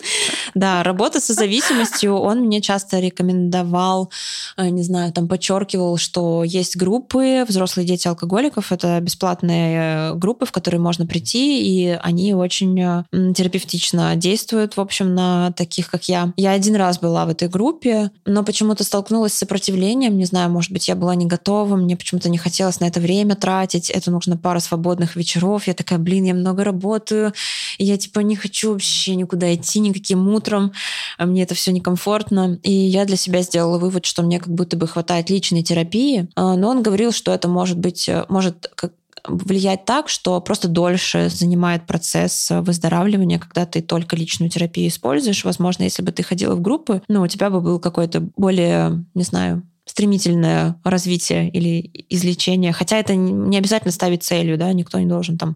Да, 0.55 0.83
работа 0.83 1.19
со 1.19 1.33
зависимостью, 1.33 2.15
он 2.15 2.41
мне 2.41 2.61
часто 2.61 2.99
рекомендовал, 2.99 4.11
э, 4.57 4.69
не 4.69 4.83
знаю, 4.83 5.11
там 5.11 5.27
подчеркивал, 5.27 5.97
что 5.97 6.43
есть 6.43 6.75
группы 6.75 7.43
взрослые 7.47 7.87
дети 7.87 8.07
алкоголиков, 8.07 8.71
это 8.71 8.99
бесплатные 8.99 10.11
э, 10.11 10.13
группы, 10.15 10.45
в 10.45 10.51
которые 10.51 10.79
можно 10.79 11.07
прийти, 11.07 11.63
и 11.63 11.97
они 12.01 12.35
очень 12.35 12.79
э, 12.79 13.03
терапевтично 13.33 14.15
действуют, 14.15 14.77
в 14.77 14.81
общем, 14.81 15.15
на 15.15 15.51
таких, 15.53 15.89
как 15.89 16.07
я. 16.09 16.33
Я 16.37 16.51
один 16.51 16.75
раз 16.75 16.99
была 16.99 17.25
в 17.25 17.29
этой 17.29 17.47
группе, 17.47 18.11
но 18.25 18.43
почему-то 18.43 18.83
столкнулась 18.83 19.33
с 19.33 19.37
сопротивлением, 19.37 20.17
не 20.17 20.25
знаю, 20.25 20.49
может 20.49 20.71
быть, 20.71 20.87
я 20.87 20.95
была 20.95 21.15
не 21.15 21.25
готова, 21.25 21.75
мне 21.77 21.97
почему-то 21.97 22.29
не 22.29 22.37
хотелось 22.37 22.79
на 22.79 22.85
это 22.85 22.99
время 22.99 23.35
тратить, 23.35 23.89
это 23.89 24.11
нужно 24.11 24.37
пара 24.37 24.59
свободных 24.73 25.15
вечеров. 25.15 25.67
Я 25.67 25.73
такая, 25.73 25.99
блин, 25.99 26.25
я 26.25 26.33
много 26.33 26.63
работаю, 26.63 27.33
и 27.77 27.85
я 27.85 27.97
типа 27.97 28.19
не 28.19 28.35
хочу 28.35 28.71
вообще 28.71 29.15
никуда 29.15 29.53
идти 29.53 29.79
никаким 29.79 30.27
утром, 30.29 30.71
а 31.17 31.25
мне 31.25 31.43
это 31.43 31.53
все 31.53 31.71
некомфортно. 31.71 32.59
И 32.63 32.71
я 32.71 33.05
для 33.05 33.17
себя 33.17 33.43
сделала 33.43 33.77
вывод, 33.77 34.05
что 34.05 34.23
мне 34.23 34.39
как 34.39 34.49
будто 34.49 34.75
бы 34.75 34.87
хватает 34.87 35.29
личной 35.29 35.61
терапии. 35.61 36.27
А, 36.35 36.55
но 36.55 36.69
он 36.69 36.81
говорил, 36.81 37.11
что 37.11 37.33
это 37.33 37.47
может 37.47 37.77
быть, 37.77 38.09
э, 38.09 38.25
может 38.29 38.71
как 38.75 38.93
влиять 39.25 39.85
так, 39.85 40.09
что 40.09 40.41
просто 40.41 40.67
дольше 40.67 41.29
занимает 41.29 41.85
процесс 41.85 42.49
выздоравливания, 42.49 43.39
когда 43.39 43.65
ты 43.65 43.81
только 43.81 44.15
личную 44.15 44.49
терапию 44.49 44.89
используешь. 44.89 45.45
Возможно, 45.45 45.83
если 45.83 46.03
бы 46.03 46.11
ты 46.11 46.23
ходила 46.23 46.55
в 46.55 46.61
группы, 46.61 47.01
ну, 47.07 47.21
у 47.21 47.27
тебя 47.27 47.49
бы 47.49 47.61
был 47.61 47.79
какой-то 47.79 48.21
более, 48.35 49.05
не 49.13 49.23
знаю, 49.23 49.63
стремительное 49.93 50.75
развитие 50.83 51.51
или 51.51 51.91
излечение. 52.09 52.73
Хотя 52.73 52.97
это 52.97 53.13
не 53.15 53.55
обязательно 53.55 53.91
ставить 53.91 54.23
целью, 54.23 54.57
да, 54.57 54.73
никто 54.73 54.97
не 54.97 55.05
должен 55.05 55.37
там 55.37 55.55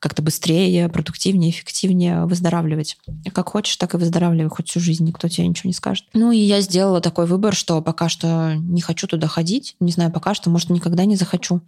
как-то 0.00 0.22
быстрее, 0.22 0.88
продуктивнее, 0.88 1.52
эффективнее 1.52 2.24
выздоравливать. 2.26 2.98
Как 3.32 3.50
хочешь, 3.50 3.76
так 3.76 3.94
и 3.94 3.96
выздоравливай 3.96 4.50
хоть 4.50 4.68
всю 4.68 4.80
жизнь, 4.80 5.04
никто 5.04 5.28
тебе 5.28 5.46
ничего 5.46 5.68
не 5.68 5.72
скажет. 5.72 6.04
Ну 6.14 6.32
и 6.32 6.38
я 6.38 6.60
сделала 6.62 7.00
такой 7.00 7.26
выбор, 7.26 7.54
что 7.54 7.80
пока 7.80 8.08
что 8.08 8.56
не 8.56 8.80
хочу 8.80 9.06
туда 9.06 9.28
ходить. 9.28 9.76
Не 9.78 9.92
знаю, 9.92 10.10
пока 10.10 10.34
что, 10.34 10.50
может, 10.50 10.68
никогда 10.70 11.04
не 11.04 11.14
захочу. 11.14 11.60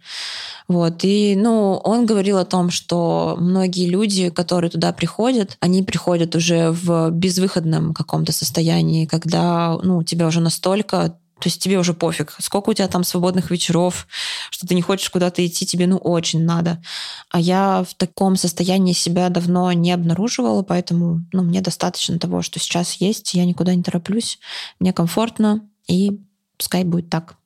Вот. 0.67 1.05
И, 1.05 1.37
ну, 1.37 1.75
он 1.75 2.05
говорил 2.05 2.37
о 2.37 2.43
том, 2.43 2.69
что 2.69 3.37
многие 3.39 3.87
люди, 3.87 4.29
которые 4.29 4.69
туда 4.69 4.91
приходят, 4.91 5.55
они 5.61 5.83
приходят 5.83 6.35
уже 6.35 6.71
в 6.71 7.11
безвыходном 7.11 7.93
каком-то 7.93 8.33
состоянии, 8.33 9.05
когда, 9.05 9.79
ну, 9.81 10.03
тебя 10.03 10.27
уже 10.27 10.41
настолько 10.41 11.15
то 11.39 11.47
есть 11.47 11.61
тебе 11.61 11.79
уже 11.79 11.93
пофиг, 11.93 12.35
сколько 12.39 12.69
у 12.69 12.73
тебя 12.73 12.87
там 12.87 13.03
свободных 13.03 13.49
вечеров, 13.49 14.07
что 14.49 14.67
ты 14.67 14.75
не 14.75 14.81
хочешь 14.81 15.09
куда-то 15.09 15.45
идти, 15.45 15.65
тебе 15.65 15.87
ну 15.87 15.97
очень 15.97 16.43
надо. 16.43 16.81
А 17.29 17.39
я 17.39 17.83
в 17.89 17.93
таком 17.95 18.35
состоянии 18.35 18.93
себя 18.93 19.29
давно 19.29 19.71
не 19.71 19.91
обнаруживала, 19.91 20.61
поэтому 20.63 21.25
ну, 21.31 21.43
мне 21.43 21.61
достаточно 21.61 22.19
того, 22.19 22.41
что 22.41 22.59
сейчас 22.59 22.95
есть, 22.95 23.33
я 23.33 23.45
никуда 23.45 23.73
не 23.73 23.83
тороплюсь, 23.83 24.39
мне 24.79 24.93
комфортно, 24.93 25.67
и 25.87 26.19
пускай 26.57 26.83
будет 26.83 27.09
так. 27.09 27.38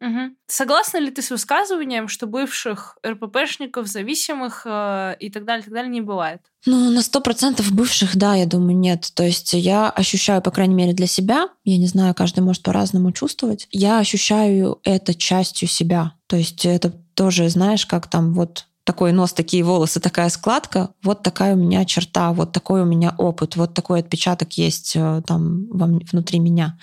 Угу. 0.00 0.34
Согласна 0.46 0.98
ли 0.98 1.10
ты 1.10 1.20
с 1.20 1.30
высказыванием, 1.30 2.08
что 2.08 2.26
бывших 2.26 2.96
РППшников, 3.06 3.86
зависимых 3.86 4.62
э, 4.64 5.16
и 5.20 5.30
так 5.30 5.44
далее, 5.44 5.62
так 5.62 5.74
далее 5.74 5.90
не 5.90 6.00
бывает? 6.00 6.40
Ну, 6.64 6.90
на 6.90 7.02
сто 7.02 7.20
процентов 7.20 7.70
бывших, 7.70 8.16
да, 8.16 8.34
я 8.34 8.46
думаю, 8.46 8.76
нет. 8.76 9.10
То 9.14 9.24
есть 9.24 9.52
я 9.52 9.90
ощущаю, 9.90 10.40
по 10.40 10.50
крайней 10.50 10.74
мере, 10.74 10.94
для 10.94 11.06
себя, 11.06 11.48
я 11.64 11.76
не 11.76 11.86
знаю, 11.86 12.14
каждый 12.14 12.40
может 12.40 12.62
по-разному 12.62 13.12
чувствовать, 13.12 13.68
я 13.70 13.98
ощущаю 13.98 14.80
это 14.84 15.14
частью 15.14 15.68
себя. 15.68 16.14
То 16.28 16.36
есть 16.36 16.64
это 16.64 16.90
тоже, 17.14 17.48
знаешь, 17.50 17.84
как 17.84 18.08
там 18.08 18.32
вот 18.32 18.66
такой 18.84 19.12
нос, 19.12 19.34
такие 19.34 19.62
волосы, 19.62 20.00
такая 20.00 20.30
складка, 20.30 20.94
вот 21.02 21.22
такая 21.22 21.54
у 21.54 21.58
меня 21.58 21.84
черта, 21.84 22.32
вот 22.32 22.52
такой 22.52 22.82
у 22.82 22.86
меня 22.86 23.14
опыт, 23.18 23.56
вот 23.56 23.74
такой 23.74 24.00
отпечаток 24.00 24.54
есть 24.54 24.96
э, 24.96 25.22
там 25.26 25.66
внутри 25.70 26.38
меня. 26.38 26.78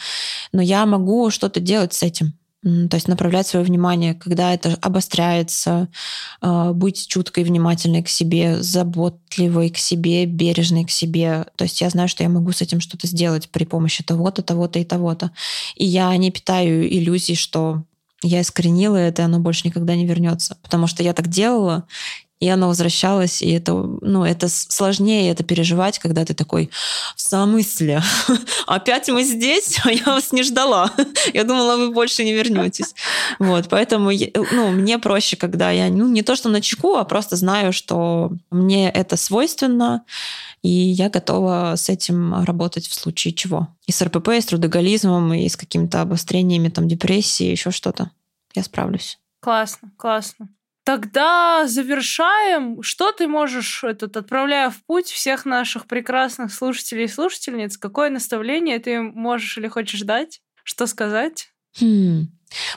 Но 0.51 0.61
я 0.61 0.85
могу 0.85 1.31
что-то 1.31 1.59
делать 1.59 1.93
с 1.93 2.03
этим. 2.03 2.33
То 2.89 2.95
есть 2.95 3.07
направлять 3.07 3.47
свое 3.47 3.65
внимание, 3.65 4.13
когда 4.13 4.53
это 4.53 4.77
обостряется, 4.81 5.87
а, 6.41 6.73
быть 6.73 7.07
чуткой, 7.07 7.45
внимательной 7.45 8.03
к 8.03 8.09
себе, 8.09 8.61
заботливой 8.61 9.69
к 9.69 9.77
себе, 9.77 10.25
бережной 10.25 10.83
к 10.83 10.91
себе. 10.91 11.45
То 11.55 11.63
есть 11.63 11.79
я 11.79 11.89
знаю, 11.89 12.09
что 12.09 12.23
я 12.23 12.29
могу 12.29 12.51
с 12.51 12.61
этим 12.61 12.81
что-то 12.81 13.07
сделать 13.07 13.49
при 13.49 13.63
помощи 13.63 14.03
того-то, 14.03 14.41
того-то 14.41 14.79
и 14.79 14.83
того-то. 14.83 15.31
И 15.75 15.85
я 15.85 16.15
не 16.17 16.29
питаю 16.29 16.85
иллюзий, 16.93 17.35
что 17.35 17.83
я 18.21 18.41
искоренила 18.41 18.97
это, 18.97 19.21
и 19.21 19.25
оно 19.25 19.39
больше 19.39 19.67
никогда 19.67 19.95
не 19.95 20.05
вернется. 20.05 20.57
Потому 20.61 20.87
что 20.87 21.03
я 21.03 21.13
так 21.13 21.27
делала, 21.27 21.87
и 22.39 22.47
оно 22.49 22.67
возвращалось, 22.67 23.41
и 23.41 23.49
это, 23.51 23.73
ну, 23.73 24.23
это 24.23 24.47
сложнее 24.47 25.31
это 25.31 25.43
переживать, 25.43 25.97
когда 25.97 26.23
ты 26.23 26.35
такой, 26.35 26.69
в 27.15 27.21
смысле? 27.21 28.01
Опять 28.67 29.09
мы 29.09 29.23
здесь? 29.23 29.79
А 29.83 29.91
я 29.91 30.03
вас 30.05 30.31
не 30.31 30.43
ждала. 30.43 30.91
Я 31.33 31.43
думала, 31.43 31.77
вы 31.77 31.91
больше 31.91 32.23
не 32.23 32.33
вернетесь. 32.33 32.93
Вот, 33.39 33.67
поэтому, 33.69 34.11
ну, 34.11 34.71
мне 34.71 34.99
проще, 34.99 35.35
когда 35.35 35.71
я, 35.71 35.89
ну, 35.89 36.07
не 36.07 36.21
то, 36.21 36.35
что 36.35 36.49
на 36.49 36.61
чеку, 36.61 36.95
а 36.95 37.05
просто 37.05 37.35
знаю, 37.35 37.73
что 37.73 38.31
мне 38.51 38.89
это 38.89 39.17
свойственно, 39.17 40.03
и 40.61 40.69
я 40.69 41.09
готова 41.09 41.73
с 41.75 41.89
этим 41.89 42.43
работать 42.43 42.87
в 42.87 42.93
случае 42.93 43.33
чего. 43.33 43.67
И 43.85 43.91
с 43.91 44.01
РПП, 44.01 44.29
и 44.29 44.41
с 44.41 44.45
трудоголизмом, 44.45 45.33
и 45.33 45.47
с 45.47 45.55
какими-то 45.55 46.01
обострениями, 46.01 46.69
там, 46.69 46.87
депрессии, 46.87 47.45
еще 47.45 47.71
что-то. 47.71 48.11
Я 48.53 48.63
справлюсь. 48.63 49.19
Классно, 49.39 49.91
классно. 49.97 50.49
Тогда 50.87 51.67
завершаем. 51.67 52.81
Что 52.81 53.11
ты 53.11 53.27
можешь, 53.27 53.83
этот, 53.83 54.15
отправляя 54.15 54.69
в 54.69 54.81
путь 54.85 55.07
всех 55.07 55.43
наших 55.43 55.85
прекрасных 55.85 56.53
слушателей 56.53 57.03
и 57.03 57.09
слушательниц, 57.09 57.77
какое 57.77 58.09
наставление 58.09 58.79
ты 58.79 59.01
можешь 59.01 59.57
или 59.57 59.67
хочешь 59.67 59.99
дать? 60.03 60.39
Что 60.63 60.87
сказать? 60.87 61.49
Хм. 61.81 62.29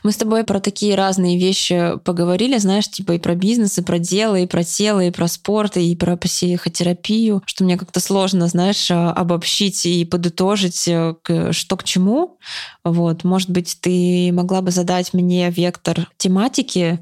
Мы 0.03 0.11
с 0.11 0.17
тобой 0.17 0.43
про 0.43 0.59
такие 0.59 0.97
разные 0.97 1.39
вещи 1.39 1.93
поговорили, 2.05 2.59
знаешь, 2.59 2.91
типа 2.91 3.13
и 3.13 3.19
про 3.21 3.37
бизнес, 3.37 3.79
и 3.79 3.83
про 3.83 4.01
дело, 4.01 4.35
и 4.35 4.47
про 4.49 4.65
тело, 4.65 4.99
и 4.99 5.13
про 5.13 5.29
спорт, 5.29 5.77
и 5.77 5.95
про 5.95 6.17
психотерапию, 6.17 7.43
что 7.47 7.63
мне 7.63 7.79
как-то 7.79 8.01
сложно, 8.01 8.49
знаешь, 8.49 8.91
обобщить 8.91 9.87
и 9.87 10.05
подытожить, 10.05 10.89
э, 10.89 11.15
что 11.53 11.77
к 11.77 11.85
чему. 11.85 12.39
Вот, 12.83 13.23
может 13.23 13.51
быть, 13.51 13.79
ты 13.81 14.33
могла 14.33 14.61
бы 14.63 14.73
задать 14.73 15.15
мне 15.15 15.49
вектор 15.51 16.11
тематики, 16.17 16.99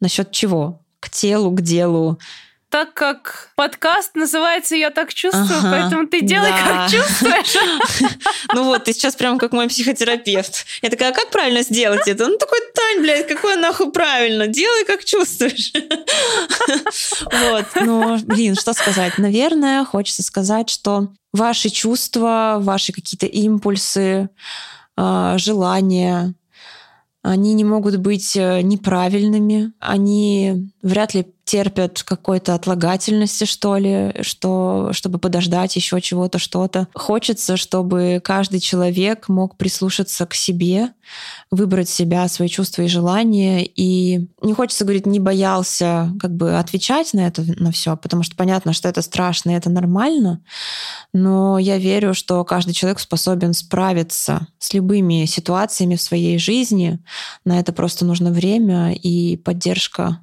Насчет 0.00 0.30
чего? 0.30 0.80
К 1.00 1.08
телу, 1.10 1.50
к 1.50 1.60
делу. 1.60 2.18
Так 2.68 2.94
как 2.94 3.50
подкаст 3.54 4.16
называется 4.16 4.74
«Я 4.74 4.90
так 4.90 5.14
чувствую», 5.14 5.60
ага, 5.60 5.70
поэтому 5.70 6.08
ты 6.08 6.20
делай, 6.20 6.50
да. 6.50 6.88
как 6.88 6.90
чувствуешь. 6.90 7.56
Ну 8.52 8.64
вот, 8.64 8.84
ты 8.84 8.92
сейчас 8.92 9.14
прям 9.14 9.38
как 9.38 9.52
мой 9.52 9.68
психотерапевт. 9.68 10.66
Я 10.82 10.90
такая, 10.90 11.10
а 11.10 11.14
как 11.14 11.30
правильно 11.30 11.62
сделать 11.62 12.06
это? 12.06 12.26
Ну 12.26 12.36
такой, 12.38 12.58
Тань, 12.74 13.02
блядь, 13.02 13.28
какое 13.28 13.56
нахуй 13.56 13.92
правильно? 13.92 14.46
Делай, 14.46 14.84
как 14.84 15.04
чувствуешь. 15.04 15.72
Вот, 17.32 17.66
ну, 17.76 18.18
блин, 18.24 18.56
что 18.56 18.72
сказать? 18.72 19.18
Наверное, 19.18 19.84
хочется 19.84 20.22
сказать, 20.22 20.68
что 20.70 21.08
ваши 21.32 21.70
чувства, 21.70 22.56
ваши 22.60 22.92
какие-то 22.92 23.26
импульсы, 23.26 24.28
а, 24.96 25.38
желания, 25.38 26.34
они 27.26 27.54
не 27.54 27.64
могут 27.64 27.96
быть 27.96 28.36
э, 28.36 28.62
неправильными, 28.62 29.72
они 29.80 30.70
вряд 30.82 31.14
ли 31.14 31.26
терпят 31.46 32.02
какой-то 32.02 32.54
отлагательности, 32.54 33.44
что 33.44 33.76
ли, 33.76 34.12
что, 34.22 34.90
чтобы 34.92 35.18
подождать 35.18 35.76
еще 35.76 36.00
чего-то, 36.00 36.40
что-то. 36.40 36.88
Хочется, 36.92 37.56
чтобы 37.56 38.20
каждый 38.22 38.58
человек 38.58 39.28
мог 39.28 39.56
прислушаться 39.56 40.26
к 40.26 40.34
себе, 40.34 40.90
выбрать 41.52 41.88
себя, 41.88 42.26
свои 42.26 42.48
чувства 42.48 42.82
и 42.82 42.88
желания. 42.88 43.64
И 43.64 44.28
не 44.42 44.54
хочется 44.54 44.84
говорить, 44.84 45.06
не 45.06 45.20
боялся 45.20 46.12
как 46.20 46.34
бы 46.34 46.58
отвечать 46.58 47.14
на 47.14 47.28
это, 47.28 47.44
на 47.62 47.70
все, 47.70 47.96
потому 47.96 48.24
что 48.24 48.34
понятно, 48.34 48.72
что 48.72 48.88
это 48.88 49.00
страшно, 49.00 49.50
и 49.50 49.54
это 49.54 49.70
нормально. 49.70 50.42
Но 51.12 51.60
я 51.60 51.78
верю, 51.78 52.12
что 52.12 52.44
каждый 52.44 52.74
человек 52.74 52.98
способен 52.98 53.54
справиться 53.54 54.48
с 54.58 54.74
любыми 54.74 55.26
ситуациями 55.26 55.94
в 55.94 56.02
своей 56.02 56.38
жизни. 56.38 56.98
На 57.44 57.60
это 57.60 57.72
просто 57.72 58.04
нужно 58.04 58.32
время 58.32 58.92
и 58.92 59.36
поддержка 59.36 60.18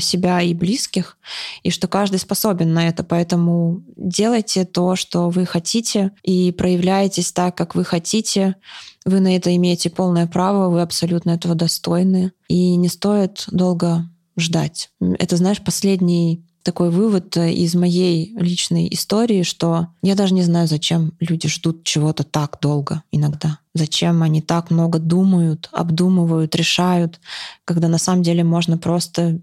себя 0.00 0.42
и 0.42 0.54
близких, 0.54 1.18
и 1.62 1.70
что 1.70 1.88
каждый 1.88 2.18
способен 2.18 2.72
на 2.72 2.88
это. 2.88 3.04
Поэтому 3.04 3.82
делайте 3.96 4.64
то, 4.64 4.96
что 4.96 5.30
вы 5.30 5.46
хотите, 5.46 6.12
и 6.22 6.52
проявляйтесь 6.52 7.32
так, 7.32 7.56
как 7.56 7.74
вы 7.74 7.84
хотите. 7.84 8.56
Вы 9.04 9.20
на 9.20 9.36
это 9.36 9.54
имеете 9.54 9.90
полное 9.90 10.26
право, 10.26 10.68
вы 10.68 10.82
абсолютно 10.82 11.30
этого 11.30 11.54
достойны. 11.54 12.32
И 12.48 12.76
не 12.76 12.88
стоит 12.88 13.44
долго 13.50 14.08
ждать. 14.36 14.90
Это, 15.00 15.36
знаешь, 15.36 15.62
последний 15.64 16.44
такой 16.66 16.90
вывод 16.90 17.36
из 17.36 17.76
моей 17.76 18.34
личной 18.36 18.88
истории, 18.92 19.44
что 19.44 19.86
я 20.02 20.16
даже 20.16 20.34
не 20.34 20.42
знаю, 20.42 20.66
зачем 20.66 21.12
люди 21.20 21.48
ждут 21.48 21.84
чего-то 21.84 22.24
так 22.24 22.58
долго 22.60 23.04
иногда. 23.12 23.60
Зачем 23.72 24.24
они 24.24 24.42
так 24.42 24.72
много 24.72 24.98
думают, 24.98 25.68
обдумывают, 25.70 26.56
решают, 26.56 27.20
когда 27.64 27.86
на 27.86 27.98
самом 27.98 28.24
деле 28.24 28.42
можно 28.42 28.78
просто 28.78 29.40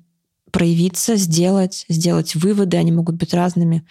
проявиться, 0.54 1.16
сделать, 1.16 1.84
сделать 1.90 2.36
выводы, 2.36 2.78
они 2.78 2.92
могут 2.92 3.16
быть 3.16 3.34
разными. 3.34 3.86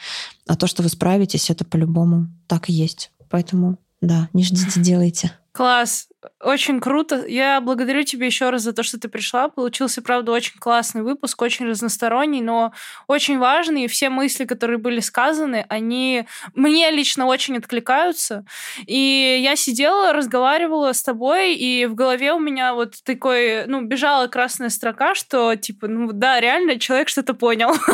А 0.47 0.56
то, 0.56 0.68
что 0.68 0.82
вы 0.84 0.89
справитесь, 0.89 1.51
это 1.51 1.64
по-любому 1.64 2.28
так 2.47 2.70
и 2.70 2.72
есть. 2.72 3.10
Поэтому, 3.28 3.78
да, 4.01 4.28
не 4.32 4.44
ждите, 4.44 4.80
делайте. 4.80 5.32
Класс. 5.51 6.06
Очень 6.40 6.81
круто. 6.81 7.24
Я 7.27 7.61
благодарю 7.61 8.05
тебя 8.05 8.27
еще 8.27 8.51
раз 8.51 8.62
за 8.62 8.73
то, 8.73 8.82
что 8.82 8.99
ты 8.99 9.09
пришла. 9.09 9.49
Получился, 9.49 10.03
правда, 10.03 10.32
очень 10.32 10.59
классный 10.59 11.03
выпуск, 11.03 11.40
очень 11.43 11.66
разносторонний, 11.66 12.40
но 12.40 12.73
очень 13.09 13.39
важный. 13.39 13.85
И 13.85 13.89
все 13.89 14.09
мысли, 14.09 14.44
которые 14.44 14.78
были 14.78 15.01
сказаны, 15.01 15.66
они 15.69 16.27
мне 16.55 16.90
лично 16.90 17.27
очень 17.27 17.57
откликаются. 17.57 18.44
И 18.86 19.40
я 19.43 19.57
сидела, 19.57 20.12
разговаривала 20.12 20.93
с 20.93 21.03
тобой, 21.03 21.55
и 21.55 21.86
в 21.86 21.94
голове 21.94 22.32
у 22.32 22.39
меня 22.39 22.74
вот 22.74 23.03
такой, 23.05 23.66
ну, 23.66 23.82
бежала 23.82 24.28
красная 24.28 24.69
строка, 24.69 25.15
что, 25.15 25.57
типа, 25.57 25.89
ну, 25.89 26.12
да, 26.12 26.40
реально 26.40 26.78
человек 26.78 27.09
что-то 27.09 27.35
понял. 27.35 27.73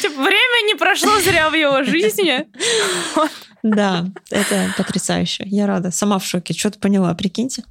Типа, 0.00 0.22
время 0.22 0.66
не 0.66 0.74
прошло 0.74 1.18
зря 1.20 1.50
в 1.50 1.54
его 1.54 1.82
жизни. 1.82 2.46
Да, 3.62 4.06
это 4.30 4.74
потрясающе. 4.76 5.44
Я 5.46 5.66
рада. 5.66 5.90
Сама 5.90 6.18
в 6.18 6.24
шоке. 6.24 6.54
Что-то 6.54 6.78
поняла, 6.78 7.14
прикиньте. 7.14 7.64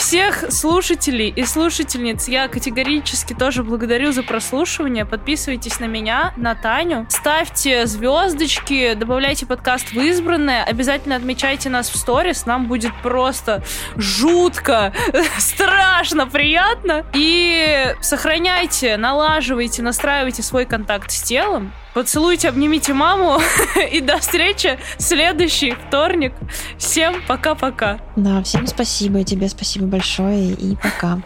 Всех 0.00 0.50
слушателей 0.50 1.28
и 1.28 1.44
слушательниц 1.44 2.26
я 2.26 2.48
категорически 2.48 3.32
тоже 3.32 3.62
благодарю 3.62 4.10
за 4.10 4.24
прослушивание. 4.24 5.04
Подписывайтесь 5.04 5.78
на 5.78 5.84
меня, 5.84 6.34
на 6.36 6.56
Таню. 6.56 7.06
Ставьте 7.08 7.86
звездочки, 7.86 8.94
добавляйте 8.94 9.46
подкаст 9.46 9.92
в 9.92 10.00
избранное. 10.00 10.64
Обязательно 10.64 11.14
отмечайте 11.14 11.68
нас 11.68 11.90
в 11.90 11.96
сторис. 11.96 12.44
Нам 12.44 12.66
будет 12.66 12.92
просто 13.02 13.62
жутко, 13.94 14.92
страшно 15.38 16.26
приятно. 16.26 17.04
И 17.14 17.94
сохраняйте, 18.00 18.96
налаживайте, 18.96 19.82
настраивайте 19.82 20.42
свой 20.42 20.64
контакт 20.64 21.12
с 21.12 21.22
телом. 21.22 21.72
Поцелуйте, 21.94 22.48
обнимите 22.48 22.94
маму. 22.94 23.40
И 23.92 24.00
до 24.00 24.18
встречи 24.18 24.78
следующий 24.98 25.72
вторник. 25.72 26.32
Всем 26.78 27.22
пока-пока. 27.26 27.98
Да, 28.16 28.42
всем 28.42 28.66
спасибо. 28.66 29.20
И 29.20 29.24
тебе 29.24 29.48
спасибо 29.48 29.86
большое. 29.86 30.52
И 30.52 30.76
пока. 30.76 31.20